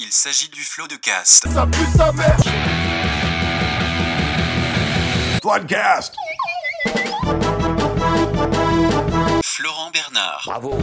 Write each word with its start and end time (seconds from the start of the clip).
Il 0.00 0.12
s'agit 0.12 0.48
du 0.50 0.62
flot 0.62 0.86
de 0.86 0.94
cast. 0.94 1.48
Ça 1.52 1.66
pue 1.66 1.78
sa 1.96 2.12
mère. 2.12 2.36
Podcast 5.42 6.14
Florent 9.42 9.90
Bernard, 9.90 10.42
Bravo, 10.46 10.78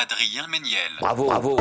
Adrien 0.00 0.46
Méniel, 0.46 0.90
bravo, 1.00 1.26
bravo. 1.26 1.60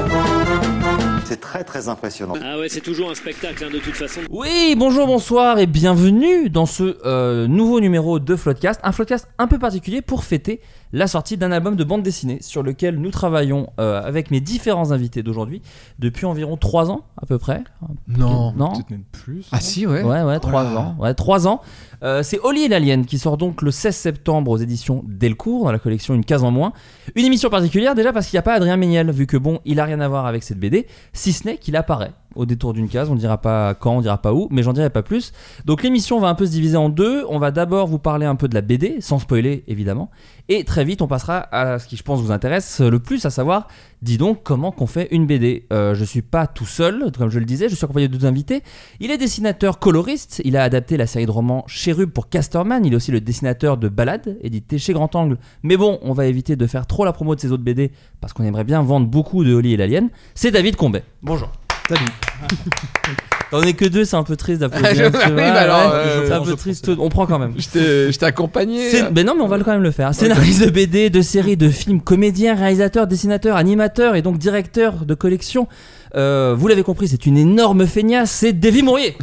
C'est 1.26 1.40
très 1.40 1.64
très 1.64 1.88
impressionnant. 1.88 2.34
Ah 2.44 2.60
ouais, 2.60 2.68
c'est 2.70 2.82
toujours 2.82 3.10
un 3.10 3.16
spectacle 3.16 3.64
hein, 3.64 3.70
de 3.74 3.80
toute 3.80 3.94
façon. 3.96 4.20
Oui, 4.30 4.76
bonjour, 4.78 5.08
bonsoir 5.08 5.58
et 5.58 5.66
bienvenue 5.68 6.50
dans 6.50 6.66
ce 6.66 6.98
euh, 7.06 7.48
nouveau 7.48 7.80
numéro 7.80 8.20
de 8.20 8.36
Floodcast. 8.36 8.80
Un 8.84 8.92
Floodcast 8.92 9.28
un 9.40 9.48
peu 9.48 9.58
particulier 9.58 10.02
pour 10.02 10.24
fêter 10.26 10.60
la 10.92 11.08
sortie 11.08 11.38
d'un 11.38 11.52
album 11.52 11.76
de 11.76 11.84
bande 11.84 12.04
dessinée 12.04 12.38
sur 12.42 12.62
lequel 12.62 13.00
nous 13.00 13.10
travaillons 13.10 13.68
euh, 13.80 14.00
avec 14.04 14.30
mes 14.30 14.42
différents 14.42 14.92
invités 14.92 15.24
d'aujourd'hui 15.24 15.62
depuis 15.98 16.26
environ 16.28 16.56
3 16.56 16.92
ans 16.92 17.02
à 17.20 17.26
peu 17.26 17.40
près. 17.40 17.64
Non, 18.08 18.54
Non? 18.56 18.74
peut-être 18.74 18.92
même 18.92 19.04
plus. 19.12 19.48
Ah 19.52 19.60
si, 19.60 19.88
ouais. 19.88 20.04
Ouais, 20.04 20.22
ouais, 20.22 20.40
3 20.40 20.64
là. 20.64 20.80
ans. 20.80 20.96
Ouais, 21.00 21.14
3 21.16 21.48
ans. 21.48 21.62
Euh, 22.04 22.22
c'est 22.22 22.38
Oli 22.42 22.64
et 22.64 22.68
l'Alien 22.68 23.06
qui 23.06 23.18
sort 23.18 23.38
donc 23.38 23.62
le 23.64 23.72
16 23.72 23.96
septembre 23.96 24.52
aux 24.52 24.58
éditions 24.58 25.04
Delcourt 25.08 25.64
dans 25.66 25.72
la 25.72 25.80
collection 25.80 26.14
Une 26.14 26.26
case 26.26 26.44
en 26.44 26.52
moins. 26.52 26.74
Une 27.16 27.26
émission 27.26 27.50
particulière 27.50 27.96
déjà 27.96 28.12
parce 28.14 28.28
qu'il 28.28 28.36
n'y 28.36 28.40
a 28.40 28.44
pas 28.44 28.54
Adrien 28.54 28.78
Méniel 28.78 29.10
vu 29.10 29.26
que 29.26 29.38
bon, 29.38 29.62
il 29.66 29.80
a 29.80 29.86
rien 29.86 30.00
à 30.02 30.08
voir 30.08 30.26
avec 30.28 30.44
cette 30.44 30.60
BD, 30.60 30.86
si 31.14 31.32
ce 31.32 31.48
n'est 31.48 31.58
qu'il 31.58 31.76
apparaît 31.76 32.14
au 32.36 32.46
détour 32.46 32.74
d'une 32.74 32.90
case, 32.90 33.10
on 33.10 33.16
dira 33.16 33.38
pas 33.38 33.74
quand, 33.74 33.98
on 33.98 34.02
dira 34.02 34.18
pas 34.18 34.34
où, 34.34 34.48
mais 34.52 34.64
j'en 34.64 34.74
dirai 34.74 34.90
pas 34.90 35.04
plus. 35.04 35.32
Donc 35.66 35.84
l'émission 35.84 36.20
va 36.20 36.28
un 36.28 36.36
peu 36.36 36.46
se 36.46 36.52
diviser 36.52 36.78
en 36.78 36.90
deux, 36.90 37.26
on 37.30 37.40
va 37.40 37.52
d'abord 37.52 37.88
vous 37.88 38.00
parler 38.00 38.26
un 38.26 38.36
peu 38.36 38.48
de 38.48 38.56
la 38.56 38.62
BD, 38.62 38.98
sans 39.02 39.20
spoiler 39.20 39.64
évidemment, 39.68 40.10
et 40.50 40.64
très 40.64 40.84
vite 40.86 41.02
on 41.02 41.08
passera 41.08 41.38
à 41.52 41.80
ce 41.80 41.88
qui 41.88 41.98
je 41.98 42.04
pense 42.04 42.22
vous 42.22 42.32
intéresse 42.32 42.82
le 42.82 43.00
plus, 43.00 43.26
à 43.26 43.30
savoir, 43.30 43.68
dis 44.02 44.18
donc 44.18 44.44
comment 44.44 44.72
qu'on 44.72 44.88
fait 44.88 45.08
une 45.12 45.26
BD. 45.26 45.66
Euh, 45.72 45.96
je 45.96 46.04
suis 46.04 46.22
pas 46.22 46.48
tout 46.48 46.66
seul, 46.66 47.12
comme 47.18 47.30
je 47.30 47.40
le 47.40 47.46
disais, 47.46 47.70
je 47.70 47.76
suis 47.76 47.86
accompagné 47.86 48.08
de 48.08 48.18
deux 48.18 48.26
invités. 48.26 48.62
Il 49.00 49.12
est 49.12 49.18
dessinateur 49.18 49.80
coloriste, 49.80 50.42
il 50.44 50.58
a 50.58 50.64
adapté 50.64 50.98
la 50.98 51.08
série 51.08 51.26
de 51.26 51.32
romans 51.32 51.64
Chérub 51.68 52.12
pour 52.12 52.30
Casterman, 52.30 52.86
il 52.86 52.94
est 52.94 52.96
aussi 52.96 53.12
le 53.12 53.22
dessinateur 53.22 53.78
de 53.78 53.88
balades, 53.88 54.38
édité 54.42 54.78
chez 54.78 54.94
Grand 54.94 55.16
Angle. 55.16 55.38
Mais 55.64 55.78
bon, 55.78 56.00
on 56.02 56.14
va 56.14 56.26
éviter 56.26 56.56
de 56.56 56.68
faire 56.68 56.86
trop 56.86 57.06
la 57.06 57.14
promo 57.14 57.36
de 57.36 57.40
ses 57.40 57.52
autres 57.52 57.64
BD, 57.64 57.92
parce 58.22 58.34
qu'on 58.34 58.44
aimerait 58.44 58.64
bien 58.64 58.82
vendre 58.82 59.08
beaucoup 59.08 59.44
de 59.44 59.54
Oli 59.54 59.74
et 59.74 59.78
l'Alien. 59.78 60.10
C'est 60.36 60.52
David 60.52 60.76
Combet. 60.76 61.04
Bonjour. 61.22 61.50
Salut. 61.90 62.06
On 63.56 63.62
est 63.62 63.74
que 63.74 63.86
deux, 63.86 64.04
c'est 64.04 64.16
un 64.16 64.24
peu 64.24 64.36
triste 64.36 64.62
d'applaudir. 64.62 64.90
Ah, 64.90 64.96
je- 64.96 65.26
tu 65.28 65.30
oui, 65.30 65.36
bah 65.36 65.54
alors, 65.54 65.92
ouais, 65.92 65.92
euh, 65.94 66.26
c'est 66.28 66.34
un 66.34 66.40
peu 66.40 66.46
prends, 66.48 66.56
triste. 66.56 66.90
On 66.98 67.10
prend 67.10 67.28
quand 67.28 67.38
même. 67.38 67.54
Je 67.58 68.10
t'ai 68.18 68.26
accompagné. 68.26 68.90
C'est- 68.90 69.12
Mais 69.12 69.24
non, 69.24 69.36
mais 69.36 69.44
on 69.44 69.48
va 69.48 69.58
le- 69.58 69.64
quand 69.64 69.74
même 69.74 69.84
le 69.84 69.92
faire. 69.92 70.14
Scénariste 70.16 70.66
de 70.66 70.72
BD, 70.72 71.12
de 71.12 71.22
séries, 71.22 71.56
de 71.56 71.70
films, 71.70 72.02
comédien, 72.02 72.56
réalisateur, 72.56 73.06
dessinateur, 73.06 73.56
animateur 73.56 74.16
et 74.16 74.24
donc 74.24 74.40
directeur 74.40 75.06
de 75.06 75.14
collection. 75.14 75.68
Euh, 76.16 76.56
vous 76.58 76.68
l'avez 76.68 76.82
compris, 76.84 77.08
c'est 77.08 77.28
une 77.28 77.38
énorme 77.38 77.86
feignasse. 77.86 78.32
C'est 78.32 78.54
Davy 78.54 78.82
Mourier. 78.82 79.16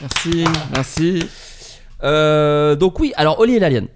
Merci, 0.00 0.44
merci. 0.72 1.24
Euh, 2.04 2.76
donc 2.76 3.00
oui, 3.00 3.12
alors 3.16 3.40
Oli 3.40 3.56
et 3.56 3.58
l'Alien. 3.60 3.86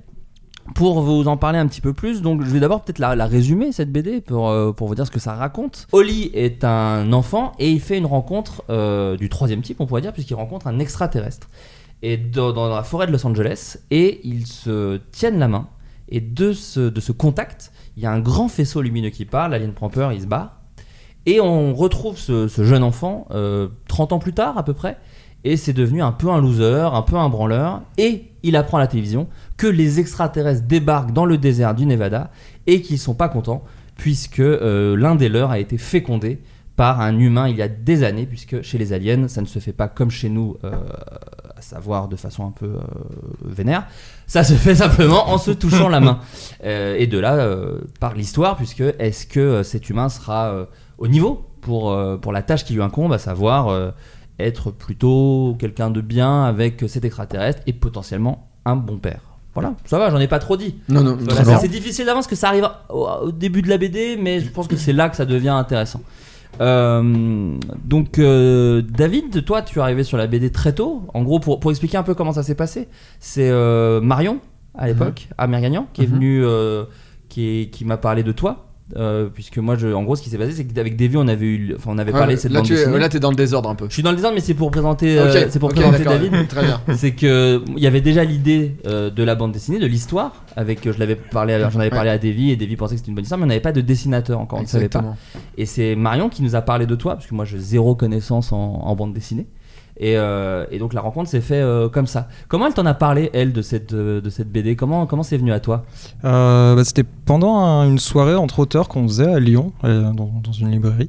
Pour 0.75 1.00
vous 1.00 1.28
en 1.28 1.36
parler 1.36 1.59
un 1.59 1.67
petit 1.67 1.81
peu 1.81 1.92
plus, 1.92 2.22
donc 2.22 2.42
je 2.42 2.50
vais 2.50 2.61
d'abord 2.61 2.83
peut-être 2.83 2.98
la, 2.98 3.27
résumer 3.27 3.72
cette 3.72 3.92
BD 3.92 4.20
pour, 4.20 4.48
euh, 4.48 4.73
pour 4.73 4.89
vous 4.89 4.95
dire 4.95 5.06
ce 5.06 5.11
que 5.11 5.19
ça 5.19 5.34
raconte. 5.34 5.86
Oli 5.92 6.31
est 6.34 6.64
un 6.64 7.12
enfant 7.12 7.53
et 7.58 7.70
il 7.70 7.81
fait 7.81 7.98
une 7.98 8.06
rencontre 8.06 8.64
euh, 8.70 9.17
du 9.17 9.28
troisième 9.28 9.62
type, 9.62 9.81
on 9.81 9.86
pourrait 9.86 10.03
dire, 10.03 10.12
puisqu'il 10.12 10.34
rencontre 10.34 10.67
un 10.67 10.78
extraterrestre. 10.78 11.48
Et 12.03 12.17
dans, 12.17 12.69
la 12.69 12.83
forêt 12.83 13.06
de 13.06 13.12
Los 13.12 13.27
Angeles, 13.27 13.78
et 13.91 14.20
ils 14.25 14.47
se 14.47 14.98
tiennent 15.12 15.39
la 15.39 15.48
main. 15.48 15.69
Et 16.08 16.20
de 16.20 16.53
ce, 16.53 16.80
de 16.80 17.01
ce 17.01 17.12
contact, 17.12 17.73
il 17.97 18.03
y 18.03 18.06
a 18.06 18.12
un 18.12 18.20
grand 18.20 18.48
faisceau 18.48 18.83
lumineux 18.83 19.11
qui 19.11 19.25
part, 19.25 19.48
l'alien 19.48 19.73
prend 19.73 19.89
peur, 19.89 20.12
il 20.12 20.20
se 20.20 20.27
barre. 20.27 20.61
Et 21.25 21.41
on 21.41 21.75
retrouve 21.75 22.19
ce, 22.19 22.47
ce 22.47 22.64
jeune 22.64 22.84
enfant 22.84 23.27
euh, 23.33 23.69
30 23.89 24.12
ans 24.12 24.19
plus 24.19 24.33
tard 24.33 24.58
à 24.58 24.64
peu 24.64 24.75
près, 24.75 24.98
et 25.45 25.56
c'est 25.56 25.73
devenu 25.73 26.03
un 26.03 26.12
peu 26.12 26.29
un 26.31 26.41
loser, 26.41 26.91
un 26.92 27.03
peu 27.03 27.17
un 27.17 27.29
branleur, 27.29 27.83
et 27.98 28.25
il 28.42 28.56
apprend 28.56 28.79
à 28.79 28.81
la 28.81 28.87
télévision 28.87 29.29
que 29.56 29.67
les 29.67 30.01
extraterrestres 30.01 30.67
débarquent 30.67 31.13
dans 31.13 31.24
le 31.24 31.39
désert 31.39 31.74
du 31.74 31.86
Nevada 31.86 32.30
et 32.67 32.83
qu'ils 32.83 32.98
sont 32.98 33.14
pas 33.14 33.29
contents 33.29 33.64
puisque 33.96 34.41
euh, 34.41 34.96
l'un 34.96 35.17
des 35.17 35.29
leurs 35.29 35.51
a 35.51 35.58
été 35.58 35.79
fécondé 35.79 36.41
par 36.77 37.01
un 37.01 37.19
humain 37.19 37.48
il 37.48 37.57
y 37.57 37.63
a 37.63 37.69
des 37.69 38.05
années, 38.05 38.27
puisque 38.27 38.61
chez 38.61 38.77
les 38.77 38.92
aliens, 38.92 39.29
ça 39.29 39.41
ne 39.41 39.46
se 39.46 39.58
fait 39.58 39.73
pas 39.73 39.89
comme 39.89 40.11
chez 40.11 40.29
nous, 40.29 40.58
euh, 40.63 40.73
à 41.57 41.63
savoir 41.63 42.07
de 42.07 42.17
façon 42.17 42.46
un 42.46 42.51
peu 42.51 42.67
euh, 42.67 42.80
vénère, 43.42 43.86
ça 44.27 44.45
se 44.45 44.52
fait 44.52 44.75
simplement 44.75 45.30
en 45.30 45.39
se 45.39 45.51
touchant 45.51 45.89
la 45.89 46.01
main. 46.01 46.20
Et 46.63 47.07
de 47.07 47.19
là, 47.19 47.48
par 47.98 48.14
l'histoire, 48.14 48.57
puisque 48.57 48.83
est-ce 48.98 49.27
que 49.27 49.63
cet 49.63 49.89
humain 49.89 50.11
sera 50.11 50.67
au 50.98 51.08
niveau 51.08 51.46
pour, 51.63 51.96
pour 52.20 52.33
la 52.33 52.42
tâche 52.42 52.64
qui 52.64 52.75
lui 52.75 52.83
incombe, 52.83 53.13
à 53.13 53.19
savoir 53.19 53.92
être 54.39 54.70
plutôt 54.70 55.57
quelqu'un 55.58 55.91
de 55.91 56.01
bien 56.01 56.45
avec 56.45 56.85
cet 56.89 57.05
extraterrestre 57.05 57.63
et 57.67 57.73
potentiellement 57.73 58.48
un 58.64 58.77
bon 58.77 58.98
père. 58.98 59.20
Voilà, 59.55 59.73
ça 59.86 59.98
va, 59.98 60.11
j'en 60.11 60.19
ai 60.19 60.29
pas 60.29 60.39
trop 60.39 60.57
dit. 60.58 60.74
Non, 60.91 61.02
non, 61.02 61.17
Voilà, 61.19 61.58
c'est- 61.58 61.69
difficile 61.69 62.05
d'avance 62.05 62.27
que 62.27 62.36
ça 62.36 62.48
arrive 62.48 62.69
au, 62.91 63.07
au 63.25 63.33
début 63.33 63.63
de 63.63 63.69
la 63.70 63.79
BD, 63.79 64.19
mais 64.20 64.41
je 64.41 64.51
pense 64.51 64.69
que 64.69 64.77
c'est 64.77 64.92
là 64.92 65.08
que 65.08 65.17
ça 65.17 65.25
devient 65.25 65.48
intéressant. 65.48 66.02
Euh, 66.61 67.57
donc 67.85 68.19
euh, 68.19 68.83
David, 68.83 69.45
toi 69.45 69.63
tu 69.63 69.79
es 69.79 69.83
arrivé 69.83 70.05
sur 70.05 70.17
la 70.19 70.27
BD 70.27 70.51
très 70.51 70.75
tôt. 70.75 71.02
En 71.14 71.23
gros, 71.23 71.39
pour, 71.41 71.61
pour 71.61 71.70
expliquer 71.70 71.96
un 71.96 72.02
peu 72.02 72.14
comment 72.14 72.33
ça 72.33 72.42
s'est 72.42 72.55
passé, 72.55 72.89
c'est 73.20 73.48
euh, 73.51 74.01
Marion 74.01 74.41
à 74.75 74.86
l'époque, 74.89 75.29
Amir 75.39 75.61
Gagnon, 75.63 75.86
qui 75.95 76.02
est 76.02 76.07
Mhm. 76.07 76.14
venu, 76.14 76.45
qui, 77.30 77.70
qui 77.73 77.85
m'a 77.86 77.96
parlé 77.96 78.23
de 78.23 78.33
toi. 78.33 78.67
Euh, 78.95 79.29
puisque 79.33 79.58
moi, 79.58 79.74
je, 79.77 79.89
en 79.89 80.05
gros, 80.05 80.14
ce 80.14 80.23
qui 80.23 80.30
s'est 80.30 80.39
passé, 80.39 80.52
c'est 80.52 80.64
qu'avec 80.64 80.95
Davy, 80.97 81.17
on 81.17 81.27
avait 81.27 81.45
eu, 81.47 81.74
enfin, 81.77 81.91
on 81.92 81.98
avait 81.98 82.13
Ouais, 82.13 82.19
parlé 82.19 82.35
de 82.36 82.41
cette 82.41 82.52
là, 82.52 82.61
bande 82.61 82.67
tu 82.69 82.74
es, 82.74 82.77
dessinée. 82.77 82.98
là, 82.98 83.08
t'es 83.08 83.19
dans 83.19 83.30
le 83.30 83.36
désordre 83.36 83.69
un 83.69 83.74
peu. 83.74 83.86
Je 83.89 83.95
suis 83.95 84.02
dans 84.02 84.11
le 84.11 84.17
désordre, 84.17 84.36
mais 84.36 84.41
c'est 84.41 84.55
pour 84.55 84.70
présenter, 84.70 85.19
euh, 85.19 85.29
Ok, 85.42 85.47
c'est 85.51 85.58
pour 85.58 85.70
ok, 85.70 85.74
présenter 85.77 86.05
David 86.05 86.47
Très 86.48 86.63
bien. 86.64 86.80
c'est 86.95 87.11
que 87.13 87.63
il 87.77 87.83
y 87.83 87.86
avait 87.89 88.01
déjà 88.01 88.23
l'idée 88.23 88.77
euh, 88.86 89.11
de 89.11 89.23
la 89.25 89.35
bande 89.35 89.51
dessinée, 89.52 89.79
de 89.80 89.86
l'histoire. 89.86 90.45
Avec, 90.55 90.86
euh, 90.86 90.92
je 90.92 90.98
l'avais 91.01 91.17
parlé, 91.17 91.58
j'en 91.73 91.80
avais 91.80 91.91
parlé 91.91 92.11
à 92.11 92.19
Davy 92.19 92.51
et 92.52 92.57
Davy 92.57 92.77
pensait 92.77 92.95
que 92.95 92.98
c'était 93.01 93.08
une 93.11 93.17
bonne 93.17 93.25
histoire, 93.25 93.39
mais 93.39 93.45
on 93.45 93.48
n'avait 93.48 93.61
pas 93.61 93.73
de 93.73 93.80
dessinateur 93.80 94.39
encore, 94.39 94.61
on 94.61 94.63
ne 94.63 94.69
savait 94.69 94.89
pas. 94.89 95.17
Et 95.58 95.67
c'est 95.67 95.96
Marion 95.96 96.29
qui 96.29 96.42
nous 96.42 96.55
a 96.55 96.63
parlé 96.63 96.86
de 96.86 96.95
toi, 96.95 97.14
parce 97.14 97.27
que 97.27 97.35
moi 97.35 97.45
j'ai 97.45 97.58
zéro 97.58 97.95
connaissance 97.96 98.52
en, 98.52 98.57
en 98.85 98.95
bande 98.95 99.13
dessinée. 99.13 99.46
Et, 99.98 100.17
euh, 100.18 100.67
et 100.70 100.79
donc 100.79 100.92
la 100.92 101.01
rencontre 101.01 101.30
s'est 101.30 101.40
fait 101.40 101.61
euh, 101.61 101.89
comme 101.89 102.07
ça. 102.07 102.29
Comment 102.48 102.67
elle 102.67 102.74
t'en 102.74 102.84
a 102.86 102.95
parlé, 102.95 103.30
elle, 103.33 103.52
de 103.52 103.62
cette, 103.62 103.95
euh, 103.95 104.20
de 104.20 104.29
cette 104.30 104.51
BD 104.52 104.77
Comment 104.77 105.07
comment 105.07 105.23
c'est 105.23 105.39
venu 105.39 105.52
à 105.52 105.61
toi? 105.61 105.84
Euh, 106.24 106.74
bah, 106.77 106.84
C'était 106.84 107.05
pendant 107.24 107.57
un- 107.58 107.89
une 107.89 107.98
soirée 107.98 108.34
entre 108.34 108.58
auteurs 108.58 108.89
qu'on 108.89 109.05
faisait 109.08 109.33
à 109.33 109.39
Lyon, 109.40 109.73
euh, 109.84 110.12
dans, 110.12 110.30
dans 110.45 110.52
une 110.52 110.70
librairie. 110.70 111.08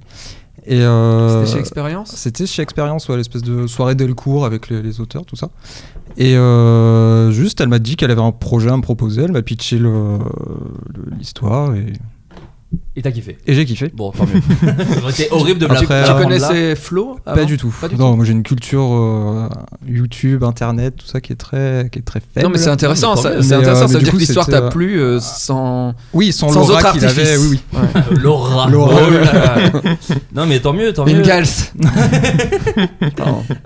Et 0.66 0.81
euh, 0.81 1.40
C'était 1.46 1.53
chez 1.53 1.59
Expérience? 1.59 2.12
C'était 2.16 2.46
chez 2.46 2.62
Expérience, 2.62 3.08
ouais, 3.09 3.16
l'espèce 3.18 3.42
de 3.42 3.68
soirée 3.68 3.96
Delcourt 3.96 4.46
avec 4.46 4.70
les, 4.70 4.81
les 4.81 5.00
auteurs, 5.00 5.25
tout 5.25 5.36
ça. 5.38 5.50
Et 6.18 6.36
euh, 6.36 7.31
juste, 7.31 7.62
elle 7.62 7.69
m'a 7.69 7.80
dit 7.80 7.96
qu'elle 7.96 8.12
avait 8.12 8.22
un 8.22 8.31
projet 8.31 8.69
à 8.69 8.75
me 8.78 8.81
proposer, 8.81 9.24
elle 9.24 9.31
m'a 9.31 9.42
pitché 9.44 9.78
le- 9.80 10.18
le- 10.18 11.16
l'histoire 11.18 11.74
et, 11.75 11.94
Et 12.98 13.02
t'as 13.02 13.12
kiffé 13.12 13.38
et 13.48 13.54
j'ai 13.54 13.64
kiffé. 13.64 13.90
Bon, 13.94 14.12
tant 14.12 14.26
mieux. 14.26 14.42
Ça 14.94 15.02
aurait 15.02 15.12
été 15.12 15.28
horrible 15.32 15.60
de 15.60 15.68
me 15.68 15.72
Après, 15.72 15.86
Tu 15.86 15.94
euh, 15.94 16.02
là. 16.02 16.22
connaissais 16.22 16.76
Flo 16.76 17.18
Pas 17.24 17.46
du 17.46 17.56
tout. 17.58 17.74
Pas 17.80 17.88
du 17.88 17.96
non, 17.96 18.10
tout. 18.12 18.16
moi 18.18 18.26
j'ai 18.26 18.34
une 18.34 18.44
culture 18.44 18.82
euh, 18.94 19.48
YouTube, 19.88 20.44
Internet, 20.44 20.96
tout 20.98 21.06
ça 21.06 21.22
qui 21.22 21.32
est 21.32 21.38
très, 21.38 21.88
qui 21.92 22.00
est 22.00 22.02
très 22.02 22.20
faible. 22.20 22.46
Non, 22.46 22.50
mais 22.52 22.58
c'est 22.58 22.70
intéressant. 22.70 23.16
Mais 23.16 23.22
ça- 23.22 23.42
C'est 23.42 23.56
mieux. 23.56 23.62
intéressant. 23.62 23.64
Mais, 23.64 23.70
euh, 23.70 23.88
ça 23.88 23.98
veut 24.00 24.04
dire 24.04 24.10
coup, 24.12 24.18
que 24.18 24.22
l'histoire 24.22 24.48
t'a 24.48 24.64
euh, 24.64 24.70
plu 24.70 25.00
euh, 25.00 25.20
sans. 25.22 25.94
Oui, 26.12 26.34
sans, 26.34 26.50
Sans 26.50 26.68
l'aura 26.68 26.80
autre 26.82 26.92
qu'il 26.94 27.06
avait. 27.06 27.22
artifice. 27.22 27.38
Oui, 27.52 27.60
oui. 27.74 28.18
Laura. 28.22 28.68
Non, 30.36 30.46
mais 30.46 30.60
tant 30.60 30.74
mieux, 30.74 30.92
tant 30.92 31.06
mieux. 31.06 31.22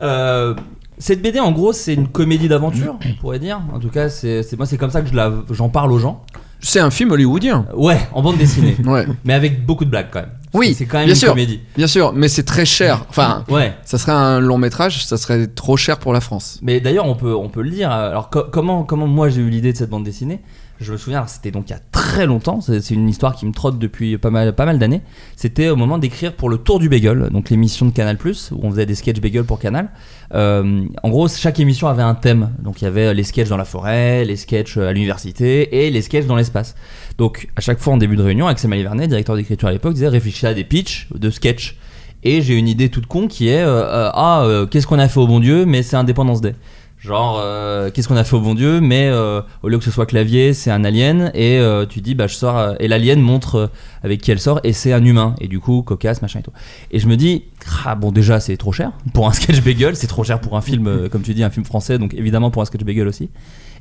Euh, 0.02 0.54
cette 0.98 1.22
BD, 1.22 1.40
en 1.40 1.52
gros, 1.52 1.74
c'est 1.74 1.94
une 1.94 2.08
comédie 2.08 2.48
d'aventure, 2.48 2.98
on 3.04 3.20
pourrait 3.20 3.40
dire. 3.40 3.62
En 3.74 3.80
tout 3.80 3.90
cas, 3.90 4.10
c'est 4.10 4.44
c'est- 4.44 4.58
moi, 4.58 4.66
c'est 4.66 4.78
comme 4.78 4.92
ça 4.92 5.02
que 5.02 5.10
je 5.10 5.16
la- 5.16 5.32
j'en 5.50 5.70
parle 5.70 5.92
aux 5.92 5.98
gens. 6.00 6.24
C'est 6.64 6.80
un 6.80 6.92
film 6.92 7.12
hollywoodien. 7.12 7.66
Ouais, 7.76 8.00
en 8.14 8.22
bande 8.22 8.38
dessinée, 8.38 8.78
Ouais, 8.86 9.08
mais 9.26 9.34
avec 9.34 9.66
beaucoup 9.66 9.84
de 9.86 9.90
blagues 9.90 10.08
quand 10.12 10.20
même. 10.22 10.30
Oui, 10.54 10.76
c'est 10.78 10.86
quand 10.86 10.98
même 10.98 11.06
bien 11.06 11.16
une 11.16 11.20
sûr. 11.20 11.30
comédie. 11.30 11.60
bien 11.78 11.88
sûr, 11.88 12.14
mais 12.14 12.28
c'est 12.28 12.44
très 12.44 12.66
cher. 12.66 13.06
Enfin, 13.10 13.46
Ouais. 13.50 13.74
ça 13.86 13.98
serait 13.98 14.12
un 14.12 14.40
long 14.40 14.58
métrage, 14.58 15.06
ça 15.06 15.18
serait 15.18 15.48
trop 15.48 15.78
cher 15.78 15.98
pour 15.98 16.12
la 16.14 16.20
France. 16.22 16.60
Mais 16.62 16.80
d'ailleurs, 16.82 17.06
on 17.08 17.16
peut, 17.16 17.34
on 17.34 17.48
peut 17.50 17.62
le 17.62 17.70
dire. 17.72 17.90
Alors, 17.90 18.30
co- 18.30 18.44
comment, 18.52 18.84
comment 18.84 19.08
moi 19.08 19.30
j'ai 19.30 19.42
eu 19.42 19.50
l'idée 19.50 19.72
de 19.72 19.78
cette 19.78 19.90
bande 19.90 20.04
dessinée? 20.04 20.42
Je 20.82 20.92
me 20.92 20.98
souviens, 20.98 21.28
c'était 21.28 21.52
donc 21.52 21.70
il 21.70 21.74
y 21.74 21.76
a 21.76 21.80
très 21.92 22.26
longtemps. 22.26 22.60
C'est 22.60 22.90
une 22.90 23.08
histoire 23.08 23.36
qui 23.36 23.46
me 23.46 23.52
trotte 23.52 23.78
depuis 23.78 24.18
pas 24.18 24.32
mal, 24.32 24.56
pas 24.56 24.66
mal 24.66 24.80
d'années. 24.80 25.02
C'était 25.36 25.70
au 25.70 25.76
moment 25.76 26.00
d'écrire 26.00 26.34
pour 26.34 26.50
le 26.50 26.58
Tour 26.58 26.80
du 26.80 26.90
Bagel, 26.90 27.30
donc 27.32 27.52
l'émission 27.52 27.86
de 27.86 27.92
Canal 27.92 28.18
où 28.52 28.60
on 28.64 28.72
faisait 28.72 28.88
des 28.88 28.96
sketchs 28.96 29.22
bagel 29.22 29.44
pour 29.44 29.60
Canal. 29.60 29.90
Euh, 30.34 30.84
en 31.04 31.10
gros, 31.10 31.28
chaque 31.28 31.60
émission 31.60 31.88
avait 31.88 32.02
un 32.02 32.16
thème. 32.16 32.52
Donc, 32.60 32.82
il 32.82 32.86
y 32.86 32.88
avait 32.88 33.14
les 33.14 33.24
sketchs 33.24 33.50
dans 33.50 33.58
la 33.58 33.66
forêt, 33.66 34.26
les 34.26 34.36
sketchs 34.36 34.78
à 34.78 34.92
l'université 34.92 35.86
et 35.86 35.92
les 35.92 36.02
sketchs 36.02 36.26
dans 36.26 36.36
l'espace. 36.36 36.76
Donc, 37.20 37.48
à 37.56 37.62
chaque 37.62 37.80
fois 37.80 37.94
en 37.94 37.98
début 37.98 38.16
de 38.16 38.24
réunion, 38.24 38.48
Axel 38.48 38.70
Malivernet, 38.70 39.08
directeur 39.08 39.36
d'écriture 39.36 39.68
à 39.68 39.72
l'époque, 39.72 39.94
disait 39.94 40.08
réfléchissez 40.08 40.48
à 40.48 40.54
des 40.56 40.64
pitchs 40.64 41.10
de 41.14 41.30
sketchs. 41.30 41.78
Et 42.24 42.42
j'ai 42.42 42.56
une 42.56 42.68
idée 42.68 42.90
toute 42.90 43.08
con 43.08 43.28
qui 43.28 43.50
est 43.50 43.62
euh, 43.62 43.84
euh, 43.84 44.12
ah 44.14 44.44
euh, 44.44 44.66
qu'est-ce 44.68 44.86
qu'on 44.86 45.00
a 45.00 45.08
fait 45.08 45.20
au 45.20 45.28
bon 45.28 45.40
Dieu 45.40 45.66
mais 45.66 45.82
c'est 45.82 45.96
Independence 45.96 46.42
Day. 46.42 46.56
Genre, 47.02 47.40
euh, 47.42 47.90
qu'est-ce 47.90 48.08
qu'on 48.08 48.16
a 48.16 48.24
fait 48.24 48.36
au 48.36 48.42
bon 48.42 48.54
Dieu 48.54 48.80
Mais 48.80 49.10
euh, 49.10 49.42
au 49.64 49.70
lieu 49.70 49.80
que 49.80 49.84
ce 49.84 49.90
soit 49.90 50.06
clavier, 50.06 50.54
c'est 50.54 50.70
un 50.70 50.84
alien. 50.84 51.32
Et 51.34 51.58
euh, 51.58 51.88
tu 51.88 52.00
dis, 52.00 52.14
bah, 52.14 52.28
je 52.28 52.36
sors. 52.36 52.76
et 52.80 52.88
l'alien 52.88 53.20
montre 53.20 53.72
avec 54.04 54.22
qui 54.22 54.30
elle 54.30 54.40
sort. 54.40 54.60
Et 54.64 54.72
c'est 54.72 54.94
un 54.94 55.04
humain. 55.04 55.36
Et 55.42 55.48
du 55.48 55.60
coup, 55.60 55.82
cocasse, 55.82 56.22
machin 56.22 56.42
et 56.42 56.44
tout. 56.44 56.52
Et 56.92 57.00
je 57.00 57.08
me 57.08 57.18
dis, 57.18 57.46
ah, 57.86 57.96
bon, 57.96 58.12
déjà, 58.12 58.40
c'est 58.40 58.56
trop 58.56 58.72
cher. 58.72 58.92
Pour 59.16 59.28
un 59.28 59.32
sketch 59.34 59.64
bagel, 59.64 59.96
c'est 59.96 60.06
trop 60.06 60.24
cher 60.24 60.40
pour 60.40 60.56
un 60.56 60.62
film, 60.62 61.10
comme 61.10 61.24
tu 61.24 61.34
dis, 61.34 61.44
un 61.44 61.50
film 61.50 61.66
français. 61.66 61.98
Donc 61.98 62.14
évidemment, 62.14 62.52
pour 62.52 62.62
un 62.62 62.66
sketch 62.66 62.84
bagel 62.84 63.08
aussi. 63.08 63.32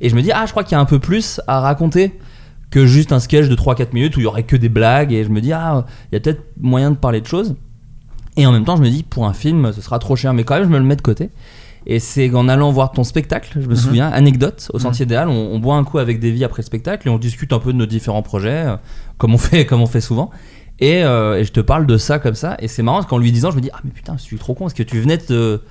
Et 0.01 0.09
je 0.09 0.15
me 0.15 0.23
dis, 0.23 0.31
ah, 0.31 0.47
je 0.47 0.51
crois 0.51 0.63
qu'il 0.63 0.71
y 0.71 0.75
a 0.75 0.81
un 0.81 0.85
peu 0.85 0.97
plus 0.97 1.41
à 1.45 1.59
raconter 1.59 2.17
que 2.71 2.87
juste 2.87 3.11
un 3.11 3.19
sketch 3.19 3.49
de 3.49 3.55
3-4 3.55 3.89
minutes 3.93 4.17
où 4.17 4.19
il 4.21 4.23
y 4.23 4.27
aurait 4.27 4.43
que 4.43 4.55
des 4.55 4.69
blagues. 4.69 5.13
Et 5.13 5.23
je 5.23 5.29
me 5.29 5.41
dis, 5.41 5.53
ah, 5.53 5.85
il 6.11 6.15
y 6.15 6.17
a 6.17 6.19
peut-être 6.21 6.41
moyen 6.59 6.89
de 6.89 6.95
parler 6.95 7.21
de 7.21 7.27
choses. 7.27 7.55
Et 8.35 8.47
en 8.47 8.51
même 8.51 8.65
temps, 8.65 8.77
je 8.77 8.81
me 8.81 8.89
dis, 8.89 9.03
pour 9.03 9.27
un 9.27 9.33
film, 9.33 9.71
ce 9.73 9.81
sera 9.81 9.99
trop 9.99 10.15
cher. 10.15 10.33
Mais 10.33 10.43
quand 10.43 10.55
même, 10.55 10.63
je 10.63 10.69
me 10.69 10.79
le 10.79 10.85
mets 10.85 10.95
de 10.95 11.03
côté. 11.03 11.29
Et 11.87 11.99
c'est 11.99 12.33
en 12.35 12.47
allant 12.47 12.71
voir 12.71 12.91
ton 12.91 13.03
spectacle, 13.03 13.57
je 13.59 13.67
me 13.67 13.73
souviens, 13.75 14.07
anecdote, 14.09 14.69
au 14.73 14.77
Sentier 14.79 15.05
des 15.07 15.15
Halles, 15.15 15.29
on, 15.29 15.49
on 15.53 15.57
boit 15.59 15.75
un 15.75 15.83
coup 15.83 15.97
avec 15.97 16.19
Davy 16.19 16.43
après 16.43 16.61
le 16.61 16.65
spectacle 16.67 17.07
et 17.07 17.11
on 17.11 17.17
discute 17.17 17.53
un 17.53 17.59
peu 17.59 17.73
de 17.73 17.77
nos 17.77 17.87
différents 17.87 18.21
projets, 18.21 18.65
euh, 18.67 18.75
comme 19.17 19.33
on 19.33 19.37
fait, 19.39 19.65
comme 19.65 19.81
on 19.81 19.87
fait 19.87 20.01
souvent. 20.01 20.29
Et, 20.79 21.03
euh, 21.03 21.39
et 21.39 21.43
je 21.43 21.51
te 21.51 21.59
parle 21.59 21.85
de 21.87 21.97
ça 21.97 22.19
comme 22.19 22.35
ça. 22.35 22.55
Et 22.59 22.67
c'est 22.67 22.83
marrant 22.83 22.97
parce 22.97 23.07
qu'en 23.09 23.17
lui 23.17 23.31
disant, 23.31 23.49
je 23.51 23.55
me 23.55 23.61
dis, 23.61 23.69
ah 23.73 23.79
mais 23.83 23.89
putain, 23.91 24.15
je 24.17 24.21
suis 24.23 24.37
trop 24.37 24.53
con, 24.53 24.67
est-ce 24.67 24.75
que 24.75 24.83
tu 24.83 24.99
venais 24.99 25.17
de. 25.17 25.61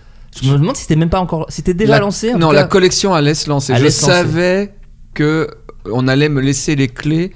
Je 0.41 0.51
me 0.53 0.59
demande 0.59 0.77
si 0.77 0.83
c'était 0.83 0.97
même 0.97 1.11
pas 1.11 1.21
encore. 1.21 1.47
C'était 1.49 1.75
déjà 1.75 1.95
La- 1.95 1.99
lancé. 2.01 2.33
en 2.35 2.39
Non, 2.39 2.51
la 2.53 2.65
collection 2.65 3.13
allait 3.15 3.35
se 3.35 3.49
lancer. 3.49 3.73
Allait 3.73 3.85
Je 3.87 3.91
se 3.91 4.03
lancer. 4.03 4.13
savais 4.13 4.75
que 5.15 5.49
on 5.91 6.07
allait 6.09 6.29
me 6.29 6.41
laisser 6.41 6.77
les 6.77 6.87
clés 6.89 7.33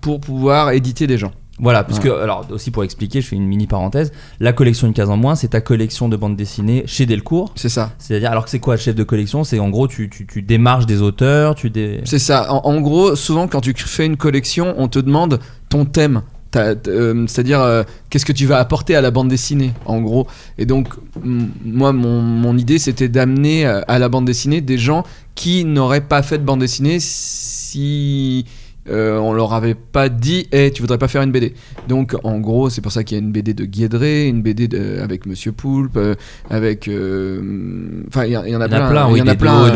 pour 0.00 0.20
pouvoir 0.20 0.70
éditer 0.72 1.06
des 1.06 1.18
gens. 1.18 1.30
Voilà, 1.60 1.84
parce 1.84 2.00
que, 2.00 2.08
alors 2.08 2.46
aussi 2.50 2.72
pour 2.72 2.82
expliquer, 2.82 3.20
je 3.20 3.28
fais 3.28 3.36
une 3.36 3.46
mini 3.46 3.66
parenthèse. 3.66 4.10
La 4.40 4.52
collection 4.52 4.88
Une 4.88 4.92
case 4.92 5.08
en 5.08 5.16
moins, 5.16 5.36
c'est 5.36 5.48
ta 5.48 5.60
collection 5.60 6.08
de 6.08 6.16
bandes 6.16 6.36
dessinées 6.36 6.82
chez 6.86 7.06
Delcourt. 7.06 7.52
C'est 7.54 7.68
ça. 7.68 7.92
C'est-à-dire, 7.98 8.30
alors 8.30 8.44
que 8.44 8.50
c'est 8.50 8.58
quoi, 8.58 8.76
chef 8.76 8.96
de 8.96 9.04
collection? 9.04 9.44
C'est 9.44 9.60
en 9.60 9.70
gros, 9.70 9.86
tu, 9.86 10.10
tu, 10.10 10.26
tu 10.26 10.42
démarches 10.42 10.86
des 10.86 11.00
auteurs, 11.00 11.54
tu 11.54 11.70
dé. 11.70 12.00
C'est 12.04 12.18
ça. 12.18 12.52
En, 12.52 12.68
en 12.68 12.80
gros, 12.80 13.14
souvent 13.14 13.46
quand 13.46 13.60
tu 13.60 13.72
fais 13.76 14.06
une 14.06 14.16
collection, 14.16 14.74
on 14.78 14.88
te 14.88 14.98
demande 14.98 15.38
ton 15.68 15.84
thème. 15.84 16.22
Euh, 16.56 17.26
C'est-à-dire, 17.26 17.60
euh, 17.60 17.82
qu'est-ce 18.10 18.24
que 18.24 18.32
tu 18.32 18.46
vas 18.46 18.58
apporter 18.58 18.94
à 18.96 19.00
la 19.00 19.10
bande 19.10 19.28
dessinée, 19.28 19.72
en 19.86 20.00
gros. 20.00 20.26
Et 20.58 20.66
donc, 20.66 20.88
moi, 21.24 21.92
mon, 21.92 22.20
mon 22.20 22.56
idée, 22.56 22.78
c'était 22.78 23.08
d'amener 23.08 23.66
euh, 23.66 23.80
à 23.88 23.98
la 23.98 24.08
bande 24.08 24.24
dessinée 24.24 24.60
des 24.60 24.78
gens 24.78 25.04
qui 25.34 25.64
n'auraient 25.64 26.00
pas 26.00 26.22
fait 26.22 26.38
de 26.38 26.44
bande 26.44 26.60
dessinée 26.60 26.98
si 27.00 28.44
euh, 28.90 29.16
on 29.18 29.32
leur 29.32 29.52
avait 29.54 29.74
pas 29.74 30.08
dit, 30.08 30.46
hey, 30.52 30.70
tu 30.72 30.82
voudrais 30.82 30.98
pas 30.98 31.08
faire 31.08 31.22
une 31.22 31.32
BD. 31.32 31.54
Donc, 31.88 32.14
en 32.22 32.38
gros, 32.40 32.68
c'est 32.70 32.80
pour 32.82 32.92
ça 32.92 33.02
qu'il 33.04 33.16
y 33.16 33.20
a 33.20 33.24
une 33.24 33.32
BD 33.32 33.54
de 33.54 33.64
Guédré, 33.64 34.28
une 34.28 34.42
BD 34.42 34.68
de- 34.68 34.98
avec 35.02 35.26
Monsieur 35.26 35.52
Poulpe, 35.52 35.96
euh, 35.96 36.14
avec. 36.50 36.88
euh, 36.88 38.02
Enfin, 38.08 38.24
il 38.26 38.32
y, 38.32 38.36
en- 38.36 38.42
a 38.42 38.46
Il 38.48 38.52
y 38.52 38.56
en 38.56 38.60
a 38.60 38.68
plein. 38.68 39.10
il 39.10 39.18
y 39.18 39.22
en 39.22 39.26
a 39.26 39.34
plein. 39.36 39.70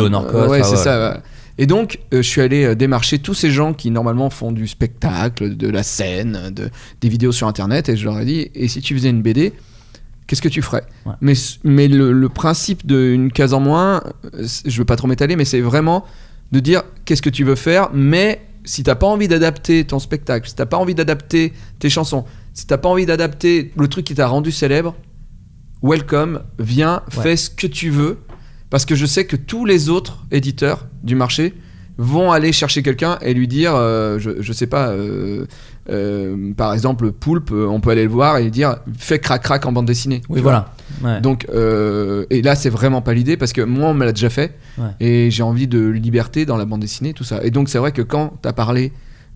ouais, 0.49 0.63
c'est 0.63 0.77
ça. 0.77 1.23
Et 1.61 1.67
donc, 1.67 1.99
je 2.13 2.21
suis 2.23 2.41
allé 2.41 2.77
démarcher 2.77 3.19
tous 3.19 3.35
ces 3.35 3.51
gens 3.51 3.73
qui 3.73 3.91
normalement 3.91 4.31
font 4.31 4.53
du 4.53 4.69
spectacle, 4.69 5.57
de 5.57 5.69
la 5.69 5.83
scène, 5.83 6.51
de, 6.55 6.69
des 7.01 7.09
vidéos 7.09 7.33
sur 7.33 7.49
internet, 7.49 7.89
et 7.89 7.97
je 7.97 8.05
leur 8.05 8.19
ai 8.21 8.25
dit 8.25 8.49
et 8.55 8.69
si 8.69 8.81
tu 8.81 8.95
faisais 8.95 9.11
une 9.11 9.23
BD, 9.23 9.53
qu'est-ce 10.29 10.43
que 10.43 10.49
tu 10.49 10.63
ferais 10.63 10.85
Ouais. 11.05 11.15
Mais, 11.21 11.33
mais 11.65 11.89
le, 11.89 12.13
le 12.13 12.29
principe 12.29 12.87
d'une 12.87 13.33
case 13.33 13.55
en 13.55 13.61
moins, 13.61 14.03
je 14.67 14.79
veux 14.79 14.85
pas 14.85 14.95
trop 14.95 15.09
m'étaler, 15.09 15.35
mais 15.35 15.45
c'est 15.45 15.61
vraiment 15.61 16.05
de 16.53 16.61
dire 16.61 16.83
qu'est-ce 17.05 17.23
que 17.23 17.29
tu 17.31 17.43
veux 17.43 17.57
faire, 17.57 17.91
mais 17.93 18.41
si 18.69 18.82
t'as 18.82 18.94
pas 18.97 19.06
envie 19.06 19.29
d'adapter 19.29 19.85
ton 19.85 19.99
spectacle, 19.99 20.47
si 20.47 20.55
t'as 20.55 20.67
pas 20.67 20.76
envie 20.76 20.94
d'adapter 20.94 21.55
tes 21.79 21.88
chansons, 21.88 22.25
si 22.53 22.67
t'as 22.67 22.76
pas 22.76 22.91
envie 22.91 23.06
d'adapter 23.06 23.73
le 23.79 23.88
truc 23.88 24.05
qui 24.05 24.15
t'a 24.15 24.26
rendu 24.26 24.53
célèbre, 24.53 24.94
welcome, 25.82 26.43
viens, 26.59 27.03
Ouais. 27.17 27.23
fais 27.23 27.37
ce 27.37 27.49
que 27.50 27.67
tu 27.67 27.88
veux, 27.91 28.19
parce 28.70 28.85
que 28.85 28.94
je 28.94 29.06
sais 29.06 29.25
que 29.26 29.37
tous 29.37 29.65
les 29.65 29.88
autres 29.88 30.19
éditeurs 30.31 30.87
du 31.03 31.15
marché 31.15 31.55
vont 31.97 32.31
aller 32.31 32.53
chercher 32.53 32.82
quelqu'un 32.82 33.19
et 33.23 33.32
lui 33.35 33.49
dire, 33.49 33.73
euh, 33.75 34.19
je, 34.19 34.43
je 34.43 34.53
sais 34.53 34.67
pas, 34.67 34.88
euh, 34.91 35.47
euh, 35.91 36.53
par 36.55 36.73
exemple, 36.75 37.11
Poulpe, 37.12 37.50
on 37.53 37.81
peut 37.81 37.91
aller 37.91 38.05
le 38.05 38.11
voir 38.11 38.37
et 38.37 38.44
lui 38.44 38.50
dire, 38.50 38.76
fais 38.99 39.19
crac-crac 39.19 39.64
en 39.67 39.73
bande 39.73 39.87
dessinée. 39.87 40.21
Oui, 40.29 40.41
voilà. 40.41 40.75
Ouais. 41.02 41.20
Donc, 41.20 41.46
euh, 41.52 42.25
et 42.31 42.43
là, 42.43 42.55
c'est 42.55 42.70
vraiment 42.70 43.02
pas 43.02 43.14
l'idée 43.14 43.37
parce 43.37 43.52
que 43.52 43.61
moi, 43.61 43.88
on 43.90 43.94
me 43.94 44.05
l'a 44.05 44.12
déjà 44.12 44.31
fait 44.31 44.56
Ouais. 44.79 44.87
et 45.00 45.31
j'ai 45.31 45.43
envie 45.43 45.67
de 45.67 45.87
liberté 45.87 46.46
dans 46.46 46.56
la 46.56 46.64
bande 46.64 46.81
dessinée, 46.81 47.12
tout 47.12 47.25
ça. 47.25 47.40
Et 47.44 47.50
donc, 47.50 47.69
c'est 47.69 47.79
vrai 47.79 47.93
que 47.93 48.02
quand 48.02 48.35
t'as 48.43 48.52
parlé 48.52 48.93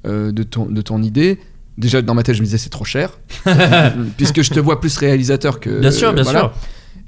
euh, 0.06 0.32
de, 0.32 0.42
ton, 0.42 0.66
de 0.66 0.82
ton 0.82 1.02
idée, 1.02 1.38
déjà 1.78 2.02
dans 2.02 2.14
ma 2.14 2.22
tête, 2.22 2.34
je 2.34 2.40
me 2.40 2.46
disais 2.46 2.58
c'est 2.58 2.70
trop 2.70 2.84
cher 2.84 3.18
puisque 4.16 4.42
je 4.42 4.50
te 4.50 4.60
vois 4.60 4.80
plus 4.80 4.96
réalisateur 4.96 5.60
que. 5.60 5.80
bien 5.80 5.90
sûr, 5.90 6.12
bien 6.12 6.22
voilà. 6.22 6.40
sûr. 6.40 6.52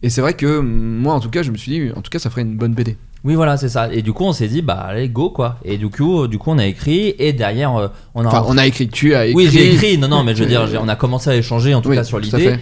Et 0.02 0.10
c'est 0.10 0.20
vrai 0.20 0.34
que 0.34 0.58
moi, 0.60 1.14
en 1.14 1.20
tout 1.20 1.30
cas, 1.30 1.42
je 1.42 1.50
me 1.50 1.56
suis 1.56 1.72
dit, 1.72 1.90
en 1.96 2.02
tout 2.02 2.10
cas, 2.10 2.18
ça 2.18 2.28
ferait 2.28 2.42
une 2.42 2.56
bonne 2.56 2.74
BD. 2.74 2.96
Oui, 3.24 3.34
voilà, 3.36 3.56
c'est 3.56 3.70
ça. 3.70 3.90
Et 3.90 4.02
du 4.02 4.12
coup, 4.12 4.24
on 4.24 4.34
s'est 4.34 4.48
dit, 4.48 4.60
bah 4.60 4.74
allez, 4.74 5.08
go 5.08 5.30
quoi. 5.30 5.58
Et 5.64 5.78
du 5.78 5.88
coup, 5.88 6.26
du 6.28 6.36
coup, 6.36 6.50
on 6.50 6.58
a 6.58 6.66
écrit 6.66 7.14
et 7.18 7.32
derrière, 7.32 7.74
euh, 7.74 7.88
on 8.14 8.22
a. 8.22 8.28
Enfin, 8.28 8.44
on 8.46 8.58
a 8.58 8.66
écrit, 8.66 8.88
tu 8.88 9.14
as 9.14 9.24
écrit. 9.26 9.34
Oui, 9.34 9.48
j'ai 9.50 9.72
écrit. 9.72 9.96
Non, 9.96 10.08
non, 10.08 10.22
mais 10.24 10.34
je 10.34 10.42
veux 10.44 10.48
dire, 10.48 10.68
on 10.78 10.88
a 10.88 10.96
commencé 10.96 11.30
à 11.30 11.36
échanger 11.36 11.74
en 11.74 11.80
tout 11.80 11.88
Oui, 11.88 11.96
cas 11.96 12.04
sur 12.04 12.18
l'idée. 12.18 12.56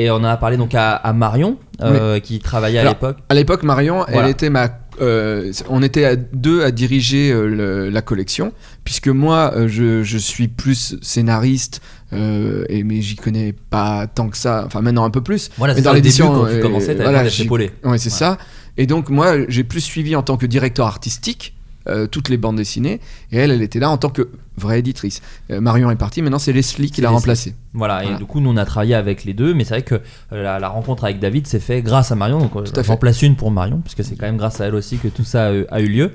Et 0.00 0.10
on 0.12 0.14
en 0.16 0.24
a 0.24 0.36
parlé 0.36 0.56
donc 0.56 0.74
à, 0.76 0.92
à 0.94 1.12
Marion, 1.12 1.58
euh, 1.82 2.20
qui 2.20 2.38
travaillait 2.38 2.78
à 2.78 2.88
l'époque. 2.88 3.16
À 3.28 3.34
l'époque, 3.34 3.64
Marion, 3.64 4.04
Voilà. 4.06 4.24
elle 4.26 4.30
était 4.30 4.48
ma. 4.48 4.68
euh, 5.00 5.52
on 5.68 5.82
était 5.82 6.04
à 6.04 6.14
deux 6.16 6.62
à 6.62 6.70
diriger 6.70 7.32
euh, 7.32 7.46
le- 7.48 7.88
la 7.90 8.00
collection, 8.00 8.52
puisque 8.84 9.08
moi, 9.08 9.52
euh, 9.56 9.66
je, 9.66 10.04
je 10.04 10.18
suis 10.18 10.46
plus 10.46 10.96
scénariste, 11.02 11.80
euh, 12.12 12.64
et, 12.68 12.84
mais 12.84 13.02
j'y 13.02 13.16
connais 13.16 13.52
pas 13.70 14.06
tant 14.06 14.28
que 14.28 14.36
ça. 14.36 14.62
Enfin, 14.66 14.82
maintenant 14.82 15.04
un 15.04 15.10
peu 15.10 15.20
plus. 15.20 15.50
Voilà, 15.58 15.74
mais 15.74 15.80
c'est 15.80 15.84
dans 15.84 15.92
l'édition, 15.92 16.28
quand 16.32 16.46
tu 16.46 16.52
euh, 16.54 16.62
commençais, 16.62 16.94
voilà. 16.94 17.24
Ouais, 17.24 17.30
c'est 17.30 17.48
Ouais. 17.84 17.98
ça. 17.98 18.38
Et 18.76 18.86
donc, 18.86 19.10
moi, 19.10 19.34
j'ai 19.48 19.64
plus 19.64 19.80
suivi 19.80 20.14
en 20.14 20.22
tant 20.22 20.36
que 20.36 20.46
directeur 20.46 20.86
artistique. 20.86 21.54
Euh, 21.88 22.06
toutes 22.06 22.28
les 22.28 22.36
bandes 22.36 22.56
dessinées 22.56 23.00
et 23.32 23.36
elle 23.38 23.50
elle 23.50 23.62
était 23.62 23.78
là 23.80 23.90
en 23.90 23.96
tant 23.98 24.10
que 24.10 24.28
vraie 24.56 24.78
éditrice 24.80 25.20
Euh, 25.50 25.60
Marion 25.60 25.90
est 25.90 25.96
partie 25.96 26.20
maintenant 26.22 26.38
c'est 26.38 26.52
Leslie 26.52 26.90
qui 26.90 27.00
l'a 27.00 27.10
remplacée 27.10 27.54
Voilà, 27.74 28.04
et 28.04 28.14
du 28.16 28.24
coup, 28.24 28.40
nous 28.40 28.50
on 28.50 28.56
a 28.56 28.64
travaillé 28.64 28.94
avec 28.94 29.24
les 29.24 29.34
deux, 29.34 29.54
mais 29.54 29.64
c'est 29.64 29.74
vrai 29.74 29.82
que 29.82 29.94
euh, 29.96 30.42
la, 30.42 30.58
la 30.58 30.68
rencontre 30.68 31.04
avec 31.04 31.18
David 31.20 31.46
s'est 31.46 31.60
fait 31.60 31.80
grâce 31.82 32.10
à 32.12 32.14
Marion. 32.16 32.38
Donc, 32.38 32.52
j'en 32.54 32.82
fait. 32.94 32.96
place 33.00 33.22
une 33.22 33.36
pour 33.36 33.50
Marion, 33.50 33.80
puisque 33.80 34.02
c'est 34.04 34.16
quand 34.16 34.26
même 34.26 34.36
grâce 34.36 34.60
à 34.60 34.66
elle 34.66 34.74
aussi 34.74 34.98
que 34.98 35.08
tout 35.08 35.24
ça 35.24 35.46
a, 35.46 35.52
eu- 35.54 35.66
a 35.70 35.80
eu 35.80 35.86
lieu. 35.88 36.10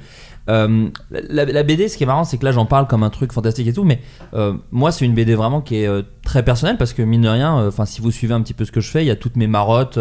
Euh, 0.49 0.89
la, 1.09 1.45
la 1.45 1.63
BD, 1.63 1.87
ce 1.87 1.95
qui 1.95 2.03
est 2.03 2.05
marrant, 2.05 2.25
c'est 2.25 2.37
que 2.37 2.43
là 2.43 2.51
j'en 2.51 2.65
parle 2.65 2.85
comme 2.87 3.01
un 3.03 3.09
truc 3.09 3.31
fantastique 3.31 3.65
et 3.67 3.71
tout, 3.71 3.85
mais 3.85 3.99
euh, 4.33 4.53
moi 4.71 4.91
c'est 4.91 5.05
une 5.05 5.13
BD 5.13 5.35
vraiment 5.35 5.61
qui 5.61 5.77
est 5.77 5.87
euh, 5.87 6.01
très 6.25 6.43
personnelle 6.43 6.75
parce 6.77 6.91
que 6.91 7.01
mine 7.01 7.21
de 7.21 7.29
rien, 7.29 7.65
enfin 7.65 7.85
si 7.85 8.01
vous 8.01 8.11
suivez 8.11 8.33
un 8.33 8.41
petit 8.41 8.53
peu 8.53 8.65
ce 8.65 8.71
que 8.73 8.81
je 8.81 8.89
fais, 8.91 9.05
il 9.05 9.07
y 9.07 9.11
a 9.11 9.15
toutes 9.15 9.37
mes 9.37 9.47
marottes, 9.47 9.97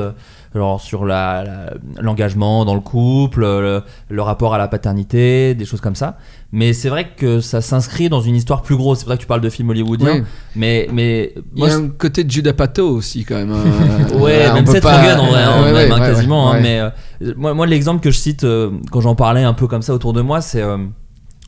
genre 0.55 0.81
sur 0.81 1.05
la- 1.05 1.43
la- 1.45 1.75
l'engagement 2.03 2.65
dans 2.65 2.75
le 2.75 2.81
couple, 2.81 3.41
le, 3.41 3.83
le 4.09 4.23
rapport 4.23 4.55
à 4.55 4.59
la 4.59 4.69
paternité, 4.69 5.55
des 5.55 5.65
choses 5.65 5.81
comme 5.81 5.95
ça. 5.95 6.19
Mais 6.53 6.73
c'est 6.75 6.89
vrai 6.91 7.09
que 7.17 7.41
ça 7.41 7.61
s'inscrit 7.63 8.09
dans 8.11 8.21
une 8.21 8.37
histoire 8.37 8.61
plus 8.63 8.77
grosse. 8.77 8.99
C'est 9.01 9.07
vrai 9.07 9.17
que 9.17 9.23
tu 9.23 9.27
parles 9.27 9.41
de 9.41 9.49
films 9.49 9.71
hollywoodiens, 9.71 10.17
Oui. 10.17 10.23
mais 10.57 10.89
mais 10.93 11.33
il 11.55 11.59
y 11.59 11.67
moi, 11.67 11.71
a 11.71 11.77
un 11.77 11.89
côté 11.89 12.25
de 12.25 12.31
Judah 12.31 12.53
Pato 12.53 12.87
aussi 12.89 13.25
quand 13.25 13.37
même 13.37 13.53
euh, 13.53 14.19
Ouais, 14.21 14.53
même 14.53 14.67
Seth 14.67 14.83
pas- 14.83 14.99
Rogen 15.01 15.19
en 15.19 15.27
vrai, 15.29 15.45
Ouais, 15.47 15.73
même, 15.73 15.93
ouais, 15.93 16.01
ouais, 16.01 16.07
quasiment. 16.07 16.53
hein, 16.53 16.61
mais 16.61 16.81
euh, 16.81 16.91
moi, 17.37 17.55
moi 17.55 17.67
l'exemple 17.67 18.03
que 18.03 18.11
je 18.11 18.19
cite 18.19 18.45
euh, 18.45 18.71
quand 18.91 19.01
j'en 19.01 19.15
parlais 19.15 19.45
un 19.45 19.55
peu 19.55 19.67
comme 19.67 19.83
ça 19.83 19.95
autour 19.95 20.13
de 20.13 20.21
moi, 20.21 20.43
c'est 20.43 20.61
euh, 20.61 20.77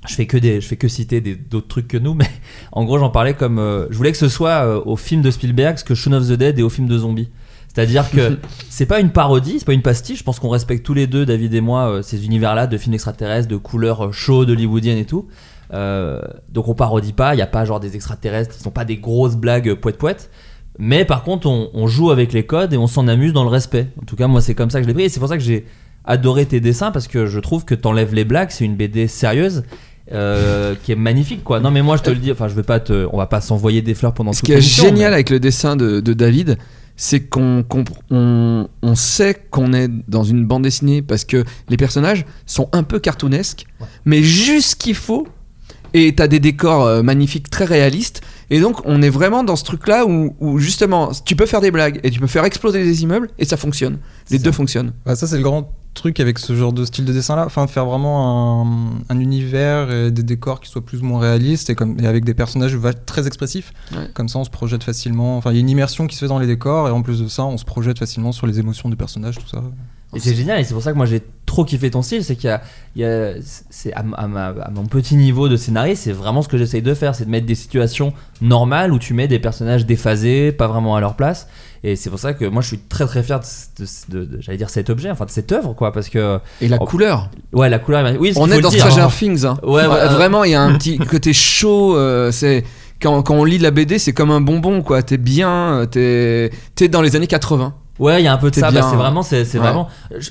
je 0.08 0.14
fais 0.14 0.26
que 0.26 0.36
des, 0.38 0.60
je 0.62 0.66
fais 0.66 0.76
que 0.76 0.88
citer 0.88 1.20
d'autres 1.20 1.68
trucs 1.68 1.88
que 1.88 1.98
nous, 1.98 2.14
mais 2.20 2.28
en 2.72 2.84
gros 2.84 2.98
j'en 2.98 3.10
parlais 3.10 3.34
comme 3.34 3.58
euh, 3.58 3.86
je 3.90 3.96
voulais 3.98 4.12
que 4.12 4.18
ce 4.18 4.28
soit 4.30 4.64
euh, 4.64 4.80
au 4.86 4.96
film 4.96 5.20
de 5.20 5.30
Spielberg 5.30 5.76
ce 5.76 5.84
que 5.84 5.94
Shaun 5.94 6.14
of 6.14 6.26
the 6.26 6.32
Dead 6.32 6.58
est 6.58 6.62
au 6.62 6.70
film 6.70 6.88
de 6.88 6.96
zombies. 6.96 7.28
C'est-à-dire 7.74 8.10
que 8.10 8.38
c'est 8.70 8.86
pas 8.86 9.00
une 9.00 9.10
parodie, 9.10 9.56
c'est 9.58 9.64
pas 9.64 9.72
une 9.72 9.82
pastiche. 9.82 10.20
Je 10.20 10.24
pense 10.24 10.38
qu'on 10.38 10.48
respecte 10.48 10.84
tous 10.84 10.94
les 10.94 11.06
deux, 11.06 11.26
David 11.26 11.54
et 11.54 11.60
moi, 11.60 11.88
euh, 11.88 12.02
ces 12.02 12.24
univers-là 12.24 12.66
de 12.66 12.76
films 12.78 12.94
extraterrestres, 12.94 13.48
de 13.48 13.56
couleurs 13.56 14.06
euh, 14.06 14.12
chaudes, 14.12 14.50
hollywoodiennes 14.50 14.98
et 14.98 15.04
tout. 15.06 15.26
Euh, 15.72 16.20
donc 16.50 16.68
on 16.68 16.74
parodie 16.74 17.12
pas, 17.14 17.34
il 17.34 17.38
y 17.38 17.42
a 17.42 17.46
pas 17.46 17.64
genre 17.64 17.80
des 17.80 17.96
extraterrestres, 17.96 18.54
ils 18.58 18.62
sont 18.62 18.70
pas 18.70 18.84
des 18.84 18.98
grosses 18.98 19.34
blagues 19.36 19.74
poète 19.74 19.98
poète. 19.98 20.30
Mais 20.78 21.04
par 21.04 21.22
contre, 21.22 21.46
on, 21.48 21.70
on 21.72 21.86
joue 21.86 22.10
avec 22.10 22.32
les 22.32 22.44
codes 22.46 22.72
et 22.72 22.76
on 22.76 22.86
s'en 22.86 23.08
amuse 23.08 23.32
dans 23.32 23.44
le 23.44 23.48
respect. 23.50 23.88
En 24.00 24.04
tout 24.04 24.16
cas, 24.16 24.26
moi, 24.26 24.40
c'est 24.40 24.54
comme 24.54 24.70
ça 24.70 24.78
que 24.78 24.84
je 24.84 24.88
l'ai 24.88 24.94
pris. 24.94 25.04
Et 25.04 25.08
c'est 25.08 25.20
pour 25.20 25.28
ça 25.28 25.36
que 25.36 25.42
j'ai 25.42 25.66
adoré 26.04 26.46
tes 26.46 26.60
dessins 26.60 26.90
parce 26.90 27.06
que 27.08 27.26
je 27.26 27.38
trouve 27.38 27.64
que 27.64 27.74
t'enlèves 27.74 28.12
les 28.14 28.24
blagues. 28.24 28.50
C'est 28.50 28.64
une 28.64 28.74
BD 28.76 29.06
sérieuse 29.06 29.62
euh, 30.12 30.74
qui 30.82 30.90
est 30.92 30.96
magnifique, 30.96 31.44
quoi. 31.44 31.60
Non, 31.60 31.70
mais 31.70 31.80
moi, 31.82 31.96
je 31.96 32.02
te 32.02 32.10
le 32.10 32.16
dis. 32.16 32.32
Enfin, 32.32 32.48
je 32.48 32.54
vais 32.54 32.64
pas 32.64 32.80
te. 32.80 33.06
On 33.12 33.16
va 33.16 33.26
pas 33.26 33.40
s'envoyer 33.40 33.82
des 33.82 33.94
fleurs 33.94 34.14
pendant 34.14 34.32
Ce 34.32 34.42
qui 34.42 34.52
est 34.52 34.60
génial 34.60 35.10
mais- 35.10 35.14
avec 35.14 35.30
le 35.30 35.38
dessin 35.40 35.76
de, 35.76 36.00
de 36.00 36.12
David, 36.12 36.58
c'est 36.96 37.20
qu'on 37.20 37.64
on, 38.10 38.68
on 38.82 38.94
sait 38.94 39.34
qu'on 39.50 39.72
est 39.72 39.88
dans 40.08 40.24
une 40.24 40.44
bande 40.44 40.62
dessinée 40.62 41.02
parce 41.02 41.24
que 41.24 41.44
les 41.68 41.76
personnages 41.76 42.24
sont 42.46 42.68
un 42.72 42.82
peu 42.82 42.98
cartoonesques, 42.98 43.66
mais 44.04 44.22
juste 44.22 44.70
ce 44.70 44.76
qu'il 44.76 44.94
faut. 44.94 45.26
Et 45.96 46.12
t'as 46.12 46.26
des 46.26 46.40
décors 46.40 46.84
euh, 46.84 47.02
magnifiques, 47.02 47.48
très 47.50 47.64
réalistes. 47.64 48.20
Et 48.50 48.58
donc, 48.58 48.80
on 48.84 49.00
est 49.00 49.10
vraiment 49.10 49.44
dans 49.44 49.54
ce 49.54 49.62
truc-là 49.62 50.06
où, 50.06 50.34
où, 50.40 50.58
justement, 50.58 51.12
tu 51.24 51.36
peux 51.36 51.46
faire 51.46 51.60
des 51.60 51.70
blagues 51.70 52.00
et 52.02 52.10
tu 52.10 52.18
peux 52.18 52.26
faire 52.26 52.44
exploser 52.44 52.82
des 52.82 53.04
immeubles 53.04 53.30
et 53.38 53.44
ça 53.44 53.56
fonctionne. 53.56 53.98
Les 54.30 54.40
deux 54.40 54.50
fonctionnent. 54.50 54.92
Bah, 55.06 55.14
ça, 55.14 55.28
c'est 55.28 55.36
le 55.36 55.44
grand 55.44 55.70
truc 55.94 56.20
avec 56.20 56.38
ce 56.38 56.54
genre 56.54 56.72
de 56.72 56.84
style 56.84 57.04
de 57.04 57.12
dessin 57.12 57.36
là. 57.36 57.46
Enfin, 57.46 57.66
faire 57.66 57.86
vraiment 57.86 58.62
un, 58.62 58.90
un 59.08 59.20
univers 59.20 59.90
et 59.90 60.10
des 60.10 60.22
décors 60.22 60.60
qui 60.60 60.68
soient 60.68 60.84
plus 60.84 61.00
ou 61.00 61.04
moins 61.04 61.20
réalistes 61.20 61.70
et, 61.70 61.74
comme, 61.74 61.98
et 62.00 62.06
avec 62.06 62.24
des 62.24 62.34
personnages 62.34 62.76
très 63.06 63.26
expressifs. 63.26 63.72
Ouais. 63.92 64.08
Comme 64.14 64.28
ça, 64.28 64.38
on 64.38 64.44
se 64.44 64.50
projette 64.50 64.84
facilement. 64.84 65.36
Enfin, 65.36 65.50
il 65.50 65.54
y 65.54 65.58
a 65.58 65.60
une 65.60 65.70
immersion 65.70 66.06
qui 66.06 66.16
se 66.16 66.20
fait 66.20 66.28
dans 66.28 66.38
les 66.38 66.46
décors 66.46 66.88
et 66.88 66.90
en 66.90 67.02
plus 67.02 67.20
de 67.20 67.28
ça, 67.28 67.44
on 67.44 67.56
se 67.56 67.64
projette 67.64 67.98
facilement 67.98 68.32
sur 68.32 68.46
les 68.46 68.58
émotions 68.58 68.88
des 68.88 68.96
personnages, 68.96 69.36
tout 69.36 69.48
ça. 69.48 69.62
Et 70.14 70.20
c'est 70.20 70.34
génial, 70.34 70.60
et 70.60 70.64
c'est 70.64 70.74
pour 70.74 70.82
ça 70.82 70.92
que 70.92 70.96
moi 70.96 71.06
j'ai 71.06 71.22
trop 71.46 71.64
kiffé 71.64 71.90
ton 71.90 72.02
style, 72.02 72.24
c'est 72.24 72.36
qu'il 72.36 72.48
y 72.48 72.52
a, 72.52 72.62
il 72.96 73.02
y 73.02 73.04
a- 73.04 73.32
c'est 73.70 73.92
à, 73.92 74.02
ma- 74.02 74.16
à 74.16 74.26
ma- 74.26 74.46
à 74.62 74.70
mon 74.70 74.86
petit 74.86 75.14
niveau 75.16 75.48
de 75.48 75.56
scénariste, 75.56 76.04
c'est 76.04 76.12
vraiment 76.12 76.42
ce 76.42 76.48
que 76.48 76.56
j'essaye 76.58 76.82
de 76.82 76.94
faire, 76.94 77.14
c'est 77.14 77.24
de 77.26 77.30
mettre 77.30 77.46
des 77.46 77.54
situations 77.54 78.12
normales 78.40 78.92
où 78.92 78.98
tu 78.98 79.14
mets 79.14 79.28
des 79.28 79.38
personnages 79.38 79.86
déphasés, 79.86 80.52
pas 80.52 80.66
vraiment 80.66 80.96
à 80.96 81.00
leur 81.00 81.14
place. 81.14 81.46
Et 81.84 81.96
c'est 81.96 82.08
pour 82.10 82.18
ça 82.18 82.32
que 82.32 82.44
moi 82.46 82.62
je 82.62 82.68
suis 82.68 82.78
très 82.78 83.06
très 83.06 83.22
fier 83.22 83.40
de, 83.40 83.84
de- 83.84 84.20
de- 84.20 84.24
de- 84.36 84.40
j'allais 84.40 84.56
dire 84.58 84.70
cet 84.70 84.88
objet, 84.90 85.10
enfin 85.10 85.26
de 85.26 85.30
cette 85.30 85.52
œuvre 85.52 85.74
quoi, 85.74 85.92
parce 85.92 86.08
que 86.08 86.38
Et 86.60 86.68
la 86.68 86.78
Oh, 86.80 86.86
couleur. 86.86 87.30
ouais 87.52 87.68
la 87.68 87.78
couleur, 87.78 88.10
oui, 88.18 88.32
On 88.36 88.50
est 88.50 88.60
dans 88.60 88.70
dire, 88.70 88.80
Stranger 88.80 89.02
hein. 89.02 89.08
Things. 89.16 89.44
hein. 89.44 89.58
Ouais, 89.62 89.82
ouais, 89.82 89.86
Vra- 89.86 90.14
Vraiment, 90.14 90.44
il 90.44 90.52
y 90.52 90.54
a 90.54 90.62
un 90.62 90.72
petit 90.78 90.96
côté 90.98 91.32
chaud. 91.34 91.96
euh, 91.96 92.30
c'est 92.32 92.64
quand, 93.02 93.22
quand 93.22 93.34
on 93.34 93.44
lit 93.44 93.58
la 93.58 93.70
BD, 93.70 93.98
c'est 93.98 94.12
comme 94.14 94.30
un 94.30 94.40
bonbon, 94.40 94.80
quoi. 94.82 95.02
T'es 95.02 95.18
bien, 95.18 95.50
euh, 95.80 95.86
t'es 95.86 96.50
t'es 96.74 96.88
dans 96.88 97.02
les 97.02 97.16
années 97.16 97.26
80. 97.26 97.74
Ouais, 98.00 98.20
il 98.20 98.24
y 98.24 98.26
a 98.26 98.32
un 98.32 98.38
peu 98.38 98.50
de 98.50 98.56
ça. 98.56 98.72
bah, 98.72 98.80
c'est 98.90 98.96
vraiment, 98.96 99.22
c'est, 99.22 99.44
ouais. 99.54 99.58
vraiment. 99.60 99.88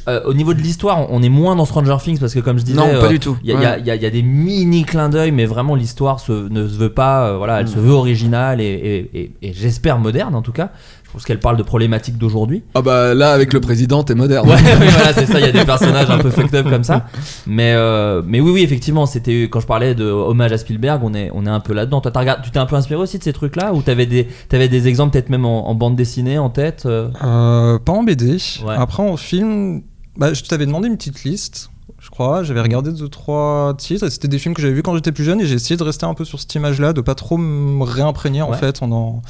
euh, 0.10 0.22
au 0.25 0.34
niveau 0.34 0.53
de 0.53 0.60
l'histoire, 0.60 1.00
on- 1.00 1.08
on 1.17 1.24
est 1.24 1.29
moins 1.29 1.55
dans 1.55 1.63
Stranger 1.63 1.96
Things 2.03 2.20
parce 2.20 2.34
que 2.34 2.41
comme 2.41 2.60
je 2.60 2.63
disais, 2.65 2.77
Non, 2.77 2.88
pas 3.00 3.05
euh, 3.05 3.10
du 3.10 3.20
tout. 3.22 3.38
Il 3.43 3.51
y, 3.51 3.53
a- 3.65 3.77
y 3.79 3.89
y 3.89 4.05
y 4.05 4.12
des 4.12 4.22
mini 4.22 4.84
clins 4.84 5.08
d'œil, 5.08 5.32
mais 5.32 5.46
vraiment 5.46 5.75
l'histoire 5.75 6.20
ne 6.29 6.67
se 6.67 6.77
veut 6.77 6.89
pas. 6.93 7.27
euh, 7.29 7.38
voilà, 7.38 7.60
elle 7.62 7.65
Mm. 7.67 7.70
se 7.70 7.79
veut 7.79 7.93
originale 7.93 8.60
et, 8.60 8.65
et- 9.13 9.20
et- 9.22 9.32
et 9.41 9.53
j'espère 9.53 9.98
moderne 9.98 10.36
en 10.36 10.41
tout 10.41 10.51
cas. 10.51 10.72
Pense 11.13 11.25
qu'elle 11.25 11.39
parle 11.39 11.58
de 11.58 11.63
problématiques 11.63 12.17
d'aujourd'hui. 12.17 12.63
Ah 12.74 12.82
bah 12.82 13.13
là, 13.13 13.32
avec 13.34 13.53
le 13.53 13.62
président, 13.62 14.03
t'es 14.03 14.15
moderne. 14.15 14.50
Ouais, 14.50 14.55
oui, 14.82 14.88
voilà, 14.89 15.13
c'est 15.13 15.27
ça. 15.27 15.39
Il 15.39 15.46
y 15.46 15.50
a 15.50 15.51
des 15.51 15.63
personnages 15.63 16.10
un 16.10 16.17
peu 16.17 16.32
fucked 16.32 16.55
up 16.55 16.67
comme 16.70 16.84
ça. 16.84 17.05
Mais, 17.46 17.74
euh, 17.75 18.24
mais 18.25 18.39
oui, 18.39 18.50
oui, 18.51 18.62
effectivement, 18.63 19.05
c'était 19.05 19.43
quand 19.43 19.60
je 19.60 19.67
parlais 19.67 19.93
de 19.93 20.05
hommage 20.05 20.51
à 20.51 20.58
Spielberg, 20.58 21.01
on 21.03 21.13
est, 21.13 21.29
on 21.36 21.46
est 21.46 21.50
un 21.51 21.60
peu 21.60 21.74
là-dedans. 21.74 22.01
Toi, 22.01 22.10
t'as 22.12 22.20
regardé- 22.22 22.41
tu 22.43 22.50
t'es 22.50 22.58
un 22.58 22.65
peu 22.65 22.75
inspiré 22.75 23.00
aussi 23.00 23.20
de 23.20 23.24
ces 23.24 23.32
trucs-là, 23.34 23.74
ou 23.74 23.82
t'avais 23.84 24.08
des, 24.08 24.27
t'avais 24.50 24.67
des 24.70 24.88
exemples 24.88 25.12
peut-être 25.13 25.29
même 25.29 25.46
en, 25.46 25.70
en 25.70 25.75
bande 25.75 25.96
dessinée 25.96 26.39
en 26.39 26.50
tête. 26.50 26.84
euh? 26.88 27.10
Euh, 27.24 27.77
pas 27.77 27.91
en 27.93 28.01
BD. 28.03 28.32
Ouais. 28.65 28.74
Après, 28.75 29.03
en 29.03 29.15
film, 29.15 29.84
bah, 30.17 30.34
je 30.34 30.41
t'avais 30.43 30.65
demandé 30.65 30.88
une 30.88 30.98
petite 30.98 31.24
liste, 31.25 31.70
je 32.00 32.10
crois. 32.10 32.41
J'avais 32.41 32.62
regardé 32.62 32.91
deux, 32.91 33.08
trois 33.08 33.75
titres. 33.77 34.08
et 34.08 34.10
C'était 34.10 34.27
des 34.27 34.39
films 34.39 34.55
que 34.55 34.62
j'avais 34.63 34.74
vus 34.74 34.82
quand 34.82 34.96
j'étais 34.96 35.12
plus 35.12 35.24
jeune 35.24 35.39
et 35.41 35.46
j'ai 35.46 35.53
essayé 35.55 35.77
de 35.77 35.84
rester 35.84 36.08
un 36.08 36.15
peu 36.15 36.25
sur 36.25 36.39
cette 36.39 36.55
image-là, 36.55 36.91
de 36.93 37.01
pas 37.01 37.13
trop 37.13 37.38
me 37.38 37.84
réimprégner 37.84 38.41
en 38.41 38.50
Ouais. 38.50 38.58
fait, 38.58 38.82
en, 38.82 38.91
en- 38.91 39.22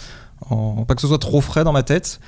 en- 0.49 0.85
pas 0.85 0.95
que 0.95 1.01
ce 1.01 1.07
soit 1.07 1.19
trop 1.19 1.41
frais 1.41 1.63
dans 1.63 1.73
ma 1.73 1.83
tête. 1.83 2.19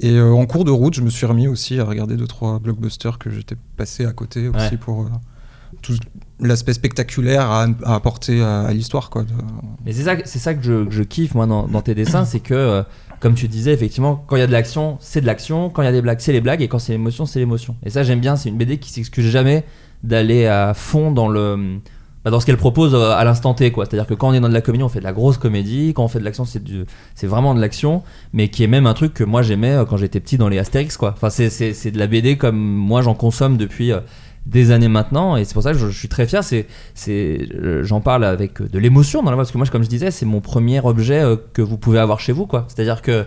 Et 0.00 0.10
euh, 0.12 0.32
en 0.32 0.46
cours 0.46 0.64
de 0.64 0.70
route, 0.70 0.94
je 0.94 1.00
me 1.02 1.10
suis 1.10 1.26
remis 1.26 1.46
aussi 1.48 1.78
à 1.78 1.84
regarder 1.84 2.16
deux, 2.16 2.26
trois 2.26 2.58
blockbusters 2.58 3.18
que 3.18 3.30
j'étais 3.30 3.56
passé 3.76 4.04
à 4.04 4.12
côté 4.12 4.48
aussi 4.48 4.56
Ouais. 4.72 4.76
pour 4.76 5.02
euh, 5.02 5.06
tout 5.80 5.94
l'aspect 6.40 6.72
spectaculaire 6.72 7.50
à, 7.50 7.66
à 7.84 7.94
apporter 7.94 8.42
à, 8.42 8.62
à 8.62 8.72
l'histoire. 8.72 9.10
quoi. 9.10 9.22
de- 9.22 9.28
Mais 9.84 9.92
c'est 9.92 10.02
ça, 10.02 10.16
c'est 10.24 10.38
ça 10.40 10.54
que 10.54 10.62
je, 10.62 10.84
que 10.86 10.90
je 10.90 11.02
kiffe 11.04 11.34
moi 11.34 11.46
dans, 11.46 11.66
dans 11.68 11.82
tes 11.82 11.94
dessins, 11.94 12.24
c'est 12.24 12.40
que 12.40 12.54
euh, 12.54 12.82
comme 13.20 13.34
tu 13.34 13.46
disais 13.46 13.72
effectivement, 13.72 14.24
quand 14.26 14.34
il 14.34 14.40
y 14.40 14.42
a 14.42 14.48
de 14.48 14.52
l'action, 14.52 14.96
c'est 15.00 15.20
de 15.20 15.26
l'action, 15.26 15.70
quand 15.70 15.82
il 15.82 15.84
y 15.84 15.88
a 15.88 15.92
des 15.92 16.02
blagues, 16.02 16.18
c'est 16.20 16.32
les 16.32 16.40
blagues, 16.40 16.62
et 16.62 16.66
quand 16.68 16.80
c'est 16.80 16.92
l'émotion, 16.92 17.24
c'est 17.26 17.38
l'émotion. 17.38 17.76
Et 17.84 17.90
ça 17.90 18.02
j'aime 18.02 18.18
bien, 18.20 18.34
c'est 18.34 18.48
une 18.48 18.56
BD 18.58 18.78
qui 18.78 18.90
s'excuse 18.90 19.26
jamais 19.30 19.64
d'aller 20.02 20.46
à 20.46 20.74
fond 20.74 21.12
dans 21.12 21.28
le 21.28 21.78
bah, 22.24 22.30
dans 22.30 22.40
ce 22.40 22.46
qu'elle 22.46 22.56
propose 22.56 22.94
euh, 22.94 23.10
à 23.12 23.24
l'instant 23.24 23.54
T 23.54 23.72
quoi. 23.72 23.84
C'est-à-dire 23.84 24.06
que 24.06 24.14
quand 24.14 24.28
on 24.28 24.32
est 24.32 24.40
dans 24.40 24.48
de 24.48 24.54
la 24.54 24.60
comédie, 24.60 24.84
on 24.84 24.88
fait 24.88 25.00
de 25.00 25.04
la 25.04 25.12
grosse 25.12 25.38
comédie, 25.38 25.92
quand 25.94 26.04
on 26.04 26.08
fait 26.08 26.20
de 26.20 26.24
l'action, 26.24 26.44
c'est 26.44 26.62
du 26.62 26.84
c'est 27.14 27.26
vraiment 27.26 27.54
de 27.54 27.60
l'action, 27.60 28.02
mais 28.32 28.48
qui 28.48 28.62
est 28.62 28.68
même 28.68 28.86
un 28.86 28.94
truc 28.94 29.14
que 29.14 29.24
moi 29.24 29.42
j'aimais 29.42 29.72
euh, 29.72 29.84
quand 29.84 29.96
j'étais 29.96 30.20
petit 30.20 30.38
dans 30.38 30.48
les 30.48 30.58
Astérix 30.58 30.96
quoi. 30.96 31.12
Enfin 31.16 31.30
c'est 31.30 31.50
c'est 31.50 31.72
c'est 31.72 31.90
de 31.90 31.98
la 31.98 32.06
BD 32.06 32.36
comme 32.36 32.58
moi 32.58 33.02
j'en 33.02 33.14
consomme 33.14 33.56
depuis 33.56 33.92
euh, 33.92 34.00
des 34.46 34.70
années 34.72 34.88
maintenant 34.88 35.36
et 35.36 35.44
c'est 35.44 35.54
pour 35.54 35.62
ça 35.62 35.72
que 35.72 35.78
je, 35.78 35.88
je 35.88 35.96
suis 35.96 36.08
très 36.08 36.26
fier 36.26 36.42
c'est 36.42 36.66
c'est 36.94 37.46
j'en 37.82 38.00
parle 38.00 38.24
avec 38.24 38.60
de 38.60 38.78
l'émotion 38.80 39.22
dans 39.22 39.30
la 39.30 39.36
voix 39.36 39.44
parce 39.44 39.52
que 39.52 39.58
moi 39.58 39.68
comme 39.68 39.84
je 39.84 39.88
disais 39.88 40.10
c'est 40.10 40.26
mon 40.26 40.40
premier 40.40 40.80
objet 40.80 41.22
que 41.52 41.62
vous 41.62 41.78
pouvez 41.78 42.00
avoir 42.00 42.18
chez 42.18 42.32
vous 42.32 42.46
quoi 42.46 42.64
c'est 42.66 42.82
à 42.82 42.84
dire 42.84 43.02
que 43.02 43.24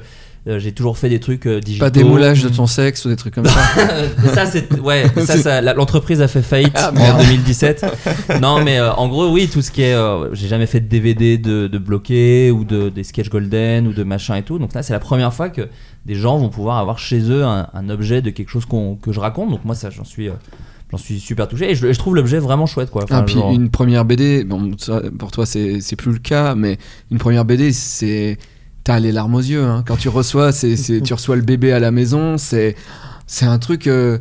j'ai 0.47 0.71
toujours 0.71 0.97
fait 0.97 1.09
des 1.09 1.19
trucs 1.19 1.47
euh, 1.47 1.59
digitaux 1.59 1.85
Pas 1.85 1.89
des 1.89 2.03
moulages 2.03 2.43
de 2.43 2.49
ton 2.49 2.67
sexe 2.67 3.03
ou 3.05 3.09
des 3.09 3.15
trucs 3.15 3.33
comme 3.33 3.47
ça. 3.47 3.59
Ça 4.35 4.45
c'est 4.45 4.79
ouais 4.79 5.05
ça, 5.25 5.61
l'entreprise 5.61 6.21
a 6.21 6.27
fait 6.27 6.41
faillite 6.43 6.73
Ah, 6.75 6.89
en 6.91 6.93
merde. 6.93 7.17
2017 7.21 7.85
non 8.41 8.63
mais 8.63 8.77
euh, 8.79 8.93
en 8.93 9.07
gros 9.07 9.29
oui 9.31 9.47
tout 9.51 9.61
ce 9.61 9.71
qui 9.71 9.81
est 9.81 9.93
euh, 9.95 10.33
j'ai 10.33 10.47
jamais 10.47 10.65
fait 10.67 10.79
de 10.81 10.87
DVD 10.87 11.37
de, 11.39 11.67
de 11.67 11.77
bloqué 11.79 12.51
ou 12.51 12.63
de 12.63 12.89
des 12.89 13.03
sketch 13.03 13.29
golden 13.29 13.87
ou 13.87 13.93
de 13.93 14.03
machin 14.03 14.35
et 14.35 14.43
tout 14.43 14.59
donc 14.59 14.73
là 14.73 14.83
c'est 14.83 14.93
la 14.93 14.99
première 14.99 15.33
fois 15.33 15.49
que 15.49 15.67
des 16.05 16.15
gens 16.15 16.37
vont 16.37 16.49
pouvoir 16.49 16.77
avoir 16.77 16.99
chez 16.99 17.19
eux 17.31 17.43
un, 17.43 17.67
un 17.73 17.89
objet 17.89 18.21
de 18.21 18.29
quelque 18.29 18.49
chose 18.49 18.65
qu'on 18.65 18.95
que 18.95 19.11
je 19.11 19.19
raconte 19.19 19.49
donc 19.49 19.65
moi 19.65 19.73
ça 19.73 19.89
j'en 19.89 20.03
suis 20.03 20.29
euh, 20.29 20.33
j'en 20.91 20.97
suis 20.97 21.19
super 21.19 21.47
touché 21.47 21.71
et 21.71 21.75
je, 21.75 21.91
je 21.91 21.97
trouve 21.97 22.15
l'objet 22.15 22.37
vraiment 22.37 22.67
chouette 22.67 22.91
quoi 22.91 23.03
Enfin, 23.05 23.17
Ah, 23.19 23.23
puis 23.23 23.33
genre- 23.35 23.51
une 23.51 23.69
première 23.69 24.05
BD, 24.05 24.43
bon, 24.43 24.71
ça, 24.77 25.01
pour 25.17 25.31
toi 25.31 25.45
c'est 25.47 25.81
c'est 25.81 25.95
plus 25.95 26.11
le 26.11 26.19
cas, 26.19 26.53
mais 26.53 26.77
une 27.09 27.17
première 27.17 27.45
BD, 27.45 27.71
c'est. 27.73 28.37
T'as 28.85 28.99
les 28.99 29.11
larmes 29.11 29.35
aux 29.35 29.39
yeux. 29.41 29.63
hein. 29.63 29.83
Quand 29.85 29.97
tu 29.97 30.07
reçois, 30.09 30.51
c'est 30.53 30.75
tu 31.03 31.13
reçois 31.13 31.35
le 31.35 31.41
bébé 31.41 31.73
à 31.73 31.79
la 31.79 31.91
maison, 31.91 32.37
c'est 32.37 32.75
c'est 33.27 33.45
un 33.45 33.57
truc. 33.59 33.87
euh, 33.87 34.17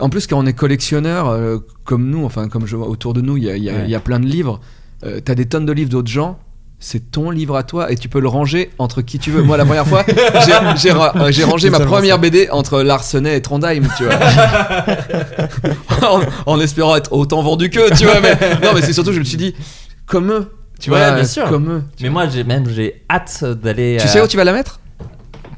En 0.00 0.08
plus, 0.08 0.26
quand 0.26 0.38
on 0.38 0.46
est 0.46 0.52
collectionneur, 0.54 1.28
euh, 1.28 1.58
comme 1.84 2.08
nous, 2.08 2.24
enfin, 2.24 2.48
comme 2.48 2.66
je 2.66 2.74
vois 2.76 2.88
autour 2.88 3.12
de 3.14 3.20
nous, 3.20 3.36
il 3.36 3.44
y 3.44 3.50
a, 3.50 3.56
y 3.56 3.68
a- 3.68 3.72
Ouais. 3.74 3.80
il 3.84 3.90
y 3.90 3.94
a 3.94 4.00
plein 4.00 4.18
de 4.20 4.26
livres. 4.26 4.60
euh, 5.04 5.20
T'as 5.24 5.34
des 5.34 5.44
tonnes 5.46 5.66
de 5.66 5.72
livres 5.72 5.90
d'autres 5.90 6.08
gens. 6.10 6.38
C'est 6.80 7.10
ton 7.10 7.30
livre 7.30 7.56
à 7.56 7.64
toi 7.64 7.90
et 7.90 7.96
tu 7.96 8.08
peux 8.08 8.20
le 8.20 8.28
ranger 8.28 8.70
entre 8.78 9.02
qui 9.02 9.18
tu 9.18 9.30
veux. 9.32 9.42
Moi, 9.42 9.56
la 9.56 9.64
première 9.64 9.86
fois, 9.86 10.04
j'ai- 10.46 10.76
j'ai 10.76 10.92
ra- 10.92 11.12
j'ai 11.32 11.42
rangé 11.44 11.68
ma 11.70 11.80
première 11.80 12.18
BD 12.20 12.48
entre 12.50 12.80
Larsenet 12.82 13.36
et 13.36 13.42
Trondheim, 13.42 13.82
tu 13.96 14.04
vois. 14.04 14.14
en, 16.08 16.20
en 16.46 16.60
espérant 16.60 16.96
être 16.96 17.12
autant 17.12 17.42
vendu 17.42 17.68
qu'eux, 17.70 17.90
tu 17.96 18.04
vois. 18.04 18.20
Mais 18.20 18.34
non, 18.62 18.70
mais 18.74 18.82
c'est 18.82 18.92
surtout, 18.92 19.12
je 19.12 19.18
me 19.18 19.24
suis 19.24 19.36
dit, 19.36 19.54
comme 20.06 20.30
eux, 20.30 20.50
tu 20.78 20.90
Ouais, 20.90 20.98
vois, 20.98 21.12
bien 21.12 21.24
sûr. 21.24 21.48
comme 21.48 21.70
eux. 21.70 21.82
mais 22.00 22.08
moi 22.08 22.28
j'ai 22.28 22.44
même 22.44 22.68
j'ai 22.68 23.02
hâte 23.10 23.44
d'aller 23.44 23.98
Tu 24.00 24.08
sais 24.08 24.20
où 24.20 24.26
tu 24.26 24.36
vas 24.36 24.44
la 24.44 24.52
mettre? 24.52 24.80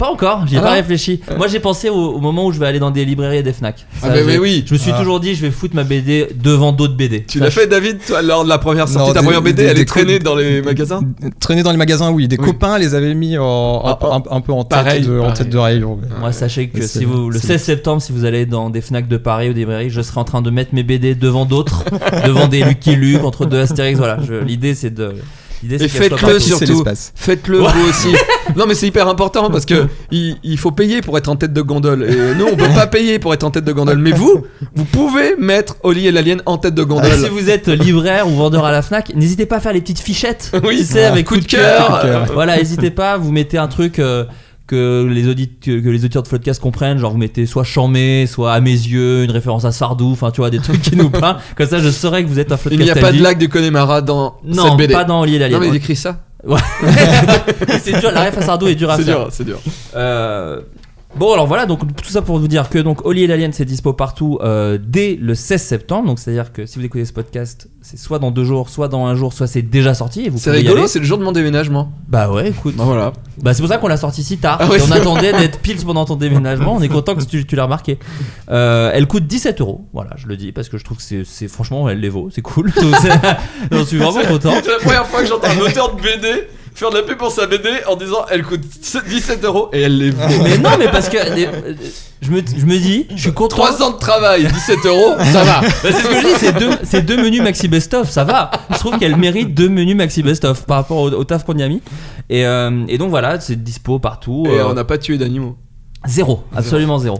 Pas 0.01 0.11
encore, 0.11 0.47
j'y 0.47 0.55
ai 0.55 0.59
Ah 0.59 0.63
pas 0.63 0.69
non 0.71 0.75
réfléchi. 0.77 1.21
Moi 1.37 1.47
j'ai 1.47 1.61
pensé 1.61 1.91
au, 1.91 1.95
au 2.15 2.19
moment 2.21 2.47
où 2.47 2.53
je 2.53 2.59
vais 2.59 2.67
aller 2.67 2.79
dans 2.79 2.91
des 2.91 3.05
librairies 3.05 3.37
et 3.39 3.43
des 3.43 3.53
Fnac. 3.53 3.85
Ah, 4.03 4.07
Ça, 4.07 4.09
mais- 4.09 4.17
j'ai- 4.21 4.25
mais 4.25 4.39
oui. 4.39 4.65
Je 4.67 4.73
me 4.73 4.79
suis 4.79 4.91
Ah. 4.95 4.99
toujours 4.99 5.21
dit 5.21 5.35
je 5.35 5.43
vais 5.43 5.51
foutre 5.51 5.77
ma 5.77 5.85
BD 5.85 6.27
devant 6.43 6.73
d'autres 6.73 6.95
BD. 6.97 7.23
Tu 7.25 7.39
Ça, 7.39 7.45
l'as 7.45 7.51
fait, 7.51 7.67
David, 7.67 7.99
toi, 8.07 8.23
lors 8.23 8.43
de 8.45 8.49
la 8.49 8.57
première 8.59 8.89
sortie 8.89 9.03
Non, 9.03 9.09
de 9.11 9.13
ta 9.15 9.21
des- 9.21 9.27
première 9.27 9.43
BD, 9.43 9.63
des- 9.63 9.69
elle 9.69 9.75
des 9.77 9.83
est 9.83 9.85
traînée 9.85 10.19
dans 10.19 10.35
les 10.35 10.63
magasins 10.63 11.03
Traîner 11.39 11.63
dans 11.63 11.71
les 11.71 11.77
magasins, 11.77 12.11
oui. 12.11 12.27
Des 12.29 12.39
Oui. 12.39 12.47
copains 12.47 12.79
les 12.79 12.95
avaient 12.95 13.15
mis 13.15 13.37
en- 13.39 13.83
Ah, 13.85 13.99
un, 14.03 14.17
un- 14.17 14.37
un 14.37 14.41
peu 14.41 14.53
en 14.53 14.65
tête, 14.65 14.71
pareil, 14.79 15.03
de, 15.03 15.19
en 15.19 15.23
pareil. 15.23 15.35
tête 15.35 15.51
de 15.51 15.59
rayon. 15.59 15.99
mais- 16.01 16.19
Moi, 16.19 16.33
sachez 16.33 16.69
que 16.69 16.79
Mais 16.79 16.87
si 16.87 17.05
vous, 17.05 17.29
le 17.29 17.39
c'est- 17.39 17.47
16 17.49 17.63
septembre, 17.63 18.01
si 18.01 18.13
vous 18.13 18.25
allez 18.25 18.47
dans 18.47 18.71
des 18.71 18.81
Fnac 18.81 19.07
de 19.07 19.19
Paris 19.19 19.51
ou 19.51 19.53
des 19.53 19.61
librairies, 19.61 19.91
je 19.91 20.01
serai 20.01 20.19
en 20.21 20.25
train 20.25 20.41
de 20.41 20.49
mettre 20.51 20.75
mes 20.75 20.83
BD 20.83 21.15
devant 21.15 21.45
d'autres, 21.45 21.85
devant 22.27 22.49
des 22.49 22.63
Lucky 22.65 22.97
Luke, 22.97 23.23
entre 23.25 23.45
deux 23.45 23.61
Astérix. 23.61 23.99
Voilà, 23.99 24.17
je- 24.27 24.43
l'idée 24.43 24.75
c'est 24.75 24.91
de. 24.95 25.13
L'idée, 25.63 25.79
c'est 25.79 25.85
Et 25.85 25.89
faites-le 25.89 26.39
surtout. 26.39 26.85
Faites-le 27.15 27.59
vous 27.59 27.89
aussi. 27.89 28.09
Non, 28.57 28.65
mais 28.67 28.75
c'est 28.75 28.89
hyper 28.89 29.07
important 29.07 29.49
parce 29.49 29.65
que 29.65 29.87
il, 30.11 30.37
il 30.43 30.59
faut 30.59 30.73
payer 30.73 31.03
pour 31.03 31.17
être 31.17 31.29
en 31.29 31.37
tête 31.37 31.53
de 31.53 31.61
gondole. 31.63 32.03
Et 32.03 32.35
nous, 32.37 32.47
on 32.47 32.57
peut 32.57 32.67
pas 32.75 32.89
payer 32.89 33.21
pour 33.21 33.33
être 33.33 33.45
en 33.45 33.53
tête 33.53 33.65
de 33.65 33.73
gondole. 33.73 33.99
Mais 33.99 34.11
vous, 34.11 34.45
vous 34.75 34.85
pouvez 34.85 35.37
mettre 35.39 35.77
Oli 35.85 36.09
et 36.09 36.11
l'alien 36.11 36.43
en 36.47 36.59
tête 36.59 36.75
de 36.75 36.83
Et 36.83 36.87
gondole. 36.87 37.13
si 37.17 37.29
vous 37.29 37.49
êtes 37.49 37.69
libraire 37.69 38.27
ou 38.27 38.33
vendeur 38.33 38.65
à 38.65 38.73
la 38.73 38.83
Fnac, 38.83 39.15
n'hésitez 39.15 39.47
pas 39.47 39.57
à 39.57 39.61
faire 39.61 39.73
les 39.73 39.81
petites 39.81 40.01
fichettes. 40.01 40.51
Oui. 40.65 40.79
tu 40.79 40.85
sais, 40.85 41.05
Ah. 41.05 41.13
avec. 41.13 41.27
Coup 41.27 41.37
de 41.37 41.45
cœur. 41.45 42.27
Voilà, 42.35 42.57
n'hésitez 42.57 42.91
pas, 42.91 43.19
vous 43.19 43.31
mettez 43.31 43.57
un 43.59 43.69
truc 43.69 44.01
euh, 44.01 44.25
que 44.71 45.07
les 45.11 45.29
auditeurs 45.29 45.57
que, 45.61 45.81
que 45.85 45.89
les 45.89 45.99
auditeurs 46.01 46.23
de 46.23 46.29
Floodcast 46.29 46.61
comprennent, 46.61 46.99
genre 46.99 47.13
vous 47.13 47.19
mettez 47.19 47.45
soit 47.47 47.65
chamé, 47.65 48.27
soit 48.27 48.53
à 48.53 48.61
mes 48.61 48.71
yeux, 48.71 49.25
une 49.25 49.31
référence 49.31 49.65
à 49.65 49.73
Sardou, 49.73 50.13
enfin 50.13 50.31
tu 50.31 50.41
vois 50.41 50.51
des 50.51 50.59
trucs 50.61 50.81
qui 50.81 50.97
nous 50.97 51.11
parlent. 51.11 51.39
Comme 51.57 51.67
ça, 51.69 51.79
je 51.81 51.91
saurais 51.91 52.23
que 52.23 52.29
vous 52.29 52.39
êtes 52.39 52.53
un 52.53 52.57
Il 52.57 52.59
Floodcast. 52.61 52.85
n'y 52.85 52.91
a 52.91 52.95
pas 52.97 53.13
de 53.13 53.23
lac 53.23 53.39
du 53.39 53.49
Connemara 53.49 54.01
dans 54.03 54.37
Non, 54.45 54.69
cette 54.69 54.77
BD. 54.77 54.93
pas 54.95 55.05
dans 55.05 55.21
Oli 55.23 55.35
et 55.35 55.39
l'alien. 55.39 55.59
Non, 55.61 55.67
mais 55.67 55.73
il 55.73 55.77
écrit 55.77 55.97
ça. 55.97 56.21
c'est 57.83 58.01
dur, 58.01 58.11
la 58.13 58.25
ref 58.25 58.39
à 58.39 58.43
Sardou 58.43 58.67
est 58.69 58.75
dur 58.75 58.91
à 58.91 58.97
C'est 58.97 59.05
faire. 59.05 59.19
dur, 59.19 59.29
c'est 59.31 59.45
dur. 59.45 59.61
Euh, 59.97 60.61
Bon 61.17 61.33
alors 61.33 61.49
voilà 61.49 61.67
donc 61.67 61.81
tout 61.97 62.09
ça 62.09 62.23
pour 62.23 62.39
vous 62.39 62.47
dire 62.47 62.69
que 62.69 62.79
donc 62.79 63.05
Oli 63.05 63.25
et 63.25 63.27
l'Alien 63.27 63.53
c'est 63.53 63.65
dispo 63.65 63.93
partout 63.93 64.39
euh, 64.43 64.79
dès 64.81 65.19
le 65.21 65.35
16 65.35 65.61
septembre 65.61 66.07
donc 66.07 66.21
c'est 66.21 66.31
à 66.31 66.35
dire 66.35 66.53
que 66.53 66.67
si 66.67 66.79
vous 66.79 66.85
écoutez 66.85 67.05
ce 67.05 67.13
podcast 67.13 67.67
c'est 67.83 67.99
soit 67.99 68.19
dans 68.19 68.31
deux 68.31 68.45
jours 68.45 68.69
soit 68.69 68.89
dans 68.89 69.07
un 69.07 69.15
jour 69.15 69.33
soit 69.33 69.47
c'est 69.47 69.63
déjà 69.63 69.95
sorti 69.95 70.27
et 70.27 70.29
vous 70.29 70.39
C'est 70.39 70.51
pouvez 70.51 70.59
y 70.59 70.63
rigolo, 70.63 70.81
aller. 70.83 70.89
c'est 70.89 70.99
le 70.99 71.05
jour 71.05 71.17
de 71.19 71.25
mon 71.25 71.33
déménagement. 71.33 71.93
bah 72.09 72.31
ouais 72.31 72.51
écoute. 72.51 72.77
Bah 72.77 72.85
voilà. 72.85 73.13
bah 73.43 73.55
c'est 73.55 73.63
pour 73.63 73.71
ça 73.71 73.79
qu'on 73.79 73.89
l'a 73.89 73.97
sorti 73.97 74.23
si 74.23 74.37
tard. 74.39 74.59
Ah 74.61 74.65
Et 74.67 74.81
on 74.81 74.87
c'est 74.87 74.93
attendait 74.93 75.33
d'être 75.33 75.59
pile 75.61 75.77
pendant 75.85 76.05
ton 76.05 76.17
déménagement. 76.17 76.75
On 76.75 76.83
est 76.83 76.89
content 76.89 77.15
que 77.15 77.25
tu, 77.25 77.47
tu 77.47 77.57
l'as 77.57 77.65
remarqué. 77.65 77.99
Euh, 78.51 78.91
elle 78.95 79.07
coûte 79.07 79.27
17 79.27 79.61
euros. 79.61 79.87
Voilà 79.93 80.11
je 80.17 80.27
le 80.27 80.37
dis 80.37 80.53
parce 80.53 80.69
que 80.69 80.77
je 80.79 80.85
trouve 80.85 80.99
que 80.99 81.03
c'est, 81.03 81.25
c'est- 81.25 81.49
franchement 81.49 81.89
elle 81.89 82.01
les 82.01 82.09
vaut. 82.11 82.29
C'est 82.35 82.43
cool. 82.43 82.71
Donc, 82.81 82.95
c'est- 83.01 83.09
j'en 83.73 83.85
suis 83.87 83.97
vraiment 83.99 84.27
content. 84.29 84.53
C'est 84.63 84.71
la 84.71 84.79
première 84.79 85.07
fois 85.07 85.23
que 85.23 85.29
j'entends 85.29 85.49
un 85.49 85.59
auteur 85.61 85.95
de 85.97 86.01
BD 86.03 86.49
faire 86.75 86.91
de 86.91 86.97
la 86.99 87.03
pub 87.03 87.19
pour 87.19 87.31
sa 87.33 87.47
BD 87.47 87.69
en 87.89 87.97
disant 87.97 88.25
elle 88.31 88.43
coûte 88.43 88.61
17 88.61 89.45
euros 89.45 89.69
et 89.73 89.81
elle 89.83 89.99
les 89.99 90.11
vaut. 90.11 90.43
mais 90.43 90.57
non 90.59 90.71
mais 90.79 90.89
parce 90.89 91.09
que 91.09 91.17
euh, 91.19 91.75
je 92.23 92.31
me, 92.31 92.41
je 92.41 92.67
me 92.67 92.79
dis 92.79 93.07
je 93.15 93.21
suis 93.21 93.33
content 93.33 93.57
3 93.57 93.83
ans 93.83 93.91
de 93.93 93.99
travail, 93.99 94.45
17 94.47 94.79
euros, 94.87 95.15
ça 95.19 95.43
va. 95.45 95.61
Bah, 95.61 95.67
c'est 95.83 95.93
ce 95.93 96.07
que 96.07 96.15
je 96.15 96.21
dis, 96.21 96.35
c'est 96.37 96.59
deux, 96.59 96.71
c'est 96.83 97.03
deux 97.03 97.17
menus 97.17 97.41
maxi 97.43 97.69
best-of, 97.69 98.11
ça 98.11 98.25
va. 98.25 98.51
Je 98.71 98.79
trouve 98.79 98.99
qu'elle 98.99 99.17
mérite 99.17 99.55
deux 99.55 99.69
menus 99.69 99.97
maxi 99.97 100.23
best-of 100.23 100.65
par 100.67 100.79
rapport 100.79 100.99
au, 100.99 101.11
au 101.11 101.25
taf 101.25 101.45
qu'on 101.45 101.57
y 101.57 101.63
a 101.63 101.69
mis. 101.69 101.81
Et, 102.29 102.45
euh, 102.47 102.85
et 102.89 102.99
donc 102.99 103.11
voilà, 103.11 103.41
c'est 103.41 103.63
dispo 103.63 103.99
partout. 103.99 104.45
Et 104.47 104.59
euh, 104.59 104.69
on 104.69 104.75
n'a 104.75 104.85
pas 104.85 104.99
tué 104.99 105.17
d'animaux. 105.19 105.57
Zéro, 106.07 106.45
absolument 106.57 106.99
zéro. 106.99 107.19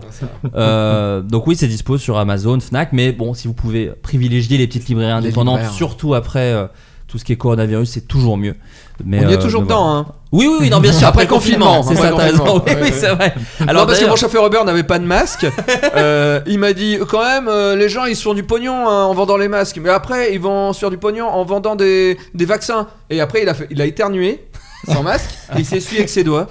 Euh, 0.55 1.21
donc 1.21 1.45
oui, 1.45 1.55
c'est 1.55 1.67
dispo 1.67 1.97
sur 1.99 2.17
Amazon, 2.17 2.59
Fnac, 2.59 2.93
mais 2.93 3.11
bon, 3.11 3.33
si 3.33 3.47
vous 3.47 3.53
pouvez 3.53 3.91
privilégier 4.01 4.57
les 4.57 4.65
petites 4.67 4.87
librairies 4.87 5.11
indépendantes, 5.11 5.57
libraires. 5.57 5.75
surtout 5.75 6.15
après 6.15 6.69
tout 7.11 7.17
ce 7.17 7.25
qui 7.25 7.33
est 7.33 7.37
coronavirus, 7.37 7.89
c'est 7.89 8.07
toujours 8.07 8.37
mieux. 8.37 8.55
Mais, 9.03 9.19
On 9.19 9.29
y 9.29 9.33
est 9.33 9.35
euh, 9.35 9.41
toujours 9.41 9.63
mais 9.63 9.67
voilà. 9.67 9.81
dedans, 9.81 9.95
hein. 9.97 10.15
Oui, 10.31 10.47
oui, 10.49 10.57
oui, 10.61 10.69
non, 10.69 10.79
bien 10.79 10.93
sûr. 10.93 11.07
Après 11.07 11.23
Après, 11.23 11.35
le 11.35 11.39
confinement, 11.41 11.83
c'est 11.83 11.95
ça, 11.95 12.09
t'as 12.15 12.23
raison. 12.23 12.63
Oui, 12.65 12.71
oui, 12.81 12.89
c'est 12.93 13.09
vrai. 13.09 13.33
Alors 13.67 13.85
parce 13.85 13.99
que 13.99 14.05
mon 14.05 14.15
chauffeur 14.15 14.47
Uber 14.47 14.61
n'avait 14.65 14.83
pas 14.83 14.97
de 14.97 15.03
masque, 15.03 15.45
euh, 15.97 16.39
il 16.47 16.57
m'a 16.57 16.71
dit 16.71 16.97
quand 17.09 17.21
même 17.21 17.49
euh, 17.49 17.75
les 17.75 17.89
gens 17.89 18.05
ils 18.05 18.15
se 18.15 18.23
font 18.23 18.33
du 18.33 18.43
pognon 18.43 18.87
hein, 18.87 19.03
en 19.03 19.13
vendant 19.13 19.35
les 19.35 19.49
masques, 19.49 19.77
mais 19.81 19.89
après 19.89 20.33
ils 20.33 20.39
vont 20.39 20.71
se 20.71 20.79
faire 20.79 20.89
du 20.89 20.97
pognon 20.97 21.27
en 21.27 21.43
vendant 21.43 21.75
des, 21.75 22.17
des 22.33 22.45
vaccins. 22.45 22.87
Et 23.09 23.19
après 23.19 23.41
il 23.41 23.49
a 23.49 23.55
fait, 23.55 23.67
il 23.71 23.81
a 23.81 23.85
éternué 23.85 24.45
sans 24.87 25.03
masque 25.03 25.31
et 25.53 25.59
il 25.59 25.65
s'est 25.65 25.77
essuyé 25.77 25.99
avec 25.99 26.09
ses 26.09 26.23
doigts. 26.23 26.47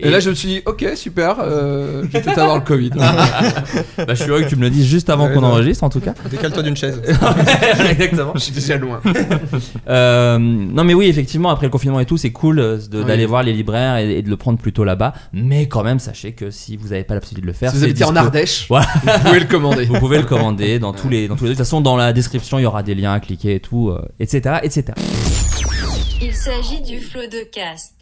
Et, 0.00 0.08
Et- 0.08 0.10
là 0.10 0.20
je 0.20 0.30
me 0.30 0.34
suis 0.34 0.48
dit 0.48 0.62
ok 0.66 0.86
super, 0.96 1.36
euh, 1.42 2.02
je 2.04 2.08
vais 2.08 2.20
peut-être 2.22 2.38
avoir 2.38 2.56
le 2.56 2.62
Covid. 2.64 2.90
Bah, 3.98 4.06
je 4.08 4.14
suis 4.14 4.30
heureux 4.30 4.42
que 4.42 4.48
tu 4.48 4.56
me 4.56 4.62
le 4.62 4.70
dises 4.70 4.86
juste 4.86 5.10
avant 5.10 5.28
Ouais, 5.28 5.34
qu'on 5.34 5.42
enregistre, 5.42 5.84
en 5.84 5.90
tout 5.90 6.00
cas. 6.00 6.14
Décale-toi 6.30 6.62
d'une 6.62 6.76
chaise. 6.76 7.00
Exactement. 7.90 8.32
je 8.34 8.40
suis 8.40 8.52
déjà 8.52 8.76
loin. 8.78 9.00
Euh, 9.88 10.38
non 10.38 10.84
mais 10.84 10.94
oui 10.94 11.06
effectivement 11.06 11.50
après 11.50 11.66
le 11.66 11.70
confinement 11.70 12.00
et 12.00 12.06
tout 12.06 12.16
c'est 12.16 12.30
cool 12.32 12.58
euh, 12.58 12.78
Oui. 12.92 13.04
d'aller 13.04 13.26
voir 13.26 13.42
les 13.42 13.52
libraires 13.52 13.96
et, 13.96 14.18
et 14.18 14.22
de 14.22 14.30
le 14.30 14.36
prendre 14.36 14.58
plutôt 14.58 14.84
là-bas 14.84 15.12
mais 15.32 15.68
quand 15.68 15.82
même 15.82 15.98
sachez 15.98 16.32
que 16.32 16.50
si 16.50 16.76
vous 16.76 16.88
n'avez 16.88 17.04
pas 17.04 17.14
la 17.14 17.20
possibilité 17.20 17.42
de 17.42 17.46
le 17.48 17.52
faire 17.56 17.70
Si 17.70 17.76
vous 17.78 17.84
habitez 17.84 18.04
en. 18.04 18.16
Ardèche, 18.16 18.66
Voilà. 18.68 18.86
vous 19.04 19.20
pouvez 19.24 19.40
le 19.40 19.46
commander. 19.46 19.84
vous 19.84 19.98
pouvez 19.98 20.18
le 20.18 20.24
commander 20.24 20.78
dans 20.78 20.92
tous 20.92 21.08
les 21.08 21.28
dans 21.28 21.36
tous 21.36 21.44
les 21.44 21.50
de 21.50 21.54
toute 21.54 21.64
façon 21.64 21.80
dans 21.80 21.96
la 21.96 22.12
description 22.12 22.58
il 22.58 22.62
y 22.62 22.66
aura 22.66 22.82
des 22.82 22.94
liens 22.94 23.12
à 23.12 23.20
cliquer 23.20 23.56
et 23.56 23.60
tout 23.60 23.90
euh, 23.90 24.00
etc 24.18 24.56
etc 24.62 24.84
Il 26.22 26.34
s'agit 26.34 26.82
du 26.82 27.00
flot 27.00 27.28
de 27.32 27.44
cast. 27.50 27.94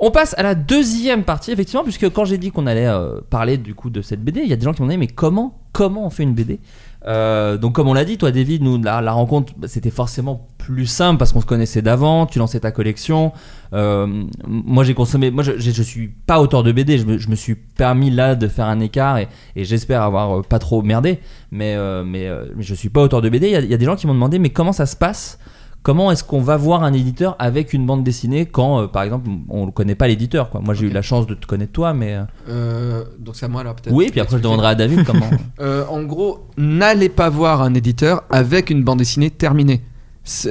on 0.00 0.10
passe 0.10 0.34
à 0.38 0.42
la 0.42 0.54
deuxième 0.54 1.24
partie 1.24 1.52
effectivement 1.52 1.82
puisque 1.82 2.08
quand 2.08 2.24
j'ai 2.24 2.38
dit 2.38 2.50
qu'on 2.50 2.66
allait 2.66 2.86
euh, 2.86 3.20
parler 3.28 3.58
du 3.58 3.74
coup 3.74 3.90
de 3.90 4.00
cette 4.00 4.24
BD 4.24 4.40
il 4.40 4.48
y 4.48 4.52
a 4.54 4.56
des 4.56 4.64
gens 4.64 4.72
qui 4.72 4.80
m'ont 4.80 4.88
dit 4.88 4.96
mais 4.96 5.08
comment 5.08 5.60
comment 5.72 6.06
on 6.06 6.10
fait 6.10 6.22
une 6.22 6.34
BD 6.34 6.58
Euh, 7.06 7.56
donc 7.56 7.74
comme 7.74 7.86
on 7.86 7.94
l'a 7.94 8.04
dit 8.04 8.18
toi 8.18 8.32
David 8.32 8.62
nous 8.62 8.82
la, 8.82 9.12
rencontre 9.12 9.52
bah, 9.56 9.68
c'était 9.68 9.90
forcément 9.90 10.48
plus 10.58 10.86
simple 10.86 11.18
parce 11.18 11.32
qu'on 11.32 11.42
se 11.42 11.46
connaissait 11.46 11.82
d'avant 11.82 12.26
tu 12.26 12.38
lançais 12.38 12.60
ta 12.60 12.72
collection. 12.72 13.32
Euh, 13.74 14.24
moi 14.46 14.82
j'ai 14.82 14.94
consommé 14.94 15.30
moi 15.30 15.44
je, 15.44 15.52
je, 15.58 15.82
suis 15.82 16.08
pas 16.08 16.40
auteur 16.40 16.62
de 16.62 16.72
BD 16.72 16.98
je 16.98 17.06
me, 17.06 17.36
suis 17.36 17.54
permis 17.54 18.10
là 18.10 18.34
de 18.34 18.48
faire 18.48 18.66
un 18.66 18.80
écart 18.80 19.18
et, 19.18 19.28
j'espère 19.54 20.02
avoir 20.02 20.42
pas 20.44 20.58
trop 20.58 20.82
merdé 20.82 21.20
mais 21.52 21.74
euh, 21.76 22.02
mais, 22.04 22.28
je 22.58 22.74
suis 22.74 22.88
pas 22.88 23.02
auteur 23.02 23.20
de 23.20 23.28
BD 23.28 23.48
il 23.48 23.70
y 23.70 23.74
a 23.74 23.76
des 23.76 23.84
gens 23.84 23.96
qui 23.96 24.06
m'ont 24.06 24.14
demandé 24.14 24.38
mais 24.38 24.50
comment 24.50 24.72
ça 24.72 24.86
se 24.86 24.96
passe? 24.96 25.38
Comment 25.86 26.10
est-ce 26.10 26.24
qu'on 26.24 26.40
va 26.40 26.56
voir 26.56 26.82
un 26.82 26.92
éditeur 26.92 27.36
avec 27.38 27.72
une 27.72 27.86
bande 27.86 28.02
dessinée 28.02 28.44
quand, 28.44 28.80
euh, 28.82 28.86
par 28.88 29.04
exemple, 29.04 29.30
on 29.48 29.66
ne 29.66 29.70
connaît 29.70 29.94
pas 29.94 30.08
l'éditeur 30.08 30.50
quoi. 30.50 30.60
Moi, 30.60 30.74
j'ai 30.74 30.86
eu 30.86 30.90
la 30.90 31.00
chance 31.00 31.28
de 31.28 31.34
te 31.36 31.46
connaître 31.46 31.70
toi, 31.70 31.94
mais 31.94 32.16
euh, 32.16 32.22
Euh, 32.48 33.04
donc 33.20 33.36
c'est 33.36 33.46
à 33.46 33.48
moi 33.48 33.62
là 33.62 33.72
peut-être. 33.72 33.94
oui. 33.94 34.08
Puis 34.10 34.18
après, 34.18 34.36
je 34.38 34.42
demanderai 34.42 34.66
à 34.66 34.74
David 34.74 35.04
comment. 35.04 35.30
En 35.88 36.02
gros, 36.02 36.48
n'allez 36.56 37.08
pas 37.08 37.28
voir 37.30 37.62
un 37.62 37.72
éditeur 37.72 38.24
avec 38.30 38.70
une 38.70 38.82
bande 38.82 38.98
dessinée 38.98 39.30
terminée. 39.30 39.80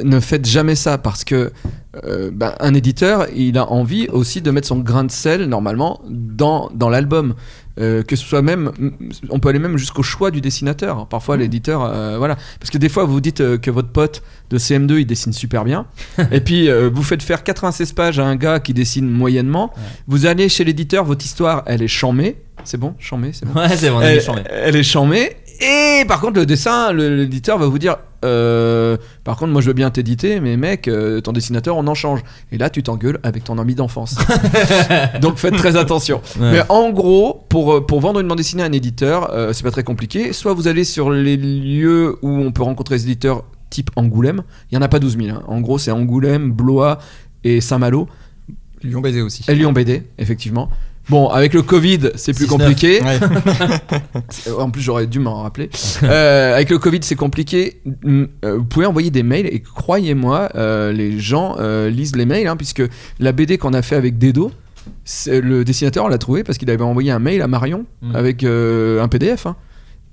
Ne 0.06 0.22
faites 0.22 0.46
jamais 0.46 0.76
ça 0.76 0.98
parce 0.98 1.26
que 1.26 1.52
euh, 2.06 2.32
ben, 2.34 2.54
un 2.62 2.74
éditeur, 2.74 3.28
il 3.36 3.58
a 3.58 3.70
envie 3.70 4.08
aussi 4.08 4.42
de 4.42 4.52
mettre 4.52 4.68
son 4.70 4.80
grain 4.80 5.04
de 5.04 5.12
sel 5.12 5.50
normalement 5.50 6.00
dans, 6.10 6.70
dans 6.74 6.88
l'album. 6.88 7.34
Euh, 7.78 8.04
que 8.04 8.16
ce 8.16 8.26
soit 8.26 8.42
même, 8.42 8.72
on 9.30 9.40
peut 9.40 9.50
aller 9.50 9.60
même 9.60 9.78
jusqu'au 9.78 10.04
choix 10.04 10.32
du 10.32 10.40
dessinateur. 10.40 11.08
Parfois, 11.08 11.36
l'éditeur, 11.36 11.84
euh, 11.84 12.18
voilà, 12.18 12.38
parce 12.60 12.70
que 12.72 12.78
des 12.78 12.88
fois, 12.88 13.04
vous 13.04 13.20
dites 13.20 13.42
euh, 13.42 13.58
que 13.58 13.70
votre 13.70 13.90
pote 13.90 14.24
de 14.50 14.58
CM2 14.58 15.00
il 15.00 15.06
dessine 15.06 15.34
super 15.34 15.66
bien, 15.66 15.86
et 16.32 16.40
puis 16.40 16.70
euh, 16.70 16.90
vous 16.94 17.04
faites 17.04 17.22
faire 17.22 17.44
96 17.44 17.92
pages 17.94 18.20
à 18.20 18.26
un 18.26 18.38
gars 18.38 18.60
qui 18.60 18.74
dessine 18.74 19.10
moyennement. 19.10 19.74
Vous 20.08 20.26
allez 20.26 20.48
chez 20.48 20.64
l'éditeur, 20.64 21.04
votre 21.04 21.26
histoire, 21.26 21.64
elle 21.66 21.82
est 21.82 21.90
chamée. 21.90 22.38
C'est 22.64 22.78
bon, 22.78 22.96
chamée, 22.98 23.32
c'est 23.34 23.46
bon? 23.46 23.60
Ouais, 23.60 23.76
c'est 23.76 23.90
bon, 23.90 23.98
on 23.98 24.02
elle, 24.02 24.18
est 24.18 24.22
chambé. 24.22 24.42
elle 24.50 24.76
est 24.76 24.84
chamée. 24.84 25.36
Et 25.62 26.04
par 26.08 26.22
contre, 26.22 26.40
le 26.40 26.46
dessin, 26.46 26.92
l'éditeur 26.94 27.58
va 27.58 27.68
vous 27.68 27.80
dire 27.80 27.98
euh, 28.24 28.98
Par 29.24 29.38
contre, 29.38 29.52
moi 29.52 29.62
je 29.62 29.68
veux 29.68 29.74
bien 29.74 29.90
t'éditer, 29.92 30.40
mais 30.40 30.58
mec, 30.58 30.88
euh, 30.88 31.22
ton 31.22 31.32
dessinateur, 31.32 31.78
on 31.78 31.88
en 31.88 31.94
change. 31.94 32.22
Et 32.52 32.58
là, 32.58 32.70
tu 32.70 32.84
t'engueules 32.84 33.20
avec 33.24 33.44
ton 33.44 33.58
ami 33.58 33.76
d'enfance. 33.76 34.16
Donc 35.22 35.38
faites 35.38 35.56
très 35.56 35.76
attention. 35.78 36.22
Ouais. 36.40 36.52
Mais 36.52 36.62
en 36.70 36.90
gros, 36.92 37.46
pour, 37.50 37.74
euh, 37.74 37.82
pour 37.86 38.00
vendre 38.02 38.20
une 38.20 38.28
bande 38.28 38.38
dessinée 38.38 38.64
à 38.64 38.66
un 38.66 38.72
éditeur, 38.72 39.32
euh, 39.34 39.54
c'est 39.54 39.64
pas 39.64 39.72
très 39.72 39.84
compliqué. 39.84 40.34
Soit 40.34 40.54
vous 40.54 40.68
allez 40.68 40.84
sur 40.84 41.10
les 41.12 41.38
lieux 41.38 42.18
où 42.22 42.30
on 42.30 42.52
peut 42.52 42.64
rencontrer 42.64 42.96
les 42.96 43.04
éditeurs 43.04 43.44
type 43.70 43.90
Angoulême. 43.96 44.44
Il 44.72 44.76
y 44.76 44.78
en 44.78 44.82
a 44.82 44.88
pas 44.88 45.00
12 45.00 45.18
000. 45.18 45.30
hein. 45.38 45.44
En 45.48 45.62
gros, 45.62 45.78
c'est 45.78 45.92
Angoulême, 45.92 46.52
Blois 46.52 47.00
et 47.44 47.62
Saint-Malo. 47.62 48.08
Lyon 48.84 49.02
BD 49.02 49.22
aussi. 49.22 49.44
Et 49.48 49.56
Lyon 49.56 49.74
BD, 49.74 50.04
effectivement. 50.18 50.70
Bon, 51.10 51.28
avec 51.30 51.54
le 51.54 51.62
Covid, 51.62 52.12
c'est 52.16 52.34
plus 52.34 52.46
6-9. 52.46 52.50
compliqué. 52.50 53.02
Ouais. 53.02 53.20
En 54.58 54.70
plus, 54.70 54.82
j'aurais 54.82 55.08
dû 55.08 55.20
m'en 55.20 55.44
rappeler. 55.44 55.70
Euh, 56.04 56.56
avec 56.56 56.70
le 56.70 56.78
Covid, 56.80 57.00
c'est 57.02 57.16
compliqué. 57.16 57.82
Mm, 58.04 58.24
euh, 58.44 58.58
Vous 58.58 58.66
pouvez 58.66 58.86
envoyer 58.86 59.10
des 59.12 59.24
mails 59.24 59.48
et 59.48 59.62
croyez-moi, 59.62 60.50
euh, 60.56 60.92
les 60.92 61.20
gens 61.20 61.56
euh, 61.60 61.90
lisent 61.90 62.16
les 62.16 62.26
mails, 62.26 62.48
hein, 62.48 62.58
puisque 62.58 62.84
la 63.20 63.32
BD 63.32 63.58
qu'on 63.58 63.74
a 63.74 63.82
fait 63.82 63.96
avec 63.96 64.18
Dedo, 64.18 64.52
le 65.28 65.64
dessinateur, 65.64 66.06
on 66.06 66.08
l'a 66.08 66.18
trouvé 66.18 66.44
parce 66.44 66.58
qu'il 66.58 66.70
avait 66.70 66.84
envoyé 66.84 67.12
un 67.12 67.20
mail 67.20 67.42
à 67.42 67.48
Marion 67.48 67.86
Mm. 68.02 68.16
avec 68.16 68.44
un 68.44 69.08
PDF. 69.08 69.46
hein. 69.48 69.56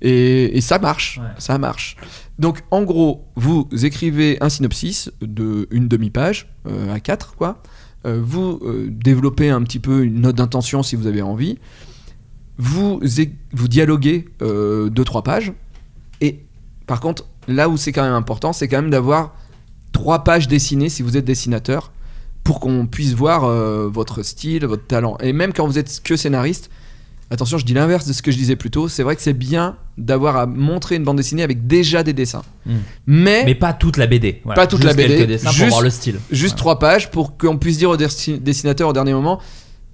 Et, 0.05 0.57
et 0.57 0.61
ça 0.61 0.79
marche, 0.79 1.19
Ouais. 1.19 1.23
ça 1.37 1.57
marche. 1.57 1.95
Donc, 2.39 2.59
en 2.71 2.81
gros, 2.83 3.25
vous 3.35 3.69
écrivez 3.83 4.37
un 4.41 4.49
synopsis 4.49 5.09
de 5.21 5.67
une 5.71 5.87
demi-page 5.87 6.49
euh, 6.67 6.93
à 6.93 6.99
4, 6.99 7.35
quoi. 7.35 7.61
Euh, 8.05 8.19
vous 8.21 8.59
euh, 8.63 8.87
développez 8.89 9.49
un 9.49 9.61
petit 9.63 9.79
peu 9.79 10.03
une 10.03 10.21
note 10.21 10.35
d'intention 10.35 10.83
si 10.83 10.95
vous 10.95 11.07
avez 11.07 11.21
envie. 11.21 11.57
Vous, 12.57 13.01
vous 13.53 13.67
dialoguez 13.67 14.25
euh, 14.41 14.89
deux 14.89 15.03
trois 15.03 15.23
pages. 15.23 15.53
Et 16.21 16.43
par 16.85 16.99
contre, 16.99 17.25
là 17.47 17.69
où 17.69 17.77
c'est 17.77 17.91
quand 17.91 18.03
même 18.03 18.13
important, 18.13 18.53
c'est 18.53 18.67
quand 18.67 18.81
même 18.81 18.91
d'avoir 18.91 19.35
trois 19.91 20.23
pages 20.23 20.47
dessinées 20.47 20.89
si 20.89 21.01
vous 21.01 21.17
êtes 21.17 21.25
dessinateur 21.25 21.91
pour 22.43 22.59
qu'on 22.59 22.87
puisse 22.87 23.13
voir 23.13 23.47
votre 23.89 24.21
style, 24.21 24.65
votre 24.65 24.85
talent. 24.85 25.17
Et 25.21 25.31
même 25.31 25.53
quand 25.53 25.65
vous 25.65 25.79
êtes 25.79 26.01
que 26.03 26.17
scénariste, 26.17 26.69
attention, 27.33 27.57
je 27.57 27.65
dis 27.65 27.73
l'inverse 27.73 28.07
de 28.07 28.13
ce 28.13 28.21
que 28.21 28.31
je 28.31 28.37
disais 28.37 28.55
plus 28.55 28.69
tôt, 28.71 28.87
c'est 28.87 29.03
vrai 29.03 29.15
que 29.15 29.21
c'est 29.21 29.33
bien 29.33 29.75
d'avoir 29.97 30.37
à 30.37 30.45
montrer 30.45 30.95
une 30.95 31.03
bande 31.03 31.17
dessinée 31.17 31.43
avec 31.43 31.67
déjà 31.67 32.03
des 32.03 32.13
dessins. 32.13 32.43
Mm. 32.65 32.71
Mais, 33.07 33.43
Mais 33.45 33.55
pas 33.55 33.73
toute 33.73 33.97
la 33.97 34.07
BD. 34.07 34.41
voilà. 34.43 34.61
Pas 34.61 34.67
toute 34.67 34.81
Juste 34.81 34.95
la 34.97 35.07
BD, 35.07 35.37
pour 35.37 35.51
juste- 35.51 35.69
voir 35.69 35.81
le 35.81 35.89
style. 35.89 36.19
juste 36.31 36.57
trois 36.57 36.79
pages 36.79 37.11
pour 37.11 37.37
qu'on 37.37 37.57
puisse 37.57 37.77
dire 37.77 37.89
au 37.89 37.97
dessi- 37.97 38.39
dessinateur 38.41 38.89
au 38.89 38.93
dernier 38.93 39.13
moment, 39.13 39.39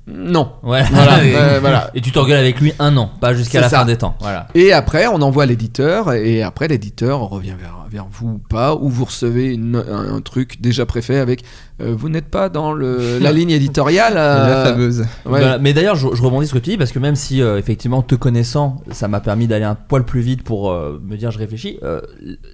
non. 0.07 0.53
Ouais. 0.63 0.83
Voilà, 0.91 1.23
et, 1.23 1.35
euh, 1.35 1.59
voilà. 1.59 1.91
et 1.93 2.01
tu 2.01 2.11
t'engueules 2.11 2.37
avec 2.39 2.59
lui 2.59 2.73
un 2.79 2.97
an, 2.97 3.11
pas 3.21 3.33
jusqu'à 3.35 3.61
la 3.61 3.69
ça. 3.69 3.79
fin 3.79 3.85
des 3.85 3.97
temps. 3.97 4.15
Voilà. 4.19 4.47
Et 4.55 4.73
après, 4.73 5.05
on 5.07 5.21
envoie 5.21 5.45
l'éditeur, 5.45 6.13
et 6.13 6.41
après, 6.41 6.67
l'éditeur 6.67 7.19
revient 7.21 7.53
vers, 7.59 7.85
vers 7.91 8.07
vous 8.11 8.27
ou 8.29 8.37
pas, 8.39 8.73
ou 8.75 8.89
vous 8.89 9.05
recevez 9.05 9.53
une- 9.53 9.75
un, 9.87 10.15
un 10.15 10.21
truc 10.21 10.61
déjà 10.61 10.85
préfet 10.87 11.17
avec 11.19 11.43
vous 11.79 12.09
n'êtes 12.09 12.29
pas 12.29 12.49
dans 12.49 12.73
le, 12.73 13.19
la 13.19 13.31
ligne 13.31 13.51
éditoriale. 13.51 14.13
euh, 14.17 14.47
La 14.63 14.71
fameuse. 14.71 14.99
ouais. 15.01 15.05
Voilà. 15.25 15.57
Mais 15.59 15.73
d'ailleurs, 15.73 15.95
je, 15.95 16.07
je 16.13 16.21
rebondis 16.21 16.47
sur 16.47 16.55
ce 16.55 16.59
que 16.59 16.63
tu 16.65 16.71
dis 16.71 16.77
parce 16.77 16.91
que 16.91 16.99
même 16.99 17.15
si 17.15 17.41
euh, 17.41 17.57
effectivement 17.57 18.01
te 18.01 18.15
connaissant, 18.15 18.81
ça 18.91 19.07
m'a 19.07 19.19
permis 19.19 19.47
d'aller 19.47 19.65
un 19.65 19.75
poil 19.75 20.03
plus 20.05 20.21
vite 20.21 20.43
pour 20.43 20.71
euh, 20.71 20.99
me 21.03 21.15
dire 21.17 21.31
je 21.31 21.39
réfléchis. 21.39 21.79
euh, 21.83 22.01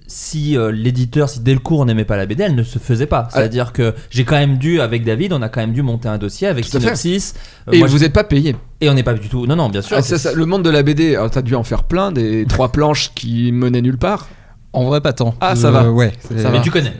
si 0.06 0.56
euh, 0.56 0.70
l'éditeur, 0.70 1.28
si 1.28 1.40
Delcourt 1.40 1.86
n'aimait 1.86 2.04
pas 2.04 2.16
la 2.16 2.26
BD, 2.26 2.42
elle 2.44 2.54
ne 2.54 2.62
se 2.62 2.78
faisait 2.78 3.06
pas. 3.06 3.28
C'est-à-dire 3.32 3.72
que 3.72 3.94
j'ai 4.10 4.24
quand 4.24 4.36
même 4.36 4.58
dû 4.58 4.80
avec 4.80 5.04
David, 5.04 5.32
on 5.32 5.42
a 5.42 5.48
quand 5.48 5.60
même 5.60 5.72
dû 5.72 5.82
monter 5.82 6.08
un 6.08 6.18
dossier 6.18 6.46
avec 6.48 6.64
synopsis. 6.64 7.34
Euh, 7.68 7.72
Et 7.72 7.78
moi, 7.78 7.88
vous 7.88 7.98
je- 7.98 8.02
n'êtes 8.02 8.12
pas 8.12 8.24
payé. 8.24 8.56
et 8.80 8.88
on 8.90 8.94
n'est 8.94 9.02
pas 9.02 9.14
du 9.14 9.28
tout. 9.28 9.46
Non, 9.46 9.56
non, 9.56 9.68
bien 9.68 9.82
sûr. 9.82 9.96
Ah, 9.98 10.02
ça, 10.02 10.18
ça, 10.18 10.32
le 10.32 10.46
monde 10.46 10.62
de 10.62 10.70
la 10.70 10.82
BD, 10.82 11.16
alors 11.16 11.30
t'as 11.30 11.42
dû 11.42 11.54
en 11.54 11.64
faire 11.64 11.84
plein, 11.84 12.12
des 12.12 12.44
trois 12.46 12.70
planches 12.72 13.12
qui 13.14 13.50
menaient 13.52 13.82
nulle 13.82 13.98
part. 13.98 14.28
En 14.72 14.84
vrai, 14.84 15.00
pas 15.00 15.12
tant. 15.14 15.34
Ah, 15.40 15.56
ça 15.56 15.68
Euh, 15.68 15.70
va. 15.70 15.90
Ouais. 15.90 16.12
c'est- 16.20 16.38
Ça 16.38 16.50
mais 16.50 16.58
va. 16.58 16.62
tu 16.62 16.70
connais. 16.70 16.92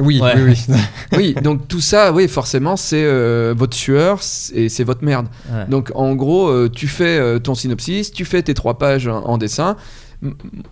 Oui, 0.00 0.20
Ouais. 0.20 0.32
oui, 0.36 0.54
oui. 0.68 0.74
Oui, 1.16 1.34
donc 1.42 1.68
tout 1.68 1.80
ça, 1.80 2.12
oui, 2.12 2.26
forcément, 2.28 2.76
c'est 2.76 3.04
euh, 3.04 3.54
votre 3.56 3.76
sueur 3.76 4.22
c'est- 4.22 4.54
et 4.54 4.68
c'est 4.68 4.84
votre 4.84 5.04
merde. 5.04 5.26
Ouais. 5.52 5.66
Donc 5.68 5.90
en 5.94 6.14
gros, 6.14 6.48
euh, 6.48 6.68
tu 6.68 6.88
fais 6.88 7.18
euh, 7.18 7.38
ton 7.38 7.54
synopsis, 7.54 8.10
tu 8.12 8.24
fais 8.24 8.42
tes 8.42 8.54
trois 8.54 8.78
pages 8.78 9.06
en, 9.08 9.22
en 9.24 9.38
dessin. 9.38 9.76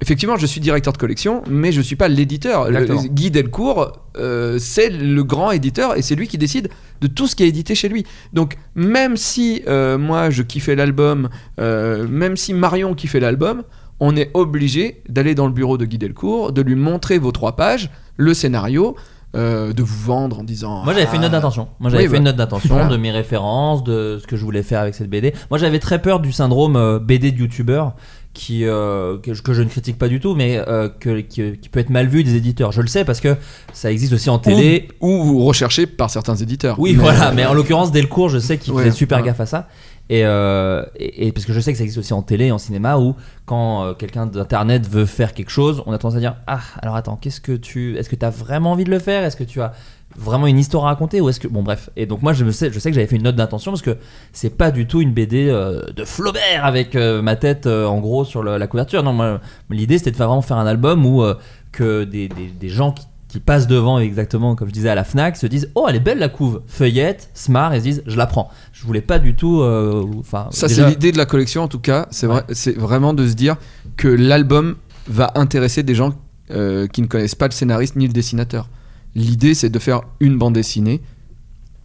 Effectivement, 0.01 0.37
je 0.39 0.47
suis 0.47 0.61
directeur 0.63 0.93
de 0.95 0.99
collection, 0.99 1.43
mais 1.51 1.73
je 1.73 1.83
suis 1.83 1.97
pas 1.97 2.09
l'éditeur. 2.09 2.71
Le-. 2.71 2.79
Guy 3.09 3.31
Delcourt, 3.31 3.99
euh, 4.17 4.59
c'est 4.59 4.89
le 4.89 5.23
grand 5.25 5.51
éditeur 5.51 5.97
et 5.97 6.01
c'est 6.03 6.15
lui 6.15 6.27
qui 6.27 6.39
décide 6.39 6.71
de 7.03 7.07
tout 7.07 7.27
ce 7.27 7.37
qui 7.37 7.43
est 7.45 7.49
édité 7.49 7.75
chez 7.75 7.89
lui. 7.91 8.05
Donc 8.33 8.57
même 8.75 9.17
si 9.19 9.63
euh, 9.69 9.99
moi 9.99 10.31
je 10.31 10.43
kiffais 10.43 10.75
l'album, 10.75 11.29
euh, 11.61 12.07
même 12.09 12.37
si 12.39 12.55
Marion 12.55 12.95
kiffait 12.95 13.21
l'album, 13.21 13.63
on 14.05 14.17
est 14.17 14.31
obligé 14.35 15.03
d'aller 15.09 15.35
dans 15.37 15.47
le 15.47 15.53
bureau 15.53 15.79
de 15.79 15.85
Guy 15.85 15.97
Delcourt, 15.99 16.51
de 16.53 16.61
lui 16.61 16.75
montrer 16.75 17.19
vos 17.19 17.31
trois 17.31 17.55
pages, 17.55 17.89
le 18.17 18.35
scénario, 18.35 18.97
euh, 19.37 19.73
de 19.73 19.83
vous 19.83 19.97
vendre 20.05 20.41
en 20.41 20.45
disant. 20.45 20.83
Moi 20.85 20.93
j'avais 20.93 21.07
fait 21.07 21.17
une 21.17 21.23
note 21.23 21.31
Ah, 21.33 21.37
d'intention. 21.37 21.69
Moi 21.81 21.89
j'avais 21.91 22.03
Oui, 22.05 22.11
fait 22.11 22.17
une 22.19 22.25
note 22.25 22.37
d'intention 22.37 22.75
Voilà. 22.75 22.89
de 22.91 22.97
mes 22.99 23.11
références, 23.13 23.83
de 23.85 24.19
ce 24.21 24.27
que 24.27 24.37
je 24.37 24.45
voulais 24.45 24.63
faire 24.63 24.81
avec 24.81 24.95
cette 24.95 25.09
BD. 25.09 25.33
Moi 25.51 25.59
j'avais 25.59 25.79
très 25.79 26.03
peur 26.03 26.21
du 26.21 26.33
syndrome 26.33 26.77
euh, 26.77 26.99
BD 26.99 27.33
de 27.33 27.39
youtubeur 27.39 27.95
qui 28.35 28.65
euh, 28.67 29.19
que, 29.19 29.33
je- 29.35 29.43
que 29.43 29.53
je 29.55 29.63
ne 29.63 29.69
critique 29.69 29.99
pas 29.99 30.09
du 30.09 30.19
tout, 30.21 30.35
mais 30.35 30.63
euh, 30.69 30.89
que, 30.89 31.21
qui, 31.21 31.57
qui 31.59 31.69
peut 31.71 31.81
être 31.81 31.91
mal 31.91 32.09
vu 32.09 32.25
des 32.25 32.35
éditeurs. 32.35 32.73
Je 32.73 32.81
le 32.83 32.89
sais 32.89 33.05
parce 33.05 33.21
que 33.21 33.37
ça 33.73 33.91
existe 33.93 34.13
aussi 34.15 34.29
en 34.31 34.39
télé. 34.39 34.89
Ou 35.01 35.23
vous 35.23 35.45
recherchez 35.45 35.87
par 35.87 36.11
certains 36.11 36.35
éditeurs. 36.37 36.77
Oui, 36.79 36.93
Mais- 36.95 37.03
voilà. 37.05 37.33
Mais 37.33 37.47
en 37.47 37.55
l'occurrence 37.55 37.93
Delcourt, 37.93 38.29
je 38.31 38.39
sais 38.39 38.59
qu'il 38.59 38.73
Ouais, 38.73 38.85
fait 38.85 38.91
super 38.91 39.19
ouais. 39.19 39.25
gaffe 39.25 39.41
à 39.41 39.47
ça. 39.47 39.69
Et, 40.13 40.27
euh, 40.27 40.85
et, 40.97 41.29
et 41.29 41.33
parce 41.33 41.47
que 41.47 41.55
je 41.55 41.61
sais 41.61 41.73
que 41.73 41.79
ça 41.79 41.85
existe 41.85 41.99
aussi 41.99 42.13
en 42.13 42.21
télé, 42.21 42.53
en 42.53 42.59
cinéma, 42.59 42.99
où 42.99 43.17
quand 43.47 43.83
euh, 43.83 43.95
quelqu'un 43.95 44.27
d'internet 44.27 44.87
veut 44.87 45.07
faire 45.07 45.33
quelque 45.33 45.49
chose, 45.49 45.83
on 45.87 45.93
a 45.93 45.97
tendance 45.97 46.19
à 46.19 46.21
dire 46.21 46.37
ah 46.47 46.61
alors 46.83 46.97
attends 46.97 47.17
qu'est-ce 47.17 47.41
que 47.41 47.53
tu, 47.53 47.97
est-ce 47.97 48.11
que 48.11 48.17
tu 48.17 48.27
as 48.27 48.29
vraiment 48.29 48.73
envie 48.73 48.85
de 48.85 48.91
le 48.91 48.99
faire, 48.99 49.25
est-ce 49.25 49.37
que 49.39 49.45
tu 49.45 49.63
as 49.63 49.73
vraiment 50.15 50.47
une 50.47 50.59
histoire 50.59 50.85
à 50.85 50.89
raconter? 50.89 51.23
Ou 51.23 51.31
est-ce 51.31 51.41
que 51.41 51.49
bon 51.49 51.63
bref. 51.63 51.89
Et 51.97 52.05
donc 52.05 52.21
moi 52.21 52.35
je 52.35 52.45
me 52.45 52.51
sais 52.51 52.71
je 52.71 52.79
sais 52.79 52.91
que 52.91 52.95
j'avais 52.95 53.07
fait 53.07 53.17
une 53.17 53.23
note 53.23 53.37
d'intention 53.37 53.71
parce 53.71 53.81
que 53.81 53.97
c'est 54.35 54.55
pas 54.55 54.71
du 54.71 54.87
tout 54.87 55.01
une 55.01 55.15
BD 55.15 55.49
euh, 55.49 55.81
de 55.97 56.05
Flaubert 56.05 56.67
avec 56.67 56.95
ma 56.95 57.37
tête 57.37 57.67
en 57.67 57.99
gros 57.99 58.27
sur 58.27 58.43
la 58.43 58.67
couverture. 58.67 59.03
Non 59.03 59.15
moi 59.15 59.41
l'idée 59.71 59.97
c'était 59.97 60.11
de 60.11 60.17
faire 60.17 60.27
vraiment 60.27 60.43
faire 60.43 60.59
un 60.59 60.67
album 60.67 61.07
où 61.07 61.25
que 61.73 62.05
des, 62.05 62.29
des, 62.29 62.49
des 62.49 62.69
gens 62.69 62.93
qui, 62.93 63.07
qui 63.33 63.41
passent 63.41 63.67
devant 63.67 63.99
exactement 63.99 64.55
comme 64.55 64.69
je 64.69 64.75
disais 64.75 64.91
à 64.91 64.95
la 64.95 65.05
Fnac 65.05 65.39
se 65.39 65.47
disent 65.47 65.71
oh 65.75 65.87
elle 65.89 65.97
est 65.97 66.01
belle 66.01 66.19
la 66.19 66.29
couve 66.29 66.61
feuillette 66.67 67.31
smart 67.33 67.73
et 67.73 67.79
se 67.79 67.83
disent 67.83 68.03
je 68.07 68.19
la 68.19 68.27
prends 68.27 68.51
je 68.75 68.85
voulais 68.85 69.01
pas 69.01 69.19
du 69.19 69.35
tout 69.35 69.63
euh, 69.63 70.05
enfin 70.21 70.49
Ça, 70.51 70.67
déjà- 70.67 70.83
c'est 70.85 70.91
l'idée 70.91 71.13
de 71.13 71.17
la 71.17 71.25
collection 71.25 71.63
en 71.63 71.69
tout 71.69 71.79
cas. 71.79 72.07
C'est 72.11 72.27
vrai, 72.27 72.45
c'est 72.53 72.77
vraiment 72.77 73.15
de 73.15 73.27
se 73.27 73.33
dire 73.33 73.57
que 73.97 74.09
l'album 74.09 74.77
va 75.09 75.33
intéresser 75.37 75.83
des 75.83 75.95
gens 75.95 76.13
euh, 76.51 76.87
qui 76.89 77.01
ne 77.01 77.07
connaissent 77.07 77.35
pas 77.35 77.47
le 77.47 77.53
scénariste 77.53 77.97
ni 77.97 78.07
le 78.07 78.13
dessinateur. 78.13 78.69
L'idée, 79.15 79.55
c'est 79.55 79.71
de 79.71 79.79
faire 79.79 80.03
une 80.21 80.37
bande 80.37 80.55
dessinée 80.55 81.01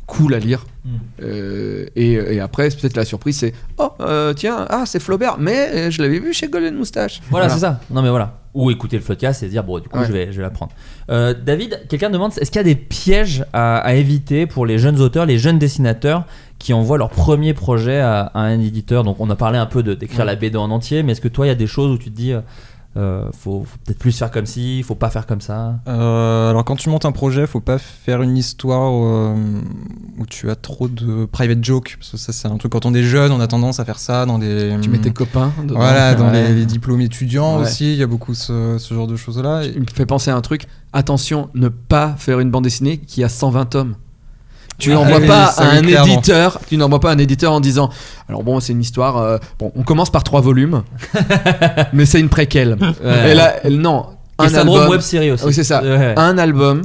cool 0.05 0.33
à 0.33 0.39
lire. 0.39 0.65
Mm. 0.83 0.89
Euh, 1.21 1.85
et, 1.95 2.13
et 2.13 2.39
après, 2.41 2.69
peut-être 2.69 2.97
la 2.97 3.05
surprise, 3.05 3.37
c'est 3.37 3.53
oh 3.77 3.91
tiens, 4.35 4.65
ah 4.69 4.83
c'est 4.85 4.99
Flaubert, 4.99 5.37
mais 5.37 5.91
je 5.91 6.01
l'avais 6.01 6.19
vu 6.19 6.33
chez 6.33 6.47
Golden 6.49 6.75
Moustache. 6.75 7.21
Voilà, 7.29 7.47
c'est 7.47 7.59
ça. 7.59 7.79
Non, 7.91 8.01
mais 8.01 8.09
voilà. 8.09 8.41
Ou 8.59 8.71
écouter 8.71 8.97
le 8.97 9.03
podcast 9.03 9.43
et 9.43 9.45
se 9.45 9.51
dire, 9.51 9.63
bon, 9.63 9.77
du 9.79 9.87
coup, 9.87 9.99
Ouais. 9.99 10.05
je, 10.07 10.11
vais, 10.11 10.27
je 10.31 10.37
vais 10.37 10.41
la 10.43 10.49
prendre. 10.49 10.71
Euh, 11.11 11.33
David, 11.33 11.81
quelqu'un 11.89 12.09
demande 12.09 12.31
est-ce 12.39 12.49
qu'il 12.49 12.57
y 12.59 12.61
a 12.61 12.63
des 12.63 12.75
pièges 12.75 13.45
à, 13.53 13.77
à 13.77 13.93
éviter 13.93 14.47
pour 14.47 14.65
les 14.65 14.79
jeunes 14.79 14.99
auteurs, 14.99 15.25
les 15.27 15.37
jeunes 15.37 15.59
dessinateurs 15.59 16.23
qui 16.57 16.73
envoient 16.73 16.97
leur 16.97 17.09
premier 17.11 17.53
projet 17.53 17.99
à, 17.99 18.21
à 18.21 18.39
un 18.41 18.59
éditeur? 18.59 19.03
Donc, 19.03 19.17
on 19.19 19.29
a 19.29 19.35
parlé 19.35 19.59
un 19.59 19.67
peu 19.67 19.83
de- 19.83 19.93
d'écrire 19.93 20.25
la 20.25 20.35
BD 20.35 20.57
en 20.57 20.71
entier, 20.71 21.03
mais 21.03 21.11
est-ce 21.11 21.21
que 21.21 21.27
toi, 21.27 21.45
il 21.45 21.49
y 21.49 21.51
a 21.51 21.55
des 21.55 21.67
choses 21.67 21.91
où 21.91 21.97
tu 21.99 22.09
te 22.09 22.15
dis, 22.15 22.33
euh, 22.97 23.29
faut, 23.31 23.63
faut 23.63 23.77
peut-être 23.85 23.99
plus 23.99 24.17
faire 24.17 24.31
comme 24.31 24.45
ci, 24.45 24.81
faut 24.83 24.95
pas 24.95 25.09
faire 25.09 25.25
comme 25.27 25.39
ça 25.41 25.75
Euh, 25.87 26.49
alors 26.49 26.65
quand 26.65 26.75
tu 26.75 26.89
montes 26.89 27.05
un 27.05 27.11
projet, 27.11 27.45
faut 27.45 27.59
pas 27.59 27.77
faire 27.77 28.21
une 28.23 28.35
histoire 28.37 28.91
euh, 28.93 29.35
où 30.17 30.25
tu 30.25 30.49
as 30.49 30.55
trop 30.55 30.87
de 30.87 31.25
private 31.25 31.63
jokes 31.63 31.95
parce 31.99 32.11
que 32.11 32.17
ça 32.17 32.33
c'est 32.33 32.47
un 32.47 32.57
truc 32.57 32.71
quand 32.71 32.85
on 32.85 32.93
est 32.93 33.03
jeune, 33.03 33.31
on 33.31 33.39
a 33.39 33.47
tendance 33.47 33.79
à 33.79 33.85
faire 33.85 33.99
ça 33.99 34.25
dans 34.25 34.39
des 34.39 34.75
Tu 34.81 34.89
mets 34.89 34.97
tes 34.99 35.11
copains. 35.11 35.53
dedans. 35.61 35.75
voilà 35.75 36.15
dans 36.15 36.27
Ouais. 36.31 36.47
les, 36.49 36.53
les 36.55 36.65
diplômes 36.65 37.01
étudiants 37.01 37.57
Ouais. 37.57 37.63
aussi, 37.63 37.93
il 37.93 37.97
y 37.99 38.03
a 38.03 38.07
beaucoup 38.07 38.33
ce, 38.33 38.77
ce 38.79 38.93
genre 38.93 39.07
de 39.07 39.15
choses 39.15 39.37
là. 39.39 39.63
Il 39.63 39.81
me 39.81 39.85
fait 39.93 40.05
penser 40.07 40.31
à 40.31 40.35
un 40.35 40.41
truc. 40.41 40.65
Attention, 40.93 41.49
ne 41.53 41.67
pas 41.69 42.15
faire 42.17 42.39
une 42.39 42.49
bande 42.49 42.63
dessinée 42.63 42.97
qui 42.97 43.23
a 43.23 43.29
120 43.29 43.65
tomes. 43.65 43.95
Tu 44.79 44.91
Ah 44.91 44.95
n'envoies 44.95 45.19
oui, 45.19 45.27
pas 45.27 45.45
à 45.45 45.63
un 45.71 45.81
clairement. 45.81 46.13
éditeur. 46.13 46.59
Tu 46.69 46.77
n'envoies 46.77 46.99
pas 46.99 47.11
un 47.11 47.17
éditeur 47.17 47.51
en 47.51 47.59
disant. 47.59 47.89
Alors 48.29 48.43
bon, 48.43 48.59
c'est 48.59 48.73
une 48.73 48.81
histoire. 48.81 49.17
euh, 49.17 49.37
bon, 49.59 49.71
on 49.75 49.83
commence 49.83 50.09
par 50.11 50.23
trois 50.23 50.41
volumes, 50.41 50.83
mais 51.93 52.05
c'est 52.05 52.19
une 52.19 52.29
préquelle. 52.29 52.77
Ouais. 53.03 53.31
Et 53.31 53.33
là, 53.33 53.55
elle- 53.63 53.79
non. 53.79 54.05
Un 54.39 54.53
album. 54.53 54.87
web 54.89 55.01
série 55.01 55.31
aussi. 55.31 55.45
Oui, 55.45 55.53
c'est 55.53 55.63
ça. 55.63 55.81
Ouais. 55.81 56.13
Un 56.15 56.37
album. 56.37 56.83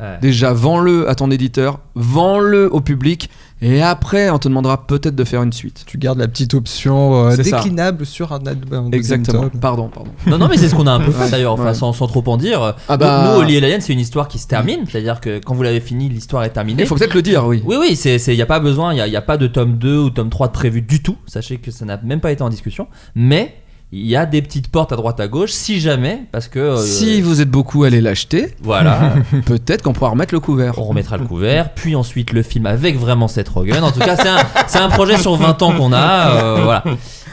Ouais. 0.00 0.18
Déjà, 0.22 0.52
vends-le 0.54 1.08
à 1.10 1.14
ton 1.14 1.30
éditeur, 1.30 1.80
vends-le 1.94 2.72
au 2.72 2.80
public, 2.80 3.28
et 3.60 3.82
après, 3.82 4.30
on 4.30 4.38
te 4.38 4.48
demandera 4.48 4.86
peut-être 4.86 5.14
de 5.14 5.24
faire 5.24 5.42
une 5.42 5.52
suite. 5.52 5.84
Tu 5.86 5.98
gardes 5.98 6.18
la 6.18 6.26
petite 6.28 6.54
option 6.54 7.26
euh, 7.26 7.36
ça. 7.36 7.42
déclinable 7.42 8.06
sur 8.06 8.32
un, 8.32 8.38
deuxième 8.38 8.94
Exactement. 8.94 9.48
tome. 9.50 9.60
Pardon, 9.60 9.88
pardon. 9.88 10.10
Non, 10.26 10.38
non, 10.38 10.48
mais 10.48 10.56
c'est 10.56 10.70
ce 10.70 10.74
qu'on 10.74 10.86
a 10.86 10.92
un 10.92 11.00
peu 11.00 11.12
fait 11.12 11.30
d'ailleurs, 11.30 11.52
enfin, 11.52 11.64
Ouais. 11.66 11.74
sans, 11.74 11.92
sans 11.92 12.06
trop 12.06 12.24
en 12.28 12.38
dire. 12.38 12.74
Ah 12.88 12.96
bah- 12.96 13.24
Nous, 13.26 13.34
nous, 13.34 13.40
Oli 13.42 13.56
et 13.56 13.60
l'Alien, 13.60 13.82
c'est 13.82 13.92
une 13.92 14.00
histoire 14.00 14.28
qui 14.28 14.38
se 14.38 14.46
termine, 14.46 14.80
c'est-à-dire 14.88 15.20
que 15.20 15.38
quand 15.44 15.54
vous 15.54 15.62
l'avez 15.62 15.80
fini, 15.80 16.08
l'histoire 16.08 16.44
est 16.44 16.50
terminée. 16.50 16.82
Il 16.82 16.88
faut 16.88 16.94
peut-être 16.94 17.12
le 17.14 17.22
dire, 17.22 17.46
oui. 17.46 17.62
Oui, 17.66 17.76
oui, 17.78 17.96
c'est, 17.96 18.16
il 18.28 18.36
n'y 18.36 18.42
a 18.42 18.46
pas 18.46 18.60
besoin, 18.60 18.92
il 18.92 18.96
n'y 18.96 19.02
a, 19.02 19.06
y 19.08 19.16
a 19.16 19.22
pas 19.22 19.36
de 19.36 19.46
tome 19.46 19.76
2 19.76 19.98
ou 19.98 20.08
tome 20.10 20.30
3 20.30 20.46
de 20.48 20.52
prévu 20.52 20.80
du 20.80 21.02
tout. 21.02 21.16
Sachez 21.26 21.58
que 21.58 21.70
ça 21.70 21.84
n'a 21.84 21.98
même 22.02 22.20
pas 22.20 22.32
été 22.32 22.42
en 22.42 22.48
discussion. 22.48 22.86
Mais 23.14 23.54
il 23.92 24.06
y 24.06 24.14
a 24.14 24.24
des 24.26 24.40
petites 24.40 24.68
portes 24.68 24.92
à 24.92 24.96
droite 24.96 25.18
à 25.18 25.26
gauche, 25.26 25.50
si 25.50 25.80
jamais, 25.80 26.22
parce 26.30 26.46
que. 26.48 26.58
euh, 26.60 26.76
Si 26.76 27.20
vous 27.20 27.40
êtes 27.40 27.50
beaucoup 27.50 27.82
allé 27.84 28.00
l'acheter, 28.00 28.54
Voilà, 28.62 29.14
peut-être 29.46 29.82
qu'on 29.82 29.92
pourra 29.92 30.10
remettre 30.10 30.32
le 30.34 30.40
couvert. 30.40 30.78
on 30.78 30.84
remettra 30.84 31.16
le 31.18 31.24
couvert, 31.26 31.74
puis 31.74 31.96
ensuite 31.96 32.32
le 32.32 32.42
film 32.42 32.66
avec 32.66 32.96
vraiment 32.98 33.26
Seth 33.28 33.48
Rogen. 33.48 33.82
En 33.82 33.90
tout 33.90 34.00
cas, 34.00 34.16
c'est 34.16 34.28
un, 34.28 34.38
c'est 34.68 34.78
un 34.78 34.88
projet 34.90 35.16
sur 35.18 35.34
20 35.34 35.60
ans 35.62 35.72
qu'on 35.76 35.92
a. 35.92 36.30
euh, 36.44 36.60
voilà. 36.62 36.84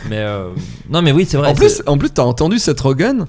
Mais. 0.10 0.18
euh, 0.18 0.50
non, 0.90 1.02
mais 1.02 1.12
oui, 1.12 1.26
c'est 1.30 1.38
vrai. 1.38 1.50
En 1.50 1.54
plus, 1.54 1.84
en 1.86 1.98
plus, 1.98 2.10
t'as 2.10 2.24
entendu 2.24 2.58
cette 2.60 2.80
Rogan 2.80 3.26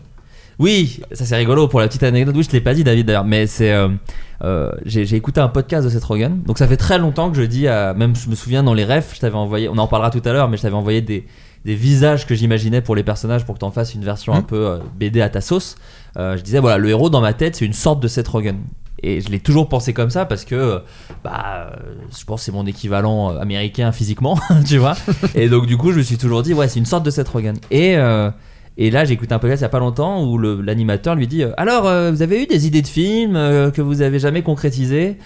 Oui, 0.58 1.00
ça 1.12 1.24
c'est 1.24 1.36
rigolo 1.36 1.68
pour 1.68 1.80
la 1.80 1.88
petite 1.88 2.02
anecdote. 2.04 2.34
Oui, 2.36 2.42
je 2.44 2.48
te 2.48 2.52
l'ai 2.54 2.60
pas 2.62 2.74
dit, 2.74 2.82
David 2.84 3.06
d'ailleurs, 3.06 3.24
mais 3.24 3.46
c'est. 3.46 3.72
euh, 3.72 4.70
j'ai 4.86 5.14
écouté 5.16 5.40
un 5.40 5.48
podcast 5.48 5.84
de 5.84 5.90
Seth 5.90 6.04
Rogen, 6.04 6.38
donc 6.46 6.56
ça 6.58 6.66
fait 6.66 6.76
très 6.76 6.98
longtemps 6.98 7.30
que 7.30 7.36
je 7.36 7.42
dis, 7.42 7.68
à, 7.68 7.92
même 7.94 8.14
je 8.16 8.28
me 8.30 8.34
souviens 8.34 8.62
dans 8.62 8.72
les 8.74 8.84
refs, 8.84 9.12
je 9.16 9.20
t'avais 9.20 9.34
envoyé, 9.34 9.68
on 9.68 9.76
en 9.78 9.86
parlera 9.88 10.10
tout 10.10 10.22
à 10.24 10.32
l'heure, 10.32 10.48
mais 10.48 10.56
je 10.56 10.62
t'avais 10.62 10.74
envoyé 10.76 11.00
des, 11.02 11.26
des 11.64 11.74
visages 11.74 12.26
que 12.26 12.34
j'imaginais 12.34 12.80
pour 12.80 12.94
les 12.96 13.02
personnages 13.02 13.44
pour 13.44 13.54
que 13.54 13.60
t'en 13.60 13.70
fasses 13.70 13.94
une 13.94 14.04
version 14.04 14.32
un 14.32 14.38
Mhm. 14.38 14.44
peu 14.46 14.66
euh, 14.66 14.78
BD 14.98 15.20
à 15.20 15.28
ta 15.28 15.40
sauce. 15.40 15.76
Euh, 16.16 16.36
je 16.36 16.42
disais, 16.42 16.60
voilà, 16.60 16.78
le 16.78 16.88
héros 16.88 17.10
dans 17.10 17.20
ma 17.20 17.32
tête, 17.34 17.56
c'est 17.56 17.64
une 17.66 17.72
sorte 17.72 18.00
de 18.00 18.08
Seth 18.08 18.28
Rogen. 18.28 18.56
Et 19.02 19.20
je 19.20 19.28
l'ai 19.30 19.38
toujours 19.38 19.68
pensé 19.68 19.92
comme 19.92 20.10
ça 20.10 20.24
parce 20.24 20.44
que 20.44 20.54
euh, 20.56 20.78
bah, 21.22 21.70
je 22.18 22.24
pense 22.24 22.40
que 22.40 22.44
c'est 22.46 22.52
mon 22.52 22.66
équivalent 22.66 23.36
américain 23.38 23.92
physiquement, 23.92 24.36
tu 24.66 24.78
vois. 24.78 24.96
Et 25.34 25.48
donc 25.48 25.66
du 25.66 25.76
coup, 25.76 25.92
je 25.92 25.98
me 25.98 26.02
suis 26.02 26.18
toujours 26.18 26.42
dit, 26.42 26.52
ouais, 26.54 26.66
c'est 26.68 26.80
une 26.80 26.86
sorte 26.86 27.04
de 27.04 27.10
Seth 27.10 27.28
Rogen. 27.28 27.54
Et, 27.70 27.96
euh, 27.96 28.30
et 28.76 28.90
là, 28.90 29.04
j'ai 29.04 29.14
écouté 29.14 29.34
un 29.34 29.38
podcast 29.38 29.60
il 29.60 29.64
y 29.64 29.66
a 29.66 29.68
pas 29.68 29.78
longtemps 29.78 30.24
où 30.24 30.36
l'animateur 30.38 31.14
lui 31.14 31.26
dit, 31.28 31.42
euh, 31.44 31.52
alors, 31.56 31.86
euh, 31.86 32.10
vous 32.10 32.22
avez 32.22 32.42
eu 32.42 32.46
des 32.46 32.66
idées 32.66 32.82
de 32.82 32.86
films 32.88 33.36
euh, 33.36 33.70
que 33.70 33.82
vous 33.82 34.02
avez 34.02 34.18
jamais 34.18 34.42
concrétisées? 34.42 35.16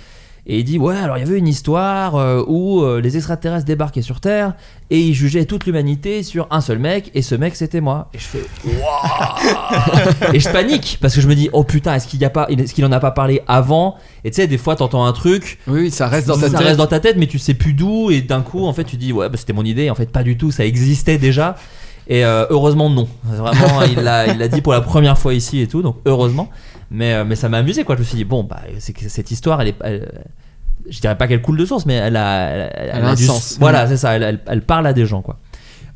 Et 0.45 0.59
il 0.59 0.65
dit 0.65 0.77
ouais 0.77 0.97
alors 0.97 1.19
il 1.19 1.21
y 1.21 1.29
avait 1.29 1.39
une 1.39 1.47
histoire 1.47 2.17
euh, 2.17 2.43
où 2.49 2.83
euh, 2.83 3.01
les 3.01 3.17
extraterrestres 3.17 3.65
débarquaient 3.65 4.03
sur 4.03 4.21
Terre 4.21 4.55
et 4.91 4.99
ils 4.99 5.15
jugeaient 5.15 5.45
toute 5.45 5.67
l'humanité 5.67 6.25
sur 6.25 6.49
un 6.51 6.61
seul 6.61 6.81
mec 6.81 7.13
et 7.15 7.23
ce 7.23 7.37
mec 7.37 7.55
c'était 7.55 7.81
moi. 7.81 8.09
Et 8.13 8.19
je 8.19 8.25
fais 8.25 8.45
Waouh! 8.65 10.33
Et 10.35 10.41
je 10.41 10.49
panique 10.49 10.99
parce 11.01 11.15
que 11.15 11.21
je 11.21 11.29
me 11.29 11.35
dis 11.37 11.49
oh 11.53 11.63
putain 11.63 11.95
est-ce 11.95 12.09
qu'il 12.09 12.21
y 12.21 12.25
a 12.25 12.31
pas 12.31 12.47
est-ce 12.51 12.75
qu'il 12.75 12.85
en 12.85 12.91
a 12.93 12.99
pas 13.01 13.13
parlé 13.13 13.43
avant? 13.47 13.97
Et 14.25 14.31
tu 14.31 14.37
sais 14.37 14.47
des 14.49 14.59
fois 14.59 14.75
t'entends 14.75 15.05
un 15.05 15.13
truc 15.13 15.61
Oui, 15.69 15.91
ça 15.93 16.09
reste 16.09 16.27
dans 16.27 16.35
ta 16.37 16.49
ça 16.51 16.59
tête. 16.59 16.67
reste 16.67 16.79
dans 16.79 16.87
ta 16.89 16.99
tête 17.01 17.17
mais 17.19 17.27
tu 17.29 17.39
sais 17.39 17.55
plus 17.55 17.73
d'où 17.73 18.11
et 18.11 18.21
d'un 18.21 18.41
coup 18.43 18.67
en 18.67 18.73
fait 18.73 18.85
tu 18.85 18.97
dis 18.97 19.13
ouais 19.13 19.29
bah, 19.29 19.37
c'était 19.39 19.53
mon 19.53 19.65
idée 19.65 19.91
en 19.91 19.95
fait 19.95 20.11
pas 20.11 20.25
du 20.25 20.37
tout 20.37 20.51
ça 20.51 20.65
existait 20.65 21.19
déjà. 21.19 21.55
Et 22.09 22.25
euh, 22.25 22.47
heureusement 22.51 22.91
non. 22.91 23.07
Vraiment 23.23 23.83
il 23.83 24.01
l'a 24.03 24.49
dit 24.49 24.61
pour 24.61 24.73
la 24.73 24.81
première 24.81 25.17
fois 25.17 25.35
ici 25.35 25.61
et 25.61 25.69
tout 25.69 25.83
donc 25.83 25.97
heureusement 26.05 26.51
mais 26.93 27.15
euh, 27.15 27.25
mais 27.25 27.35
ça 27.37 27.49
m'a 27.49 27.59
amusé 27.59 27.85
quoi 27.85 27.95
je 27.97 28.01
me 28.01 28.05
suis 28.05 28.17
dit 28.17 28.25
bon 28.25 28.45
bah 28.45 28.61
c'est 28.79 28.93
que 28.93 29.09
cette 29.09 29.31
histoire 29.31 29.61
elle 29.61 29.69
est 29.69 29.77
elle- 29.83 30.23
je 30.89 31.01
dirais 31.01 31.17
pas 31.17 31.27
qu'elle 31.29 31.43
coule 31.43 31.57
de 31.59 31.65
source 31.65 31.87
mais 31.87 31.95
elle 31.95 32.17
a 32.17 32.41
elle, 32.51 32.73
elle 32.75 32.91
Elle 32.95 33.05
a 33.05 33.09
un 33.11 33.15
du- 33.15 33.25
sens. 33.25 33.57
voilà 33.61 33.87
c'est 33.87 33.97
ça 33.97 34.15
elle, 34.17 34.63
parle 34.67 34.87
à 34.87 34.93
des 34.93 35.07
gens 35.07 35.23
quoi 35.23 35.39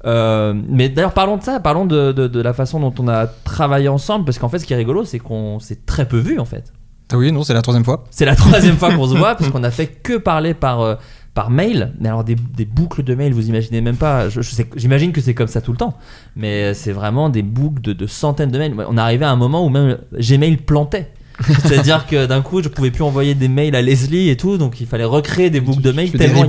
Euh, 0.04 0.54
mais 0.68 0.88
d'ailleurs 0.88 1.14
parlons 1.14 1.36
de 1.36 1.42
ça 1.42 1.58
parlons 1.60 1.84
de, 1.86 2.12
de, 2.12 2.28
de 2.28 2.40
la 2.40 2.52
façon 2.52 2.78
dont 2.80 2.94
on 2.98 3.08
a 3.08 3.26
travaillé 3.26 3.88
ensemble 3.88 4.24
parce 4.24 4.38
qu'en 4.38 4.48
fait 4.48 4.58
ce 4.60 4.66
qui 4.66 4.72
est 4.72 4.76
rigolo 4.76 5.04
c'est 5.04 5.18
qu'on 5.18 5.58
s'est 5.58 5.80
très 5.86 6.06
peu 6.06 6.18
vu 6.18 6.38
en 6.38 6.44
fait 6.44 6.72
Ah 7.12 7.16
oui, 7.16 7.32
non, 7.32 7.42
c'est 7.42 7.54
la 7.54 7.62
troisième 7.62 7.84
fois. 7.84 8.04
c'est 8.10 8.24
la 8.26 8.36
troisième 8.36 8.76
fois 8.76 8.92
qu'on 8.94 9.06
se 9.08 9.16
voit 9.22 9.34
parce 9.34 9.50
qu'on 9.50 9.64
a 9.64 9.70
fait 9.70 9.86
que 9.88 10.16
parler 10.18 10.54
par, 10.54 10.80
euh, 10.82 10.94
par 11.36 11.50
mail. 11.50 11.92
Mais 12.00 12.08
alors 12.08 12.24
des, 12.24 12.34
des 12.34 12.64
boucles 12.64 13.04
de 13.04 13.14
mail, 13.14 13.32
vous 13.32 13.48
imaginez 13.48 13.80
même 13.80 13.96
pas. 13.96 14.28
Je, 14.28 14.40
je 14.40 14.50
sais- 14.50 14.68
J'imagine 14.74 15.12
que 15.12 15.20
c'est 15.20 15.34
comme 15.34 15.46
ça 15.46 15.60
tout 15.60 15.70
le 15.70 15.76
temps. 15.78 15.96
Mais 16.34 16.74
c'est 16.74 16.90
vraiment 16.92 17.28
des 17.28 17.42
boucles 17.42 17.82
de, 17.82 17.92
de 17.92 18.06
centaines 18.08 18.50
de 18.50 18.58
mails. 18.58 18.74
On 18.88 18.96
arrivait 18.96 19.26
à 19.26 19.30
un 19.30 19.36
moment 19.36 19.64
où 19.64 19.68
même 19.68 19.98
Gmail 20.18 20.56
plantait. 20.56 21.12
C'est-à-dire 21.40 22.06
que 22.06 22.24
d'un 22.26 22.40
coup, 22.40 22.62
je 22.62 22.68
pouvais 22.70 22.90
plus 22.90 23.02
envoyer 23.04 23.34
des 23.34 23.48
mails 23.48 23.76
à 23.76 23.82
Leslie 23.82 24.30
et 24.30 24.38
tout, 24.38 24.56
donc 24.56 24.80
il 24.80 24.86
fallait 24.86 25.04
recréer 25.04 25.50
des 25.50 25.60
boucles 25.60 25.82
de 25.82 25.92
mails. 25.92 26.10
Tellement 26.18 26.42
a- 26.44 26.46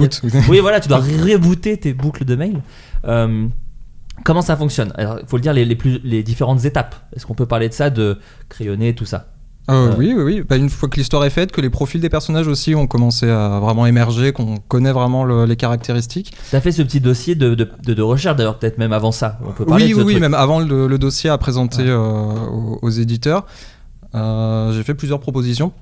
oui, 0.49 0.59
voilà, 0.61 0.79
tu 0.79 0.87
dois 0.87 0.99
rebooter 1.29 1.75
tes 1.77 1.93
boucles 1.93 2.23
de 2.23 2.35
mail. 2.37 2.61
Euh, 3.05 3.47
comment 4.23 4.41
ça 4.41 4.55
fonctionne? 4.55 4.93
Alors, 4.95 5.19
il 5.21 5.27
faut 5.27 5.35
le 5.35 5.41
dire, 5.41 5.51
les, 5.51 5.65
les, 5.65 5.75
plus, 5.75 5.99
les 6.05 6.23
différentes 6.23 6.63
étapes. 6.63 6.95
Est-ce 7.13 7.25
qu'on 7.25 7.33
peut 7.35 7.45
parler 7.45 7.67
de 7.67 7.73
ça, 7.73 7.89
de 7.89 8.17
crayonner, 8.47 8.95
tout 8.95 9.03
ça? 9.05 9.27
Euh, 9.69 9.89
Euh. 9.89 9.95
Oui, 9.97 10.13
oui, 10.15 10.23
oui. 10.23 10.43
Bah, 10.47 10.55
une 10.55 10.69
fois 10.69 10.87
que 10.87 10.95
l'histoire 10.95 11.25
est 11.25 11.29
faite, 11.29 11.51
que 11.51 11.59
les 11.59 11.69
profils 11.69 11.99
des 11.99 12.09
personnages 12.09 12.47
aussi 12.47 12.73
ont 12.73 12.87
commencé 12.87 13.29
à 13.29 13.59
vraiment 13.59 13.85
émerger, 13.85 14.31
qu'on 14.31 14.55
connaît 14.69 14.93
vraiment 14.93 15.25
le- 15.25 15.45
les 15.45 15.57
caractéristiques. 15.57 16.31
T'as 16.51 16.61
fait 16.61 16.71
ce 16.71 16.81
petit 16.83 17.01
dossier 17.01 17.35
de, 17.35 17.53
de, 17.53 17.69
de- 17.85 17.93
de 17.93 18.01
recherche 18.01 18.37
d'ailleurs, 18.37 18.59
peut-être 18.59 18.77
même 18.77 18.93
avant 18.93 19.11
ça. 19.11 19.39
On 19.45 19.51
peut 19.51 19.65
parler 19.65 19.85
Oui, 19.85 19.91
de 19.93 19.95
ce 19.99 20.03
oui, 20.05 20.19
même 20.21 20.33
avant 20.33 20.59
le, 20.61 20.87
le 20.87 20.97
dossier 20.97 21.29
à 21.29 21.37
présenter 21.37 21.83
Ouais. 21.83 21.89
euh, 21.89 22.47
aux, 22.49 22.79
aux 22.81 22.89
éditeurs, 22.89 23.45
euh, 24.15 24.71
j'ai 24.73 24.83
fait 24.83 24.93
plusieurs 24.93 25.19
propositions 25.19 25.73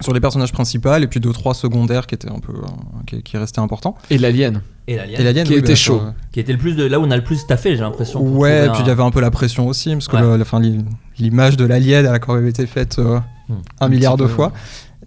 sur 0.00 0.14
les 0.14 0.20
personnages 0.20 0.52
principaux 0.52 0.94
et 0.94 1.06
puis 1.08 1.18
deux 1.20 1.32
trois 1.32 1.54
secondaires 1.54 2.06
qui 2.06 2.14
étaient 2.14 2.30
un 2.30 2.38
peu 2.38 2.52
euh, 2.52 2.66
qui, 3.06 3.22
qui 3.22 3.36
restaient 3.36 3.60
importants. 3.60 3.96
Et 4.10 4.16
l'alien. 4.18 4.62
Et 4.86 4.96
l'alien, 4.96 5.44
Qui 5.44 5.52
oui, 5.52 5.58
était 5.58 5.68
bah, 5.72 5.74
chaud. 5.74 6.00
qui 6.32 6.40
était 6.40 6.52
le 6.52 6.58
plus 6.58 6.74
de 6.74 6.84
là 6.84 6.98
où 6.98 7.02
on 7.04 7.10
a 7.10 7.16
le 7.16 7.22
plus 7.24 7.46
taffé, 7.46 7.74
j'ai 7.76 7.82
l'impression. 7.82 8.22
Ouais, 8.22 8.64
et 8.66 8.68
puis 8.70 8.78
il 8.80 8.86
y 8.86 8.88
un- 8.88 8.92
avait 8.92 9.02
un 9.02 9.10
peu 9.10 9.20
la 9.20 9.30
pression 9.30 9.66
aussi, 9.66 9.92
parce 9.92 10.08
que 10.08 10.16
Ouais. 10.16 10.22
le- 10.22 10.36
la- 10.38 10.58
l'i- 10.60 10.82
l'image 11.18 11.56
de 11.56 11.64
l'alien, 11.64 12.04
elle 12.06 12.14
a 12.14 12.18
quand 12.18 12.34
même 12.34 12.46
été 12.46 12.66
faite 12.66 12.98
euh, 12.98 13.18
Hmm. 13.48 13.54
un 13.80 13.88
milliard 13.88 14.16
de 14.18 14.24
peu, 14.24 14.28
fois. 14.30 14.52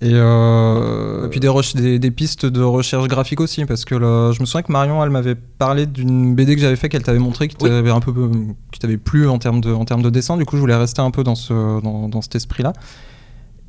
Et, 0.01 0.09
euh, 0.13 1.27
et 1.27 1.29
puis 1.29 1.39
des, 1.39 1.47
reche- 1.47 1.75
des, 1.75 1.99
des 1.99 2.09
pistes 2.09 2.47
de 2.47 2.61
recherche 2.63 3.07
graphique 3.07 3.39
aussi, 3.39 3.65
parce 3.65 3.85
que 3.85 3.93
le- 3.93 4.31
je 4.31 4.39
me 4.41 4.45
souviens 4.47 4.63
que 4.63 4.71
Marion, 4.71 5.03
elle 5.03 5.11
m'avait 5.11 5.35
parlé 5.35 5.85
d'une 5.85 6.33
BD 6.33 6.55
que 6.55 6.61
j'avais 6.61 6.75
fait, 6.75 6.89
qu'elle 6.89 7.03
t'avait 7.03 7.19
montré, 7.19 7.47
qui 7.47 7.55
Oui. 7.61 7.69
t'avait 7.69 7.91
un 7.91 7.99
peu, 7.99 8.11
qui 8.71 8.79
t'avait 8.79 8.97
plu 8.97 9.27
en 9.29 9.37
termes 9.37 9.61
de, 9.61 9.71
en 9.71 9.85
termes 9.85 10.01
de 10.01 10.09
dessin. 10.09 10.37
Du 10.37 10.45
coup, 10.45 10.55
je 10.55 10.61
voulais 10.61 10.75
rester 10.75 11.01
un 11.03 11.11
peu 11.11 11.23
dans 11.23 11.35
ce, 11.35 11.53
dans, 11.83 12.09
dans 12.09 12.21
cet 12.23 12.33
esprit-là. 12.35 12.73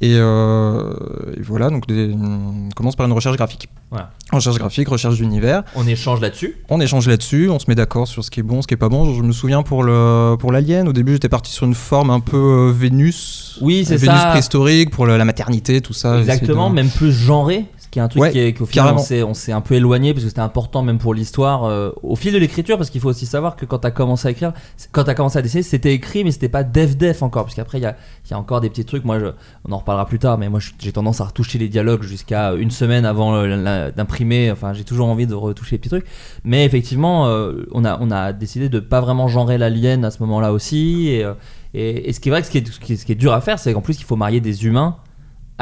Et, 0.05 0.17
euh, 0.17 0.93
et 1.37 1.43
voilà, 1.43 1.71
donc 1.71 1.87
des- 1.87 2.13
on 2.13 2.69
commence 2.75 2.97
par 2.97 3.07
une 3.07 3.13
recherche 3.13 3.37
graphique. 3.37 3.69
Voilà. 3.91 4.11
Recherche 4.33 4.59
graphique, 4.59 4.89
recherche 4.89 5.15
d'univers. 5.15 5.63
On 5.77 5.87
échange 5.87 6.21
là-dessus. 6.21 6.57
On 6.69 6.81
échange 6.81 7.07
là-dessus, 7.07 7.49
on 7.51 7.61
se 7.61 7.67
met 7.69 7.77
d'accord 7.77 8.09
sur 8.09 8.25
ce 8.25 8.31
qui 8.31 8.41
est 8.41 8.43
bon, 8.43 8.63
ce 8.63 8.67
qui 8.67 8.75
est 8.75 8.79
pas 8.79 8.89
bon. 8.89 9.15
Je 9.15 9.23
me 9.23 9.31
souviens 9.33 9.63
pour 9.63 9.85
le 9.85 10.35
pour 10.41 10.51
l'alien, 10.51 10.89
au 10.89 10.93
début 10.93 11.13
j'étais 11.13 11.29
parti 11.29 11.53
sur 11.53 11.67
une 11.67 11.75
forme 11.77 12.11
un 12.11 12.19
peu 12.21 12.37
euh, 12.37 12.73
Vénus. 12.77 13.59
Oui, 13.61 13.85
c'est 13.87 13.97
Vénus 13.97 14.19
ça. 14.21 14.27
préhistorique 14.31 14.91
pour 14.91 15.07
la, 15.07 15.19
la 15.19 15.25
maternité, 15.25 15.81
tout 15.81 15.93
ça. 15.93 16.19
Exactement, 16.19 16.69
de- 16.71 16.75
même 16.75 16.91
plus 16.91 17.13
genré. 17.13 17.67
Qui 17.93 17.99
est 17.99 18.03
un 18.03 18.09
truc 18.09 18.23
Ouais, 18.23 18.33
qui 18.33 18.39
est- 18.39 18.53
final 18.57 18.63
on 18.63 18.67
carrément. 18.73 18.99
s'est, 18.99 19.23
on 19.23 19.35
s'est 19.35 19.53
un 19.53 19.61
peu 19.61 19.75
éloigné 19.75 20.15
parce 20.15 20.25
que 20.25 20.31
c'était 20.31 20.41
important 20.41 20.81
même 20.83 20.97
pour 20.99 21.13
l'histoire 21.13 21.65
euh, 21.65 21.91
au 22.03 22.17
fil 22.17 22.33
de 22.33 22.39
l'écriture 22.39 22.79
parce 22.79 22.89
qu'il 22.89 23.03
faut 23.03 23.11
aussi 23.11 23.27
savoir 23.27 23.55
que 23.55 23.67
quand 23.67 23.81
tu 23.81 23.87
as 23.87 23.91
commencé 23.91 24.27
à 24.27 24.31
écrire, 24.31 24.55
quand 24.93 25.05
tu 25.05 25.11
as 25.11 25.15
commencé 25.15 25.39
à 25.39 25.43
dessiner, 25.43 25.63
c'était 25.63 25.93
écrit 25.93 26.25
mais 26.25 26.31
c'était 26.31 26.49
pas 26.49 26.65
def 26.65 26.97
def 26.97 27.23
encore 27.23 27.45
parce 27.45 27.55
qu'après 27.55 27.79
il 27.79 27.83
y 27.83 27.87
a, 27.87 27.95
il 28.27 28.31
y 28.31 28.35
a 28.35 28.39
encore 28.39 28.63
des 28.63 28.71
petits 28.71 28.87
trucs. 28.87 29.05
Moi, 29.05 29.19
je, 29.19 29.27
on 29.69 29.73
en 29.73 29.77
reparlera 29.77 30.07
plus 30.07 30.19
tard, 30.19 30.39
mais 30.39 30.49
moi 30.49 30.59
j'ai 30.79 30.91
tendance 30.93 31.21
à 31.21 31.25
retoucher 31.25 31.59
les 31.59 31.69
dialogues 31.69 32.03
jusqu'à 32.03 32.55
une 32.55 32.71
semaine 32.71 33.05
avant 33.05 33.35
euh, 33.35 33.91
d'imprimer. 33.95 34.51
Enfin, 34.51 34.73
j'ai 34.73 34.85
toujours 34.85 35.09
envie 35.09 35.27
de 35.27 35.35
retoucher 35.35 35.73
les 35.75 35.79
petits 35.79 35.91
trucs. 35.91 36.07
Mais 36.45 36.65
effectivement, 36.65 37.27
euh, 37.27 37.67
on, 37.73 37.85
a, 37.85 37.99
on 38.01 38.11
a 38.11 38.33
décidé 38.33 38.71
de 38.71 38.81
pas 38.81 39.03
vraiment 39.03 39.29
genrer 39.29 39.59
l'alien 39.59 40.03
à 40.07 40.11
ce 40.11 40.17
moment-là 40.21 40.55
aussi. 40.55 41.09
Et, 41.09 41.27
et, 41.75 42.09
et 42.09 42.13
ce 42.15 42.21
qui 42.21 42.31
est 42.31 42.33
vrai 42.33 42.41
que 42.41 42.47
ce 42.47 42.51
qui 42.53 42.57
est, 42.59 42.67
ce 42.73 42.81
qui 42.81 42.93
est- 42.95 42.97
ce 42.97 43.05
qui 43.05 43.13
est 43.13 43.17
dur 43.17 43.35
à 43.35 43.43
faire, 43.43 43.59
c'est 43.59 43.75
qu'en 43.75 43.83
plus 43.83 44.01
il 44.01 44.05
faut 44.05 44.17
marier 44.17 44.41
des 44.41 44.65
humains 44.65 44.97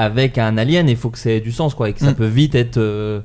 avec 0.00 0.38
un 0.38 0.56
alien. 0.58 0.88
Il 0.88 0.96
faut 0.96 1.10
que 1.10 1.18
ça 1.18 1.30
ait 1.30 1.40
du 1.40 1.52
sens, 1.52 1.74
quoi, 1.74 1.88
et 1.88 1.92
que 1.92 2.00
ça 2.00 2.10
Mm. 2.10 2.14
peut 2.14 2.26
vite 2.26 2.54
être 2.54 2.76
euh, 2.78 3.20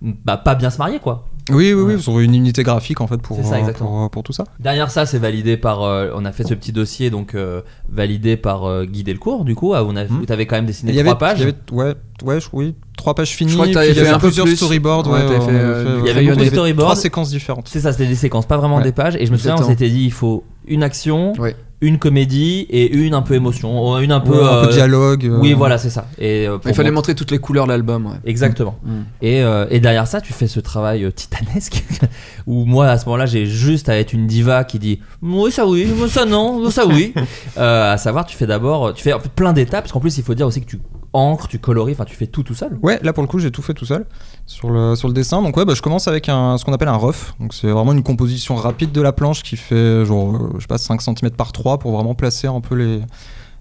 bah, 0.00 0.36
pas 0.36 0.54
bien 0.54 0.70
se 0.70 0.78
marier, 0.78 0.98
quoi. 0.98 1.26
Oui, 1.50 1.72
oui, 1.72 1.82
Ouais. 1.82 1.94
oui, 1.96 2.00
sur 2.02 2.20
une 2.20 2.36
unité 2.36 2.62
graphique 2.62 3.00
en 3.00 3.08
fait 3.08 3.20
pour, 3.20 3.36
C'est 3.36 3.42
ça, 3.42 3.56
euh, 3.56 3.58
exactement. 3.58 4.02
pour, 4.02 4.10
pour 4.10 4.22
tout 4.22 4.32
ça. 4.32 4.44
Derrière 4.60 4.92
ça, 4.92 5.06
c'est 5.06 5.18
validé 5.18 5.56
par. 5.56 5.82
euh, 5.82 6.10
on 6.14 6.24
a 6.24 6.30
fait 6.30 6.44
ce 6.44 6.54
petit 6.54 6.70
dossier, 6.70 7.10
donc 7.10 7.34
euh, 7.34 7.62
validé 7.88 8.36
par 8.36 8.64
euh, 8.64 8.84
Guy 8.84 9.02
Delcourt, 9.02 9.44
du 9.44 9.56
coup, 9.56 9.74
ah, 9.74 9.82
on 9.84 9.96
a, 9.96 10.04
Mm. 10.04 10.20
où 10.22 10.24
t'avais 10.26 10.46
quand 10.46 10.54
même 10.54 10.66
dessiné 10.66 10.92
y 10.92 11.00
avait, 11.00 11.08
trois 11.08 11.18
pages. 11.18 11.38
il 11.40 11.46
y 11.46 11.48
avait- 11.48 11.56
ouais, 11.72 11.94
ouais, 12.24 12.40
je- 12.40 12.46
oui, 12.52 12.76
trois 12.96 13.16
pages 13.16 13.30
finies. 13.30 13.50
Je 13.50 13.56
crois 13.56 13.66
que 13.66 13.72
t'avais 13.72 13.92
fait 13.92 14.00
avait 14.02 14.10
un 14.10 14.18
peu 14.20 14.28
plusieurs 14.28 14.46
plus. 14.46 14.54
storyboards. 14.56 15.08
Ouais, 15.08 15.14
ouais, 15.14 15.40
fait, 15.40 15.50
euh, 15.50 15.98
Il 16.02 16.06
y 16.06 16.10
avait 16.10 16.20
ouais, 16.20 16.26
beaucoup 16.26 16.36
de 16.36 16.38
on 16.38 16.40
avait 16.42 16.50
storyboards. 16.50 16.86
Trois 16.86 16.96
séquences 16.96 17.30
différentes. 17.30 17.66
C'est 17.68 17.80
ça, 17.80 17.90
c'était 17.90 18.06
des 18.06 18.14
séquences, 18.14 18.46
pas 18.46 18.56
vraiment 18.56 18.76
Ouais. 18.76 18.84
des 18.84 18.92
pages. 18.92 19.16
Et 19.16 19.26
je 19.26 19.32
me 19.32 19.36
souviens, 19.36 19.56
on 19.58 19.66
s'était 19.66 19.90
dit, 19.90 20.04
il 20.04 20.12
faut 20.12 20.44
une 20.68 20.84
action, 20.84 21.32
Ouais. 21.40 21.56
Une 21.82 21.98
comédie 21.98 22.60
et 22.70 22.90
une 22.90 23.12
un 23.12 23.20
peu 23.22 23.34
émotion, 23.34 23.98
une 23.98 24.12
un 24.12 24.20
peu. 24.20 24.30
Ouais, 24.32 24.38
un 24.38 24.60
peu 24.60 24.64
euh, 24.64 24.66
de 24.68 24.72
dialogue. 24.72 25.26
euh, 25.26 25.38
Oui, 25.40 25.52
voilà, 25.52 25.76
c'est 25.76 25.90
ça. 25.90 26.06
Et 26.18 26.46
euh, 26.48 26.56
Il 26.64 26.72
fallait 26.74 26.90
montrer 26.92 27.14
toutes 27.14 27.30
les 27.32 27.38
couleurs 27.38 27.66
de 27.66 27.72
l'album. 27.72 28.06
ouais. 28.06 28.12
Exactement. 28.24 28.78
Mm. 28.84 28.90
Et, 29.20 29.42
euh, 29.42 29.66
et 29.68 29.80
derrière 29.80 30.06
ça, 30.06 30.20
tu 30.20 30.32
fais 30.32 30.46
ce 30.46 30.60
travail 30.60 31.04
euh, 31.04 31.10
titanesque 31.10 31.84
où 32.46 32.64
moi, 32.64 32.86
à 32.86 32.96
ce 32.98 33.04
moment-là, 33.06 33.26
j'ai 33.26 33.44
juste 33.46 33.88
à 33.88 33.98
être 33.98 34.12
une 34.12 34.26
diva 34.26 34.64
qui 34.64 34.78
dit 34.78 35.00
oui, 35.22 35.50
ça 35.50 35.66
oui, 35.66 35.86
moi, 35.98 36.08
ça 36.08 36.24
non, 36.24 36.60
moi, 36.60 36.70
ça 36.70 36.86
oui. 36.86 37.12
Euh, 37.58 37.92
à 37.92 37.98
savoir, 37.98 38.24
tu 38.24 38.36
fais 38.36 38.46
d'abord, 38.46 38.94
tu 38.94 39.02
fais 39.02 39.12
plein 39.36 39.52
d'étapes 39.52 39.82
parce 39.82 39.92
qu'en 39.92 40.00
plus, 40.00 40.16
il 40.16 40.24
faut 40.24 40.34
dire 40.34 40.46
aussi 40.46 40.60
que 40.62 40.66
tu 40.70 40.78
encres, 41.12 41.48
tu 41.48 41.58
colories, 41.58 41.92
enfin, 41.92 42.04
tu 42.04 42.16
fais 42.16 42.26
tout 42.26 42.42
tout 42.42 42.54
seul. 42.54 42.78
Ouais, 42.82 42.98
là 43.02 43.12
pour 43.12 43.22
le 43.22 43.28
coup, 43.28 43.38
j'ai 43.38 43.50
tout 43.50 43.62
fait 43.62 43.74
tout 43.74 43.84
seul 43.84 44.06
sur 44.46 44.70
le, 44.70 44.96
sur 44.96 45.08
le 45.08 45.14
dessin. 45.14 45.42
Donc 45.42 45.56
ouais, 45.56 45.64
bah, 45.64 45.74
je 45.74 45.82
commence 45.82 46.08
avec 46.08 46.28
un, 46.28 46.58
ce 46.58 46.64
qu'on 46.64 46.72
appelle 46.72 46.88
un 46.88 46.96
rough. 46.96 47.34
Donc 47.40 47.54
c'est 47.54 47.70
vraiment 47.70 47.92
une 47.92 48.02
composition 48.02 48.54
rapide 48.54 48.92
de 48.92 49.00
la 49.00 49.12
planche 49.12 49.42
qui 49.42 49.56
fait 49.56 50.04
genre, 50.04 50.34
euh, 50.34 50.50
je 50.56 50.60
sais 50.60 50.66
pas, 50.66 50.78
5 50.78 51.00
cm 51.02 51.30
par 51.30 51.52
3 51.52 51.78
pour 51.78 51.92
vraiment 51.92 52.14
placer 52.14 52.46
un 52.46 52.60
peu 52.60 52.74
les, 52.74 53.00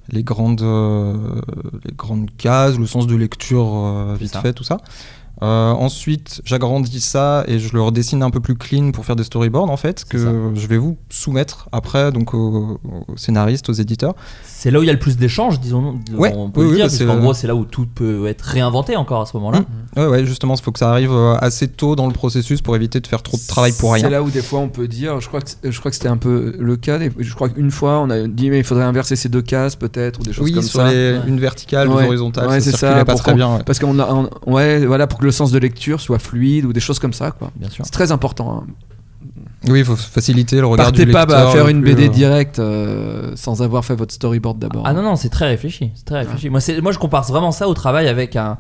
les, 0.10 0.24
grandes, 0.24 0.62
euh, 0.62 1.42
les 1.86 1.94
grandes 1.96 2.30
cases, 2.38 2.78
le 2.78 2.86
sens 2.86 3.08
de 3.08 3.16
lecture 3.16 3.68
euh, 3.74 4.16
vite 4.20 4.32
ça. 4.34 4.42
fait, 4.42 4.54
tout 4.54 4.64
ça. 4.64 4.78
Euh, 5.44 5.72
ensuite, 5.72 6.42
j'agrandis 6.46 7.02
ça 7.02 7.44
et 7.48 7.58
je 7.58 7.74
le 7.74 7.82
redessine 7.82 8.22
un 8.22 8.30
peu 8.30 8.40
plus 8.40 8.56
clean 8.56 8.92
pour 8.92 9.06
faire 9.06 9.16
des 9.16 9.24
storyboards 9.24 9.72
en 9.72 9.78
fait, 9.78 10.06
que 10.08 10.18
ça. 10.20 10.30
je 10.54 10.68
vais 10.68 10.78
vous 10.78 10.98
soumettre 11.10 11.68
après 11.72 12.12
donc 12.12 12.36
aux, 12.36 12.80
aux 12.84 13.18
scénaristes, 13.18 13.68
aux 13.70 13.74
éditeurs. 13.74 14.14
C'est 14.46 14.70
là 14.70 14.80
où 14.80 14.84
il 14.84 14.86
y 14.86 14.90
a 14.90 14.94
le 14.94 15.00
plus 15.00 15.18
d'échanges, 15.18 15.60
disons, 15.60 15.96
Ouais, 16.16 16.32
on 16.38 16.52
peut 16.52 16.60
oui, 16.62 16.66
le 16.66 16.72
oui, 16.72 16.76
dire, 16.78 16.86
bah, 16.86 16.90
c'est 16.92 16.98
puisqu'en 16.98 17.16
le- 17.16 17.22
gros, 17.22 17.34
c'est 17.34 17.48
là 17.48 17.56
où 17.56 17.66
tout 17.66 17.88
peut 17.88 18.28
être 18.28 18.44
réinventé 18.44 18.96
encore 18.96 19.22
à 19.22 19.26
ce 19.26 19.36
moment-là. 19.38 19.62
Mm. 19.96 20.00
Ouais, 20.00 20.06
ouais, 20.08 20.26
justement, 20.26 20.54
il 20.54 20.62
faut 20.62 20.72
que 20.72 20.78
ça 20.78 20.92
arrive 20.92 21.12
euh, 21.12 21.34
assez 21.42 21.68
tôt 21.68 21.96
dans 21.96 22.06
le 22.06 22.14
processus 22.14 22.62
pour 22.62 22.76
éviter 22.76 23.00
de 23.00 23.08
faire 23.08 23.24
trop 23.24 23.38
de 23.38 23.48
travail 23.48 23.72
pour 23.80 23.94
rien. 23.94 24.04
C'est 24.04 24.10
là 24.12 24.22
où 24.22 24.30
des 24.30 24.44
fois 24.44 24.60
on 24.60 24.70
peut 24.70 24.88
dire, 24.88 25.20
je 25.22 25.28
crois 25.28 25.42
que 25.42 25.50
je 25.64 25.80
crois 25.80 25.90
que 25.90 25.96
c'était 25.98 26.08
un 26.10 26.18
peu 26.18 26.56
le 26.60 26.76
cas. 26.78 27.00
Je 27.18 27.34
crois 27.34 27.50
qu'une 27.50 27.72
fois 27.72 28.00
on 28.00 28.10
a 28.12 28.28
dit 28.28 28.52
mais 28.52 28.60
il 28.60 28.64
faudrait 28.64 28.84
inverser 28.86 29.16
ces 29.16 29.28
deux 29.30 29.42
cases 29.42 29.76
peut-être 29.76 30.20
ou 30.20 30.24
des 30.24 30.34
choses 30.34 30.46
Oui, 30.46 30.52
comme 30.54 30.62
sur 30.62 30.82
ça. 30.82 30.92
les- 30.92 31.14
Ouais. 31.14 31.20
une 31.28 31.40
verticale, 31.40 31.90
Ouais. 31.90 32.02
deux 32.04 32.08
horizontales, 32.10 32.48
Ouais, 32.48 32.60
ça 32.60 32.72
c'est 32.72 32.78
ça, 32.78 33.04
pas 33.04 33.16
très 33.16 33.34
bien. 33.34 33.56
ouais. 33.56 33.64
Parce 33.66 33.80
qu'on 33.80 33.98
a, 34.00 34.08
on- 34.14 34.30
ouais, 34.54 34.86
voilà, 34.86 35.08
pour 35.08 35.18
que 35.20 35.26
le 35.26 35.31
sens 35.32 35.52
de 35.52 35.60
lecture 35.60 36.00
soit 36.02 36.20
fluide 36.20 36.66
ou 36.66 36.74
des 36.74 36.80
choses 36.80 37.00
comme 37.00 37.14
ça, 37.14 37.32
quoi. 37.32 37.52
Bien 37.56 37.70
sûr. 37.70 37.86
C'est 37.86 37.92
très 37.92 38.12
important. 38.12 38.64
hein. 38.64 38.68
Oui, 39.68 39.80
il 39.80 39.86
faut 39.86 39.96
faciliter 39.96 40.60
le 40.60 40.66
regard 40.66 40.88
Partez 40.88 41.06
du 41.06 41.12
pas 41.12 41.22
à 41.22 41.52
faire 41.52 41.66
le 41.66 41.72
une 41.72 41.82
BD 41.82 42.06
euh, 42.06 42.10
directe 42.10 42.58
euh, 42.58 43.34
sans 43.36 43.62
avoir 43.62 43.86
fait 43.86 43.96
votre 43.96 44.14
storyboard 44.14 44.58
d'abord. 44.58 44.84
Ah 44.86 44.94
non, 44.94 45.04
non, 45.04 45.16
c'est 45.16 45.30
très 45.30 45.48
réfléchi. 45.48 45.92
C'est 45.94 46.06
très 46.06 46.20
réfléchi. 46.20 46.50
Moi, 46.50 46.60
je 46.60 46.98
compare 46.98 47.24
vraiment 47.26 47.52
ça 47.52 47.68
au 47.68 47.74
travail 47.74 48.08
avec 48.08 48.36
un. 48.36 48.58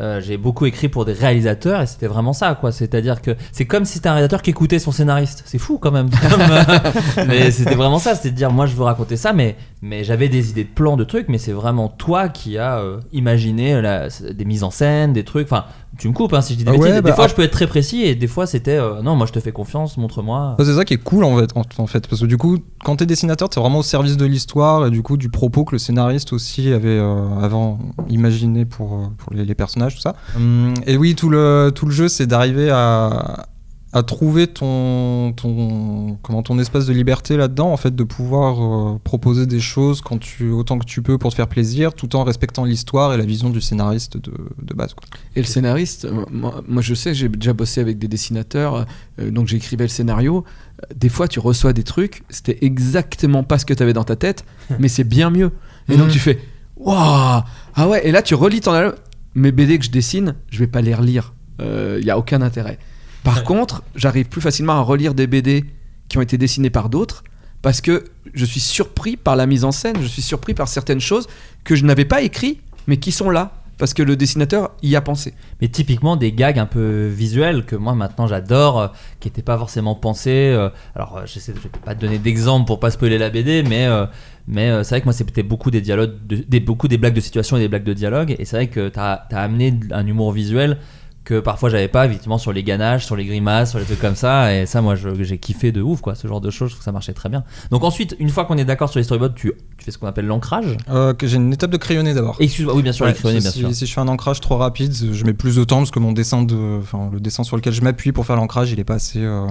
Euh, 0.00 0.20
j'ai 0.20 0.36
beaucoup 0.38 0.64
écrit 0.66 0.88
pour 0.88 1.04
des 1.04 1.12
réalisateurs 1.12 1.80
et 1.82 1.86
c'était 1.86 2.06
vraiment 2.06 2.32
ça, 2.32 2.54
quoi. 2.54 2.72
C'est-à-dire 2.72 3.20
que 3.20 3.36
c'est 3.52 3.66
comme 3.66 3.84
si 3.84 3.94
c'était 3.94 4.08
un 4.08 4.12
réalisateur 4.12 4.40
qui 4.42 4.50
écoutait 4.50 4.78
son 4.78 4.90
scénariste. 4.92 5.42
C'est 5.46 5.58
fou 5.58 5.78
quand 5.78 5.90
même. 5.92 6.08
Euh, 6.42 7.24
mais 7.28 7.50
c'était 7.50 7.74
vraiment 7.74 7.98
ça. 7.98 8.14
C'était 8.14 8.30
de 8.30 8.36
dire, 8.36 8.50
moi, 8.50 8.66
je 8.66 8.74
veux 8.74 8.82
raconter 8.82 9.16
ça, 9.16 9.32
mais, 9.32 9.56
mais 9.82 10.02
j'avais 10.04 10.28
des 10.28 10.50
idées 10.50 10.64
de 10.64 10.68
plans, 10.68 10.96
de 10.96 11.04
trucs, 11.04 11.28
mais 11.28 11.38
c'est 11.38 11.52
vraiment 11.52 11.88
toi 11.88 12.28
qui 12.28 12.58
as 12.58 12.78
euh, 12.78 13.00
imaginé 13.12 13.80
la- 13.82 14.08
des 14.08 14.44
mises 14.44 14.64
en 14.64 14.70
scène, 14.70 15.12
des 15.12 15.24
trucs. 15.24 15.46
Enfin, 15.46 15.64
tu 15.98 16.08
me 16.08 16.12
coupes 16.14 16.32
hein, 16.32 16.40
si 16.40 16.54
je 16.54 16.58
dis 16.58 16.64
des 16.64 16.70
Ah 16.70 16.78
bêtises. 16.78 16.94
des 16.94 17.00
bah, 17.02 17.12
fois, 17.12 17.24
ah. 17.24 17.28
je 17.28 17.34
peux 17.34 17.42
être 17.42 17.52
très 17.52 17.66
précis 17.66 18.02
et 18.02 18.14
des 18.14 18.26
fois, 18.26 18.46
c'était 18.46 18.78
euh, 18.78 19.02
non, 19.02 19.14
moi, 19.14 19.26
je 19.26 19.32
te 19.32 19.40
fais 19.40 19.52
confiance, 19.52 19.96
montre-moi. 19.98 20.56
C'est 20.58 20.74
ça 20.74 20.84
qui 20.84 20.94
est 20.94 21.02
cool 21.02 21.24
en 21.24 21.36
fait, 21.38 21.50
en, 21.54 21.62
en 21.82 21.86
fait, 21.86 22.08
parce 22.08 22.22
que 22.22 22.26
du 22.26 22.38
coup, 22.38 22.58
quand 22.84 22.96
t'es 22.96 23.06
dessinateur, 23.06 23.48
t'es 23.50 23.60
vraiment 23.60 23.80
au 23.80 23.82
service 23.84 24.16
de 24.16 24.24
l'histoire 24.26 24.86
et 24.86 24.90
du 24.90 25.02
coup 25.02 25.16
du 25.16 25.28
propos 25.28 25.64
que 25.64 25.72
le 25.74 25.78
scénariste 25.78 26.32
aussi 26.32 26.72
avait 26.72 26.88
euh, 26.98 27.38
avant 27.40 27.78
imaginé 28.08 28.64
pour, 28.64 29.10
pour 29.18 29.32
les, 29.34 29.44
les 29.44 29.54
personnages, 29.54 29.81
tout 29.90 30.00
ça. 30.00 30.14
Hum, 30.36 30.74
et 30.86 30.96
oui, 30.96 31.14
tout 31.14 31.28
le, 31.30 31.72
tout 31.74 31.86
le 31.86 31.92
jeu, 31.92 32.08
c'est 32.08 32.26
d'arriver 32.26 32.70
à, 32.70 33.46
à 33.94 34.02
trouver 34.02 34.46
ton, 34.46 35.32
ton, 35.36 36.16
comment, 36.22 36.42
ton 36.42 36.58
espace 36.58 36.86
de 36.86 36.94
liberté 36.94 37.36
là-dedans, 37.36 37.70
en 37.72 37.76
fait, 37.76 37.94
de 37.94 38.04
pouvoir 38.04 38.62
euh, 38.94 38.98
proposer 39.04 39.44
des 39.46 39.60
choses 39.60 40.00
quand 40.00 40.18
tu, 40.18 40.50
autant 40.50 40.78
que 40.78 40.86
tu 40.86 41.02
peux 41.02 41.18
pour 41.18 41.30
te 41.30 41.34
faire 41.36 41.46
plaisir, 41.48 41.92
tout 41.92 42.16
en 42.16 42.24
respectant 42.24 42.64
l'histoire 42.64 43.12
et 43.12 43.18
la 43.18 43.24
vision 43.26 43.50
du 43.50 43.60
scénariste 43.60 44.16
de, 44.16 44.32
de 44.62 44.74
base. 44.74 44.94
Quoi. 44.94 45.04
Et 45.36 45.40
le 45.40 45.46
scénariste, 45.46 46.08
moi, 46.30 46.62
moi, 46.66 46.80
je 46.80 46.94
sais, 46.94 47.12
j'ai 47.12 47.28
déjà 47.28 47.52
bossé 47.52 47.80
avec 47.82 47.98
des 47.98 48.08
dessinateurs, 48.08 48.86
euh, 49.20 49.30
donc 49.30 49.46
j'écrivais 49.48 49.84
le 49.84 49.90
scénario. 49.90 50.42
Euh, 50.82 50.86
Des 50.96 51.10
fois, 51.10 51.28
tu 51.28 51.38
reçois 51.38 51.74
des 51.74 51.84
trucs, 51.84 52.22
c'était 52.30 52.58
exactement 52.62 53.42
pas 53.42 53.58
ce 53.58 53.66
que 53.66 53.74
tu 53.74 53.82
avais 53.82 53.92
dans 53.92 54.04
ta 54.04 54.16
tête, 54.16 54.44
mais 54.78 54.88
c'est 54.88 55.04
bien 55.04 55.28
mieux. 55.28 55.50
Et 55.90 55.96
donc 55.98 56.06
Mhm. 56.06 56.12
tu 56.12 56.18
fais 56.18 56.38
Waouh 56.78 57.42
Ah 57.76 57.88
ouais, 57.88 58.06
et 58.08 58.10
là 58.10 58.22
tu 58.22 58.34
relis 58.34 58.60
ton 58.62 58.72
album. 58.72 58.94
Mes 59.34 59.52
BD 59.52 59.78
que 59.78 59.84
je 59.84 59.90
dessine, 59.90 60.34
je 60.50 60.58
vais 60.58 60.66
pas 60.66 60.82
les 60.82 60.94
relire. 60.94 61.34
Il 61.60 62.04
y 62.04 62.10
a 62.10 62.18
aucun 62.18 62.42
intérêt. 62.42 62.78
Par 63.22 63.44
contre, 63.44 63.82
j'arrive 63.94 64.26
plus 64.26 64.40
facilement 64.40 64.72
à 64.72 64.80
relire 64.80 65.14
des 65.14 65.26
BD 65.26 65.64
qui 66.08 66.18
ont 66.18 66.22
été 66.22 66.36
dessinés 66.38 66.70
par 66.70 66.88
d'autres 66.88 67.22
parce 67.62 67.80
que 67.80 68.04
je 68.34 68.44
suis 68.44 68.60
surpris 68.60 69.16
par 69.16 69.36
la 69.36 69.46
mise 69.46 69.64
en 69.64 69.70
scène, 69.70 69.96
je 70.02 70.06
suis 70.06 70.22
surpris 70.22 70.54
par 70.54 70.66
certaines 70.68 71.00
choses 71.00 71.28
que 71.64 71.76
je 71.76 71.84
n'avais 71.84 72.04
pas 72.04 72.22
écrit 72.22 72.60
mais 72.88 72.96
qui 72.96 73.12
sont 73.12 73.30
là 73.30 73.52
parce 73.78 73.94
que 73.94 74.02
le 74.02 74.16
dessinateur 74.16 74.72
y 74.82 74.94
a 74.94 75.00
pensé. 75.00 75.34
mais 75.60 75.68
typiquement 75.68 76.16
des 76.16 76.32
gags 76.32 76.58
un 76.58 76.66
peu 76.66 77.06
visuels 77.06 77.64
que 77.64 77.74
moi 77.74 77.94
maintenant 77.94 78.26
j'adore, 78.26 78.80
euh, 78.80 78.88
qui 79.18 79.28
n'étaient 79.28 79.42
pas 79.42 79.58
forcément 79.58 79.94
pensés. 79.94 80.52
euh, 80.54 80.68
alors 80.94 81.16
euh, 81.16 81.22
j'essaie 81.26 81.52
je 81.56 81.62
vais 81.62 81.68
pas 81.84 81.94
te 81.94 82.00
donner 82.00 82.18
d'exemple 82.18 82.66
pour 82.66 82.78
pas 82.78 82.90
spoiler 82.90 83.18
la 83.18 83.30
BD, 83.30 83.62
mais 83.62 83.86
euh, 83.86 84.06
mais 84.46 84.70
euh, 84.70 84.82
c'est 84.82 84.90
vrai 84.94 85.00
que 85.00 85.06
moi 85.06 85.12
c'était 85.12 85.42
beaucoup 85.42 85.70
des 85.70 85.80
dialogues, 85.80 86.14
de- 86.26 86.44
des, 86.46 86.60
beaucoup 86.60 86.88
des 86.88 86.98
blagues 86.98 87.14
de 87.14 87.20
situation 87.20 87.56
et 87.56 87.60
des 87.60 87.68
blagues 87.68 87.84
de 87.84 87.92
dialogue, 87.94 88.34
et 88.38 88.44
c'est 88.44 88.56
vrai 88.56 88.66
que 88.68 88.88
t'as 88.88 89.12
as 89.30 89.42
amené 89.42 89.78
un 89.92 90.06
humour 90.06 90.32
visuel 90.32 90.78
que 91.24 91.38
parfois 91.38 91.68
j'avais 91.70 91.86
pas 91.86 92.04
effectivement 92.06 92.36
sur 92.36 92.52
les 92.52 92.64
ganaches, 92.64 93.06
sur 93.06 93.14
les 93.14 93.24
grimaces, 93.24 93.70
sur 93.70 93.78
les 93.78 93.84
trucs 93.84 94.00
comme 94.00 94.16
ça, 94.16 94.52
et 94.52 94.66
ça 94.66 94.82
moi 94.82 94.96
j'ai 94.96 95.38
kiffé 95.38 95.70
de 95.70 95.80
ouf 95.80 96.00
quoi, 96.00 96.16
ce 96.16 96.26
genre 96.26 96.40
de 96.40 96.50
choses, 96.50 96.70
je 96.70 96.74
trouve 96.74 96.80
que 96.80 96.84
ça 96.84 96.90
marchait 96.90 97.12
très 97.12 97.28
bien. 97.28 97.44
Donc 97.70 97.84
ensuite, 97.84 98.16
une 98.18 98.28
fois 98.28 98.44
qu'on 98.44 98.58
est 98.58 98.64
d'accord 98.64 98.88
sur 98.88 98.98
les 98.98 99.04
storyboards, 99.04 99.34
tu, 99.34 99.52
tu 99.78 99.84
fais 99.84 99.92
ce 99.92 99.98
qu'on 99.98 100.08
appelle 100.08 100.26
l'ancrage. 100.26 100.76
Euh, 100.90 101.14
que 101.14 101.28
j'ai 101.28 101.36
une 101.36 101.52
étape 101.52 101.70
de 101.70 101.76
crayonné 101.76 102.12
d'abord. 102.12 102.38
Excuse-moi, 102.40 102.74
oui 102.74 102.82
bien 102.82 102.90
sûr, 102.90 103.04
Ouais, 103.06 103.12
les 103.12 103.16
crayonnés, 103.18 103.40
bien 103.40 103.52
si, 103.52 103.60
sûr. 103.60 103.72
si 103.72 103.86
je 103.86 103.92
fais 103.92 104.00
un 104.00 104.08
ancrage 104.08 104.40
trop 104.40 104.56
rapide, 104.56 104.92
je 104.92 105.24
mets 105.24 105.32
plus 105.32 105.54
de 105.54 105.62
temps 105.62 105.76
parce 105.78 105.92
que 105.92 106.00
mon 106.00 106.10
dessin 106.10 106.42
de, 106.42 106.78
enfin 106.80 107.08
le 107.12 107.20
dessin 107.20 107.44
sur 107.44 107.54
lequel 107.54 107.72
je 107.72 107.82
m'appuie 107.82 108.10
pour 108.10 108.26
faire 108.26 108.34
l'ancrage, 108.34 108.72
il 108.72 108.80
est 108.80 108.84
pas 108.84 108.94
assez 108.94 109.20
euh, 109.22 109.46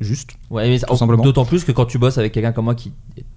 juste. 0.00 0.30
Ouais. 0.50 0.78
D'autant 1.24 1.44
plus 1.44 1.64
que 1.64 1.72
quand 1.72 1.86
tu 1.86 1.98
bosses 1.98 2.18
avec 2.18 2.30
quelqu'un 2.32 2.52
comme 2.52 2.66
moi 2.66 2.76
qui, 2.76 2.92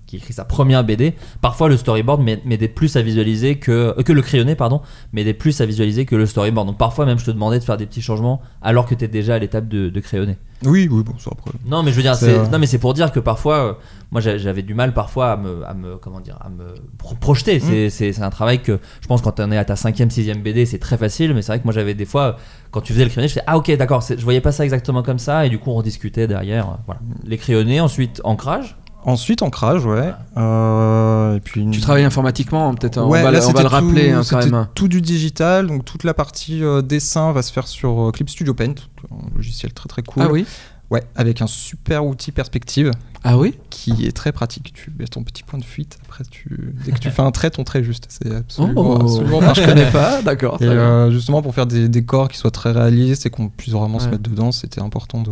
qui 0.07 0.17
écrit 0.17 0.33
sa 0.33 0.45
première 0.45 0.83
BD, 0.83 1.13
parfois 1.41 1.67
le 1.69 1.77
storyboard 1.77 2.21
m'aidait 2.21 2.67
plus 2.67 2.95
à 2.95 3.01
visualiser 3.01 3.57
que, 3.57 3.71
euh, 3.97 4.03
que 4.03 4.13
le 4.13 4.21
crayonné, 4.21 4.55
pardon, 4.55 4.81
m'aidait 5.13 5.33
plus 5.33 5.59
à 5.61 5.65
visualiser 5.65 6.05
que 6.05 6.15
le 6.15 6.25
storyboard. 6.25 6.67
Donc 6.67 6.77
parfois 6.77 7.05
même 7.05 7.17
je 7.19 7.25
te 7.25 7.31
demandais 7.31 7.57
de 7.59 7.63
faire 7.63 7.77
des 7.77 7.85
petits 7.85 8.01
changements 8.01 8.41
alors 8.61 8.85
que 8.85 8.93
tu 8.95 9.05
es 9.05 9.07
déjà 9.07 9.35
à 9.35 9.39
l'étape 9.39 9.67
de, 9.67 9.89
de 9.89 9.99
crayonné. 9.99 10.37
Oui, 10.63 10.87
oui, 10.89 11.03
bon, 11.03 11.13
ça 11.19 11.31
après. 11.33 11.51
Non, 11.67 11.83
mais 11.83 11.91
je 11.91 11.97
veux 11.97 12.01
dire, 12.01 12.15
C'est, 12.15 12.29
euh, 12.33 12.45
non, 12.47 12.59
mais 12.59 12.65
c'est 12.65 12.77
pour 12.79 12.93
dire 12.93 13.11
que 13.11 13.19
parfois, 13.19 13.57
euh, 13.57 13.73
moi 14.11 14.21
j'a- 14.21 14.37
j'avais 14.37 14.61
du 14.61 14.73
mal 14.73 14.93
parfois 14.93 15.33
à 15.33 15.37
me, 15.37 15.65
à 15.67 15.73
me, 15.73 15.97
comment 15.97 16.21
dire, 16.21 16.37
à 16.39 16.49
me 16.49 16.73
pro- 16.97 17.15
projeter. 17.15 17.57
Mm. 17.57 17.61
C'est, 17.61 17.89
c'est, 17.89 18.13
c'est 18.13 18.21
un 18.21 18.29
travail 18.29 18.61
que 18.61 18.79
je 19.01 19.07
pense 19.07 19.21
quand 19.21 19.39
on 19.39 19.51
est 19.51 19.57
à 19.57 19.65
ta 19.65 19.75
cinquième, 19.75 20.09
sixième 20.09 20.41
BD, 20.41 20.65
c'est 20.65 20.79
très 20.79 20.97
facile, 20.97 21.33
mais 21.33 21.41
c'est 21.41 21.51
vrai 21.51 21.59
que 21.59 21.65
moi 21.65 21.73
j'avais 21.73 21.93
des 21.93 22.05
fois, 22.05 22.37
quand 22.71 22.79
tu 22.81 22.93
faisais 22.93 23.03
le 23.03 23.09
crayonné, 23.09 23.27
je 23.27 23.33
faisais 23.33 23.43
ah 23.47 23.57
ok 23.57 23.75
d'accord, 23.75 24.01
je 24.07 24.23
voyais 24.23 24.39
pas 24.41 24.51
ça 24.53 24.63
exactement 24.63 25.03
comme 25.03 25.19
ça, 25.19 25.45
et 25.45 25.49
du 25.49 25.59
coup 25.59 25.71
on 25.71 25.75
rediscutait 25.75 26.27
derrière. 26.27 26.69
euh, 26.69 26.73
Voilà. 26.85 27.01
Les 27.25 27.37
crayonnés, 27.37 27.81
ensuite 27.81 28.21
ancrage. 28.23 28.77
Ensuite, 29.05 29.43
ancrage, 29.43 29.85
ouais. 29.85 30.13
Euh, 30.35 31.35
et 31.35 31.39
puis 31.39 31.61
une- 31.61 31.71
Tu 31.71 31.79
travailles 31.79 32.03
informatiquement, 32.05 32.73
peut-être. 32.73 32.97
Ouais, 33.05 33.19
on 33.21 33.23
va, 33.23 33.31
là, 33.31 33.39
on 33.47 33.51
va 33.51 33.61
le 33.61 33.67
rappeler 33.67 34.11
tout- 34.11 34.17
hein, 34.17 34.21
quand 34.27 34.45
même. 34.51 34.67
tout 34.73 34.87
du 34.87 34.99
digital, 35.01 35.67
donc 35.67 35.85
toute 35.85 36.03
la 36.03 36.13
partie 36.15 36.63
euh, 36.63 36.81
dessin 36.81 37.31
va 37.31 37.41
se 37.43 37.53
faire 37.53 37.67
sur 37.67 38.07
euh, 38.07 38.11
Clip 38.11 38.27
Studio 38.29 38.53
Paint, 38.55 38.73
un 39.11 39.35
logiciel 39.35 39.73
très 39.73 39.87
très 39.87 40.01
cool. 40.01 40.23
Ah 40.23 40.31
oui. 40.31 40.45
Ouais, 40.91 41.03
avec 41.15 41.41
un 41.41 41.47
super 41.47 42.05
outil 42.05 42.31
perspective 42.31 42.91
Ah 43.23 43.37
oui. 43.39 43.55
qui 43.71 44.05
est 44.05 44.11
très 44.11 44.31
pratique. 44.31 44.71
Tu 44.73 44.91
mets 44.97 45.05
ton 45.07 45.23
petit 45.23 45.41
point 45.43 45.57
de 45.59 45.65
fuite, 45.65 45.97
après 46.07 46.23
tu 46.29 46.75
dès 46.85 46.91
que 46.91 46.99
tu 46.99 47.09
fais 47.09 47.23
un 47.23 47.31
trait, 47.31 47.49
ton 47.49 47.63
trait 47.63 47.83
juste. 47.83 48.05
C'est 48.09 48.33
absolument, 48.35 48.95
absolument 49.01 49.39
Oh, 49.41 49.53
je 49.55 49.65
connais 49.65 49.89
pas. 49.91 50.21
D'accord. 50.21 50.59
Et 50.61 51.11
justement 51.11 51.41
pour 51.41 51.53
faire 51.55 51.65
des 51.67 51.89
décors 51.89 52.27
qui 52.29 52.37
soient 52.37 52.51
très 52.51 52.71
réalistes 52.71 53.25
et 53.25 53.29
qu'on 53.31 53.49
puisse 53.49 53.73
vraiment 53.73 53.97
se 53.99 54.07
mettre 54.09 54.23
dedans, 54.23 54.51
c'était 54.51 54.81
important 54.81 55.21
de 55.21 55.31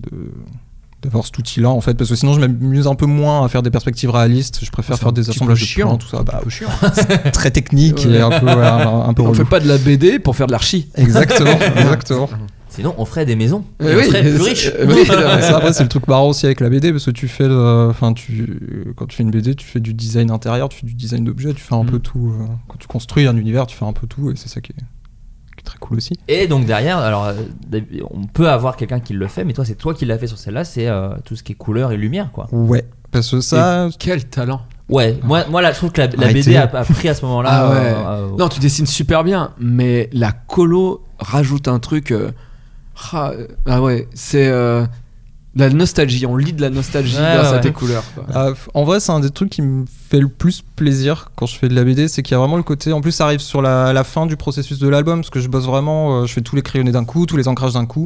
de- 0.00 0.32
d'avoir 1.04 1.24
cet 1.24 1.38
outil-là 1.38 1.70
en 1.70 1.80
fait 1.80 1.94
parce 1.94 2.10
que 2.10 2.16
sinon 2.16 2.32
je 2.34 2.40
m'amuse 2.40 2.86
un 2.86 2.94
peu 2.94 3.06
moins 3.06 3.44
à 3.44 3.48
faire 3.48 3.62
des 3.62 3.70
perspectives 3.70 4.10
réalistes 4.10 4.60
je 4.62 4.70
préfère 4.70 4.96
C'est 4.96 5.02
faire 5.02 5.12
des 5.12 5.30
assemblages 5.30 5.60
de 5.60 5.64
chiant. 5.66 5.86
plans 5.88 5.96
tout 5.98 6.08
ça 6.08 6.22
bah, 6.22 6.40
chiant. 6.48 6.68
c'est 6.94 7.30
très 7.30 7.50
technique 7.50 8.04
Ouais. 8.06 8.12
et 8.16 8.20
un 8.20 8.30
peu, 8.30 8.46
ouais, 8.46 8.52
un, 8.52 9.00
un 9.08 9.14
peu 9.14 9.22
On 9.22 9.26
relou. 9.26 9.34
fait 9.36 9.44
pas 9.44 9.60
de 9.60 9.68
la 9.68 9.78
BD 9.78 10.18
pour 10.18 10.34
faire 10.36 10.46
de 10.46 10.52
l'archi. 10.52 10.88
exactement 10.96 11.58
exactement 11.76 12.28
Sinon, 12.68 12.92
on 12.98 13.04
ferait 13.04 13.24
des 13.24 13.36
maisons. 13.36 13.62
Eh 13.78 13.84
Et 13.84 13.94
on 13.94 13.98
oui, 13.98 14.04
serait 14.06 14.22
plus 14.22 14.42
riches. 14.42 14.72
euh, 14.76 14.86
oui, 14.88 15.06
ça, 15.06 15.56
après 15.58 15.72
c'est 15.72 15.84
le 15.84 15.88
truc 15.88 16.08
marrant 16.08 16.26
aussi 16.30 16.44
avec 16.44 16.58
la 16.58 16.68
BD 16.68 16.90
parce 16.90 17.04
que 17.04 17.12
tu 17.12 17.28
fais 17.28 17.46
enfin 17.48 18.12
tu 18.14 18.58
quand 18.96 19.06
tu 19.06 19.16
fais 19.16 19.22
une 19.22 19.30
BD 19.30 19.54
tu 19.54 19.64
fais 19.64 19.78
du 19.78 19.94
design 19.94 20.28
intérieur 20.32 20.68
tu 20.70 20.80
fais 20.80 20.86
du 20.86 20.94
design 20.94 21.22
d'objets 21.24 21.52
tu 21.54 21.62
fais 21.62 21.76
un 21.76 21.84
Mm. 21.84 21.90
peu 21.90 21.98
tout 22.00 22.34
euh, 22.36 22.46
quand 22.66 22.76
tu 22.80 22.88
construis 22.88 23.28
un 23.28 23.36
univers 23.36 23.68
tu 23.68 23.76
fais 23.76 23.84
un 23.84 23.92
peu 23.92 24.08
tout 24.08 24.32
et 24.32 24.34
c'est 24.36 24.48
ça 24.48 24.60
qui 24.60 24.72
est 24.72 24.82
très 25.64 25.78
cool 25.78 25.96
aussi 25.98 26.14
Et 26.28 26.46
donc 26.46 26.66
derrière, 26.66 26.98
alors 26.98 27.24
euh, 27.26 27.80
on 28.10 28.24
peut 28.24 28.48
avoir 28.48 28.76
quelqu'un 28.76 29.00
qui 29.00 29.12
le 29.14 29.26
fait, 29.26 29.44
mais 29.44 29.52
toi 29.52 29.64
c'est 29.64 29.74
toi 29.74 29.94
qui 29.94 30.04
l'as 30.04 30.18
fait 30.18 30.26
sur 30.26 30.38
celle-là, 30.38 30.64
c'est 30.64 30.86
euh, 30.88 31.10
tout 31.24 31.36
ce 31.36 31.42
qui 31.42 31.52
est 31.52 31.56
couleur 31.56 31.92
et 31.92 31.96
lumière 31.96 32.30
quoi. 32.32 32.48
ouais 32.52 32.84
parce 33.10 33.30
que 33.30 33.40
ça 33.40 33.88
Quel 33.98 34.24
talent. 34.24 34.60
Ouais, 34.88 35.18
moi, 35.22 35.44
moi 35.48 35.62
là 35.62 35.72
je 35.72 35.76
trouve 35.78 35.92
que 35.92 36.00
la. 36.00 36.08
BD 36.08 36.56
a, 36.56 36.64
a 36.64 36.84
pris 36.84 37.08
à 37.08 37.14
ce 37.14 37.24
moment-là. 37.24 37.48
Ah 37.50 37.68
ouais. 37.70 37.76
euh, 37.76 38.06
euh, 38.32 38.36
Non, 38.38 38.48
tu 38.48 38.60
dessines 38.60 38.86
super 38.86 39.24
bien, 39.24 39.52
mais 39.58 40.10
la 40.12 40.32
colo 40.32 41.02
rajoute 41.20 41.68
un 41.68 41.78
truc. 41.78 42.12
ah, 43.12 43.30
euh, 43.30 43.46
ah 43.66 43.80
ouais, 43.80 44.08
c'est 44.14 44.48
euh, 44.48 44.84
la 45.56 45.70
nostalgie. 45.70 46.26
On 46.26 46.36
lit 46.36 46.52
de 46.52 46.60
la 46.60 46.70
nostalgie 46.70 47.16
Ouais, 47.16 47.34
grâce 47.36 47.50
ouais. 47.52 47.56
à 47.58 47.60
tes 47.60 47.72
couleurs. 47.72 48.04
quoi. 48.14 48.24
Ah, 48.34 48.48
en 48.74 48.84
vrai, 48.84 49.00
c'est 49.00 49.12
un 49.12 49.20
des 49.20 49.30
trucs 49.30 49.50
qui 49.50 49.62
me 49.62 49.84
fait 49.86 50.18
le 50.20 50.28
plus 50.28 50.62
plaisir 50.76 51.30
quand 51.36 51.46
je 51.46 51.56
fais 51.56 51.68
de 51.68 51.74
la 51.74 51.84
BD, 51.84 52.08
c'est 52.08 52.22
qu'il 52.22 52.32
y 52.32 52.34
a 52.34 52.38
vraiment 52.38 52.56
le 52.56 52.62
côté. 52.62 52.92
En 52.92 53.00
plus, 53.00 53.12
ça 53.12 53.24
arrive 53.26 53.40
sur 53.40 53.62
la, 53.62 53.92
la 53.92 54.04
fin 54.04 54.26
du 54.26 54.36
processus 54.36 54.78
de 54.78 54.88
l'album, 54.88 55.20
parce 55.20 55.30
que 55.30 55.40
je 55.40 55.48
bosse 55.48 55.66
vraiment, 55.66 56.22
euh, 56.22 56.26
je 56.26 56.32
fais 56.32 56.40
tous 56.40 56.56
les 56.56 56.62
crayonnés 56.62 56.92
d'un 56.92 57.04
coup, 57.04 57.26
tous 57.26 57.36
les 57.36 57.46
ancrages 57.48 57.74
d'un 57.74 57.86
coup. 57.86 58.04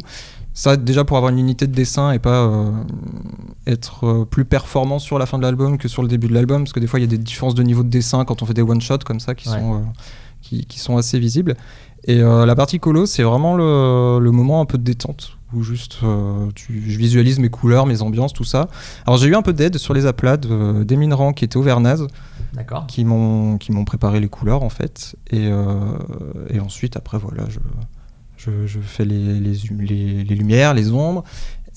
Ça, 0.54 0.76
déjà 0.76 1.04
pour 1.04 1.16
avoir 1.16 1.32
une 1.32 1.38
unité 1.38 1.66
de 1.68 1.72
dessin 1.72 2.11
et 2.11 2.18
pas 2.18 2.42
euh, 2.46 2.70
être 3.66 4.04
euh, 4.06 4.24
plus 4.24 4.44
performant 4.44 4.98
sur 4.98 5.18
la 5.18 5.26
fin 5.26 5.38
de 5.38 5.42
l'album 5.44 5.78
que 5.78 5.87
sur 5.88 6.02
le 6.02 6.08
début 6.08 6.26
de 6.28 6.34
l'album, 6.34 6.64
parce 6.64 6.72
que 6.72 6.80
des 6.80 6.87
fois, 6.87 6.98
il 6.98 7.02
y 7.02 7.06
a 7.06 7.08
des 7.08 7.18
différences 7.18 7.54
de 7.54 7.62
niveau 7.62 7.82
de 7.82 7.88
dessin 7.88 8.24
quand 8.24 8.42
on 8.42 8.46
fait 8.46 8.54
des 8.54 8.62
one-shots 8.62 8.98
comme 9.06 9.20
ça 9.20 9.34
qui, 9.34 9.48
Ouais. 9.48 9.58
sont, 9.58 9.74
euh, 9.76 9.78
qui, 10.42 10.66
qui 10.66 10.78
sont 10.80 10.96
assez 10.96 11.18
visibles. 11.18 11.56
Et 12.04 12.20
euh, 12.20 12.44
la 12.46 12.54
partie 12.56 12.80
colo, 12.80 13.06
c'est 13.06 13.22
vraiment 13.22 13.54
le, 13.56 14.18
le 14.20 14.30
moment 14.32 14.61
un 14.61 14.64
peu 14.64 14.78
de 14.78 14.82
détente 14.82 15.38
où 15.54 15.62
juste 15.62 15.98
euh, 16.02 16.48
tu, 16.54 16.82
je 16.90 16.98
visualise 16.98 17.38
mes 17.38 17.48
couleurs, 17.48 17.87
mes 17.87 18.02
ambiances, 18.02 18.32
tout 18.32 18.44
ça. 18.44 18.68
Alors 19.06 19.18
j'ai 19.18 19.28
eu 19.28 19.34
un 19.34 19.42
peu 19.42 19.52
d'aide 19.52 19.78
sur 19.78 19.94
les 19.94 20.04
aplats 20.06 20.37
de 20.37 20.84
d'Emin 20.84 21.14
Rand 21.14 21.32
qui 21.32 21.44
était 21.44 21.56
au 21.56 21.62
Vernaz, 21.62 22.06
D'accord. 22.52 22.87
qui 22.87 23.04
m'ont 23.04 23.56
qui 23.58 23.72
m'ont 23.72 23.84
préparé 23.84 24.20
les 24.20 24.28
couleurs 24.28 24.62
en 24.62 24.68
fait. 24.68 25.16
Et, 25.30 25.46
euh, 25.46 25.74
et 26.50 26.61
ensuite 26.61 26.96
après 26.96 27.18
voilà, 27.18 27.44
je, 27.48 27.58
je, 28.37 28.66
je 28.66 28.78
fais 28.80 29.04
les, 29.04 29.40
les, 29.40 29.54
les, 29.78 30.24
les 30.24 30.34
lumières, 30.34 30.74
les 30.74 30.90
ombres. 30.92 31.24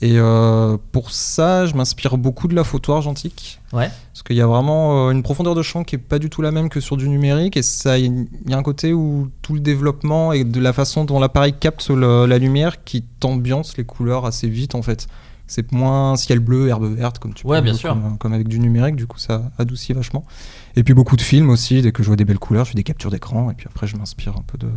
Et 0.03 0.13
euh, 0.17 0.77
pour 0.91 1.11
ça, 1.11 1.67
je 1.67 1.75
m'inspire 1.75 2.17
beaucoup 2.17 2.47
de 2.47 2.55
la 2.55 2.63
photo 2.63 2.93
argentique. 2.93 3.59
Ouais. 3.71 3.89
Parce 4.11 4.23
qu'il 4.23 4.35
y 4.35 4.41
a 4.41 4.47
vraiment 4.47 5.07
euh, 5.07 5.11
une 5.11 5.21
profondeur 5.21 5.53
de 5.53 5.61
champ 5.61 5.83
qui 5.83 5.93
est 5.95 5.99
pas 5.99 6.17
du 6.17 6.29
tout 6.31 6.41
la 6.41 6.51
même 6.51 6.69
que 6.69 6.79
sur 6.79 6.97
du 6.97 7.07
numérique. 7.07 7.55
Et 7.55 7.61
ça, 7.61 7.99
il 7.99 8.27
y 8.47 8.53
a 8.53 8.57
un 8.57 8.63
côté 8.63 8.93
où 8.93 9.29
tout 9.43 9.53
le 9.53 9.59
développement 9.59 10.33
et 10.33 10.43
de 10.43 10.59
la 10.59 10.73
façon 10.73 11.05
dont 11.05 11.19
l'appareil 11.19 11.53
capte 11.53 11.89
le- 11.89 12.25
la 12.25 12.37
lumière 12.39 12.83
qui 12.83 13.03
t'ambiance 13.03 13.77
les 13.77 13.83
couleurs 13.83 14.25
assez 14.25 14.49
vite 14.49 14.73
en 14.73 14.81
fait. 14.81 15.07
C'est 15.45 15.71
moins 15.73 16.15
ciel 16.15 16.39
bleu, 16.39 16.69
herbe 16.69 16.85
verte 16.95 17.19
comme 17.19 17.33
tu 17.33 17.45
Ouais, 17.45 17.59
peux- 17.59 17.65
bien 17.65 17.73
sûr. 17.75 17.89
Comme, 17.89 18.17
comme 18.17 18.33
avec 18.33 18.47
du 18.47 18.57
numérique, 18.57 18.95
du 18.95 19.05
coup 19.05 19.19
ça 19.19 19.51
adoucit 19.59 19.93
vachement. 19.93 20.25
Et 20.75 20.83
puis 20.83 20.93
beaucoup 20.95 21.17
de 21.17 21.21
films 21.21 21.49
aussi, 21.49 21.81
dès 21.81 21.91
que 21.91 22.01
je 22.01 22.07
vois 22.07 22.15
des 22.15 22.25
belles 22.25 22.39
couleurs, 22.39 22.65
je 22.65 22.71
fais 22.71 22.75
des 22.77 22.83
captures 22.83 23.11
d'écran 23.11 23.51
et 23.51 23.53
puis 23.53 23.67
après 23.69 23.85
je 23.85 23.97
m'inspire 23.97 24.35
un 24.37 24.43
peu 24.47 24.57
de 24.57 24.69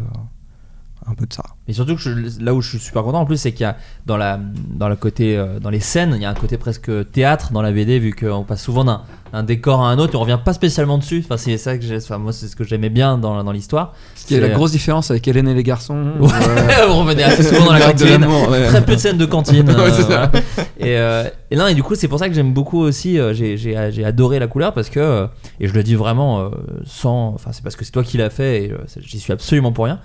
un 1.06 1.14
peu 1.14 1.26
de 1.26 1.32
ça. 1.32 1.44
Mais 1.66 1.72
surtout 1.74 1.94
que 1.96 2.00
je- 2.03 2.42
là 2.44 2.53
où 2.55 2.61
je 2.61 2.68
suis 2.68 2.79
super 2.79 3.03
content 3.03 3.20
en 3.20 3.24
plus, 3.27 3.38
c'est 3.38 3.53
qu'il 3.53 3.62
y 3.62 3.64
a 3.66 3.77
dans 4.07 4.16
la 4.18 4.38
dans 4.70 4.88
le 4.88 4.96
côté 4.96 5.37
euh, 5.37 5.59
dans 5.61 5.70
les 5.70 5.81
scènes, 5.81 6.12
il 6.14 6.20
y 6.22 6.27
a 6.27 6.31
un 6.31 6.35
côté 6.35 6.59
presque 6.59 6.90
théâtre 7.12 7.53
dans 7.53 7.62
la 7.62 7.72
BD 7.72 7.98
vu 7.98 8.12
qu'on 8.14 8.44
passe 8.44 8.62
souvent 8.62 8.85
d'un 8.85 9.03
un 9.33 9.42
décor 9.42 9.83
à 9.83 9.88
un 9.90 9.98
autre 9.98 10.14
et 10.14 10.16
on 10.16 10.20
revient 10.20 10.38
pas 10.44 10.53
spécialement 10.53 10.96
dessus. 10.98 11.22
Enfin 11.24 11.37
c'est 11.37 11.57
ça 11.59 11.77
que 11.77 11.83
j'ai, 11.85 11.96
enfin, 11.96 12.18
moi 12.18 12.33
c'est 12.33 12.46
ce 12.46 12.55
que 12.55 12.62
j'aimais 12.62 12.90
bien 12.90 13.18
dans, 13.18 13.42
dans 13.42 13.50
l'histoire. 13.50 13.92
Ce 14.14 14.27
qui 14.27 14.35
est 14.37 14.40
la 14.40 14.48
C'est- 14.48 14.53
grosse 14.55 14.70
différence 14.72 15.11
avec 15.11 15.27
Hélène 15.27 15.48
et 15.48 15.55
les 15.55 15.62
garçons. 15.64 16.12
Ouais, 16.20 16.29
on 16.88 16.98
revenait 17.00 17.24
assez 17.24 17.42
souvent 17.42 17.64
dans 17.66 17.72
la 17.72 17.81
cantine. 17.81 18.24
ouais. 18.50 18.66
Très 18.68 18.85
peu 18.85 18.94
de 18.94 19.00
scènes 19.00 19.18
de 19.18 19.27
cantine. 19.27 19.68
Ouais, 19.74 19.90
euh, 19.90 20.03
voilà. 20.07 20.31
et, 20.79 20.96
euh, 20.98 21.24
et 21.50 21.57
non, 21.57 21.66
et 21.66 21.74
du 21.74 21.83
coup, 21.83 21.94
c'est 21.96 22.07
pour 22.09 22.18
ça 22.20 22.29
que 22.29 22.35
j'aime 22.35 22.53
beaucoup 22.53 22.79
aussi. 22.81 23.18
euh, 23.18 23.33
j'ai, 23.35 23.57
j'ai, 23.57 23.77
j'ai 23.90 24.05
adoré 24.05 24.38
la 24.38 24.46
couleur 24.46 24.72
parce 24.72 24.88
que, 24.90 25.00
euh, 25.00 25.27
et 25.59 25.66
je 25.66 25.74
le 25.74 25.83
dis 25.83 25.94
vraiment 25.96 26.40
euh, 26.40 26.48
sans. 26.87 27.33
Enfin, 27.35 27.50
c'est 27.53 27.62
parce 27.64 27.74
que 27.74 27.85
c'est 27.85 27.90
toi 27.90 28.05
qui 28.05 28.18
l'as 28.18 28.31
fait 28.31 28.64
et 28.64 28.70
euh, 28.72 28.77
j'y 29.00 29.18
suis 29.18 29.33
absolument 29.33 29.72
pour 29.72 29.87
rien. 29.87 29.98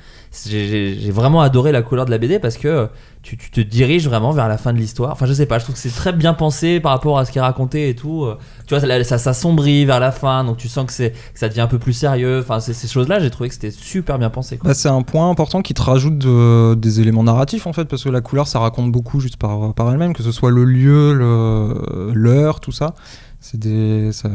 J'ai, 0.48 0.67
j'ai- 0.67 0.98
j'ai 1.00 1.12
vraiment 1.12 1.41
adoré 1.41 1.49
la 1.72 1.82
couleur 1.82 2.06
de 2.06 2.12
la 2.12 2.18
BD 2.18 2.40
parce 2.40 2.58
que 2.58 2.88
tu, 3.22 3.36
tu 3.38 3.50
te 3.52 3.60
diriges 3.62 4.08
vraiment 4.08 4.32
vers 4.32 4.48
la 4.48 4.58
fin 4.58 4.72
de 4.74 4.78
l'histoire. 4.78 5.12
Enfin, 5.12 5.26
je 5.26 5.34
sais 5.34 5.46
pas, 5.46 5.60
je 5.60 5.64
trouve 5.66 5.76
que 5.76 5.82
c'est 5.82 5.90
très 5.90 6.14
bien 6.14 6.34
pensé 6.34 6.80
par 6.80 6.92
rapport 6.94 7.20
à 7.20 7.26
ce 7.26 7.32
qui 7.32 7.38
est 7.38 7.42
raconté 7.42 7.90
et 7.90 7.96
tout. 7.96 8.24
euh. 8.26 8.38
Tu 8.66 8.76
vois, 8.76 8.80
ça, 8.80 9.04
ça, 9.04 9.18
ça 9.18 9.34
sombrit 9.34 9.84
vers 9.86 10.00
la 10.00 10.12
fin, 10.12 10.44
donc 10.44 10.58
tu 10.58 10.68
sens 10.70 10.86
que, 10.86 10.94
c'est, 10.94 11.12
que 11.12 11.40
ça 11.40 11.50
devient 11.50 11.62
un 11.62 11.68
peu 11.68 11.80
plus 11.80 11.94
sérieux. 11.94 12.40
Enfin, 12.42 12.60
c'est- 12.60 12.74
ces 12.74 12.88
choses-là, 12.88 13.20
j'ai 13.20 13.30
trouvé 13.30 13.50
que 13.50 13.56
c'était 13.56 13.72
super 13.72 14.18
bien 14.20 14.30
pensé. 14.30 14.58
Quoi. 14.58 14.70
Bah, 14.70 14.74
c'est 14.74 14.90
un 14.90 15.02
point 15.02 15.30
important 15.30 15.62
qui 15.62 15.74
te 15.74 15.82
rajoute 15.82 16.18
de- 16.18 16.76
des 16.76 17.02
éléments 17.02 17.24
narratifs 17.24 17.68
en 17.68 17.74
fait, 17.74 17.86
parce 17.86 18.04
que 18.04 18.10
la 18.10 18.22
couleur 18.22 18.48
ça 18.48 18.60
raconte 18.60 18.92
beaucoup 18.92 19.20
juste 19.20 19.38
par, 19.38 19.74
par 19.74 19.92
elle-même, 19.92 20.14
que 20.14 20.24
ce 20.24 20.32
soit 20.32 20.52
le 20.52 20.64
lieu, 20.64 21.14
le- 21.14 22.12
l'heure, 22.14 22.60
tout 22.60 22.72
ça. 22.72 22.94
C'est 23.42 23.60
des. 23.60 24.12
ça- 24.12 24.30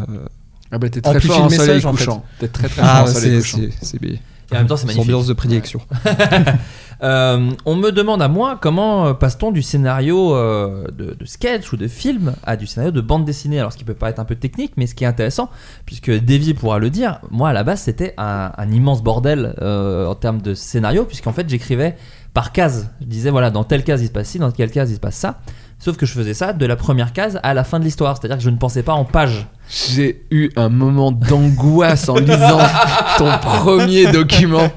Ah 0.70 0.78
bah 0.78 0.88
t'es 0.88 1.00
très 1.00 1.20
fort 1.20 1.42
en 1.44 1.48
soleil 1.48 1.58
message, 1.68 1.86
en 1.86 1.92
fait. 1.92 2.04
couchant. 2.04 2.24
T'es 2.40 2.48
très 2.48 2.68
très 2.68 2.82
Ah, 2.82 2.86
fort 2.86 3.02
en 3.04 3.06
soleil 3.06 3.42
c'est 3.42 3.56
couchant. 3.60 3.68
c'est- 3.80 3.86
c'est 3.86 4.00
bé- 4.00 4.18
Et 4.50 4.54
en 4.54 4.58
même 4.58 4.66
temps, 4.66 4.76
c'est 4.76 4.86
magnifique. 4.86 5.04
ambiance 5.04 5.26
de 5.26 5.32
prédilection. 5.32 5.80
Euh, 7.02 7.50
on 7.66 7.74
me 7.74 7.90
demande 7.90 8.22
à 8.22 8.28
moi 8.28 8.58
comment 8.60 9.08
euh, 9.08 9.14
passe-t-on 9.14 9.50
du 9.50 9.62
scénario 9.62 10.34
euh, 10.34 10.86
de, 10.96 11.14
de 11.14 11.24
sketch 11.26 11.72
ou 11.72 11.76
de 11.76 11.88
film 11.88 12.34
à 12.44 12.56
du 12.56 12.66
scénario 12.66 12.92
de 12.92 13.00
bande 13.00 13.24
dessinée. 13.24 13.58
Alors, 13.58 13.72
ce 13.72 13.78
qui 13.78 13.84
peut 13.84 13.94
paraître 13.94 14.20
un 14.20 14.24
peu 14.24 14.36
technique, 14.36 14.72
mais 14.76 14.86
ce 14.86 14.94
qui 14.94 15.04
est 15.04 15.06
intéressant, 15.06 15.50
puisque 15.86 16.10
Davy 16.10 16.54
pourra 16.54 16.78
le 16.78 16.90
dire, 16.90 17.18
moi 17.30 17.50
à 17.50 17.52
la 17.52 17.64
base 17.64 17.82
c'était 17.82 18.14
un, 18.16 18.52
un 18.56 18.70
immense 18.70 19.02
bordel 19.02 19.54
euh, 19.60 20.06
en 20.06 20.14
termes 20.14 20.40
de 20.40 20.54
scénario, 20.54 21.04
puisqu'en 21.04 21.32
fait 21.32 21.48
j'écrivais 21.48 21.96
par 22.32 22.52
case. 22.52 22.90
Je 23.00 23.06
disais 23.06 23.30
voilà, 23.30 23.50
dans 23.50 23.64
telle 23.64 23.84
case 23.84 24.02
il 24.02 24.06
se 24.06 24.12
passe 24.12 24.28
ci, 24.28 24.38
dans 24.38 24.50
telle 24.50 24.70
case 24.70 24.90
il 24.90 24.94
se 24.94 25.00
passe 25.00 25.16
ça. 25.16 25.40
Sauf 25.78 25.96
que 25.98 26.06
je 26.06 26.12
faisais 26.12 26.32
ça 26.34 26.52
de 26.54 26.64
la 26.64 26.76
première 26.76 27.12
case 27.12 27.38
à 27.42 27.52
la 27.52 27.62
fin 27.62 27.78
de 27.78 27.84
l'histoire, 27.84 28.16
c'est-à-dire 28.16 28.38
que 28.38 28.42
je 28.42 28.48
ne 28.50 28.56
pensais 28.56 28.82
pas 28.82 28.94
en 28.94 29.04
page. 29.04 29.46
J'ai 29.68 30.24
eu 30.30 30.50
un 30.56 30.68
moment 30.70 31.12
d'angoisse 31.12 32.08
en 32.08 32.16
lisant 32.16 32.58
ton 33.18 33.30
premier 33.42 34.06
document. 34.10 34.70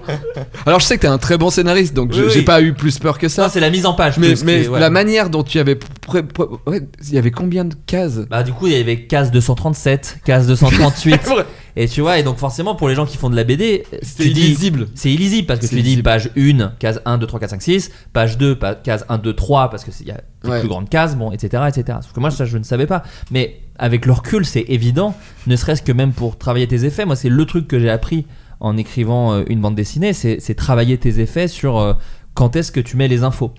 Alors 0.66 0.80
je 0.80 0.86
sais 0.86 0.96
que 0.98 1.02
t'es 1.02 1.08
un 1.08 1.18
très 1.18 1.38
bon 1.38 1.50
scénariste, 1.50 1.94
donc 1.94 2.14
je- 2.14 2.24
Oui, 2.24 2.30
j'ai 2.32 2.40
oui. 2.40 2.46
pas 2.46 2.62
eu 2.62 2.74
plus 2.74 3.00
peur 3.00 3.18
que 3.18 3.28
Ça, 3.30 3.44
ça. 3.44 3.50
c'est 3.50 3.60
la 3.60 3.70
mise 3.70 3.86
en 3.86 3.94
page. 3.94 4.18
Mais, 4.18 4.30
plus 4.30 4.44
mais 4.44 4.60
qui 4.62 4.66
est- 4.66 4.70
ouais. 4.70 4.80
la 4.80 4.90
manière 4.90 5.30
dont 5.30 5.44
tu 5.44 5.60
avais... 5.60 5.78
ouais, 6.14 6.82
il 7.08 7.14
y 7.14 7.18
avait 7.18 7.32
combien 7.32 7.64
de 7.66 7.76
cases? 7.86 8.20
Bah 8.30 8.44
du 8.44 8.52
coup 8.54 8.68
il 8.68 8.74
y 8.74 8.80
avait 8.80 9.06
case 9.06 9.32
237, 9.32 10.20
case 10.26 10.48
238 10.48 11.24
vrai. 11.26 11.46
Et 11.80 11.88
tu 11.88 12.02
vois 12.02 12.18
et 12.20 12.24
donc 12.24 12.38
forcément 12.38 12.76
pour 12.76 12.90
les 12.90 12.96
gens 12.96 13.06
qui 13.06 13.16
font 13.18 13.30
de 13.30 13.36
la 13.36 13.44
BD 13.44 13.84
dis- 14.18 14.24
illisible. 14.30 14.88
c'est 14.96 15.12
illisible 15.12 15.48
parce 15.48 15.60
que 15.60 15.68
C'est 15.68 15.76
tu 15.78 15.82
dis 15.84 16.02
page 16.02 16.32
1 16.36 16.74
case 16.80 17.02
1 17.06 17.18
2 17.18 17.28
3 17.28 17.40
4 17.40 17.50
5 17.52 17.62
6 17.62 17.92
page 18.14 18.38
2 18.38 18.56
pa- 18.58 18.76
case 18.76 19.06
1 19.10 19.18
2 19.20 19.34
3 19.34 19.70
parce 19.70 19.84
que 19.86 19.92
il 20.02 20.08
y 20.08 20.12
a 20.12 20.20
Ouais. 20.44 20.60
plus 20.60 20.70
grandes 20.70 20.90
cases 20.90 21.16
bon 21.16 21.32
etc 21.32 21.64
etc 21.68 22.00
sauf 22.02 22.14
que 22.14 22.20
moi 22.20 22.32
ça 22.32 22.46
je 22.46 22.58
ne 22.58 22.64
savais 22.64 22.88
pas. 22.88 23.04
Mais 23.32 23.60
avec 23.78 24.06
le 24.06 24.12
recul 24.14 24.46
c'est 24.46 24.66
évident 24.68 25.16
ne 25.46 25.56
serait-ce 25.56 25.82
que 25.82 25.92
même 25.92 26.14
pour 26.14 26.38
travailler 26.38 26.68
tes 26.68 26.84
effets. 26.86 27.06
Moi 27.06 27.16
c'est 27.16 27.30
le 27.30 27.46
truc 27.46 27.68
que 27.68 27.80
j'ai 27.80 27.90
appris 27.90 28.26
en 28.60 28.76
écrivant 28.78 29.34
euh, 29.34 29.44
une 29.48 29.62
bande 29.62 29.76
dessinée 29.76 30.14
c'est 30.14 30.40
c'est 30.40 30.56
travailler 30.56 30.98
tes 30.98 31.20
effets 31.20 31.48
sur 31.48 31.78
euh, 31.78 31.94
quand 32.34 32.56
est-ce 32.56 32.72
que 32.72 32.80
tu 32.80 32.98
mets 32.98 33.08
les 33.08 33.24
infos 33.24 33.52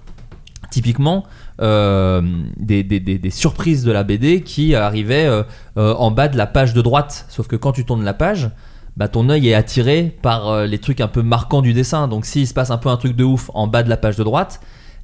typiquement 0.70 1.24
euh, 1.60 2.22
des, 2.56 2.82
des- 2.82 3.00
des- 3.00 3.18
des 3.18 3.30
surprises 3.30 3.84
de 3.84 3.92
la 3.92 4.04
BD 4.04 4.42
qui 4.42 4.74
arrivaient 4.74 5.26
euh, 5.26 5.42
euh, 5.76 5.94
en 5.94 6.10
bas 6.10 6.28
de 6.28 6.36
la 6.36 6.46
page 6.46 6.74
de 6.74 6.82
droite. 6.82 7.26
Sauf 7.28 7.46
que 7.48 7.56
quand 7.56 7.72
tu 7.72 7.84
tournes 7.84 8.04
la 8.04 8.14
page, 8.14 8.50
bah, 8.96 9.08
ton 9.08 9.28
œil 9.30 9.48
est 9.48 9.54
attiré 9.54 10.16
par 10.22 10.66
les 10.66 10.78
trucs 10.78 11.00
un 11.00 11.08
peu 11.08 11.22
marquants 11.22 11.62
du 11.62 11.72
dessin. 11.72 12.08
Donc 12.08 12.24
s'il 12.26 12.46
se 12.46 12.54
passe 12.54 12.70
un 12.70 12.78
peu 12.78 12.88
un 12.88 12.96
truc 12.96 13.14
de 13.16 13.24
ouf 13.24 13.50
en 13.54 13.66
bas 13.66 13.82
de 13.82 13.88
la 13.88 13.96
page 13.96 14.16
de 14.16 14.24
droite, 14.24 14.60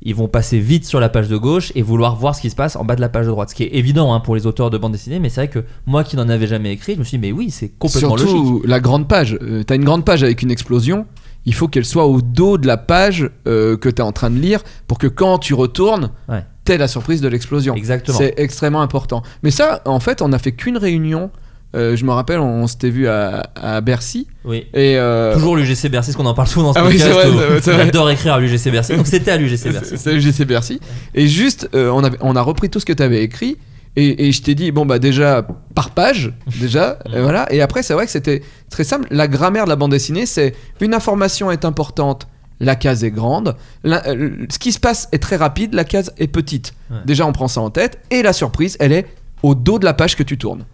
ils 0.07 0.15
vont 0.15 0.29
passer 0.29 0.59
vite 0.59 0.85
sur 0.85 1.01
la 1.01 1.09
page 1.09 1.29
de 1.29 1.37
gauche 1.37 1.73
et 1.75 1.81
vouloir 1.81 2.17
voir 2.17 2.35
ce 2.35 2.43
qui 2.43 2.51
se 2.51 2.57
passe 2.57 2.77
en 2.77 2.85
bas 2.85 2.95
de 2.97 3.01
la 3.01 3.09
page 3.09 3.25
de 3.25 3.31
droite. 3.31 3.51
Ce 3.51 3.55
qui 3.55 3.63
est 3.63 3.75
évident 3.75 4.13
hein, 4.13 4.21
pour 4.21 4.35
les 4.35 4.47
auteurs 4.47 4.69
de 4.69 4.77
bande 4.77 4.93
dessinée, 4.93 5.19
mais 5.19 5.29
c'est 5.31 5.41
vrai 5.43 5.49
que 5.49 5.65
moi 5.87 6.05
qui 6.05 6.17
n'en 6.17 6.29
avais 6.29 6.47
jamais 6.47 6.73
écrit, 6.73 6.95
je 6.95 6.99
me 6.99 7.05
suis 7.05 7.17
dit, 7.19 7.27
mais 7.27 7.33
oui, 7.33 7.51
c'est 7.51 7.71
complètement 7.79 8.17
Surtout 8.19 8.51
logique. 8.59 8.67
la 8.69 8.81
grande 8.81 9.09
page. 9.09 9.39
Euh, 9.41 9.63
T'as 9.63 9.77
une 9.77 9.85
grande 9.85 10.05
page 10.05 10.23
avec 10.23 10.43
une 10.43 10.51
explosion. 10.51 11.07
Il 11.47 11.55
faut 11.55 11.69
qu'elle 11.69 11.85
soit 11.85 12.07
au 12.07 12.21
dos 12.23 12.57
de 12.59 12.67
la 12.67 12.77
page 12.77 13.29
euh, 13.47 13.77
que 13.77 13.89
t'es 13.89 14.03
en 14.03 14.13
train 14.13 14.31
de 14.31 14.39
lire 14.39 14.61
pour 14.87 14.99
que 14.99 15.07
quand 15.07 15.39
tu 15.39 15.53
retournes, 15.55 16.11
Ouais. 16.29 16.43
t'es 16.65 16.79
la 16.79 16.89
surprise 16.89 17.21
de 17.21 17.29
l'explosion. 17.29 17.75
Exactement. 17.75 18.17
C'est 18.17 18.35
extrêmement 18.39 18.81
important. 18.83 19.23
Mais 19.43 19.51
ça, 19.51 19.83
en 19.85 20.01
fait, 20.01 20.23
on 20.23 20.33
a 20.33 20.39
fait 20.39 20.53
qu'une 20.53 20.79
réunion. 20.79 21.31
Euh, 21.77 21.97
je 21.97 22.05
me 22.05 22.13
rappelle, 22.13 22.39
on, 22.39 22.63
on 22.63 22.67
s'était 22.69 22.89
vu 22.89 23.09
à, 23.09 23.43
à 23.57 23.81
Bercy. 23.81 24.29
Oui. 24.45 24.67
Et 24.75 24.97
euh, 24.97 25.35
Toujours 25.35 25.57
l'UGC 25.57 25.89
Bercy, 25.91 26.13
parce 26.13 26.17
qu'on 26.17 26.25
en 26.27 26.33
parle 26.33 26.47
souvent 26.47 26.69
dans 26.69 26.73
ce 26.75 26.79
Ah 26.79 26.85
oui, 26.87 26.99
podcast. 26.99 27.67
vrai. 27.67 27.85
J'adore 27.85 28.11
écrire 28.11 28.35
à 28.35 28.41
l'UGC 28.41 28.71
Bercy. 28.71 28.97
Donc 28.97 29.07
c'était 29.09 29.33
à 29.33 29.37
l'UGC 29.37 29.73
Bercy. 29.73 29.89
C'est 29.91 29.97
c'est 29.99 30.15
UGC 30.15 30.45
Bercy. 30.47 30.79
Et 31.17 31.27
juste, 31.27 31.69
on, 31.75 32.05
avait- 32.05 32.17
on 32.21 32.37
a 32.37 32.43
repris 32.43 32.71
tout 32.71 32.79
ce 32.79 32.85
que 32.87 32.93
tu 32.93 33.03
avais 33.03 33.23
écrit. 33.25 33.57
Et, 33.97 34.27
et 34.29 34.33
je 34.33 34.43
t'ai 34.43 34.55
dit, 34.55 34.73
bon, 34.73 34.85
bah 34.87 34.99
déjà, 34.99 35.47
par 35.75 35.91
page, 35.91 36.33
déjà, 36.61 36.99
et 37.15 37.21
voilà. 37.21 37.51
Et 37.53 37.61
après, 37.63 37.83
c'est 37.83 37.95
vrai 37.95 38.07
que 38.07 38.11
c'était 38.13 38.43
très 38.71 38.85
simple. 38.85 39.07
La 39.11 39.29
grammaire 39.29 39.65
de 39.65 39.71
la 39.71 39.77
bande 39.77 39.93
dessinée, 39.93 40.27
c'est 40.27 40.55
une 40.81 40.95
information 40.95 41.51
est 41.51 41.65
importante, 41.65 42.27
la 42.61 42.75
case 42.77 43.05
est 43.05 43.11
grande. 43.13 43.57
La- 43.85 44.07
euh, 44.09 44.47
ce 44.51 44.59
qui 44.59 44.73
se 44.73 44.81
passe 44.81 45.09
est 45.13 45.19
très 45.23 45.37
rapide, 45.37 45.75
la 45.75 45.85
case 45.85 46.13
est 46.19 46.27
petite. 46.29 46.75
Ouais. 46.91 46.97
Déjà, 47.05 47.27
on 47.27 47.33
prend 47.33 47.49
ça 47.49 47.61
en 47.61 47.71
tête. 47.71 48.01
Et 48.11 48.23
la 48.23 48.33
surprise, 48.33 48.77
elle 48.81 48.93
est 48.93 49.07
au 49.43 49.55
dos 49.55 49.79
de 49.79 49.85
la 49.85 49.95
page 49.95 50.17
que 50.17 50.23
tu 50.23 50.39
tournes. 50.39 50.65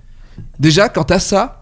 Déjà, 0.58 0.88
quand 0.88 1.04
t'as 1.04 1.18
ça, 1.18 1.59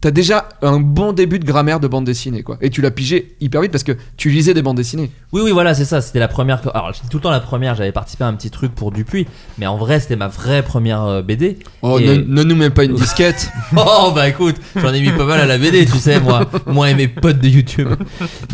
t'as 0.00 0.10
déjà 0.12 0.48
un 0.62 0.78
bon 0.80 1.12
début 1.12 1.38
de 1.38 1.44
grammaire 1.44 1.80
de 1.80 1.88
bande 1.88 2.04
dessinée, 2.04 2.42
quoi. 2.42 2.56
Et 2.60 2.70
tu 2.70 2.80
l'as 2.82 2.90
pigé 2.92 3.34
hyper 3.40 3.60
vite 3.62 3.72
parce 3.72 3.82
que 3.84 3.92
tu 4.16 4.30
lisais 4.30 4.54
des 4.54 4.62
bandes 4.62 4.76
dessinées. 4.76 5.10
Oui, 5.32 5.42
oui, 5.44 5.50
voilà, 5.50 5.74
c'est 5.74 5.84
ça. 5.84 6.00
C'était 6.00 6.20
la 6.20 6.28
première. 6.28 6.60
Alors, 6.74 6.92
tout 7.10 7.16
le 7.16 7.22
temps 7.22 7.30
la 7.30 7.40
première. 7.40 7.74
J'avais 7.74 7.90
participé 7.92 8.24
à 8.24 8.28
un 8.28 8.34
petit 8.34 8.50
truc 8.50 8.74
pour 8.74 8.92
Dupuis, 8.92 9.26
mais 9.58 9.66
en 9.66 9.76
vrai, 9.76 9.98
c'était 10.00 10.16
ma 10.16 10.28
vraie 10.28 10.62
première 10.62 11.02
euh, 11.04 11.22
BD. 11.22 11.58
Oh, 11.82 11.98
Et- 11.98 12.06
ne, 12.06 12.14
ne 12.22 12.42
nous 12.44 12.54
mets 12.56 12.70
pas 12.70 12.84
une 12.84 12.94
disquette. 12.96 13.50
Oh 13.76 14.12
bah 14.14 14.28
écoute, 14.28 14.56
j'en 14.76 14.92
ai 14.94 15.00
mis 15.00 15.10
pas 15.12 15.24
mal 15.26 15.40
à 15.40 15.46
la 15.46 15.58
BD, 15.58 15.84
tu 15.84 15.98
sais, 15.98 16.20
moi, 16.20 16.46
moi 16.66 16.90
et 16.90 16.94
mes 16.94 17.08
potes 17.08 17.40
de 17.40 17.48
YouTube. 17.48 17.88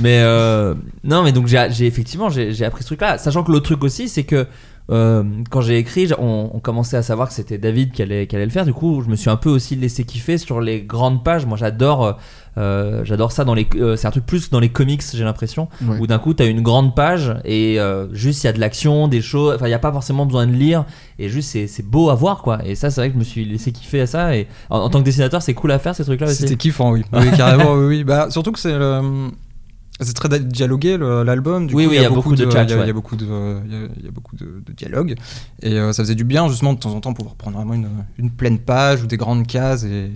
Mais 0.00 0.20
euh, 0.22 0.74
non, 1.04 1.22
mais 1.22 1.32
donc 1.32 1.46
j'ai 1.46 1.86
effectivement 1.86 2.30
j'ai 2.30 2.52
j'ai 2.52 2.64
appris 2.64 2.82
ce 2.82 2.88
truc-là, 2.88 3.18
sachant 3.18 3.42
que 3.44 3.52
l'autre 3.52 3.66
truc 3.66 3.84
aussi, 3.84 4.08
c'est 4.08 4.24
que 4.24 4.46
euh, 4.90 5.22
quand 5.50 5.60
j'ai 5.62 5.78
écrit, 5.78 6.08
on, 6.18 6.50
on 6.52 6.60
commençait 6.60 6.96
à 6.96 7.02
savoir 7.02 7.28
que 7.28 7.34
c'était 7.34 7.56
David 7.58 7.92
qui 7.92 8.02
allait, 8.02 8.26
qui 8.26 8.36
allait 8.36 8.44
le 8.44 8.50
faire. 8.50 8.66
Du 8.66 8.72
coup, 8.74 9.00
je 9.02 9.08
me 9.08 9.16
suis 9.16 9.30
un 9.30 9.36
peu 9.36 9.48
aussi 9.50 9.76
laissé 9.76 10.04
kiffer 10.04 10.36
sur 10.38 10.60
les 10.60 10.82
grandes 10.82 11.24
pages. 11.24 11.46
Moi, 11.46 11.56
j'adore, 11.56 12.18
euh, 12.58 13.00
j'adore 13.04 13.32
ça 13.32 13.44
dans 13.44 13.54
les. 13.54 13.66
euh, 13.76 13.96
c'est 13.96 14.06
un 14.06 14.10
truc 14.10 14.26
plus 14.26 14.50
dans 14.50 14.60
les 14.60 14.68
comics, 14.68 15.02
j'ai 15.14 15.24
l'impression, 15.24 15.68
où 16.00 16.06
d'un 16.06 16.18
coup, 16.18 16.34
t'as 16.34 16.46
une 16.46 16.60
grande 16.60 16.94
page 16.94 17.34
et 17.46 17.78
juste 18.12 18.44
il 18.44 18.46
y 18.46 18.50
a 18.50 18.52
de 18.52 18.60
l'action, 18.60 19.08
des 19.08 19.22
choses. 19.22 19.54
Enfin, 19.56 19.68
il 19.68 19.70
y 19.70 19.74
a 19.74 19.78
pas 19.78 19.92
forcément 19.92 20.26
besoin 20.26 20.46
de 20.46 20.52
lire 20.52 20.84
et 21.18 21.28
juste 21.28 21.50
c'est 21.66 21.82
beau 21.86 22.10
à 22.10 22.14
voir 22.14 22.42
quoi. 22.42 22.58
Et 22.66 22.74
ça, 22.74 22.90
c'est 22.90 23.00
vrai 23.00 23.08
que 23.08 23.14
je 23.14 23.18
me 23.20 23.24
suis 23.24 23.44
laissé 23.46 23.72
kiffer 23.72 24.02
à 24.02 24.06
ça. 24.06 24.36
Et 24.36 24.46
en, 24.70 24.80
en 24.80 24.90
tant 24.90 24.98
que 25.00 25.04
dessinateur, 25.04 25.40
c'est 25.40 25.54
cool 25.54 25.72
à 25.72 25.78
faire 25.78 25.94
ces 25.94 26.04
trucs-là. 26.04 26.26
C'était 26.34 26.56
kiffant, 26.56 26.92
oui. 26.92 27.02
Oui, 27.12 27.30
carrément, 27.36 27.72
oui, 27.74 27.86
oui. 27.86 28.04
Bah, 28.04 28.26
surtout 28.30 28.52
que 28.52 28.58
c'est 28.58 28.76
le- 28.78 29.30
C'est 30.00 30.12
très 30.14 30.40
dialogué 30.40 30.98
l'album. 30.98 31.64
Oui, 31.66 31.84
coup, 31.84 31.90
oui, 31.90 31.96
il 31.96 32.02
y 32.02 32.04
a 32.04 32.10
beaucoup 32.10 32.34
de 32.34 32.50
chat, 32.50 32.64
Il 32.64 32.70
y 32.70 32.72
a- 32.72 32.78
ouais. 32.78 32.92
beaucoup 32.92 33.14
de, 33.16 33.24
il 33.98 34.04
y 34.04 34.08
a- 34.08 34.10
beaucoup 34.10 34.34
de, 34.36 34.62
de 34.66 34.72
dialogues. 34.72 35.14
Et 35.62 35.72
euh, 35.78 35.92
ça 35.92 36.02
faisait 36.02 36.16
du 36.16 36.24
bien, 36.24 36.48
justement, 36.48 36.72
de 36.74 36.78
temps 36.80 36.92
en 36.94 37.00
temps, 37.00 37.12
pouvoir 37.14 37.36
prendre 37.36 37.56
vraiment 37.58 37.74
une, 37.74 37.88
une 38.18 38.30
pleine 38.30 38.58
page 38.58 39.02
ou 39.04 39.06
des 39.06 39.16
grandes 39.16 39.46
cases 39.46 39.84
et 39.84 40.10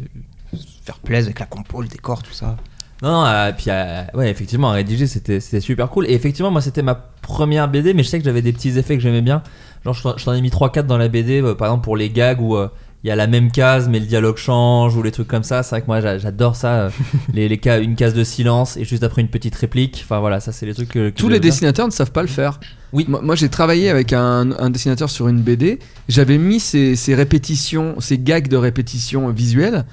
se 0.52 0.66
faire 0.82 0.98
plaisir 0.98 1.28
avec 1.28 1.38
la 1.38 1.46
compo, 1.46 1.80
le 1.80 1.88
décor, 1.88 2.22
tout 2.24 2.32
ça. 2.32 2.56
Non, 3.02 3.12
non, 3.12 3.24
euh, 3.26 3.52
puis 3.56 3.66
euh, 3.68 4.02
ouais, 4.14 4.28
effectivement, 4.28 4.70
à 4.70 4.72
rédiger 4.72 5.06
c'était 5.06 5.38
c'était 5.38 5.60
super 5.60 5.88
cool. 5.88 6.06
Et 6.08 6.14
effectivement, 6.14 6.50
moi 6.50 6.60
c'était 6.60 6.82
ma 6.82 6.96
première 6.96 7.68
BD, 7.68 7.94
mais 7.94 8.02
je 8.02 8.08
sais 8.08 8.18
que 8.18 8.24
j'avais 8.24 8.42
des 8.42 8.52
petits 8.52 8.76
effets 8.76 8.96
que 8.96 9.02
j'aimais 9.02 9.22
bien. 9.22 9.44
Genre, 9.84 9.94
je 10.18 10.24
t'en- 10.24 10.32
ai 10.34 10.40
mis 10.40 10.50
3-4 10.50 10.86
dans 10.88 10.98
la 10.98 11.06
BD, 11.06 11.40
euh, 11.40 11.54
par 11.54 11.68
exemple 11.68 11.84
pour 11.84 11.96
les 11.96 12.10
gags 12.10 12.40
euh, 12.42 12.66
il 13.04 13.08
y 13.08 13.10
a 13.10 13.16
la 13.16 13.26
même 13.28 13.50
case, 13.52 13.88
mais 13.88 14.00
le 14.00 14.06
dialogue 14.06 14.36
change, 14.38 14.96
ou 14.96 15.02
les 15.02 15.12
trucs 15.12 15.28
comme 15.28 15.44
ça. 15.44 15.62
C'est 15.62 15.70
vrai 15.70 15.82
que 15.82 15.86
moi 15.86 16.00
j'a- 16.00 16.18
j'adore 16.18 16.56
ça. 16.56 16.74
euh, 16.82 16.90
les, 17.32 17.48
les 17.48 17.58
cas, 17.58 17.80
une 17.80 17.94
case 17.94 18.12
de 18.14 18.24
silence 18.24 18.76
et 18.76 18.84
juste 18.84 19.04
après 19.04 19.22
une 19.22 19.28
petite 19.28 19.54
réplique. 19.54 20.00
Enfin 20.04 20.18
voilà, 20.20 20.40
ça 20.40 20.50
c'est 20.52 20.66
les 20.66 20.74
trucs 20.74 20.88
que. 20.88 21.10
que 21.10 21.14
Tous 21.16 21.28
les 21.28 21.38
dessinateurs 21.40 21.86
ne 21.86 21.92
savent 21.92 22.10
pas 22.12 22.22
le 22.22 22.28
faire. 22.28 22.58
Oui. 22.92 23.04
Moi, 23.08 23.20
moi, 23.22 23.36
j'ai 23.36 23.48
travaillé 23.48 23.88
avec 23.90 24.12
un, 24.12 24.50
un 24.58 24.70
dessinateur 24.70 25.10
sur 25.10 25.28
une 25.28 25.42
BD. 25.42 25.78
J'avais 26.08 26.38
mis 26.38 26.58
ces, 26.58 26.96
ces 26.96 27.14
répétitions, 27.14 27.96
ces 28.00 28.18
gags 28.18 28.48
de 28.48 28.56
répétition 28.56 29.28
visuelle. 29.30 29.84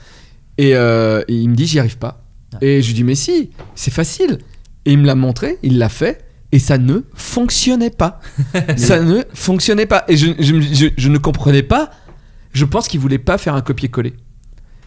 Et, 0.57 0.75
euh, 0.75 1.21
et 1.27 1.35
il 1.35 1.49
me 1.49 1.55
dit, 1.55 1.67
j'y 1.67 1.77
arrive 1.79 1.97
pas. 1.97 2.23
Ah. 2.53 2.57
Et 2.61 2.81
je 2.81 2.87
lui 2.87 2.93
dis, 2.93 3.03
mais 3.03 3.15
si, 3.15 3.51
c'est 3.75 3.91
facile. 3.91 4.37
Et 4.85 4.93
il 4.93 4.99
me 4.99 5.05
l'a 5.05 5.15
montré, 5.15 5.57
il 5.61 5.77
l'a 5.77 5.89
fait. 5.89 6.23
Et 6.53 6.59
ça 6.59 6.77
ne 6.77 6.99
fonctionnait 7.13 7.89
pas. 7.89 8.21
ça 8.77 9.01
ne 9.01 9.21
fonctionnait 9.33 9.85
pas. 9.87 10.05
Et 10.07 10.15
je, 10.15 10.27
je- 10.39 10.87
je 10.95 11.09
ne 11.09 11.17
comprenais 11.17 11.63
pas. 11.63 11.91
Je 12.55 12.65
pense 12.65 12.87
qu'il 12.87 12.99
voulait 12.99 13.17
pas 13.19 13.37
faire 13.37 13.53
un 13.53 13.61
copier-coller. 13.61 14.13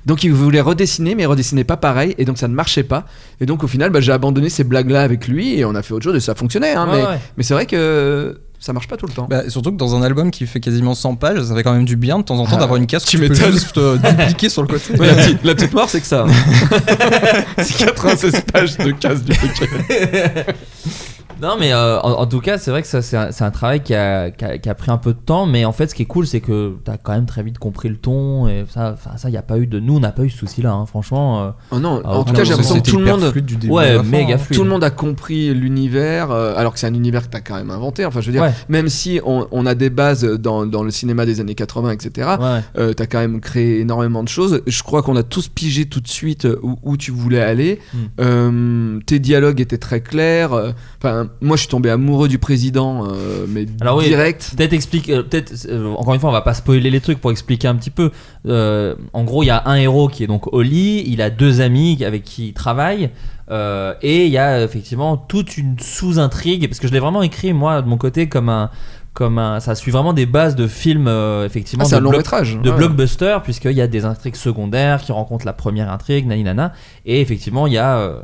Donc 0.07 0.25
il 0.25 0.33
voulait 0.33 0.61
redessiner, 0.63 1.15
mais 1.15 1.25
il 1.25 1.27
redessinait 1.27 1.65
pas 1.65 1.77
pareil, 1.77 2.15
et 2.19 2.25
donc 2.25 2.39
ça 2.39 2.49
ne 2.49 2.55
marchait 2.55 2.83
pas. 2.83 3.05
Et 3.41 3.47
donc 3.47 3.63
au 3.63 3.67
final, 3.69 3.91
bah, 3.91 4.01
j'ai 4.01 4.13
abandonné 4.13 4.49
ces 4.49 4.65
blagues-là 4.65 5.03
avec 5.03 5.29
lui, 5.29 5.59
et 5.59 5.65
on 5.67 5.75
a 5.75 5.83
fait 5.83 5.93
autre 5.93 6.05
chose, 6.05 6.17
et 6.17 6.21
ça 6.21 6.35
fonctionnait. 6.35 6.73
Hein, 6.73 6.87
Ouais, 6.89 6.97
mais 6.97 7.07
ouais. 7.07 7.19
mais 7.37 7.43
c'est 7.43 7.53
vrai 7.53 7.67
que 7.67 8.41
ça 8.59 8.73
marche 8.73 8.89
pas 8.89 8.97
tout 8.97 9.07
le 9.07 9.13
temps. 9.13 9.27
Bah, 9.29 9.51
surtout 9.51 9.71
que 9.71 9.77
dans 9.77 9.95
un 9.95 10.03
album 10.03 10.31
qui 10.31 10.47
fait 10.47 10.61
quasiment 10.61 10.95
100 10.95 11.17
pages, 11.17 11.43
ça 11.43 11.55
fait 11.55 11.63
quand 11.63 11.75
même 11.75 11.85
du 11.85 11.97
bien 11.97 12.19
de 12.19 12.25
temps 12.25 12.39
en 12.39 12.45
temps 12.47 12.53
Ah, 12.57 12.61
d'avoir 12.61 12.77
une 12.79 12.87
case 12.87 13.05
que 13.05 13.11
tu 13.11 13.19
tu 13.21 13.29
peux 13.29 13.35
juste 13.53 13.77
euh, 13.77 13.99
dupliquer 13.99 14.49
sur 14.49 14.63
le 14.63 14.69
côté. 14.69 14.99
Ouais, 14.99 15.07
la, 15.09 15.15
petite, 15.15 15.45
la 15.45 15.55
petite 15.55 15.75
mort, 15.75 15.91
c'est 15.91 16.01
que 16.01 16.07
ça. 16.07 16.25
hein. 16.27 16.33
c'est 17.63 17.77
96 17.85 18.41
pages 18.51 18.79
de 18.79 18.93
cases 18.93 19.23
du 19.25 19.33
Non, 21.41 21.57
mais 21.59 21.73
euh, 21.73 22.01
en, 22.01 22.13
en 22.21 22.27
tout 22.27 22.41
cas, 22.41 22.59
c'est 22.59 22.71
vrai 22.71 22.83
que 22.83 22.89
ça, 22.89 23.01
c'est 23.03 23.17
un, 23.17 23.51
travail 23.51 23.83
qui 23.83 23.95
a, 23.95 24.31
qui, 24.31 24.45
a, 24.45 24.59
qui 24.59 24.69
a 24.69 24.75
pris 24.75 24.91
un 24.91 24.99
peu 24.99 25.13
de 25.13 25.19
temps, 25.19 25.47
mais 25.47 25.65
en 25.65 25.73
fait, 25.73 25.87
ce 25.89 25.95
qui 25.95 26.03
est 26.03 26.07
cool, 26.07 26.27
c'est 26.27 26.41
que 26.41 26.77
t'as 26.85 26.97
quand 26.97 27.13
même 27.13 27.27
très 27.27 27.43
vite 27.43 27.59
compris 27.59 27.89
le 27.89 27.97
ton, 27.97 28.49
et 28.49 28.65
ça, 28.73 28.93
enfin, 28.95 29.17
ça, 29.17 29.31
y 29.31 29.37
a 29.37 29.43
pas 29.43 29.59
eu 29.59 29.67
de. 29.67 29.79
Nous, 29.79 29.97
on 29.97 30.01
n'a 30.01 30.11
pas 30.13 30.25
eu 30.25 30.31
ce 30.31 30.39
souci-là, 30.39 30.73
hein, 30.73 30.87
franchement. 30.87 31.43
euh, 31.43 31.51
Oh 31.71 31.79
non, 31.79 32.03
Ah, 32.05 32.19
en 32.19 32.25
tout 32.25 32.33
cas, 32.33 32.43
j'ai 32.45 32.51
l'impression 32.51 32.81
que 32.81 32.91
tout 32.91 32.99
le 32.99 33.05
monde. 33.05 33.33
du 33.33 33.71
Ouais, 33.71 33.97
fin, 33.97 34.03
méga 34.03 34.35
hein. 34.37 34.39
Tout 34.53 34.65
le 34.65 34.71
monde 34.71 34.83
a 34.85 34.91
compris 34.91 35.55
l'univers, 35.55 36.31
euh, 36.31 36.55
alors 36.57 36.73
que 36.73 36.79
c'est 36.81 36.87
un 36.87 36.95
univers 36.95 37.23
que 37.23 37.29
t'as 37.31 37.41
quand 37.41 37.55
même 37.57 37.71
inventé. 37.71 38.05
Enfin, 38.05 38.21
je 38.21 38.27
veux 38.27 38.33
dire, 38.33 38.43
Ouais. 38.43 38.53
même 38.69 38.89
si 38.89 39.21
on, 39.25 39.47
on 39.53 39.65
a 39.67 39.75
des 39.75 39.91
bases 39.91 40.25
dans, 40.25 40.67
dans 40.67 40.83
le 40.83 40.91
cinéma 40.91 41.25
des 41.27 41.41
années 41.41 41.55
80, 41.55 41.93
etc., 41.93 42.31
ouais. 42.77 42.95
t'as 42.95 43.07
quand 43.07 43.19
même 43.21 43.41
créé 43.41 43.81
énormément 43.81 44.23
de 44.23 44.29
choses. 44.29 44.63
Je 44.67 44.83
crois 44.83 45.03
qu'on 45.03 45.17
a 45.17 45.23
tous 45.23 45.49
pigé 45.49 45.87
tout 45.87 46.01
de 46.01 46.09
suite 46.09 46.47
où, 46.63 46.77
où 46.83 46.97
tu 46.97 47.11
voulais 47.13 47.41
aller. 47.41 47.81
Mm. 47.95 47.99
Euh, 48.21 49.01
tes 49.07 49.19
dialogues 49.19 49.61
étaient 49.61 49.79
très 49.79 50.01
clairs. 50.01 50.51
Enfin, 50.99 51.28
moi, 51.41 51.57
je 51.57 51.63
suis 51.63 51.69
tombé 51.69 51.91
amoureux 51.91 52.29
du 52.29 52.39
président, 52.39 53.07
euh, 53.07 53.47
mais 53.49 53.67
Alors 53.81 53.99
oui, 53.99 54.07
direct. 54.07 54.53
Peut-être 54.57 54.73
explique, 54.73 55.09
euh, 55.11 55.23
peut-être 55.23 55.67
euh, 55.69 55.93
encore 55.95 56.15
une 56.15 56.21
fois, 56.21 56.31
on 56.31 56.33
va 56.33 56.43
pas 56.43 56.55
spoiler 56.55 56.91
les 56.91 57.01
trucs 57.01 57.21
pour 57.21 57.31
expliquer 57.31 57.69
un 57.69 57.77
petit 57.77 57.91
peu. 57.91 58.11
En 58.45 59.25
gros, 59.25 59.43
il 59.43 59.47
y 59.47 59.51
a 59.51 59.63
un 59.67 59.77
héros 59.77 60.09
qui 60.09 60.25
est 60.25 60.27
donc 60.27 60.53
Oli, 60.53 61.05
il 61.07 61.23
a 61.23 61.31
deux 61.31 61.61
amis 61.61 62.03
avec 62.05 62.25
qui 62.25 62.49
il 62.49 62.53
travaille, 62.53 63.11
euh, 63.51 63.95
et 64.03 64.27
il 64.27 64.33
y 64.33 64.39
a 64.39 64.63
effectivement 64.63 65.17
toute 65.17 65.57
une 65.57 65.79
sous-intrigue 65.79 66.69
parce 66.69 66.81
que 66.81 66.87
je 66.87 66.93
l'ai 66.93 66.99
vraiment 66.99 67.23
écrit 67.23 67.55
moi 67.55 67.81
de 67.81 67.89
mon 67.89 67.97
côté 67.97 68.29
comme 68.29 68.51
un, 68.51 68.71
comme 69.15 69.39
un, 69.39 69.61
ça 69.61 69.75
suit 69.75 69.91
vraiment 69.91 70.13
des 70.13 70.27
bases 70.27 70.55
de 70.55 70.67
films 70.67 71.09
euh, 71.09 71.47
effectivement. 71.47 71.85
Ah, 71.87 71.89
c'est 71.89 71.97
de 71.97 72.01
un 72.01 72.05
long 72.05 72.11
métrage. 72.11 72.59
de 72.63 72.71
ouais. 72.71 72.77
blockbuster 72.77 73.39
puisqu'il 73.43 73.73
y 73.73 73.81
a 73.81 73.87
des 73.87 74.05
intrigues 74.05 74.37
secondaires 74.37 75.01
qui 75.01 75.13
rencontrent 75.13 75.47
la 75.47 75.55
première 75.55 75.91
intrigue, 75.91 76.27
nani 76.27 76.45
nana, 76.45 76.75
et 77.07 77.23
effectivement 77.23 77.67
il 77.67 77.73
y 77.73 77.79
a 77.79 77.97
euh, 77.97 78.21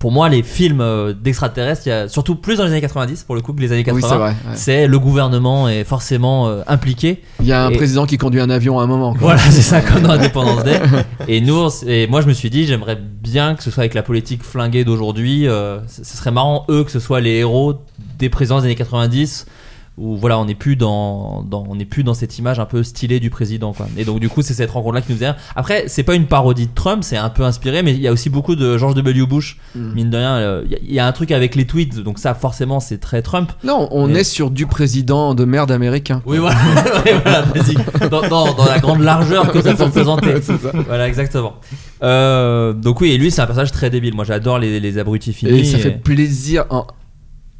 pour 0.00 0.10
moi 0.10 0.28
les 0.28 0.42
films 0.42 0.80
euh, 0.80 1.12
d'extraterrestres, 1.12 1.82
il 1.86 1.90
y 1.90 1.92
a 1.92 2.08
surtout 2.08 2.34
plus 2.34 2.56
dans 2.56 2.64
les 2.64 2.70
années 2.72 2.80
90 2.80 3.22
pour 3.24 3.34
le 3.36 3.42
coup 3.42 3.52
que 3.52 3.60
les 3.60 3.70
années 3.70 3.84
80. 3.84 4.00
Oui, 4.02 4.08
c'est 4.10 4.16
vrai. 4.18 4.30
ouais. 4.30 4.34
C'est 4.56 4.86
le 4.88 4.98
gouvernement 4.98 5.68
est 5.68 5.84
forcément 5.84 6.48
euh, 6.48 6.62
impliqué. 6.66 7.22
Il 7.40 7.46
y 7.46 7.52
a 7.52 7.66
un 7.66 7.70
Et- 7.70 7.76
président 7.76 8.06
qui 8.06 8.16
conduit 8.16 8.40
un 8.40 8.50
avion 8.50 8.80
à 8.80 8.82
un 8.82 8.86
moment. 8.86 9.12
quoi. 9.12 9.20
Voilà, 9.20 9.40
c'est 9.42 9.60
ça 9.62 9.80
comme 9.82 10.02
dans 10.02 10.10
Independence 10.18 10.64
Day. 10.64 10.80
Et 11.28 11.40
nous, 11.42 11.68
et 11.86 12.06
moi 12.08 12.22
je 12.22 12.26
me 12.26 12.32
suis 12.32 12.48
dit, 12.50 12.66
j'aimerais 12.66 12.96
bien 12.96 13.54
que 13.54 13.62
ce 13.62 13.70
soit 13.70 13.82
avec 13.82 13.92
la 13.94 14.02
politique 14.02 14.42
flinguée 14.42 14.84
d'aujourd'hui. 14.84 15.46
euh, 15.46 15.78
ce 15.86 16.02
ce 16.02 16.16
serait 16.16 16.30
marrant 16.32 16.64
eux 16.70 16.82
que 16.82 16.90
ce 16.90 16.98
soit 16.98 17.20
les 17.20 17.36
héros 17.36 17.74
des 18.18 18.28
présidents 18.30 18.58
des 18.58 18.64
années 18.64 18.74
90 18.74 19.46
où 20.00 20.16
voilà, 20.16 20.38
on 20.38 20.46
n'est 20.46 20.54
plus 20.54 20.76
dans, 20.76 21.42
dans 21.42 21.64
on 21.68 21.74
n'est 21.76 21.84
plus 21.84 22.02
dans 22.02 22.14
cette 22.14 22.38
image 22.38 22.58
un 22.58 22.64
peu 22.64 22.82
stylée 22.82 23.20
du 23.20 23.28
président 23.30 23.72
quoi. 23.74 23.86
Et 23.96 24.04
donc 24.04 24.18
du 24.18 24.28
coup, 24.28 24.42
c'est 24.42 24.54
cette 24.54 24.70
rencontre 24.70 24.94
là 24.94 25.02
qui 25.02 25.12
nous 25.12 25.18
vient. 25.18 25.36
Après, 25.54 25.84
c'est 25.86 26.02
pas 26.02 26.14
une 26.14 26.24
parodie 26.26 26.66
de 26.66 26.74
Trump, 26.74 27.04
c'est 27.04 27.16
un 27.18 27.28
peu 27.28 27.44
inspiré 27.44 27.82
mais 27.82 27.92
il 27.92 28.00
y 28.00 28.08
a 28.08 28.12
aussi 28.12 28.30
beaucoup 28.30 28.56
de 28.56 28.78
George 28.78 28.94
W 28.94 29.26
Bush. 29.26 29.58
Mm. 29.74 29.92
Mine 29.94 30.10
de 30.10 30.16
rien, 30.16 30.34
euh, 30.36 30.62
il 30.64 30.72
y 30.72 30.74
a- 30.74 30.78
il 30.82 30.92
y, 30.94 30.98
a 30.98 31.06
un 31.06 31.12
truc 31.12 31.30
avec 31.30 31.54
les 31.54 31.66
tweets, 31.66 32.00
donc 32.00 32.18
ça 32.18 32.34
forcément 32.34 32.80
c'est 32.80 32.98
très 32.98 33.22
Trump. 33.22 33.52
Non, 33.62 33.88
on 33.92 34.06
Mais- 34.08 34.20
est 34.20 34.24
sur 34.24 34.50
du 34.50 34.66
président 34.66 35.34
de 35.34 35.44
merde 35.44 35.70
américain. 35.70 36.22
Oui, 36.26 36.38
voilà, 36.38 36.56
basique. 37.54 37.78
dans, 38.10 38.26
dans- 38.28 38.54
dans 38.54 38.64
la 38.64 38.78
grande 38.78 39.02
largeur 39.02 39.52
que 39.52 39.60
ça 39.60 39.74
peut 39.74 40.04
ça. 40.04 40.72
Voilà, 40.86 41.08
exactement. 41.08 41.54
Euh, 42.02 42.72
donc 42.72 43.00
oui, 43.00 43.10
et 43.12 43.18
lui, 43.18 43.30
c'est 43.30 43.40
un 43.42 43.46
personnage 43.46 43.72
très 43.72 43.90
débile. 43.90 44.14
Moi, 44.14 44.24
j'adore 44.24 44.58
les, 44.58 44.80
les 44.80 44.98
abrutis 44.98 45.32
finis. 45.32 45.60
Et 45.60 45.64
ça 45.64 45.78
fait 45.78 45.90
plaisir. 45.90 46.64
En- 46.70 46.86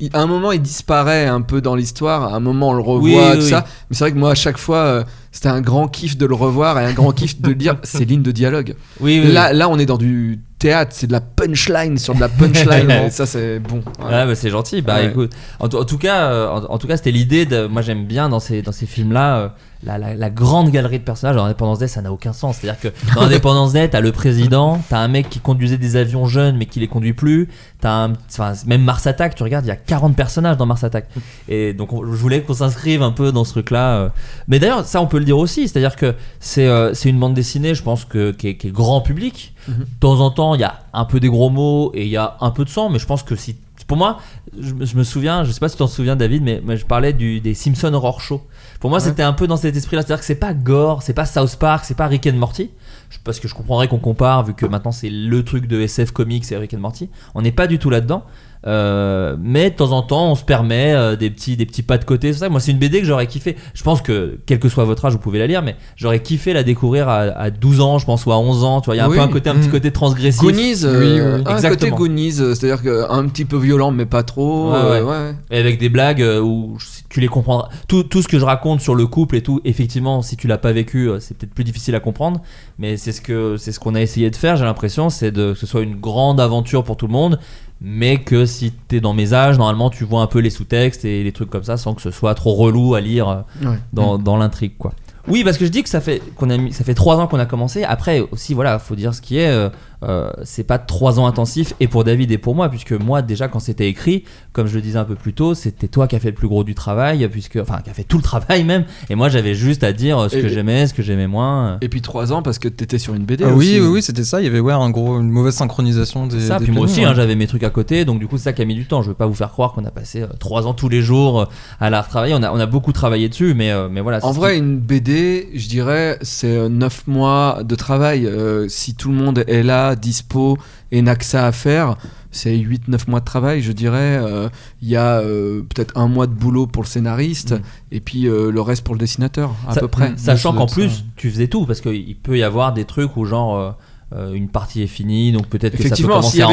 il- 0.01 0.11
À 0.15 0.21
un 0.21 0.27
moment, 0.27 0.51
il 0.53 0.61
disparaît 0.63 1.27
un 1.27 1.41
peu 1.43 1.61
dans 1.61 1.75
l'histoire. 1.77 2.33
À 2.33 2.37
un 2.37 2.41
moment, 2.41 2.71
on 2.71 2.73
le 2.75 2.83
revoit, 2.83 3.31
Oui, 3.31 3.37
tout 3.39 3.45
oui. 3.45 3.49
ça. 3.51 3.65
Mais 3.89 3.97
c'est 3.97 4.05
vrai 4.05 4.13
que 4.13 4.19
moi, 4.19 4.33
à 4.33 4.35
chaque 4.35 4.59
fois, 4.59 4.77
euh, 4.79 5.05
c'était 5.33 5.49
un 5.49 5.61
grand 5.61 5.87
kiff 5.89 6.17
de 6.17 6.27
le 6.27 6.35
revoir 6.35 6.79
et 6.81 6.85
un 6.85 6.93
grand 6.93 7.13
kiff 7.13 7.41
de 7.41 7.53
lire 7.53 7.77
ces 7.85 8.05
lignes 8.05 8.23
de 8.23 8.33
dialogue. 8.33 8.75
Oui, 9.01 9.21
oui, 9.25 9.33
Là, 9.33 9.53
là, 9.53 9.69
on 9.69 9.79
est 9.79 9.87
dans 9.87 9.99
du 9.99 10.41
théâtre. 10.61 10.93
C'est 10.95 11.09
de 11.09 11.13
la 11.13 11.21
punchline 11.21 11.99
sur 11.99 12.15
de 12.15 12.21
la 12.21 12.29
punchline. 12.29 13.11
ça, 13.11 13.27
c'est 13.27 13.59
bon. 13.59 13.83
Ouais. 13.99 14.05
Ouais, 14.13 14.27
bah, 14.27 14.35
c'est 14.37 14.51
gentil. 14.51 14.81
Bah 14.83 14.97
Ouais. 14.97 15.07
écoute, 15.09 15.33
en, 15.59 15.69
tout- 15.69 15.79
en 15.79 15.85
tout 15.85 15.99
cas, 15.99 16.27
euh, 16.31 16.49
en, 16.49 16.65
en 16.75 16.79
tout 16.79 16.87
cas, 16.87 16.97
c'était 16.97 17.11
l'idée 17.11 17.47
de. 17.47 17.67
Moi, 17.67 17.83
j'aime 17.83 18.05
bien 18.07 18.29
dans 18.29 18.39
ces 18.41 18.63
dans 18.63 18.73
ces 18.73 18.87
films-là. 18.87 19.37
euh, 19.39 19.49
la, 19.83 19.97
la- 19.97 20.15
la 20.15 20.29
grande 20.29 20.71
galerie 20.71 20.99
de 20.99 21.05
personnages. 21.05 21.37
Dans 21.37 21.45
Independence 21.47 21.79
Day, 21.79 21.89
ça 21.89 22.03
n'a 22.03 22.13
aucun 22.13 22.35
sens. 22.35 22.59
C'est-à-dire 22.59 22.79
que 22.79 23.15
dans 23.15 23.23
Independence 23.23 23.73
Day, 23.73 23.89
t'as 23.89 24.01
le 24.03 24.13
président, 24.13 24.79
t'as 24.91 24.99
un 24.99 25.09
mec 25.09 25.31
qui 25.31 25.41
conduisait 25.41 25.79
des 25.79 25.97
avions 25.97 26.27
jeunes 26.27 26.59
mais 26.59 26.67
qui 26.67 26.81
les 26.81 26.87
conduit 26.87 27.15
plus. 27.15 27.49
T'as 27.81 27.91
un, 28.05 28.13
enfin, 28.31 28.53
même 28.67 28.83
Mars 28.83 29.07
Attack, 29.07 29.35
tu 29.37 29.43
regardes, 29.43 29.65
il 29.65 29.69
y 29.69 29.73
a 29.73 29.77
40 29.77 30.15
personnages 30.15 30.59
dans 30.59 30.67
Mars 30.67 30.85
Attack. 30.85 31.07
Et 31.49 31.73
donc, 31.73 31.95
on- 31.95 32.03
je 32.05 32.11
voulais 32.11 32.43
qu'on 32.43 32.53
s'inscrive 32.53 33.03
un 33.03 33.11
peu 33.13 33.33
dans 33.33 33.45
ce 33.45 33.53
truc-là. 33.53 33.95
euh. 34.01 34.09
Mais 34.49 34.59
d'ailleurs, 34.59 34.85
ça, 34.85 35.01
on 35.01 35.07
peut 35.07 35.19
le 35.19 35.25
dire 35.25 35.39
aussi. 35.39 35.67
C'est-à-dire 35.67 35.97
que 35.97 36.15
c'est 36.41 36.67
euh, 36.67 36.93
c'est 36.93 37.09
une 37.09 37.19
bande 37.19 37.33
dessinée, 37.33 37.75
je 37.75 37.83
pense, 37.83 38.05
que, 38.05 38.33
qui, 38.33 38.49
est, 38.49 38.57
qui 38.59 38.67
est 38.69 38.73
grand 38.73 39.01
public. 39.01 39.55
De 39.69 39.75
temps 40.01 40.21
en 40.21 40.31
temps, 40.31 40.55
il 40.55 40.61
y 40.61 40.65
a 40.65 40.81
un 40.93 41.05
peu 41.05 41.21
des 41.21 41.29
gros 41.29 41.51
mots 41.51 41.91
et 41.95 42.05
il 42.05 42.11
y 42.11 42.17
a 42.17 42.37
un 42.41 42.51
peu 42.51 42.65
de 42.65 42.71
sang, 42.71 42.89
mais 42.91 42.99
je 42.99 43.07
pense 43.07 43.23
que 43.23 43.37
si. 43.37 43.57
Pour 43.87 43.97
moi, 43.97 44.19
je, 44.61 44.73
me- 44.73 44.85
je 44.87 44.97
me 44.97 45.03
souviens, 45.03 45.43
je 45.43 45.51
sais 45.51 45.59
pas 45.59 45.69
si 45.69 45.75
tu 45.75 45.79
t'en 45.81 45.89
souviens, 45.89 46.15
David, 46.15 46.43
mais, 46.45 46.63
mais 46.65 46.77
je 46.77 46.87
parlais 46.87 47.13
du, 47.13 47.41
des 47.41 47.55
Simpson 47.55 47.93
Horror 47.93 48.21
Show. 48.21 48.41
Pour 48.79 48.89
moi, 48.91 48.99
Ouais. 49.01 49.05
c'était 49.05 49.23
un 49.25 49.33
peu 49.33 49.47
dans 49.49 49.57
cet 49.57 49.75
esprit-là. 49.75 50.03
C'est-à-dire 50.03 50.21
que 50.21 50.27
c'est 50.27 50.35
pas 50.37 50.55
Gore, 50.55 51.03
c'est 51.03 51.13
pas 51.15 51.25
South 51.27 51.57
Park, 51.57 51.85
c'est 51.85 51.97
pas 51.97 52.07
Rick 52.07 52.27
and 52.29 52.35
Morty. 52.37 52.71
Je- 53.11 53.19
Parce 53.25 53.41
que 53.41 53.49
je 53.49 53.55
comprendrais 53.55 53.89
qu'on 53.89 53.99
compare, 53.99 54.45
vu 54.45 54.55
que 54.55 54.65
maintenant 54.67 54.93
c'est 54.93 55.11
le 55.11 55.45
truc 55.45 55.67
de 55.67 55.81
SF 55.81 56.13
Comics 56.13 56.51
et 56.53 56.57
Rick 56.57 56.75
and 56.75 56.79
Morty. 56.79 57.09
On 57.35 57.43
n'est 57.43 57.51
pas 57.53 57.67
du 57.67 57.79
tout 57.81 57.91
là-dedans. 57.91 58.23
Euh, 58.67 59.37
mais 59.41 59.71
de 59.71 59.77
temps 59.77 59.93
en 59.93 60.03
temps, 60.03 60.31
on 60.31 60.35
se 60.35 60.45
permet 60.45 60.93
euh, 60.95 61.17
des 61.17 61.31
petits, 61.31 61.57
des 61.57 61.65
petits 61.65 61.83
pas 61.83 61.97
de 61.97 62.05
côté. 62.05 62.33
C'est 62.33 62.41
ça. 62.41 62.49
Moi, 62.49 62.61
c'est 62.61 62.73
une 62.73 62.79
BD 62.79 63.01
que 63.01 63.07
j'aurais 63.07 63.27
kiffé. 63.27 63.57
Je 63.75 63.83
pense 63.83 64.03
que, 64.03 64.39
quel 64.47 64.59
que 64.59 64.69
soit 64.69 64.85
votre 64.85 65.05
âge, 65.07 65.13
vous 65.15 65.19
pouvez 65.19 65.39
la 65.39 65.47
lire, 65.47 65.63
mais 65.63 65.77
j'aurais 65.97 66.21
kiffé 66.21 66.53
la 66.53 66.63
découvrir 66.63 67.09
à, 67.09 67.21
à 67.21 67.51
12 67.51 67.81
ans, 67.81 67.99
je 67.99 68.05
pense, 68.05 68.27
ou 68.27 68.33
à 68.33 68.39
11 68.39 68.65
ans. 68.65 68.81
Tu 68.81 68.87
vois, 68.87 68.97
il 68.97 68.99
y 68.99 69.01
a 69.01 69.07
un 69.07 69.11
peu 69.11 69.19
un 69.21 69.29
côté, 69.29 69.49
un 69.51 69.55
petit 69.57 69.69
Mm. 69.69 69.73
côté 69.73 69.91
transgressif. 69.93 70.41
Goonies, 70.43 70.85
euh, 70.85 71.01
Oui, 71.01 71.21
oui, 71.21 71.43
oui. 71.47 71.65
un 71.67 71.69
côté 71.71 71.91
Goonies, 71.91 72.33
c'est-à-dire 72.33 73.07
un 73.11 73.27
petit 73.29 73.45
peu 73.45 73.57
violent 73.57 73.91
mais 73.93 74.07
pas 74.07 74.23
trop. 74.23 74.73
Ouais, 74.73 74.77
euh, 74.79 75.05
ouais. 75.05 75.11
ouais. 75.11 75.35
Et 75.51 75.59
avec 75.59 75.79
des 75.79 75.89
blagues 75.89 76.23
euh, 76.23 76.41
où 76.41 76.77
tu 77.09 77.21
les 77.21 77.29
comprendras. 77.29 77.69
Tout, 77.89 78.03
tout 78.03 78.21
ce 78.23 78.29
que 78.29 78.39
je 78.39 78.45
raconte 78.45 78.81
sur 78.81 78.95
le 78.95 79.07
couple 79.07 79.37
et 79.37 79.43
tout, 79.43 79.61
effectivement, 79.65 80.23
si 80.23 80.37
tu 80.37 80.47
l'as 80.49 80.59
pas 80.59 80.73
vécu, 80.73 81.09
c'est 81.21 81.37
peut-être 81.37 81.55
plus 81.55 81.65
difficile 81.65 81.95
à 81.95 82.01
comprendre. 82.01 82.41
Mais 82.79 82.97
c'est 82.97 83.13
ce 83.13 83.21
que 83.21 83.57
c'est 83.57 83.73
ce 83.73 83.81
qu'on 83.81 83.95
a 83.95 84.01
essayé 84.01 84.31
de 84.31 84.37
faire. 84.37 84.57
J'ai 84.57 84.65
l'impression, 84.65 85.09
c'est 85.11 85.31
de 85.33 85.53
que 85.55 85.59
ce 85.59 85.67
soit 85.67 85.81
une 85.83 85.97
grande 85.97 86.41
aventure 86.41 86.85
pour 86.85 86.97
tout 86.97 87.07
le 87.07 87.13
monde, 87.13 87.39
mais 87.81 88.19
que 88.19 88.45
si 88.47 88.73
t'es 88.89 89.01
dans 89.01 89.15
mes 89.15 89.33
âges, 89.33 89.57
normalement, 89.59 89.91
tu 89.91 90.05
vois 90.05 90.21
un 90.23 90.27
peu 90.27 90.39
les 90.41 90.51
sous-textes 90.51 91.05
et 91.05 91.23
les 91.25 91.33
trucs 91.33 91.51
comme 91.51 91.65
ça, 91.65 91.77
sans 91.77 91.95
que 91.95 92.03
ce 92.03 92.11
soit 92.11 92.35
trop 92.35 92.55
relou 92.55 92.95
à 92.95 93.01
lire 93.01 93.29
euh, 93.29 93.67
Ouais. 93.69 93.79
dans, 93.93 94.19
dans 94.19 94.37
l'intrigue, 94.37 94.73
quoi. 94.79 94.93
Oui, 95.29 95.45
parce 95.45 95.59
que 95.59 95.67
je 95.67 95.71
dis 95.71 95.83
que 95.83 95.89
ça 95.89 96.01
fait 96.01 96.23
qu'on 96.37 96.49
a 96.51 96.57
mis, 96.57 96.73
ça 96.73 96.83
fait 96.83 96.95
trois 96.95 97.19
ans 97.19 97.27
qu'on 97.27 97.39
a 97.39 97.47
commencé. 97.47 97.85
Après 97.85 98.21
aussi, 98.33 98.55
voilà, 98.55 98.79
faut 98.79 98.95
dire 98.97 99.15
ce 99.15 99.21
qui 99.21 99.39
est. 99.39 99.49
euh, 99.51 99.69
euh, 100.03 100.31
c'est 100.45 100.65
pas 100.65 100.79
trois 100.79 101.21
ans 101.21 101.27
intensifs 101.27 101.75
et 101.81 101.87
pour 101.89 102.05
David 102.05 102.31
et 102.33 102.39
pour 102.39 102.55
moi, 102.55 102.69
puisque 102.69 102.93
moi 102.93 103.23
déjà 103.23 103.49
quand 103.49 103.59
c'était 103.61 103.89
écrit, 103.89 104.25
comme 104.53 104.67
je 104.67 104.75
le 104.75 104.81
disais 104.81 104.99
un 104.99 105.05
peu 105.05 105.15
plus 105.15 105.33
tôt, 105.35 105.55
c'était 105.55 105.89
toi 105.89 106.07
qui 106.09 106.17
as 106.17 106.21
fait 106.21 106.29
le 106.31 106.35
plus 106.35 106.49
gros 106.49 106.65
du 106.65 106.75
travail, 106.75 107.29
puisque 107.31 107.57
enfin 107.61 107.81
qui 107.85 107.91
a 107.91 107.95
fait 107.95 108.05
tout 108.05 108.17
le 108.17 108.23
travail 108.23 108.65
même. 108.65 108.85
Et 109.11 109.15
moi 109.15 109.29
j'avais 109.29 109.55
juste 109.55 109.85
à 109.85 109.93
dire 109.93 110.19
euh, 110.19 110.29
ce 110.29 110.37
Et- 110.37 110.43
que 110.43 110.49
j'aimais, 110.49 110.87
ce 110.87 110.95
que 110.95 111.03
j'aimais 111.03 111.27
moins. 111.27 111.79
Et 111.83 111.89
puis 111.89 112.01
3 112.01 112.33
ans 112.33 112.43
parce 112.43 112.59
que 112.59 112.69
t'étais 112.69 112.99
sur 112.99 113.15
une 113.15 113.25
BD. 113.25 113.45
Ah 113.45 113.49
aussi. 113.53 113.75
oui, 113.75 113.81
oui, 113.81 113.87
oui, 113.95 114.03
c'était 114.03 114.25
ça. 114.25 114.41
Il 114.41 114.45
y 114.45 114.49
avait 114.49 114.61
ouais, 114.61 114.73
un 114.73 114.91
gros, 114.91 115.19
une 115.21 115.31
mauvaise 115.31 115.55
synchronisation 115.55 116.27
des. 116.27 116.41
ça, 116.41 116.59
des 116.59 116.65
puis 116.65 116.73
moi 116.73 116.85
aussi, 116.85 117.01
ouais. 117.01 117.07
hein, 117.07 117.15
j'avais 117.15 117.35
mes 117.35 117.47
trucs 117.47 117.63
à 117.65 117.71
côté, 117.71 118.05
donc 118.05 118.19
du 118.19 118.27
coup 118.27 118.39
c'est 118.39 118.45
ça 118.45 118.53
qui 118.53 118.63
a 118.63 118.65
mis 118.65 118.75
du 118.75 118.87
temps. 118.87 119.03
Je 119.03 119.09
veux 119.09 119.15
pas 119.15 119.27
vous 119.27 119.35
faire 119.35 119.51
croire 119.51 119.73
qu'on 119.73 119.85
a 119.85 119.91
passé 119.91 120.23
euh, 120.23 120.27
trois 120.39 120.67
ans 120.67 120.75
tous 120.75 120.89
les 120.89 121.03
jours 121.03 121.41
euh, 121.43 121.45
à 121.81 121.91
la 121.91 122.01
retravailler. 122.03 122.35
On 122.35 122.43
a, 122.43 122.51
on 122.53 122.59
a 122.59 122.67
beaucoup 122.67 122.93
travaillé 122.93 123.29
dessus, 123.29 123.55
mais, 123.55 123.71
euh, 123.71 123.89
mais 123.91 124.01
voilà. 124.01 124.25
En 124.25 124.33
vrai, 124.33 124.55
qui- 124.55 124.59
une 124.61 124.79
BD, 124.79 125.49
je 125.55 125.69
dirais, 125.69 126.19
c'est 126.23 126.69
9 126.69 127.07
mois 127.07 127.61
de 127.65 127.75
travail. 127.75 128.27
Euh, 128.27 128.67
si 128.69 128.95
tout 128.95 129.11
le 129.11 129.15
monde 129.17 129.45
est 129.47 129.63
là, 129.63 129.90
dispo 129.97 130.59
et 130.93 131.03
n'a 131.03 131.17
que 131.17 131.25
ça 131.25 131.47
à 131.47 131.53
faire, 131.53 131.97
c'est 132.33 132.57
8-9 132.57 133.09
mois 133.09 133.21
de 133.21 133.25
travail, 133.25 133.61
je 133.63 133.73
dirais. 133.73 134.19
Euh, 134.23 134.49
Il 134.83 134.89
y 134.89 134.97
a 134.97 135.19
euh, 135.21 135.63
peut-être 135.63 135.97
un 135.97 136.07
mois 136.09 136.27
de 136.27 136.33
boulot 136.33 136.67
pour 136.67 136.83
le 136.83 136.89
scénariste 136.89 137.53
Mm. 137.53 137.61
et 137.93 138.01
puis 138.01 138.27
euh, 138.29 138.51
le 138.51 138.61
reste 138.61 138.85
pour 138.85 138.95
le 138.95 139.01
dessinateur, 139.01 139.55
à 139.69 139.75
Ça- 139.75 139.81
peu 139.81 139.89
près. 139.89 140.13
Sachant 140.17 140.53
Ouais, 140.53 140.59
qu'en 140.59 140.69
ça 140.69 140.75
plus, 140.75 141.05
tu 141.17 141.31
faisais 141.31 141.49
tout, 141.49 141.67
parce 141.67 141.81
qu'il 141.81 142.17
peut 142.17 142.39
y 142.39 142.43
avoir 142.43 142.73
des 142.73 142.85
trucs 142.85 143.17
où, 143.17 143.25
genre, 143.25 143.57
euh, 143.57 144.33
une 144.35 144.49
partie 144.49 144.83
est 144.83 144.89
finie, 144.89 145.31
donc 145.31 145.47
peut-être 145.47 145.77
que 145.77 145.89
ça 145.89 145.95
peut 145.95 146.03
commencer 146.03 146.39
y 146.39 146.43
à 146.43 146.49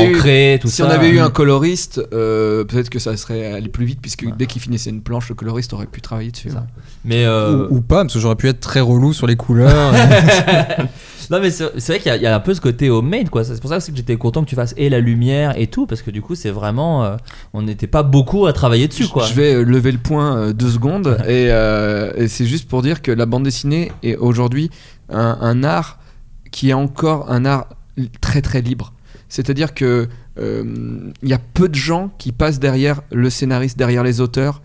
eu- 0.55 0.59
tout 0.59 0.67
si 0.67 0.75
ça. 0.75 0.85
on 0.85 0.89
avait 0.91 1.09
eu 1.09 1.19
un 1.19 1.31
coloriste, 1.31 1.99
euh, 2.13 2.63
peut-être 2.65 2.89
que 2.91 2.99
ça 2.99 3.17
serait 3.17 3.51
allé 3.53 3.67
plus 3.69 3.85
vite, 3.85 3.97
puisque 3.99 4.25
dès 4.37 4.45
qu'il 4.45 4.61
finissait 4.61 4.91
une 4.91 5.01
planche, 5.01 5.27
le 5.29 5.33
coloriste 5.35 5.73
aurait 5.73 5.87
pu 5.87 5.99
travailler 6.01 6.29
dessus. 6.29 6.49
Ouais. 6.49 6.55
Mais 7.03 7.25
euh, 7.25 7.67
Ou, 7.69 7.77
ou 7.77 7.81
pas, 7.81 8.03
parce 8.03 8.13
que 8.13 8.19
j'aurais 8.19 8.35
pu 8.35 8.47
être 8.47 8.59
très 8.59 8.79
relou 8.79 9.11
sur 9.11 9.25
les 9.25 9.35
couleurs. 9.35 9.91
non, 11.29 11.39
mais 11.41 11.49
c'est 11.51 11.65
vrai 11.87 11.99
qu'il 11.99 12.07
y, 12.07 12.09
a- 12.11 12.15
il 12.17 12.21
y 12.21 12.27
a 12.27 12.35
un 12.35 12.39
peu 12.39 12.53
ce 12.53 12.61
côté 12.61 12.89
homemade, 12.89 13.29
quoi. 13.29 13.43
C'est 13.43 13.59
pour 13.59 13.69
ça 13.69 13.79
que 13.79 13.95
j'étais 13.95 14.15
content 14.17 14.43
que 14.43 14.49
tu 14.49 14.55
fasses 14.55 14.73
et 14.77 14.89
la 14.89 14.99
lumière 14.99 15.57
et 15.57 15.67
tout, 15.67 15.85
parce 15.85 16.01
que 16.01 16.11
du 16.11 16.21
coup, 16.21 16.35
c'est 16.35 16.49
vraiment, 16.51 17.03
euh, 17.03 17.17
on 17.53 17.61
n'était 17.61 17.87
pas 17.87 18.03
beaucoup 18.03 18.45
à 18.45 18.53
travailler 18.53 18.87
dessus, 18.87 19.07
quoi. 19.07 19.25
Je 19.25 19.33
vais 19.33 19.53
euh, 19.55 19.63
lever 19.63 19.91
le 19.91 19.97
point 19.97 20.37
euh, 20.37 20.53
deux 20.53 20.69
secondes 20.69 21.17
et, 21.27 21.47
euh, 21.51 22.11
et 22.15 22.27
c'est 22.27 22.45
juste 22.45 22.67
pour 22.69 22.81
dire 22.81 23.01
que 23.01 23.11
la 23.11 23.25
bande 23.25 23.43
dessinée 23.43 23.91
est 24.03 24.15
aujourd'hui 24.15 24.69
un, 25.09 25.37
un 25.41 25.63
art 25.63 25.99
qui 26.51 26.69
est 26.69 26.73
encore 26.73 27.31
un 27.31 27.45
art 27.45 27.67
très 28.21 28.41
très 28.41 28.61
libre. 28.61 28.93
C'est-à-dire 29.29 29.73
que 29.73 30.07
euh, 30.39 30.63
il 31.23 31.29
y 31.29 31.33
a 31.33 31.39
peu 31.39 31.67
de 31.67 31.75
gens 31.75 32.11
qui 32.17 32.31
passent 32.31 32.59
derrière 32.59 33.01
le 33.11 33.29
scénariste, 33.29 33.77
derrière 33.77 34.03
les 34.03 34.21
auteurs 34.21 34.61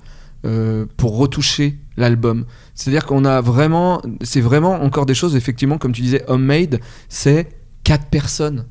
pour 0.97 1.17
retoucher 1.19 1.79
l'album. 1.97 2.47
C'est-à-dire 2.75 3.05
qu'on 3.07 3.25
a 3.25 3.41
vraiment, 3.41 4.01
c'est 4.23 4.41
vraiment 4.41 4.83
encore 4.83 5.07
des 5.07 5.15
choses 5.15 5.37
effectivement 5.37 5.79
comme 5.79 5.93
tu 5.93 6.03
disais 6.03 6.25
homemade, 6.29 6.81
c'est 7.09 7.49
quatre 7.85 8.07
personnes, 8.07 8.67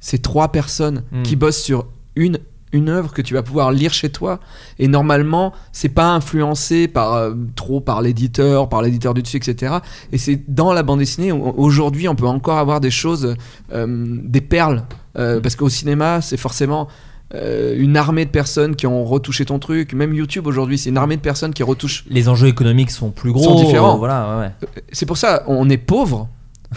c'est 0.00 0.20
trois 0.22 0.48
personnes 0.52 1.02
Mm. 1.12 1.22
qui 1.22 1.36
bossent 1.36 1.62
sur 1.62 1.86
une 2.16 2.38
une 2.70 2.90
œuvre 2.90 3.14
que 3.14 3.22
tu 3.22 3.32
vas 3.32 3.42
pouvoir 3.42 3.72
lire 3.72 3.94
chez 3.94 4.10
toi. 4.10 4.40
Et 4.78 4.88
normalement 4.88 5.54
c'est 5.72 5.88
pas 5.88 6.10
influencé 6.12 6.86
par 6.86 7.14
euh, 7.14 7.32
trop 7.56 7.80
par 7.80 8.02
l'éditeur 8.02 8.68
par 8.68 8.82
l'éditeur 8.82 9.14
du 9.14 9.22
dessus 9.22 9.38
etc 9.38 9.76
et 10.12 10.18
c'est 10.18 10.44
dans 10.52 10.74
la 10.74 10.82
bande 10.82 10.98
dessinée 10.98 11.32
aujourd'hui 11.32 12.08
on 12.08 12.14
peut 12.14 12.26
encore 12.26 12.58
avoir 12.58 12.80
des 12.82 12.90
choses 12.90 13.36
euh, 13.72 13.86
des 14.22 14.42
perles 14.42 14.84
Euh, 15.16 15.40
parce 15.40 15.56
qu'au 15.56 15.70
cinéma 15.70 16.20
c'est 16.20 16.36
forcément 16.36 16.86
euh, 17.34 17.74
une 17.78 17.96
armée 17.96 18.24
de 18.24 18.30
personnes 18.30 18.74
qui 18.76 18.86
ont 18.86 19.04
retouché 19.04 19.44
ton 19.44 19.58
truc 19.58 19.92
même 19.92 20.14
YouTube 20.14 20.46
aujourd'hui 20.46 20.78
c'est 20.78 20.88
une 20.88 20.96
armée 20.96 21.16
de 21.16 21.20
personnes 21.22 21.52
qui 21.52 21.62
retouchent 21.62 22.04
Les 22.08 22.28
enjeux 22.28 22.48
économiques 22.48 22.90
sont 22.90 23.10
plus 23.10 23.32
gros, 23.32 23.44
Sont 23.44 23.54
différents. 23.64 23.94
euh, 23.94 23.98
voilà, 23.98 24.36
ouais, 24.38 24.44
ouais. 24.46 24.82
c'est 24.92 25.04
pour 25.06 25.18
ça 25.18 25.42
on 25.46 25.68
est 25.68 25.76
pauvre 25.76 26.28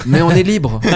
mais 0.06 0.22
on 0.22 0.30
est 0.32 0.44
libre 0.44 0.80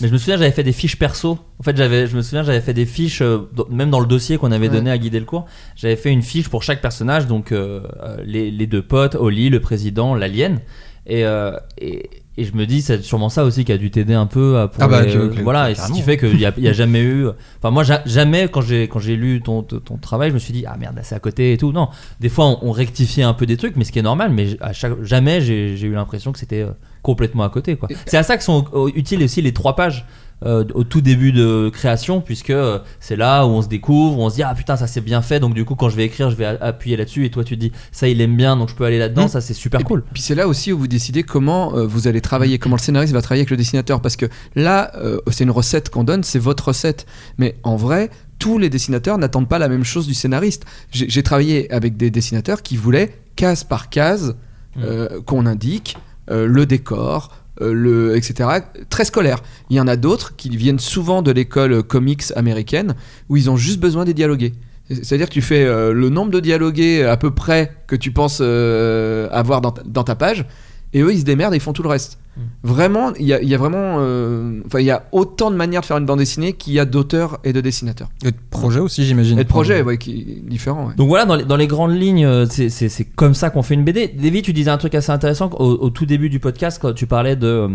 Mais 0.00 0.08
je 0.08 0.12
me 0.12 0.18
souviens, 0.18 0.36
j'avais 0.36 0.50
fait 0.50 0.62
des 0.64 0.72
fiches 0.72 0.96
perso. 0.98 1.38
En 1.58 1.62
fait, 1.62 1.76
j'avais, 1.76 2.06
je 2.06 2.16
me 2.16 2.22
souviens, 2.22 2.42
j'avais 2.42 2.60
fait 2.60 2.74
des 2.74 2.86
fiches, 2.86 3.22
euh, 3.22 3.48
dans- 3.54 3.66
même 3.70 3.90
dans 3.90 4.00
le 4.00 4.06
dossier 4.06 4.38
qu'on 4.38 4.50
avait 4.52 4.68
Ouais. 4.68 4.74
donné 4.74 4.90
à 4.90 4.98
guider 4.98 5.20
le 5.20 5.24
cours. 5.26 5.46
J'avais 5.76 5.96
fait 5.96 6.10
une 6.10 6.22
fiche 6.22 6.48
pour 6.48 6.62
chaque 6.62 6.80
personnage, 6.80 7.26
donc 7.26 7.52
euh, 7.52 7.82
euh, 8.02 8.16
les, 8.24 8.50
les 8.50 8.66
deux 8.66 8.82
potes, 8.82 9.14
Oli, 9.14 9.50
le 9.50 9.60
président, 9.60 10.14
l'alien. 10.14 10.58
Et, 11.06 11.24
euh, 11.24 11.52
et, 11.78 12.10
et 12.40 12.44
je 12.44 12.54
me 12.56 12.66
dis, 12.66 12.80
c'est 12.82 13.02
sûrement 13.02 13.28
ça 13.28 13.44
aussi 13.44 13.64
qui 13.64 13.72
a 13.72 13.76
dû 13.76 13.90
t'aider 13.90 14.14
un 14.14 14.26
peu 14.26 14.58
à 14.58 14.68
pour 14.68 14.82
Ah 14.82 14.88
bah, 14.88 15.02
les- 15.02 15.16
ok, 15.16 15.38
voilà. 15.42 15.70
Et 15.70 15.74
ce 15.74 15.92
qui 15.92 16.02
fait 16.02 16.16
qu'il 16.16 16.36
n'y 16.36 16.44
a, 16.46 16.52
y 16.56 16.68
a 16.68 16.72
jamais 16.82 17.00
eu. 17.02 17.26
Enfin, 17.58 17.70
moi, 17.70 17.82
ja- 17.84 18.02
jamais 18.06 18.48
quand 18.48 18.60
j'ai 18.62 18.88
quand 18.88 18.98
j'ai 18.98 19.16
lu 19.16 19.42
ton, 19.42 19.62
ton, 19.62 19.96
travail, 19.98 20.30
je 20.30 20.34
me 20.34 20.38
suis 20.38 20.52
dit 20.52 20.64
ah 20.66 20.76
merde, 20.78 20.98
c'est 21.02 21.14
à 21.14 21.18
côté 21.20 21.52
et 21.52 21.56
tout. 21.58 21.72
Non, 21.72 21.88
des 22.20 22.28
fois 22.28 22.46
on, 22.46 22.58
on 22.62 22.72
rectifiait 22.72 23.24
un 23.24 23.34
peu 23.34 23.46
des 23.46 23.56
trucs, 23.56 23.76
mais 23.76 23.84
ce 23.84 23.92
qui 23.92 23.98
est 23.98 24.02
normal. 24.02 24.32
Mais 24.32 24.56
à 24.60 24.72
chaque 24.72 25.02
jamais 25.02 25.40
j'ai 25.40 25.80
eu 25.82 25.92
l'impression 25.92 26.32
que 26.32 26.38
c'était 26.38 26.62
euh, 26.62 26.70
complètement 27.02 27.44
à 27.44 27.50
côté 27.50 27.76
quoi. 27.76 27.88
C'est 28.06 28.16
à 28.16 28.22
ça 28.22 28.36
que 28.36 28.42
sont 28.42 28.64
euh, 28.74 28.90
utiles 28.94 29.22
aussi 29.22 29.42
les 29.42 29.52
trois 29.52 29.76
pages. 29.76 30.06
Euh, 30.44 30.64
au 30.74 30.84
tout 30.84 31.00
début 31.00 31.32
de 31.32 31.70
création 31.72 32.20
puisque 32.20 32.50
euh, 32.50 32.78
c'est 32.98 33.16
là 33.16 33.46
où 33.46 33.50
on 33.50 33.62
se 33.62 33.68
découvre 33.68 34.18
où 34.18 34.22
on 34.22 34.30
se 34.30 34.36
dit 34.36 34.42
ah 34.42 34.54
putain 34.54 34.76
ça 34.76 34.86
c'est 34.86 35.00
bien 35.02 35.22
fait 35.22 35.38
donc 35.38 35.54
du 35.54 35.64
coup 35.64 35.74
quand 35.76 35.88
je 35.88 35.96
vais 35.96 36.04
écrire 36.04 36.30
je 36.30 36.36
vais 36.36 36.46
appuyer 36.46 36.96
là-dessus 36.96 37.24
et 37.26 37.30
toi 37.30 37.44
tu 37.44 37.56
dis 37.56 37.70
ça 37.92 38.08
il 38.08 38.20
aime 38.20 38.36
bien 38.36 38.56
donc 38.56 38.70
je 38.70 38.74
peux 38.74 38.84
aller 38.84 38.98
là-dedans 38.98 39.20
Mm. 39.24 39.28
ça 39.28 39.40
c'est 39.40 39.54
super 39.54 39.80
Et 39.80 39.84
cool 39.84 40.02
Puis 40.12 40.22
c'est 40.22 40.34
là 40.34 40.48
aussi 40.48 40.72
où 40.72 40.78
vous 40.78 40.86
décidez 40.88 41.22
comment 41.22 41.74
euh, 41.74 41.86
vous 41.86 42.08
allez 42.08 42.20
travailler, 42.20 42.58
comment 42.58 42.76
le 42.76 42.80
scénariste 42.80 43.12
va 43.12 43.22
travailler 43.22 43.40
avec 43.42 43.50
le 43.50 43.56
dessinateur. 43.56 44.00
Parce 44.00 44.16
que 44.16 44.26
là, 44.54 44.92
euh, 44.96 45.20
c'est 45.30 45.44
une 45.44 45.50
recette 45.50 45.90
qu'on 45.90 46.04
donne, 46.04 46.22
c'est 46.22 46.38
votre 46.38 46.68
recette. 46.68 47.06
Mais 47.38 47.56
en 47.62 47.76
vrai, 47.76 48.10
tous 48.38 48.58
les 48.58 48.70
dessinateurs 48.70 49.18
n'attendent 49.18 49.48
pas 49.48 49.58
la 49.58 49.68
même 49.68 49.84
chose 49.84 50.06
du 50.06 50.14
scénariste. 50.14 50.64
J'ai 50.92 51.22
travaillé 51.22 51.70
avec 51.72 51.96
des 51.96 52.10
dessinateurs 52.10 52.62
qui 52.62 52.76
voulaient, 52.76 53.14
case 53.36 53.64
par 53.64 53.90
case, 53.90 54.36
euh, 54.78 55.20
qu'on 55.22 55.46
indique 55.46 55.96
le 56.28 56.64
décor. 56.64 57.36
Euh, 57.60 57.72
le, 57.72 58.16
etc. 58.16 58.48
Très 58.88 59.04
scolaire. 59.04 59.42
Il 59.68 59.76
y 59.76 59.80
en 59.80 59.86
a 59.86 59.96
d'autres 59.96 60.36
qui 60.36 60.48
viennent 60.48 60.78
souvent 60.78 61.22
de 61.22 61.30
l'école 61.30 61.82
comics 61.82 62.24
américaine 62.36 62.94
où 63.28 63.36
ils 63.36 63.50
ont 63.50 63.56
juste 63.56 63.80
besoin 63.80 64.04
des 64.04 64.14
dialoguer. 64.14 64.52
C'est-à-dire 64.90 65.28
que 65.28 65.34
tu 65.34 65.42
fais 65.42 65.64
euh, 65.64 65.92
le 65.92 66.08
nombre 66.08 66.32
de 66.32 66.40
dialogués 66.40 67.04
à 67.04 67.16
peu 67.16 67.30
près 67.30 67.72
que 67.86 67.94
tu 67.94 68.10
penses 68.10 68.40
euh, 68.40 69.28
avoir 69.30 69.60
dans 69.60 70.04
ta 70.04 70.14
page, 70.16 70.46
et 70.92 71.00
eux 71.02 71.12
ils 71.12 71.20
se 71.20 71.24
démerdent 71.24 71.54
et 71.54 71.56
ils 71.58 71.60
font 71.60 71.72
tout 71.72 71.82
le 71.82 71.88
reste. 71.88 72.18
Vraiment, 72.62 73.12
il 73.18 73.26
y 73.26 73.34
a, 73.34 73.42
il 73.42 73.48
y 73.48 73.54
a 73.54 73.58
vraiment, 73.58 73.96
euh, 73.98 74.60
enfin 74.66 74.78
il 74.80 74.86
y 74.86 74.90
a 74.90 75.04
autant 75.12 75.50
de 75.50 75.56
manières 75.56 75.80
de 75.82 75.86
faire 75.86 75.98
une 75.98 76.06
bande 76.06 76.20
dessinée 76.20 76.52
qu'il 76.54 76.72
y 76.72 76.78
a 76.78 76.84
d'auteurs 76.86 77.38
et 77.44 77.52
de 77.52 77.60
dessinateurs. 77.60 78.08
Et 78.24 78.30
de 78.30 78.36
projet 78.50 78.80
aussi, 78.80 79.04
j'imagine. 79.04 79.38
Et 79.38 79.44
de 79.44 79.48
projets, 79.48 79.82
ouais, 79.82 79.98
qui 79.98 80.20
est 80.20 80.48
différent. 80.48 80.86
ouais. 80.88 80.94
Donc 80.96 81.08
voilà, 81.08 81.26
dans 81.26 81.36
les, 81.36 81.44
dans 81.44 81.56
les 81.56 81.66
grandes 81.66 81.94
lignes, 81.94 82.24
euh, 82.24 82.46
c'est- 82.48 82.70
c'est 82.70 82.88
c'est 82.88 83.04
comme 83.04 83.34
ça 83.34 83.50
qu'on 83.50 83.62
fait 83.62 83.74
une 83.74 83.84
BD. 83.84 84.08
David, 84.08 84.44
tu 84.44 84.52
disais 84.54 84.70
un 84.70 84.78
truc 84.78 84.94
assez 84.94 85.10
intéressant 85.12 85.50
au, 85.58 85.66
au 85.66 85.90
tout 85.90 86.06
début 86.06 86.30
du 86.30 86.38
podcast 86.40 86.78
quand 86.80 86.94
tu 86.94 87.06
parlais 87.06 87.36
de, 87.36 87.46
euh, 87.46 87.68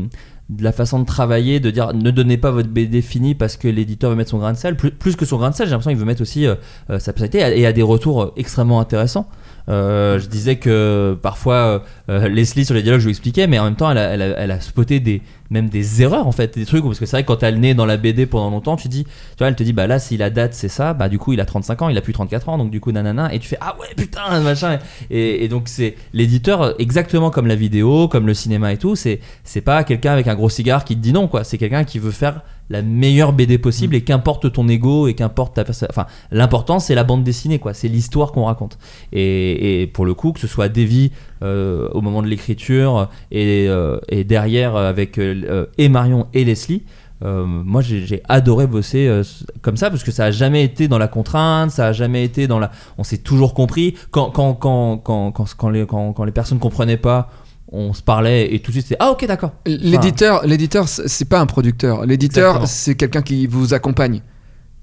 de 0.50 0.64
la 0.64 0.72
façon 0.72 1.00
de 1.00 1.06
travailler, 1.06 1.60
de 1.60 1.70
dire 1.70 1.94
ne 1.94 2.10
donnez 2.10 2.38
pas 2.38 2.50
votre 2.52 2.70
BD 2.70 3.02
finie 3.04 3.36
parce 3.36 3.58
que 3.58 3.68
l'éditeur 3.68 4.10
veut 4.10 4.16
mettre 4.16 4.32
son 4.32 4.40
grain 4.40 4.54
de 4.54 4.58
sel. 4.58 4.78
Plus, 4.78 4.90
plus 4.92 5.16
que 5.16 5.26
son 5.26 5.38
grain 5.38 5.52
de 5.52 5.56
sel, 5.56 5.68
j'ai 5.68 5.72
l'impression 5.72 5.92
qu'il 5.92 6.00
veut 6.00 6.06
mettre 6.06 6.22
aussi 6.22 6.48
euh, 6.48 6.56
sa 6.98 7.14
personnalité 7.14 7.60
et 7.60 7.66
a 7.68 7.74
des 7.74 7.84
retours 7.84 8.32
extrêmement 8.36 8.80
intéressants. 8.80 9.28
Euh, 9.68 10.20
je 10.20 10.28
disais 10.28 10.58
que 10.58 11.18
parfois 11.22 11.84
euh, 12.10 12.28
Leslie 12.28 12.66
sur 12.66 12.76
les 12.76 12.84
dialogues 12.84 13.00
je 13.00 13.06
lui 13.06 13.12
expliquais, 13.12 13.48
mais 13.48 13.60
en 13.60 13.66
même 13.66 13.76
temps 13.76 13.92
elle 13.92 14.52
a 14.52 14.60
spoté 14.60 15.00
des 15.00 15.22
même 15.50 15.70
des 15.70 16.02
erreurs 16.02 16.28
en 16.28 16.32
fait, 16.32 16.58
des 16.58 16.66
trucs 16.66 16.84
parce 16.84 17.00
que 17.00 17.06
c'est 17.06 17.18
vrai 17.18 17.24
que 17.24 17.28
quand 17.28 17.38
t'as 17.38 17.52
le 17.52 17.58
nez 17.58 17.74
dans 17.74 17.86
la 17.86 17.98
BD 17.98 18.26
pendant 18.26 18.50
longtemps, 18.50 18.76
tu 18.76 18.88
dis, 18.88 19.04
tu 19.04 19.12
vois, 19.40 19.48
elle 19.48 19.56
te 19.56 19.64
dit 19.64 19.74
bah 19.74 19.88
là 19.88 20.00
si 20.00 20.18
la 20.18 20.30
date 20.30 20.54
c'est 20.54 20.70
ça, 20.70 20.94
bah 20.94 21.10
du 21.10 21.20
coup 21.20 21.34
il 21.34 21.42
a 21.42 21.46
35 21.46 21.82
ans, 21.84 21.90
il 21.90 21.98
a 21.98 22.02
plus 22.02 22.14
34 22.14 22.50
ans, 22.50 22.58
donc 22.58 22.72
du 22.72 22.80
coup 22.80 22.92
nanana, 22.92 23.34
et 23.34 23.40
tu 23.40 23.48
fais 23.48 23.58
ah 23.62 23.76
ouais 23.80 23.94
putain 23.96 24.40
machin, 24.42 24.80
et, 25.10 25.44
et 25.44 25.48
donc 25.48 25.68
c'est 25.68 25.96
l'éditeur 26.14 26.80
exactement 26.80 27.30
comme 27.30 27.48
la 27.48 27.56
vidéo, 27.56 28.08
comme 28.08 28.28
le 28.28 28.34
cinéma 28.34 28.74
et 28.74 28.78
tout, 28.78 28.96
c'est 28.96 29.20
c'est 29.44 29.62
pas 29.62 29.84
quelqu'un 29.84 30.14
avec 30.14 30.28
un 30.28 30.36
gros 30.36 30.50
cigare 30.50 30.84
qui 30.84 30.96
te 30.96 31.02
dit 31.02 31.14
non 31.14 31.28
quoi, 31.28 31.44
c'est 31.44 31.58
quelqu'un 31.58 31.84
qui 31.84 32.00
veut 32.00 32.12
faire 32.12 32.42
la 32.70 32.82
meilleure 32.82 33.34
BD 33.34 33.58
possible 33.58 33.96
et 33.96 34.02
qu'importe 34.02 34.52
ton 34.52 34.68
ego 34.68 35.08
et 35.08 35.14
qu'importe 35.14 35.56
ta 35.56 35.64
personne 35.64 35.88
enfin 35.92 36.08
l'important 36.32 36.80
c'est 36.80 36.96
la 36.96 37.04
bande 37.04 37.24
dessinée 37.24 37.60
quoi. 37.60 37.74
C'est 37.74 37.88
l'histoire 37.88 38.32
qu'on 38.32 38.46
raconte. 38.46 38.78
Et, 39.12 39.82
et 39.82 39.88
pour 39.88 40.06
le 40.06 40.14
coup 40.14 40.32
que 40.32 40.40
ce 40.40 40.48
soit 40.48 40.70
Davy 40.70 41.12
euh, 41.44 41.90
au 41.92 42.02
moment 42.02 42.22
de 42.24 42.28
l'écriture 42.28 43.10
et, 43.32 43.68
euh, 43.70 44.00
et 44.10 44.24
derrière 44.24 44.76
euh, 44.76 44.90
avec 44.90 45.20
euh, 45.44 45.66
et 45.78 45.90
Marion 45.90 46.28
et 46.34 46.46
Leslie 46.46 46.84
euh, 47.24 47.46
moi 47.46 47.82
j'ai 47.82 48.22
adoré 48.28 48.68
bosser 48.68 49.08
euh, 49.08 49.24
comme 49.62 49.78
ça 49.78 49.90
parce 49.90 50.04
que 50.04 50.12
ça 50.12 50.26
a 50.26 50.32
jamais 50.32 50.66
été 50.66 50.90
dans 50.90 50.98
la 50.98 51.08
contrainte 51.08 51.72
ça 51.72 51.88
a 51.88 51.94
jamais 51.94 52.26
été 52.26 52.46
dans 52.46 52.60
la 52.60 52.72
on 52.98 53.06
s'est 53.06 53.20
toujours 53.20 53.54
compris. 53.54 53.96
Quand 54.12 54.32
quand 54.32 54.54
quand 54.54 54.98
quand 54.98 55.32
quand, 55.32 55.70
les 55.70 55.86
quand, 55.86 56.12
quand 56.12 56.24
les 56.26 56.34
personnes 56.34 56.60
comprenaient 56.60 56.98
pas 56.98 57.30
on 57.72 57.94
se 57.94 58.02
parlait 58.02 58.54
et 58.54 58.60
tout 58.60 58.72
de 58.72 58.74
suite 58.74 58.88
c'est 58.88 58.98
ah 59.00 59.12
ok 59.12 59.26
d'accord. 59.28 59.52
Enfin, 59.66 59.78
L'éditeur, 59.82 60.46
l'éditeur, 60.46 60.88
c'est 60.88 61.28
pas 61.28 61.40
un 61.40 61.46
producteur. 61.46 62.06
L'éditeur, 62.06 62.68
c'est 62.68 62.96
quelqu'un 62.96 63.22
qui 63.22 63.48
vous 63.48 63.74
accompagne 63.74 64.22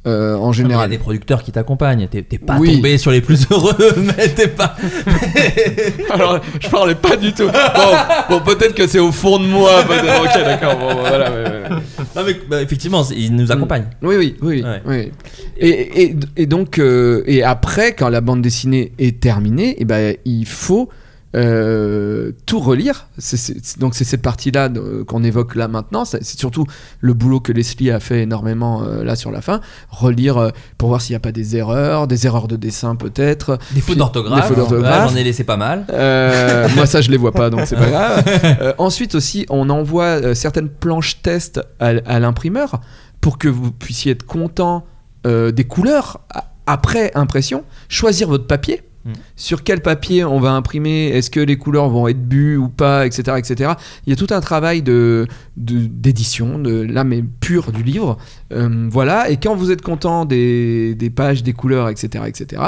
euh, 0.07 0.35
en 0.37 0.53
il 0.53 0.57
y 0.57 0.61
a 0.61 0.63
général. 0.65 0.91
des 0.91 0.99
producteurs 0.99 1.43
qui 1.45 1.53
t'accompagnent 1.53 2.09
t'es 2.09 2.23
pas 2.39 2.59
Oui. 2.59 2.75
tombé 2.77 2.99
sur 2.99 3.11
les 3.13 3.21
plus 3.21 3.47
heureux 3.51 3.77
mais 3.99 4.29
t'es 4.29 4.49
pas 4.49 4.75
Alors, 6.11 6.41
je 6.61 6.69
parlais 6.69 6.95
pas 6.95 7.17
du 7.17 7.33
tout. 7.33 7.47
Bon, 7.47 7.97
bon 8.29 8.41
peut-être 8.41 8.75
que 8.75 8.87
c'est 8.87 8.99
au 8.99 9.13
fond 9.13 9.39
de 9.39 9.47
moi. 9.47 9.71
ok, 9.81 10.45
d'accord. 10.45 10.77
Bon, 10.77 10.95
voilà. 11.01 11.31
non 12.17 12.23
mais 12.27 12.37
bah, 12.49 12.61
effectivement 12.63 13.05
ils 13.15 13.35
nous 13.35 13.51
accompagnent 13.53 13.87
Oui, 14.03 14.17
oui, 14.17 14.37
oui. 14.43 14.63
Ouais. 14.63 14.83
oui. 14.87 15.13
Et, 15.59 16.03
et, 16.03 16.17
et 16.37 16.47
donc, 16.47 16.79
euh, 16.79 17.23
et 17.27 17.43
après, 17.45 17.93
quand 17.93 18.09
la 18.09 18.21
bande 18.21 18.43
dessinée 18.43 18.93
est 18.99 19.21
terminée, 19.21 19.81
et 19.81 19.85
ben, 19.85 20.17
il 20.25 20.47
faut 20.47 20.89
euh, 21.35 22.33
tout 22.47 22.61
relire. 22.61 23.07
Donc, 23.79 23.95
c'est 23.95 24.05
cette 24.05 24.23
partie-là 24.23 24.69
de- 24.69 25.03
qu'on 25.03 25.23
évoque 25.25 25.55
là 25.55 25.69
maintenant. 25.69 26.05
C'est 26.05 26.23
surtout 26.25 26.67
le 27.01 27.15
boulot 27.15 27.41
que 27.41 27.53
Leslie 27.53 27.91
a 27.91 28.01
fait 28.01 28.23
énormément 28.23 28.83
euh, 28.83 29.03
là 29.05 29.17
sur 29.17 29.31
la 29.31 29.41
fin. 29.41 29.61
Relire 29.91 30.37
euh, 30.39 30.51
pour 30.79 30.89
voir 30.91 31.01
s'il 31.01 31.13
n'y 31.15 31.17
a 31.17 31.21
pas 31.21 31.33
des 31.33 31.57
erreurs, 31.57 32.07
des 32.07 32.27
erreurs 32.27 32.49
de 32.49 32.57
dessin 32.57 32.97
peut-être. 32.97 33.59
des 33.75 33.81
fautes 33.81 34.57
d'orthographe 34.57 35.09
j'en 35.11 35.17
ai 35.17 35.25
laissé 35.25 35.45
pas 35.45 35.57
mal 35.57 35.87
Euh, 35.91 36.69
moi 36.77 36.87
ça 36.87 37.01
je 37.01 37.11
les 37.11 37.17
vois 37.17 37.33
pas 37.33 37.51
donc 37.51 37.63
c'est 37.67 37.77
pas 37.77 37.89
grave. 37.91 38.25
Euh, 38.63 38.73
ensuite 38.79 39.15
aussi 39.15 39.47
on 39.51 39.71
envoie 39.71 40.05
euh, 40.05 40.35
certaines 40.35 40.69
planches 40.69 41.23
test 41.23 41.61
à, 41.81 41.93
à 42.07 42.19
l'imprimeur 42.21 42.81
pour 43.21 43.39
que 43.39 43.49
vous 43.49 43.71
puissiez 43.73 44.13
être 44.13 44.27
content 44.27 44.85
euh, 45.27 45.53
des 45.53 45.65
couleurs 45.65 46.21
après 46.67 47.11
impression, 47.15 47.65
choisir 47.89 48.29
votre 48.29 48.47
papier. 48.47 48.83
Mm. 49.05 49.13
Sur 49.37 49.65
quel 49.65 49.81
papier 49.83 50.25
on 50.25 50.39
va 50.39 50.53
imprimer? 50.53 51.09
Est-ce 51.09 51.31
que 51.31 51.41
les 51.41 51.57
couleurs 51.57 51.89
vont 51.89 52.07
être 52.09 52.23
bues 52.29 52.57
ou 52.57 52.69
pas, 52.69 53.05
etc., 53.07 53.37
etc. 53.39 53.73
Il 54.07 54.11
y 54.11 54.13
a 54.13 54.17
tout 54.17 54.33
un 54.33 54.41
travail 54.41 54.83
de 54.83 55.27
de- 55.57 55.87
d'édition, 55.87 56.59
de, 56.59 56.83
l'âme 56.83 57.13
est 57.13 57.25
pure 57.41 57.73
du 57.73 57.83
livre. 57.83 58.17
Euh, 58.53 58.89
voilà. 58.91 59.29
Et 59.31 59.37
quand 59.39 59.55
vous 59.57 59.71
êtes 59.71 59.83
content 59.83 60.25
des, 60.25 60.95
des 60.95 61.11
pages, 61.11 61.43
des 61.43 61.53
couleurs, 61.53 61.89
etc., 61.89 62.25
etc., 62.29 62.63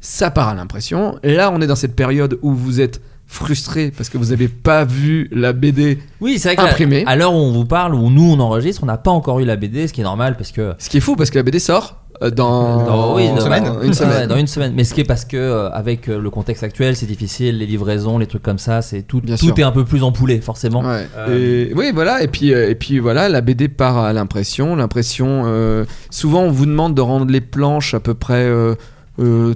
ça 0.00 0.30
part 0.30 0.48
à 0.48 0.54
l'impression. 0.54 1.18
Et 1.22 1.34
là, 1.34 1.50
on 1.52 1.60
est 1.60 1.66
dans 1.66 1.74
cette 1.74 1.96
période 1.96 2.38
où 2.42 2.52
vous 2.54 2.80
êtes 2.80 3.00
frustré 3.26 3.90
parce 3.90 4.08
que 4.08 4.16
vous 4.16 4.26
n'avez 4.30 4.48
pas 4.48 4.84
vu 4.84 5.28
la 5.32 5.52
BD. 5.52 5.98
oui 6.22 6.38
c'est 6.38 6.48
vrai 6.54 6.56
que 6.56 6.62
Imprimé. 6.70 7.04
à 7.06 7.14
l'heure 7.14 7.34
où 7.34 7.36
on 7.36 7.52
vous 7.52 7.66
parle 7.66 7.94
où 7.94 8.08
nous 8.08 8.22
on 8.32 8.40
enregistre 8.40 8.82
on 8.82 8.86
n'a 8.86 8.96
pas 8.96 9.10
encore 9.10 9.38
eu 9.40 9.44
la 9.44 9.56
BD 9.56 9.86
ce 9.86 9.92
qui 9.92 10.00
est 10.00 10.04
normal 10.04 10.34
parce 10.38 10.50
que 10.50 10.72
Ce 10.78 10.88
qui 10.88 10.96
est 10.96 11.00
fou 11.00 11.14
parce 11.14 11.28
que 11.30 11.36
la 11.36 11.42
BD 11.42 11.58
sort 11.58 11.98
dans, 12.20 12.84
Dans- 12.84 13.14
oui, 13.14 13.26
une 13.26 13.36
dans- 13.36 13.40
semaine. 13.42 13.64
dans- 13.64 13.80
Une 13.80 13.88
ouais, 13.88 13.94
semaine. 13.94 14.28
dans 14.28 14.36
une 14.36 14.46
semaine. 14.46 14.72
Mais 14.74 14.82
ce 14.84 14.92
qui 14.94 15.00
est 15.02 15.04
parce 15.04 15.24
que 15.24 15.36
euh, 15.36 15.70
avec 15.70 16.08
euh, 16.08 16.18
le 16.20 16.30
contexte 16.30 16.64
actuel, 16.64 16.96
c'est 16.96 17.06
difficile, 17.06 17.58
les 17.58 17.66
livraisons, 17.66 18.18
les 18.18 18.26
trucs 18.26 18.42
comme 18.42 18.58
ça, 18.58 18.82
c'est 18.82 19.02
tout, 19.02 19.20
Bien 19.20 19.36
tout 19.36 19.46
sûr. 19.46 19.54
est 19.58 19.62
un 19.62 19.70
peu 19.70 19.84
plus 19.84 20.02
empoulé 20.02 20.40
forcément. 20.40 20.80
Ouais. 20.80 21.06
Euh, 21.16 21.66
Et, 21.70 21.74
oui, 21.74 21.92
voilà. 21.94 22.22
Et 22.22 22.28
puis, 22.28 22.52
euh, 22.52 22.68
et 22.70 22.74
puis 22.74 22.98
voilà, 22.98 23.28
la 23.28 23.40
BD 23.40 23.68
part 23.68 23.98
à 23.98 24.12
l'impression. 24.12 24.74
L'impression. 24.74 25.44
euh, 25.46 25.84
souvent, 26.10 26.42
on 26.42 26.50
vous 26.50 26.66
demande 26.66 26.94
de 26.94 27.00
rendre 27.00 27.30
les 27.30 27.40
planches 27.40 27.94
à 27.94 28.00
peu 28.00 28.14
près 28.14 28.44
euh, 28.44 28.74
euh, 29.20 29.54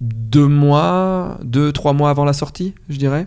deux 0.00 0.46
mois, 0.46 1.38
deux, 1.42 1.72
trois 1.72 1.92
mois 1.92 2.10
avant 2.10 2.24
la 2.24 2.32
sortie, 2.32 2.74
je 2.88 2.98
dirais. 2.98 3.24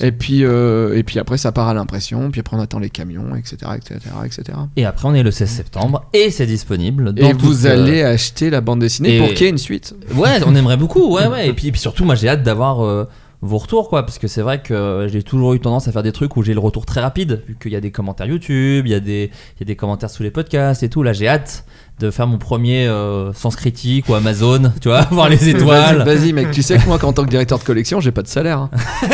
Et 0.00 0.12
puis, 0.12 0.44
euh, 0.44 0.96
et 0.96 1.02
puis 1.02 1.18
après, 1.18 1.36
ça 1.36 1.50
part 1.50 1.66
à 1.68 1.74
l'impression. 1.74 2.30
Puis 2.30 2.40
après, 2.40 2.56
on 2.56 2.60
attend 2.60 2.78
les 2.78 2.90
camions, 2.90 3.34
etc., 3.34 3.56
etc., 3.76 3.98
etc. 4.24 4.58
Et 4.76 4.84
après, 4.84 5.08
on 5.08 5.14
est 5.14 5.22
le 5.24 5.30
16 5.32 5.48
septembre 5.50 6.04
et 6.12 6.30
c'est 6.30 6.46
disponible. 6.46 7.12
Dans 7.12 7.28
Et 7.28 7.32
vous 7.32 7.66
euh, 7.66 7.72
allez 7.72 8.02
acheter 8.02 8.50
la 8.50 8.60
bande 8.60 8.78
dessinée 8.80 9.16
et- 9.16 9.18
pour 9.18 9.28
qu'il 9.30 9.42
y 9.42 9.44
ait 9.46 9.50
une 9.50 9.58
suite. 9.58 9.94
Ouais, 10.14 10.38
on 10.46 10.54
aimerait 10.54 10.76
beaucoup, 10.78 11.12
ouais, 11.12 11.26
ouais. 11.26 11.48
Et 11.48 11.52
puis, 11.54 11.68
et 11.68 11.72
puis 11.72 11.80
surtout, 11.80 12.04
moi 12.04 12.14
j'ai 12.14 12.28
hâte 12.28 12.44
d'avoir 12.44 12.84
euh, 12.84 13.08
vos 13.40 13.58
retours, 13.58 13.88
quoi, 13.88 14.04
parce 14.06 14.20
que 14.20 14.28
c'est 14.28 14.42
vrai 14.42 14.62
que 14.62 15.08
j'ai 15.10 15.24
toujours 15.24 15.54
eu 15.54 15.58
tendance 15.60 15.88
à 15.88 15.92
faire 15.92 16.04
des 16.04 16.12
trucs 16.12 16.36
où 16.36 16.44
j'ai 16.44 16.54
le 16.54 16.60
retour 16.60 16.86
très 16.86 17.00
rapide, 17.00 17.42
vu 17.48 17.56
qu'il 17.60 17.72
y 17.72 17.76
a 17.76 17.80
des 17.80 17.90
commentaires 17.90 18.26
YouTube, 18.26 18.86
il 18.86 18.92
y, 18.92 18.94
a 18.94 19.00
des- 19.00 19.30
il 19.56 19.60
y 19.60 19.62
a 19.64 19.66
des 19.66 19.74
commentaires 19.74 20.10
sous 20.10 20.22
les 20.22 20.30
podcasts 20.30 20.84
et 20.84 20.88
tout. 20.88 21.02
Là, 21.02 21.12
j'ai 21.12 21.26
hâte 21.26 21.64
de 22.02 22.10
faire 22.10 22.26
mon 22.26 22.38
premier 22.38 22.86
euh, 22.86 23.32
Sens 23.32 23.56
Critique 23.56 24.08
ou 24.08 24.14
Amazon, 24.14 24.72
tu 24.80 24.88
vois, 24.88 25.02
voir 25.10 25.28
les 25.28 25.48
étoiles. 25.48 26.02
Vas-y, 26.04 26.32
mec, 26.32 26.50
tu 26.50 26.62
sais 26.62 26.76
que 26.78 26.86
moi, 26.86 26.98
qu'en 26.98 27.12
tant 27.12 27.24
que 27.24 27.30
directeur 27.30 27.58
de 27.58 27.64
collection, 27.64 28.00
j'ai 28.00 28.10
pas 28.12 28.22
de 28.22 28.28
salaire. 28.28 28.58
hein. 28.58 28.70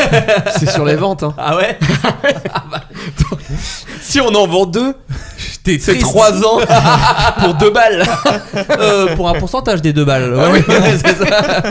C'est 0.59 0.69
sur 0.71 0.85
les 0.85 0.97
ventes. 0.97 1.23
hein. 1.23 1.35
Ah 1.39 1.57
ouais? 1.57 1.79
Si 4.01 4.21
on 4.21 4.29
en 4.35 4.47
vend 4.47 4.65
deux, 4.67 4.95
c'est 5.65 5.77
triste. 5.79 6.01
trois 6.01 6.33
ans 6.45 6.61
pour 7.41 7.55
deux 7.55 7.71
balles. 7.71 8.03
Euh, 8.79 9.15
pour 9.17 9.29
un 9.29 9.35
pourcentage 9.35 9.83
des 9.83 9.93
deux 9.93 10.05
balles. 10.05 10.35
Ah 10.39 10.51
Ouais, 10.51 10.65
ouais, 10.67 10.97
ça. 10.99 11.63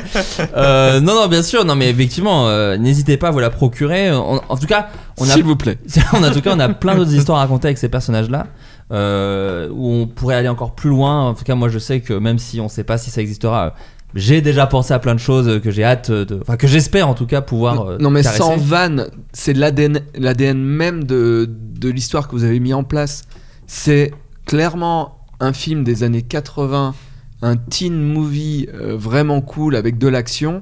Euh, 0.55 0.99
non, 0.99 1.15
non, 1.15 1.27
bien 1.27 1.41
sûr. 1.41 1.65
Non, 1.65 1.75
mais 1.75 1.89
effectivement, 1.89 2.47
n'hésitez 2.77 3.17
pas 3.17 3.29
à 3.29 3.31
vous 3.31 3.39
la 3.39 3.49
procurer. 3.49 4.11
En, 4.11 4.41
en 4.47 4.57
tout 4.57 4.67
cas, 4.67 4.87
on 5.17 5.23
a, 5.27 5.33
S'il 5.33 5.43
vous 5.43 5.55
plaît. 5.55 5.79
en 6.13 6.31
tout 6.31 6.41
cas, 6.41 6.51
on 6.55 6.59
a 6.59 6.69
plein 6.69 6.95
d'autres 6.95 7.13
histoires 7.13 7.39
à 7.39 7.41
raconter 7.41 7.67
avec 7.69 7.77
ces 7.79 7.89
personnages-là. 7.89 8.45
Euh, 8.91 9.69
où 9.71 9.89
on 9.91 10.07
pourrait 10.07 10.35
aller 10.35 10.47
encore 10.49 10.73
plus 10.75 10.89
loin. 10.89 11.27
En 11.29 11.33
tout 11.33 11.43
cas, 11.43 11.55
moi, 11.55 11.69
je 11.69 11.79
sais 11.79 12.01
que 12.01 12.13
même 12.13 12.39
si 12.39 12.59
on 12.61 12.69
sait 12.69 12.83
pas 12.83 12.97
si 12.97 13.09
ça 13.09 13.21
existera, 13.21 13.65
euh, 13.65 13.69
j'ai 14.15 14.41
déjà 14.41 14.65
pensé 14.67 14.93
à 14.93 14.99
plein 14.99 15.13
de 15.13 15.19
choses 15.19 15.61
que 15.61 15.69
j'ai 15.69 15.83
hâte 15.83 16.09
de, 16.11 16.39
enfin 16.41 16.55
que 16.57 16.67
j'espère 16.67 17.07
en 17.09 17.13
tout 17.13 17.25
cas 17.25 17.41
pouvoir. 17.41 17.81
euh, 17.87 17.97
non, 17.99 18.09
mais 18.09 18.23
caresser. 18.23 18.41
sans 18.41 18.57
vanne, 18.57 19.09
c'est 19.33 19.53
l'ADN, 19.53 20.01
l'ADN 20.15 20.57
même 20.57 21.03
de, 21.03 21.49
de 21.49 21.89
l'histoire 21.89 22.27
que 22.27 22.31
vous 22.35 22.43
avez 22.45 22.59
mis 22.59 22.73
en 22.73 22.83
place. 22.83 23.23
C'est 23.67 24.13
clairement 24.45 25.19
un 25.39 25.53
film 25.53 25.83
des 25.83 26.03
années 26.03 26.21
80, 26.21 26.95
un 27.41 27.55
teen 27.57 28.01
movie 28.01 28.67
euh, 28.73 28.95
vraiment 28.97 29.41
cool 29.41 29.75
avec 29.75 29.97
de 29.97 30.07
l'action. 30.07 30.61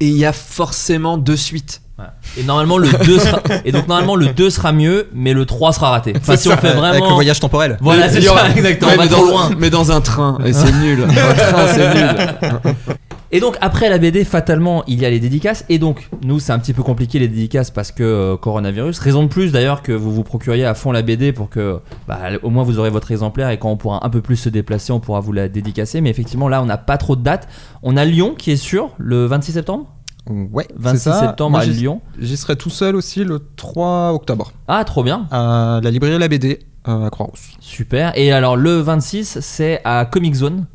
Et 0.00 0.06
il 0.06 0.16
y 0.16 0.24
a 0.24 0.32
forcément 0.32 1.18
deux 1.18 1.36
suites. 1.36 1.80
Voilà. 1.96 2.14
Et 2.36 2.44
normalement 2.44 2.78
le 2.78 2.88
2 2.92 3.18
sera 3.18 3.42
et 3.64 3.72
donc 3.72 3.88
normalement 3.88 4.14
le 4.14 4.28
2 4.28 4.50
sera 4.50 4.70
mieux, 4.70 5.08
mais 5.12 5.32
le 5.32 5.44
3 5.44 5.72
sera 5.72 5.90
raté. 5.90 6.12
Enfin, 6.16 6.36
C'est 6.36 6.42
si 6.42 6.48
on 6.48 6.52
ça, 6.52 6.56
fait 6.58 6.68
vraiment 6.68 6.84
Avec 6.84 7.02
le 7.02 7.08
voyage 7.12 7.40
temporel. 7.40 7.76
Voilà, 7.80 8.08
c'est 8.08 8.20
ça, 8.20 8.48
exactement. 8.54 8.92
Ouais, 8.92 8.96
on 8.96 9.00
va 9.00 9.04
mais, 9.04 9.10
trop 9.10 9.26
dans, 9.26 9.30
loin. 9.32 9.50
mais 9.58 9.70
dans 9.70 9.90
un 9.90 10.00
train, 10.00 10.38
et 10.44 10.52
c'est 10.52 10.72
nul. 10.72 11.02
Un 11.08 11.34
train, 11.34 11.66
c'est 11.74 11.94
nul. 11.94 12.74
Et 13.30 13.40
donc 13.40 13.56
après 13.60 13.90
la 13.90 13.98
BD, 13.98 14.24
fatalement, 14.24 14.84
il 14.86 15.00
y 15.00 15.04
a 15.04 15.10
les 15.10 15.20
dédicaces. 15.20 15.64
Et 15.68 15.78
donc 15.78 16.08
nous, 16.22 16.38
c'est 16.40 16.52
un 16.52 16.58
petit 16.58 16.72
peu 16.72 16.82
compliqué 16.82 17.18
les 17.18 17.28
dédicaces 17.28 17.70
parce 17.70 17.92
que 17.92 18.02
euh, 18.02 18.36
coronavirus. 18.36 18.98
Raison 18.98 19.22
de 19.22 19.28
plus 19.28 19.52
d'ailleurs 19.52 19.82
que 19.82 19.92
vous 19.92 20.12
vous 20.12 20.22
procuriez 20.24 20.64
à 20.64 20.74
fond 20.74 20.92
la 20.92 21.02
BD 21.02 21.32
pour 21.32 21.50
que 21.50 21.80
bah, 22.06 22.18
au 22.42 22.48
moins 22.50 22.62
vous 22.62 22.78
aurez 22.78 22.90
votre 22.90 23.10
exemplaire 23.12 23.50
et 23.50 23.58
quand 23.58 23.70
on 23.70 23.76
pourra 23.76 24.04
un 24.06 24.10
peu 24.10 24.22
plus 24.22 24.36
se 24.36 24.48
déplacer, 24.48 24.92
on 24.92 25.00
pourra 25.00 25.20
vous 25.20 25.32
la 25.32 25.48
dédicacer. 25.48 26.00
Mais 26.00 26.08
effectivement, 26.10 26.48
là, 26.48 26.62
on 26.62 26.66
n'a 26.66 26.78
pas 26.78 26.96
trop 26.96 27.16
de 27.16 27.22
dates. 27.22 27.48
On 27.82 27.96
a 27.98 28.04
Lyon 28.06 28.34
qui 28.36 28.50
est 28.50 28.56
sûr 28.56 28.90
le 28.96 29.26
26 29.26 29.52
septembre? 29.52 29.92
Ouais, 30.30 30.66
c'est 30.68 30.82
26 30.82 30.98
ça. 31.02 31.20
septembre 31.20 31.52
Moi, 31.52 31.60
à 31.60 31.66
Lyon. 31.66 32.00
J'y 32.18 32.36
serai 32.36 32.56
tout 32.56 32.70
seul 32.70 32.96
aussi 32.96 33.24
le 33.24 33.40
3 33.56 34.12
octobre 34.12 34.52
Ah, 34.68 34.84
trop 34.84 35.02
bien. 35.02 35.26
à 35.30 35.80
la 35.82 35.90
librairie 35.90 36.18
La 36.18 36.28
BD 36.28 36.58
euh, 36.86 37.06
à 37.06 37.10
Croix-Rousse. 37.10 37.52
Super. 37.60 38.12
Et 38.14 38.32
alors 38.32 38.56
le 38.56 38.78
26, 38.80 39.38
c'est 39.40 39.80
à 39.84 40.04
Comic 40.06 40.34
Zone 40.34 40.66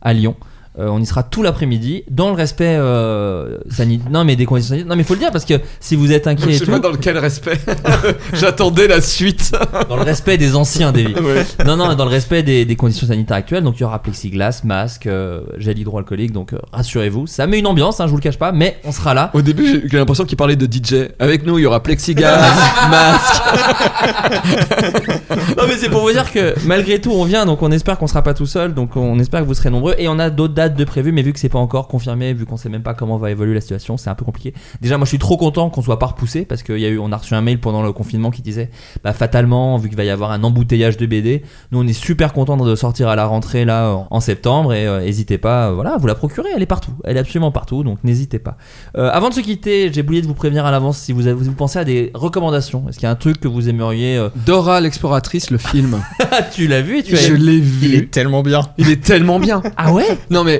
à 0.00 0.12
Lyon. 0.12 0.34
Euh, 0.78 0.88
on 0.88 1.00
y 1.02 1.04
sera 1.04 1.22
tout 1.22 1.42
l'après-midi 1.42 2.02
dans 2.10 2.30
le 2.30 2.34
respect 2.34 2.76
euh, 2.78 3.58
sanitaire. 3.68 4.10
Non 4.10 4.24
mais 4.24 4.36
des 4.36 4.46
conditions 4.46 4.70
sanitaires. 4.70 4.88
Non 4.88 4.96
mais 4.96 5.04
faut 5.04 5.12
le 5.12 5.20
dire 5.20 5.30
parce 5.30 5.44
que 5.44 5.54
si 5.80 5.96
vous 5.96 6.12
êtes 6.12 6.26
inquiet 6.26 6.46
Je 6.46 6.50
et 6.50 6.58
sais 6.60 6.64
tout, 6.64 6.70
pas 6.70 6.78
dans 6.78 6.90
lequel 6.90 7.18
respect. 7.18 7.60
J'attendais 8.32 8.88
la 8.88 9.02
suite. 9.02 9.52
dans 9.90 9.96
le 9.96 10.02
respect 10.02 10.38
des 10.38 10.56
anciens 10.56 10.90
Davy. 10.90 11.12
Ouais. 11.14 11.44
Non 11.66 11.76
non, 11.76 11.94
dans 11.94 12.04
le 12.06 12.10
respect 12.10 12.42
des, 12.42 12.64
des 12.64 12.76
conditions 12.76 13.06
sanitaires 13.06 13.36
actuelles. 13.36 13.64
Donc 13.64 13.74
il 13.78 13.82
y 13.82 13.84
aura 13.84 13.98
plexiglas, 14.02 14.62
masque, 14.64 15.06
euh, 15.06 15.42
gel 15.58 15.78
hydroalcoolique. 15.78 16.32
Donc 16.32 16.54
euh, 16.54 16.58
rassurez-vous, 16.72 17.26
ça 17.26 17.46
met 17.46 17.58
une 17.58 17.66
ambiance. 17.66 18.00
Hein, 18.00 18.06
je 18.06 18.10
vous 18.12 18.16
le 18.16 18.22
cache 18.22 18.38
pas, 18.38 18.52
mais 18.52 18.78
on 18.84 18.92
sera 18.92 19.12
là. 19.12 19.30
Au 19.34 19.42
début, 19.42 19.66
j'ai- 19.66 19.88
j'ai 19.90 19.98
l'impression 19.98 20.24
qu'il 20.24 20.38
parlait 20.38 20.56
de 20.56 20.64
DJ. 20.66 21.10
Avec 21.18 21.44
nous, 21.44 21.58
il 21.58 21.62
y 21.62 21.66
aura 21.66 21.82
plexiglas, 21.82 22.38
masque. 22.90 23.42
Non 25.56 25.64
mais 25.68 25.76
c'est 25.76 25.88
pour 25.90 26.00
vous 26.00 26.12
dire 26.12 26.32
que 26.32 26.54
malgré 26.66 27.00
tout 27.00 27.10
on 27.12 27.24
vient 27.24 27.46
donc 27.46 27.62
on 27.62 27.70
espère 27.70 27.98
qu'on 27.98 28.06
sera 28.06 28.22
pas 28.22 28.34
tout 28.34 28.46
seul 28.46 28.74
donc 28.74 28.96
on 28.96 29.18
espère 29.18 29.40
que 29.40 29.46
vous 29.46 29.54
serez 29.54 29.70
nombreux 29.70 29.94
et 29.98 30.08
on 30.08 30.18
a 30.18 30.30
d'autres 30.30 30.54
de 30.68 30.84
prévues 30.84 31.12
mais 31.12 31.22
vu 31.22 31.32
que 31.32 31.38
c'est 31.38 31.48
pas 31.48 31.58
encore 31.58 31.88
confirmé 31.88 32.32
vu 32.32 32.46
qu'on 32.46 32.56
sait 32.56 32.68
même 32.68 32.82
pas 32.82 32.94
comment 32.94 33.16
va 33.16 33.30
évoluer 33.30 33.54
la 33.54 33.60
situation 33.60 33.96
c'est 33.96 34.10
un 34.10 34.14
peu 34.14 34.24
compliqué. 34.24 34.54
Déjà 34.80 34.96
moi 34.98 35.04
je 35.04 35.08
suis 35.10 35.18
trop 35.18 35.36
content 35.36 35.70
qu'on 35.70 35.82
soit 35.82 35.98
pas 35.98 36.06
repoussé 36.06 36.44
parce 36.44 36.62
qu'il 36.62 36.78
y 36.78 36.86
a 36.86 36.88
eu 36.88 36.98
on 36.98 37.12
a 37.12 37.16
reçu 37.16 37.34
un 37.34 37.40
mail 37.42 37.58
pendant 37.60 37.82
le 37.82 37.92
confinement 37.92 38.30
qui 38.30 38.42
disait 38.42 38.70
bah 39.04 39.12
fatalement 39.12 39.76
vu 39.78 39.88
qu'il 39.88 39.96
va 39.96 40.04
y 40.04 40.10
avoir 40.10 40.30
un 40.32 40.42
embouteillage 40.44 40.96
de 40.96 41.06
BD 41.06 41.42
nous 41.72 41.80
on 41.82 41.86
est 41.86 41.92
super 41.92 42.32
content 42.32 42.56
de 42.56 42.74
sortir 42.74 43.08
à 43.08 43.16
la 43.16 43.26
rentrée 43.26 43.64
là 43.64 44.06
en- 44.10 44.20
septembre 44.20 44.72
et 44.72 44.86
euh, 44.86 45.00
n'hésitez 45.00 45.36
pas 45.38 45.68
euh, 45.68 45.72
voilà 45.74 45.96
vous 45.98 46.06
la 46.06 46.14
procurer 46.14 46.48
elle 46.54 46.62
est 46.62 46.66
partout 46.66 46.92
elle 47.04 47.16
est 47.16 47.20
absolument 47.20 47.50
partout 47.50 47.82
donc 47.82 47.98
n'hésitez 48.04 48.38
pas. 48.38 48.56
Euh, 48.96 49.10
avant 49.12 49.28
de 49.30 49.34
se 49.34 49.40
quitter 49.40 49.90
j'ai 49.92 50.02
oublié 50.02 50.22
de 50.22 50.26
vous 50.26 50.34
prévenir 50.34 50.64
à 50.64 50.70
l'avance 50.70 50.98
si 50.98 51.12
vous, 51.12 51.26
avez- 51.26 51.34
vous 51.42 51.52
pensez 51.52 51.78
à 51.78 51.84
des 51.84 52.10
recommandations 52.14 52.84
est-ce 52.88 52.98
qu'il 52.98 53.06
y 53.06 53.08
a 53.08 53.10
un 53.10 53.16
truc 53.16 53.40
que 53.40 53.48
vous 53.48 53.68
aimeriez 53.68 54.16
euh, 54.16 54.28
Dora 54.46 54.80
l'exploratrice, 54.80 55.50
le 55.50 55.58
film. 55.58 56.02
tu 56.54 56.66
l'as 56.68 56.80
vu 56.82 56.98
et 56.98 57.02
tu 57.02 57.14
as 57.14 57.18
Je 57.20 57.34
l'ai 57.34 57.54
Il 57.56 57.60
vu. 57.62 57.96
est 57.96 58.10
tellement 58.10 58.42
bien. 58.42 58.60
Il 58.78 58.88
est 58.90 59.02
tellement 59.02 59.38
bien. 59.38 59.62
ah 59.76 59.92
ouais? 59.92 60.18
Non 60.30 60.44
mais 60.44 60.51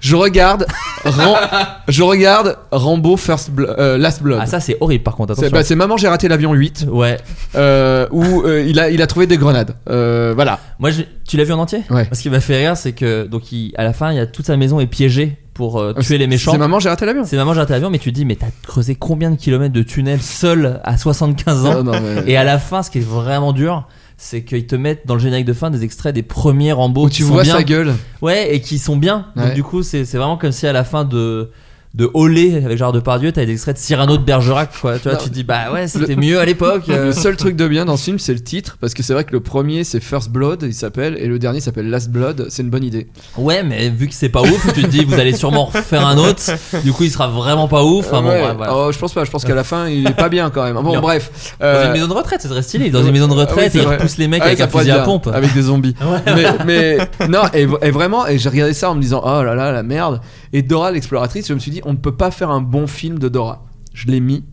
je 0.00 0.14
regarde, 0.16 0.66
Ram- 1.04 1.36
je 1.88 2.02
regarde 2.02 2.56
Rambo 2.70 3.16
First 3.16 3.50
Blo- 3.50 3.74
euh, 3.78 3.98
Last 3.98 4.22
Blood. 4.22 4.38
Ah 4.42 4.46
ça 4.46 4.60
c'est 4.60 4.76
horrible 4.80 5.04
par 5.04 5.16
contre 5.16 5.34
c'est 5.34 5.40
attention. 5.46 5.56
bah, 5.58 5.64
c'est 5.64 5.74
Maman 5.74 5.96
j'ai 5.96 6.08
raté 6.08 6.28
l'avion 6.28 6.52
8 6.52 6.86
ouais. 6.90 7.16
euh, 7.56 8.06
où 8.10 8.42
euh, 8.42 8.62
il 8.66 8.78
a 8.80 8.90
il 8.90 9.02
a 9.02 9.06
trouvé 9.06 9.26
des 9.26 9.36
grenades. 9.38 9.74
Euh, 9.90 10.32
voilà. 10.34 10.58
Moi 10.78 10.90
je- 10.90 11.02
tu 11.26 11.36
l'as 11.36 11.44
vu 11.44 11.52
en 11.52 11.58
entier? 11.58 11.82
Ouais. 11.90 12.08
Ce 12.12 12.22
qui 12.22 12.30
m'a 12.30 12.40
fait 12.40 12.58
rire 12.58 12.76
c'est 12.76 12.92
que 12.92 13.26
donc 13.26 13.50
il- 13.52 13.72
à 13.76 13.84
la 13.84 13.92
fin 13.92 14.10
il 14.12 14.16
y 14.16 14.20
a 14.20 14.26
toute 14.26 14.46
sa 14.46 14.56
maison 14.56 14.80
est 14.80 14.86
piégée 14.86 15.36
pour 15.54 15.80
euh, 15.80 15.92
tuer 15.94 16.18
les 16.18 16.26
méchants. 16.28 16.52
C'est 16.52 16.58
Maman 16.58 16.78
j'ai 16.78 16.88
raté 16.88 17.04
l'avion. 17.04 17.24
C'est 17.24 17.36
maman 17.36 17.52
j'ai 17.54 17.60
raté 17.60 17.72
l'avion 17.72 17.90
mais 17.90 17.98
tu 17.98 18.10
te 18.10 18.14
dis 18.14 18.24
mais 18.24 18.36
t'as 18.36 18.46
creusé 18.66 18.94
combien 18.94 19.30
de 19.30 19.36
kilomètres 19.36 19.74
de 19.74 19.82
tunnels 19.82 20.22
seul 20.22 20.80
à 20.84 20.96
75 20.96 21.66
ans? 21.66 21.82
Non, 21.82 21.92
mais- 22.00 22.30
et 22.30 22.36
à 22.36 22.44
la 22.44 22.58
fin 22.58 22.82
ce 22.82 22.90
qui 22.90 22.98
est 22.98 23.06
vraiment 23.08 23.52
dur 23.52 23.86
c'est 24.20 24.42
qu'ils 24.42 24.66
te 24.66 24.74
mettent 24.74 25.06
dans 25.06 25.14
le 25.14 25.20
générique 25.20 25.46
de 25.46 25.52
fin 25.52 25.70
des 25.70 25.84
extraits 25.84 26.12
des 26.14 26.24
premiers 26.24 26.72
Rambo 26.72 27.06
Où 27.06 27.08
tu 27.10 27.22
vois 27.22 27.44
bien. 27.44 27.54
sa 27.56 27.62
gueule. 27.62 27.94
Ouais, 28.20 28.54
et 28.54 28.60
qui 28.60 28.78
sont 28.78 28.96
bien. 28.96 29.26
Donc 29.36 29.54
du 29.54 29.62
coup, 29.62 29.82
c'est 29.82 30.04
c'est 30.04 30.18
vraiment 30.18 30.36
comme 30.36 30.52
si 30.52 30.66
à 30.66 30.72
la 30.72 30.84
fin 30.84 31.04
de 31.04 31.50
de 31.94 32.08
Olé 32.14 32.62
avec 32.64 32.76
Gérard 32.78 32.92
Depardieu, 32.92 33.32
t'avais 33.32 33.46
des 33.46 33.52
extraits 33.54 33.76
de 33.76 33.80
Cyrano 33.80 34.18
de 34.18 34.22
Bergerac, 34.22 34.70
quoi. 34.80 34.98
Tu 34.98 35.04
vois, 35.04 35.12
Non. 35.14 35.18
tu 35.22 35.30
te 35.30 35.34
dis 35.34 35.42
bah 35.42 35.72
ouais, 35.72 35.88
c'était 35.88 36.16
mieux 36.16 36.38
à 36.38 36.44
l'époque. 36.44 36.84
euh. 36.90 37.06
Le 37.06 37.12
seul 37.12 37.36
truc 37.36 37.56
de 37.56 37.66
bien 37.66 37.86
dans 37.86 37.96
ce 37.96 38.04
film, 38.04 38.18
c'est 38.18 38.34
le 38.34 38.40
titre, 38.40 38.76
parce 38.80 38.94
que 38.94 39.02
c'est 39.02 39.14
vrai 39.14 39.24
que 39.24 39.32
le 39.32 39.40
premier 39.40 39.84
c'est 39.84 40.00
First 40.00 40.30
Blood, 40.30 40.62
il 40.64 40.74
s'appelle, 40.74 41.16
et 41.18 41.26
le 41.26 41.38
dernier 41.38 41.60
s'appelle 41.60 41.88
Last 41.90 42.10
Blood. 42.10 42.46
C'est 42.50 42.62
une 42.62 42.70
bonne 42.70 42.84
idée. 42.84 43.08
Ouais, 43.36 43.62
mais 43.62 43.88
vu 43.88 44.06
que 44.08 44.14
c'est 44.14 44.28
pas 44.28 44.42
ouf, 44.42 44.72
tu 44.74 44.82
te 44.82 44.86
dis 44.86 45.04
vous 45.04 45.14
allez 45.18 45.32
sûrement 45.34 45.64
refaire 45.64 46.06
un 46.06 46.18
autre. 46.18 46.42
Du 46.84 46.92
coup, 46.92 47.04
il 47.04 47.10
sera 47.10 47.28
vraiment 47.28 47.68
pas 47.68 47.82
ouf. 47.84 48.06
Enfin 48.06 48.22
bon, 48.22 48.28
Ouais. 48.28 48.42
ouais, 48.42 48.54
voilà. 48.56 48.76
Oh, 48.76 48.92
je 48.92 48.98
pense 48.98 49.12
pas. 49.14 49.24
Je 49.24 49.30
pense 49.30 49.44
qu'à 49.44 49.54
la 49.54 49.64
fin, 49.64 49.88
il 49.88 50.06
est 50.06 50.14
pas 50.16 50.28
bien 50.28 50.50
quand 50.50 50.64
même. 50.64 50.74
Bon, 50.74 50.94
Non. 50.94 51.00
bref. 51.00 51.54
Dans 51.58 51.66
Euh, 51.66 51.86
une 51.86 51.92
maison 51.92 52.06
de 52.08 52.12
retraite, 52.14 52.40
c'est 52.42 52.48
très 52.48 52.62
stylé. 52.62 52.90
Dans 52.90 53.02
une 53.02 53.12
maison 53.12 53.26
de 53.28 53.32
Ah 53.32 53.36
oui, 53.36 53.40
retraite, 53.42 53.74
et 53.74 53.78
il 53.78 53.84
vrai. 53.84 53.96
repousse 53.96 54.18
les 54.18 54.28
mecs 54.28 54.42
Ah 54.42 54.46
avec 54.46 54.58
ça 54.58 54.64
un 54.64 54.68
fusil 54.68 54.90
à 54.90 54.98
pompe. 55.00 55.26
Avec 55.32 55.52
des 55.54 55.62
zombies. 55.62 55.94
Ouais. 56.08 56.34
mais, 56.66 56.98
mais 57.18 57.28
non, 57.28 57.42
et, 57.54 57.66
et 57.82 57.90
vraiment, 57.90 58.26
et 58.26 58.38
j'ai 58.38 58.48
regardé 58.50 58.72
ça 58.74 58.90
en 58.90 58.94
me 58.94 59.00
disant, 59.00 59.22
oh 59.24 59.42
là 59.42 59.54
là, 59.54 59.72
la 59.72 59.82
merde. 59.82 60.20
Et 60.52 60.62
Dora 60.62 60.90
l'exploratrice, 60.90 61.46
je 61.48 61.54
me 61.54 61.58
suis 61.58 61.70
dit, 61.70 61.80
on 61.84 61.92
ne 61.92 61.98
peut 61.98 62.14
pas 62.16 62.30
faire 62.30 62.50
un 62.50 62.60
bon 62.60 62.86
film 62.86 63.18
de 63.18 63.28
Dora. 63.28 63.64
Je 63.94 64.06
l'ai 64.06 64.20
mis. 64.20 64.44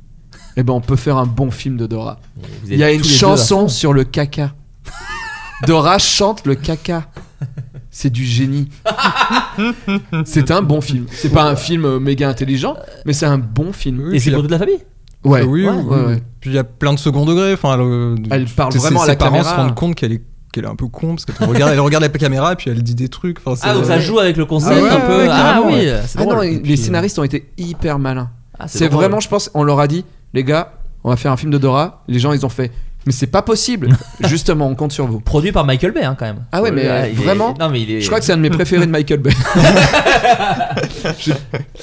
Et 0.57 0.63
ben, 0.63 0.73
on 0.73 0.81
peut 0.81 0.95
faire 0.95 1.17
un 1.17 1.25
bon 1.25 1.51
film 1.51 1.77
de 1.77 1.85
Dora. 1.87 2.19
Vous 2.37 2.71
Il 2.71 2.77
y 2.77 2.83
a 2.83 2.91
une 2.91 3.03
chanson 3.03 3.67
sur 3.67 3.93
le 3.93 4.03
caca. 4.03 4.53
Dora 5.67 5.97
chante 5.99 6.45
le 6.45 6.55
caca. 6.55 7.07
C'est 7.89 8.09
du 8.09 8.25
génie. 8.25 8.69
c'est 10.25 10.51
un 10.51 10.61
bon 10.61 10.81
film. 10.81 11.05
C'est 11.11 11.29
pas 11.29 11.43
un 11.49 11.55
film 11.55 11.85
euh, 11.85 11.99
méga 11.99 12.27
intelligent, 12.29 12.75
mais 13.05 13.13
c'est 13.13 13.25
un 13.25 13.37
bon 13.37 13.71
film. 13.71 14.13
Et 14.13 14.19
c'est 14.19 14.31
pour 14.31 14.41
toute 14.41 14.51
la 14.51 14.59
famille. 14.59 14.79
Ouais. 15.23 15.41
oui, 15.43 15.65
ouais, 15.65 15.71
oui, 15.71 15.83
ouais, 15.83 15.97
oui. 15.97 16.05
ouais. 16.13 16.23
Puis 16.39 16.51
il 16.51 16.55
y 16.55 16.59
a 16.59 16.63
plein 16.63 16.93
de 16.93 16.99
second 16.99 17.25
degré. 17.25 17.53
Enfin, 17.53 17.77
le- 17.77 18.15
Elle 18.29 18.45
parle 18.45 18.73
ses- 18.73 18.79
vraiment 18.79 19.01
à 19.01 19.05
ses 19.05 19.11
la 19.11 19.15
parents 19.15 19.37
caméra. 19.37 19.49
se 19.49 19.55
rendent 19.61 19.75
compte 19.75 19.95
qu'elle 19.95 20.11
est 20.13 20.21
qu'elle 20.55 20.63
est 20.65 20.67
un 20.67 20.75
peu 20.75 20.87
con 20.87 21.15
parce 21.15 21.25
qu'elle 21.25 21.47
regarde, 21.47 21.71
elle 21.73 21.79
regarde 21.79 22.03
la 22.03 22.09
caméra 22.09 22.53
et 22.53 22.55
puis 22.55 22.69
elle 22.71 22.81
dit 22.81 22.95
des 22.95 23.09
trucs. 23.09 23.37
Enfin, 23.45 23.59
Ah, 23.69 23.73
donc 23.73 23.85
ça 23.85 23.99
joue 23.99 24.19
avec 24.19 24.37
le 24.37 24.45
concept 24.45 24.75
Ah 24.79 24.83
ouais, 24.83 24.89
un 24.89 24.99
peu. 25.01 25.17
ouais, 25.17 25.27
ah 25.29 25.61
oui, 25.65 25.73
ouais. 25.73 25.99
Ah 26.17 26.25
non, 26.25 26.39
les 26.41 26.77
scénaristes 26.77 27.19
ont 27.19 27.23
été 27.23 27.49
hyper 27.57 27.99
malins. 27.99 28.29
ah, 28.59 28.67
C'est 28.67 28.87
vraiment, 28.87 29.19
je 29.19 29.27
pense, 29.29 29.51
on 29.53 29.63
leur 29.63 29.79
a 29.79 29.87
dit, 29.87 30.05
les 30.33 30.43
gars, 30.43 30.71
on 31.03 31.09
va 31.09 31.15
faire 31.17 31.31
un 31.31 31.37
film 31.37 31.51
de 31.51 31.57
Dora. 31.57 32.03
Les 32.07 32.17
gens, 32.19 32.31
ils 32.33 32.45
ont 32.45 32.49
fait, 32.49 32.71
mais 33.05 33.11
c'est 33.11 33.27
pas 33.27 33.41
possible. 33.41 33.89
Justement, 34.21 34.67
on 34.67 34.75
compte 34.75 34.91
sur 34.91 35.05
vous. 35.07 35.19
Produit 35.19 35.51
par 35.51 35.65
Michael 35.65 35.91
Bay, 35.91 36.03
hein, 36.03 36.15
quand 36.17 36.25
même. 36.25 36.45
Ah 36.51 36.61
ouais, 36.61 36.71
mais 36.71 36.83
est- 36.83 37.11
vraiment 37.13 37.53
Non, 37.59 37.69
mais 37.69 37.81
il 37.81 37.91
est. 37.91 38.01
Je 38.01 38.07
crois 38.07 38.19
que 38.19 38.25
c'est 38.25 38.33
un 38.33 38.37
de 38.37 38.41
mes 38.41 38.49
préférés 38.49 38.85
de 38.87 38.91
Michael 38.91 39.19
Bay. 39.19 39.31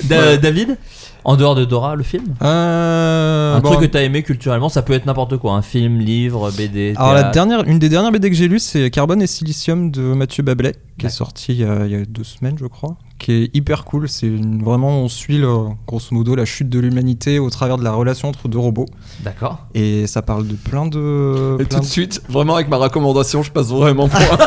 Da- 0.05 0.37
David? 0.37 0.77
En 1.25 1.37
dehors 1.37 1.55
de 1.55 1.65
Dora, 1.65 1.95
le 1.95 2.03
film 2.03 2.25
Euh, 2.43 3.57
Un 3.57 3.61
bon, 3.61 3.71
truc 3.71 3.81
que 3.83 3.87
t'as 3.93 4.03
aimé 4.03 4.23
culturellement, 4.25 4.69
ça 4.69 4.83
peut 4.83 4.93
être 4.93 5.07
n'importe 5.07 5.37
quoi, 5.37 5.53
un 5.53 5.63
film, 5.63 6.01
livre, 6.01 6.51
BD. 6.51 6.95
Alors 6.97 7.13
la 7.15 7.25
dernière, 7.31 7.63
une 7.65 7.79
des 7.79 7.89
dernières 7.89 8.11
BD 8.11 8.29
que 8.31 8.35
j'ai 8.37 8.49
lues, 8.49 8.59
c'est 8.59 8.91
Carbone 8.91 9.23
et 9.23 9.27
Silicium 9.29 9.91
de 9.93 10.01
Mathieu 10.15 10.43
Bablet, 10.43 10.75
qui 10.99 11.07
est 11.07 11.11
sorti 11.11 11.53
il 11.53 11.61
y, 11.61 11.65
a, 11.65 11.87
il 11.87 11.93
y 11.93 11.95
a 11.95 12.05
deux 12.05 12.25
semaines, 12.25 12.57
je 12.59 12.67
crois, 12.67 12.97
qui 13.21 13.33
est 13.33 13.51
hyper 13.55 13.85
cool. 13.85 14.09
C'est 14.09 14.31
vraiment, 14.63 14.89
on 15.03 15.09
suit 15.09 15.39
le- 15.39 15.69
grosso 15.87 16.09
modo 16.13 16.35
la 16.35 16.45
chute 16.45 16.69
de 16.69 16.81
l'humanité 16.81 17.39
au 17.39 17.51
travers 17.51 17.79
de 17.79 17.85
la 17.85 17.93
relation 17.93 18.29
entre 18.29 18.49
deux 18.49 18.59
robots, 18.59 18.87
D'accord. 19.23 19.59
et 19.75 20.09
ça 20.09 20.23
parle 20.23 20.49
de 20.49 20.55
plein 20.55 20.87
de. 20.87 21.57
Et 21.61 21.65
plein 21.67 21.79
tout 21.79 21.85
de 21.85 21.89
suite, 21.89 22.21
vraiment, 22.29 22.57
avec 22.57 22.69
ma 22.69 22.79
recommandation, 22.79 23.45
je 23.45 23.53
passe 23.53 23.69
vraiment 23.69 24.09
pour 24.09 24.19
un 24.33 24.39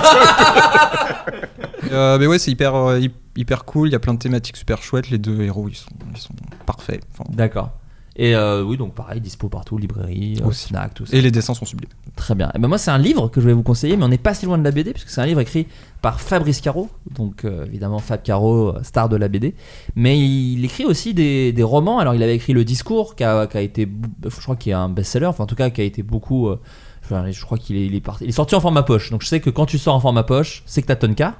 Euh, 1.91 2.17
mais 2.19 2.27
ouais, 2.27 2.39
c'est 2.39 2.51
hyper, 2.51 2.75
euh, 2.75 2.99
hy- 2.99 3.11
hyper 3.35 3.65
cool. 3.65 3.89
Il 3.89 3.91
y 3.91 3.95
a 3.95 3.99
plein 3.99 4.13
de 4.13 4.19
thématiques 4.19 4.57
super 4.57 4.81
chouettes. 4.81 5.09
Les 5.09 5.17
deux 5.17 5.41
héros, 5.41 5.67
ils 5.69 5.75
sont, 5.75 5.89
ils 6.13 6.19
sont 6.19 6.33
parfaits. 6.65 7.01
Enfin, 7.13 7.23
D'accord. 7.33 7.71
Et 8.17 8.33
euh, 8.33 8.63
oui, 8.63 8.77
donc 8.77 8.93
pareil, 8.95 9.19
dispo 9.19 9.49
partout, 9.49 9.77
librairie, 9.77 10.37
euh, 10.41 10.45
Aussi. 10.47 10.69
snack, 10.69 10.93
tout 10.93 11.05
ça. 11.05 11.17
et 11.17 11.21
les 11.21 11.31
dessins 11.31 11.53
sont 11.53 11.65
sublimes. 11.65 11.89
Très 12.15 12.33
bien. 12.33 12.49
Et 12.55 12.59
ben 12.59 12.69
moi, 12.69 12.77
c'est 12.77 12.89
un 12.91 12.97
livre 12.97 13.27
que 13.27 13.41
je 13.41 13.45
vais 13.45 13.51
vous 13.51 13.61
conseiller, 13.61 13.97
mais 13.97 14.05
on 14.05 14.07
n'est 14.07 14.17
pas 14.17 14.33
si 14.33 14.45
loin 14.45 14.57
de 14.57 14.63
la 14.63 14.71
BD, 14.71 14.93
puisque 14.93 15.09
c'est 15.09 15.19
un 15.19 15.25
livre 15.25 15.41
écrit 15.41 15.67
par 16.01 16.21
Fabrice 16.21 16.61
Caro, 16.61 16.89
donc 17.13 17.43
euh, 17.43 17.65
évidemment 17.65 17.99
Fab 17.99 18.21
Caro, 18.23 18.69
euh, 18.69 18.83
star 18.83 19.09
de 19.09 19.17
la 19.17 19.27
BD. 19.27 19.53
Mais 19.97 20.17
il 20.17 20.63
écrit 20.63 20.85
aussi 20.85 21.13
des, 21.13 21.51
des 21.51 21.63
romans. 21.63 21.99
Alors, 21.99 22.15
il 22.15 22.23
avait 22.23 22.35
écrit 22.37 22.53
Le 22.53 22.63
Discours, 22.63 23.15
qui 23.17 23.25
a, 23.25 23.47
qui 23.47 23.57
a 23.57 23.61
été, 23.61 23.85
je 24.23 24.41
crois 24.41 24.55
qu'il 24.55 24.71
est 24.71 24.75
un 24.75 24.87
best-seller, 24.87 25.25
enfin 25.25 25.43
en 25.43 25.47
tout 25.47 25.55
cas, 25.55 25.69
qui 25.69 25.81
a 25.81 25.83
été 25.83 26.01
beaucoup. 26.01 26.49
enfin, 27.03 27.29
je 27.29 27.41
crois 27.43 27.57
qu'il 27.57 27.75
est, 27.75 27.85
il 27.85 27.95
est, 27.95 27.99
parti- 27.99 28.23
il 28.23 28.29
est 28.29 28.31
sorti 28.31 28.55
en 28.55 28.61
format 28.61 28.83
poche. 28.83 29.09
Donc 29.11 29.23
je 29.23 29.27
sais 29.27 29.41
que 29.41 29.49
quand 29.49 29.65
tu 29.65 29.77
sors 29.77 29.93
en 29.93 29.99
format 29.99 30.23
poche, 30.23 30.63
c'est 30.65 30.81
que 30.81 30.87
t'as 30.87 30.95
Tonka. 30.95 31.35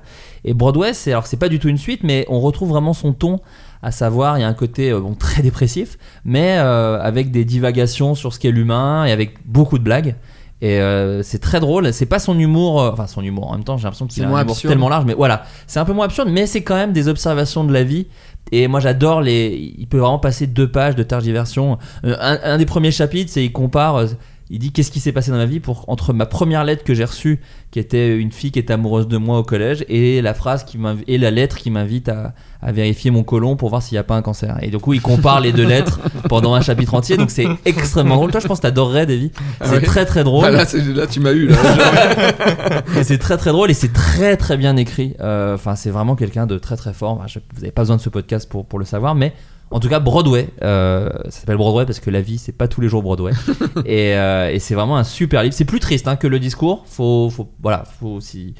Et 0.46 0.54
Broadway, 0.54 0.94
c'est 0.94 1.12
alors 1.12 1.28
c'est 1.28 1.38
pas 1.38 1.50
du 1.50 1.60
tout 1.60 1.68
une 1.68 1.78
suite, 1.78 2.02
mais 2.04 2.26
on 2.30 2.40
retrouve 2.40 2.70
vraiment 2.70 2.94
son 2.94 3.12
ton. 3.12 3.40
À 3.82 3.92
savoir, 3.92 4.38
il 4.38 4.42
y 4.42 4.44
a 4.44 4.48
un 4.48 4.54
côté 4.54 4.92
euh, 4.92 5.00
bon, 5.00 5.14
très 5.20 5.42
dépressif, 5.42 5.98
mais 6.24 6.58
euh, 6.58 7.00
avec 7.02 7.32
des 7.32 7.44
divagations 7.44 8.16
sur 8.16 8.32
ce 8.34 8.40
qu'est 8.40 8.52
l'humain 8.52 9.06
et 9.06 9.12
avec 9.12 9.46
beaucoup 9.46 9.78
de 9.78 9.84
blagues. 9.84 10.16
Et 10.62 10.80
euh, 10.80 11.22
c'est 11.22 11.40
très 11.40 11.60
drôle. 11.60 11.92
C'est 11.92 12.06
pas 12.06 12.20
son 12.20 12.40
humour, 12.40 12.82
euh, 12.82 12.92
enfin 12.92 13.08
son 13.08 13.22
humour. 13.22 13.52
En 13.52 13.56
même 13.56 13.64
temps, 13.64 13.78
j'ai 13.78 13.84
l'impression 13.84 14.06
qu'il 14.06 14.16
C'est 14.16 14.24
a 14.24 14.30
un 14.30 14.42
humour 14.42 14.58
tellement 14.58 14.90
large, 14.90 15.06
mais 15.06 15.14
voilà, 15.14 15.44
c'est 15.68 15.80
un 15.80 15.86
peu 15.86 15.94
moins 15.94 16.06
absurde, 16.06 16.30
mais 16.32 16.48
c'est 16.48 16.64
quand 16.64 16.76
même 16.76 16.94
des 16.94 17.08
observations 17.08 17.64
de 17.64 17.74
la 17.74 17.84
vie. 17.84 18.08
Et 18.52 18.68
moi, 18.68 18.80
j'adore 18.80 19.22
les. 19.22 19.74
Il 19.78 19.88
peut 19.88 19.98
vraiment 19.98 20.20
passer 20.20 20.48
deux 20.48 20.70
pages 20.70 20.96
de 20.96 21.04
tergiversion. 21.04 21.78
Un, 22.04 22.40
un 22.44 22.58
des 22.58 22.66
premiers 22.66 22.92
chapitres, 22.92 23.32
c'est 23.32 23.44
il 23.44 23.52
compare. 23.52 24.06
Il 24.50 24.60
dit 24.60 24.72
qu'est-ce 24.72 24.92
qui 24.92 25.00
s'est 25.00 25.12
passé 25.12 25.32
dans 25.32 25.38
ma 25.38 25.46
vie 25.48 25.60
pour 25.60 25.86
entre 25.90 26.14
ma 26.14 26.26
première 26.28 26.64
lettre 26.64 26.84
que 26.84 26.94
j'ai 26.94 27.04
reçue, 27.06 27.40
qui 27.72 27.80
était 27.80 28.16
une 28.18 28.32
fille 28.32 28.52
qui 28.52 28.60
était 28.60 28.74
amoureuse 28.74 29.08
de 29.08 29.18
moi 29.18 29.40
au 29.40 29.44
collège, 29.44 29.84
et 29.90 30.22
la 30.22 30.34
phrase 30.36 30.64
qui 30.64 30.78
et 31.08 31.18
la 31.18 31.32
lettre 31.32 31.58
qui 31.58 31.72
m'invite 31.72 32.10
à, 32.10 32.34
à 32.62 32.72
vérifier 32.72 33.10
mon 33.10 33.24
côlon 33.24 33.56
pour 33.56 33.70
voir 33.70 33.82
s'il 33.82 33.96
n'y 33.96 34.00
a 34.00 34.04
pas 34.04 34.16
un 34.16 34.22
cancer. 34.22 34.58
Et 34.62 34.70
du 34.70 34.78
coup, 34.78 34.94
il 34.94 35.02
compare 35.02 35.40
les 35.42 35.52
deux 35.52 35.66
lettres 35.66 36.00
pendant 36.30 36.54
un 36.54 36.62
chapitre 36.62 36.94
entier, 36.94 37.18
donc 37.18 37.32
c'est 37.32 37.48
extrêmement 37.66 38.16
drôle. 38.18 38.30
Toi, 38.32 38.40
je 38.40 38.48
pense 38.48 38.60
que 38.60 38.64
t'adorerais, 38.64 39.06
Davy. 39.08 39.32
C'est 39.64 39.70
ouais 39.72 39.82
très 39.82 40.06
très 40.06 40.24
drôle. 40.24 40.46
Ah, 40.46 40.52
là, 40.52 40.66
c'est- 40.66 40.94
là, 40.94 41.08
tu 41.08 41.20
m'as 41.22 41.32
eu. 41.34 41.48
Là. 41.48 41.58
Et 43.00 43.04
c'est 43.04 43.18
très 43.18 43.38
très 43.38 43.52
drôle 43.52 43.72
et 43.72 43.74
c'est 43.74 43.94
très 43.94 44.38
très 44.38 44.58
bien 44.58 44.76
écrit. 44.78 45.16
Euh, 45.22 45.56
Enfin, 45.56 45.76
c'est 45.76 45.90
vraiment 45.90 46.16
quelqu'un 46.16 46.46
de 46.46 46.58
très 46.58 46.76
très 46.76 46.94
fort. 46.94 47.12
Enfin, 47.14 47.28
je- 47.28 47.40
vous 47.40 47.62
n'avez 47.62 47.72
pas 47.72 47.82
besoin 47.82 47.96
de 47.96 48.02
ce 48.02 48.10
podcast 48.10 48.50
pour, 48.50 48.66
pour 48.66 48.78
le 48.80 48.86
savoir, 48.86 49.16
mais 49.16 49.34
en 49.72 49.80
tout 49.80 49.90
cas, 49.90 50.00
Broadway, 50.00 50.50
euh, 50.64 51.10
ça 51.26 51.40
s'appelle 51.42 51.58
Broadway 51.58 51.86
parce 51.86 52.00
que 52.00 52.10
la 52.10 52.22
vie, 52.22 52.38
c'est 52.38 52.52
pas 52.52 52.68
tous 52.68 52.82
les 52.82 52.88
jours 52.88 53.02
Broadway. 53.04 53.32
et 53.86 54.16
euh, 54.16 54.52
et 54.52 54.60
c'est 54.60 54.76
vraiment 54.76 54.98
un 54.98 55.04
super 55.04 55.44
livre. 55.44 55.54
C'est 55.56 55.66
plus 55.66 55.80
triste 55.80 56.08
hein, 56.08 56.16
que 56.16 56.28
le 56.28 56.40
discours. 56.40 56.84
Faut, 56.88 57.30
faut, 57.30 57.50
voilà, 57.62 57.84
faut 58.00 58.08
aussi. 58.10 58.54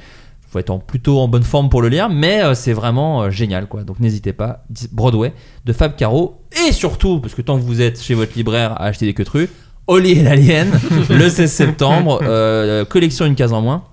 Faut 0.50 0.60
être 0.60 0.70
en- 0.70 0.80
plutôt 0.80 1.20
en 1.20 1.28
bonne 1.28 1.44
forme 1.44 1.70
pour 1.70 1.82
le 1.82 1.90
lire, 1.90 2.08
mais 2.10 2.42
euh, 2.44 2.54
c'est 2.54 2.74
vraiment 2.74 3.30
génial 3.30 3.68
quoi. 3.68 3.84
Donc 3.84 4.00
n'hésitez 4.00 4.32
pas, 4.34 4.64
Broadway 4.92 5.34
de 5.66 5.74
Fab 5.74 5.96
Caro 5.96 6.42
et 6.68 6.72
surtout 6.72 7.20
parce 7.20 7.34
que 7.36 7.42
tant 7.42 7.58
que 7.58 7.64
vous 7.64 7.82
êtes 7.82 8.02
chez 8.02 8.14
votre 8.14 8.34
libraire 8.36 8.72
à 8.74 8.86
acheter 8.86 9.06
des 9.06 9.14
queutrues, 9.14 9.50
Oli 9.88 10.12
et 10.12 10.24
l'Alien, 10.24 10.68
le 11.10 11.30
16 11.30 11.52
septembre, 11.52 12.86
collection 12.90 13.26
une 13.26 13.36
case 13.36 13.52
en 13.54 13.62
moins. 13.62 13.84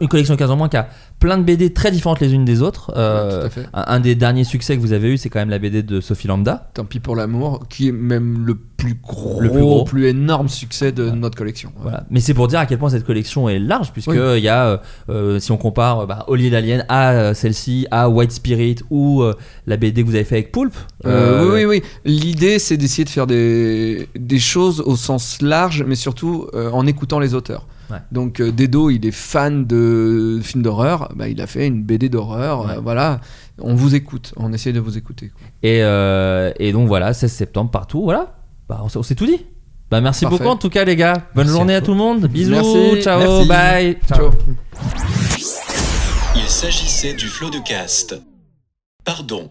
Une 0.00 0.08
collection 0.08 0.34
une 0.34 0.38
case 0.38 0.50
en 0.50 0.56
moins 0.56 0.68
qui 0.68 0.76
a 0.76 0.88
plein 1.20 1.38
de 1.38 1.42
BD 1.44 1.72
très 1.72 1.90
différentes 1.90 2.20
les 2.20 2.32
unes 2.34 2.44
des 2.44 2.60
autres. 2.62 2.92
Euh, 2.96 3.48
Ouais, 3.56 3.62
un, 3.72 3.84
un 3.86 4.00
des 4.00 4.14
derniers 4.14 4.44
succès 4.44 4.76
que 4.76 4.80
vous 4.80 4.92
avez 4.92 5.12
eu, 5.12 5.16
c'est 5.18 5.28
quand 5.28 5.38
même 5.38 5.50
la 5.50 5.58
BD 5.58 5.82
de 5.82 6.00
Sophie 6.00 6.26
Lambda. 6.28 6.70
Tant 6.74 6.84
pis 6.84 7.00
pour 7.00 7.14
l'amour, 7.16 7.64
qui 7.68 7.88
est 7.88 7.92
même 7.92 8.44
le 8.44 8.54
plus 8.54 8.94
gros, 9.02 9.40
Le 9.40 9.50
plus 9.50 9.60
gros. 9.60 9.84
plus, 9.84 10.06
énorme 10.06 10.48
succès 10.48 10.92
de 10.92 11.10
notre 11.10 11.36
collection. 11.38 11.72
Voilà. 11.80 12.04
Mais 12.10 12.20
c'est 12.20 12.34
pour 12.34 12.46
dire 12.48 12.58
à 12.58 12.66
quel 12.66 12.78
point 12.78 12.90
cette 12.90 13.06
collection 13.06 13.48
est 13.48 13.58
large, 13.58 13.92
puisque 13.92 14.08
Oui. 14.10 14.18
il 14.36 14.42
y 14.42 14.48
a, 14.48 14.66
euh, 14.66 14.76
euh, 15.08 15.38
si 15.38 15.50
on 15.52 15.56
compare 15.56 16.06
bah, 16.06 16.24
Oli 16.28 16.50
l'Alien 16.50 16.84
à 16.88 17.32
celle-ci, 17.34 17.86
à 17.90 18.08
White 18.10 18.32
Spirit 18.32 18.76
ou 18.90 19.22
euh, 19.22 19.34
la 19.66 19.76
BD 19.76 20.02
que 20.02 20.08
vous 20.08 20.14
avez 20.14 20.24
fait 20.24 20.36
avec 20.36 20.52
Poulpe. 20.52 20.74
Oui, 21.04 21.12
oui, 21.52 21.64
oui. 21.64 21.82
L'idée, 22.04 22.58
c'est 22.58 22.76
d'essayer 22.76 23.04
de 23.04 23.10
faire 23.10 23.26
des, 23.26 24.08
des 24.18 24.38
choses 24.38 24.80
au 24.80 24.96
sens 24.96 25.40
large, 25.40 25.84
mais 25.86 25.94
surtout 25.94 26.48
en 26.54 26.86
écoutant 26.86 27.18
les 27.18 27.34
auteurs. 27.34 27.66
Ouais. 27.90 27.98
Donc 28.12 28.40
euh, 28.40 28.50
Dedo, 28.52 28.90
il 28.90 29.06
est 29.06 29.10
fan 29.12 29.64
de 29.66 30.40
films 30.42 30.62
d'horreur. 30.62 31.12
Bah, 31.14 31.28
il 31.28 31.40
a 31.40 31.46
fait 31.46 31.66
une 31.66 31.82
BD 31.82 32.08
d'horreur. 32.08 32.64
Ouais. 32.66 32.72
euh, 32.76 32.80
voilà. 32.80 33.20
On 33.58 33.74
vous 33.74 33.94
écoute. 33.94 34.32
On 34.36 34.52
essaie 34.52 34.72
de 34.72 34.80
vous 34.80 34.98
écouter. 34.98 35.28
quoi. 35.28 35.46
Et, 35.62 35.82
euh, 35.82 36.52
et 36.58 36.72
donc 36.72 36.88
voilà, 36.88 37.12
16 37.14 37.32
septembre 37.32 37.70
partout, 37.70 38.02
voilà. 38.02 38.34
Bah, 38.68 38.80
on, 38.82 39.02
s'est- 39.02 39.14
tout 39.14 39.26
dit. 39.26 39.46
Bah, 39.90 40.00
merci 40.00 40.24
Parfait. 40.24 40.38
beaucoup 40.38 40.50
en 40.50 40.56
tout 40.56 40.68
cas, 40.70 40.84
les 40.84 40.96
gars. 40.96 41.12
Bonne 41.34 41.44
Merci 41.46 41.50
journée 41.52 41.74
à 41.76 41.80
tout 41.80 41.92
le 41.92 41.96
monde. 41.98 42.26
Bisous, 42.26 42.50
Merci. 42.50 43.02
ciao, 43.02 43.20
Merci. 43.20 43.48
bye. 43.48 43.98
Ciao. 44.08 44.30
Il 46.34 46.42
s'agissait 46.48 47.14
du 47.14 47.26
flot 47.28 47.50
de 47.50 47.58
cast. 47.64 48.20
Pardon. 49.04 49.50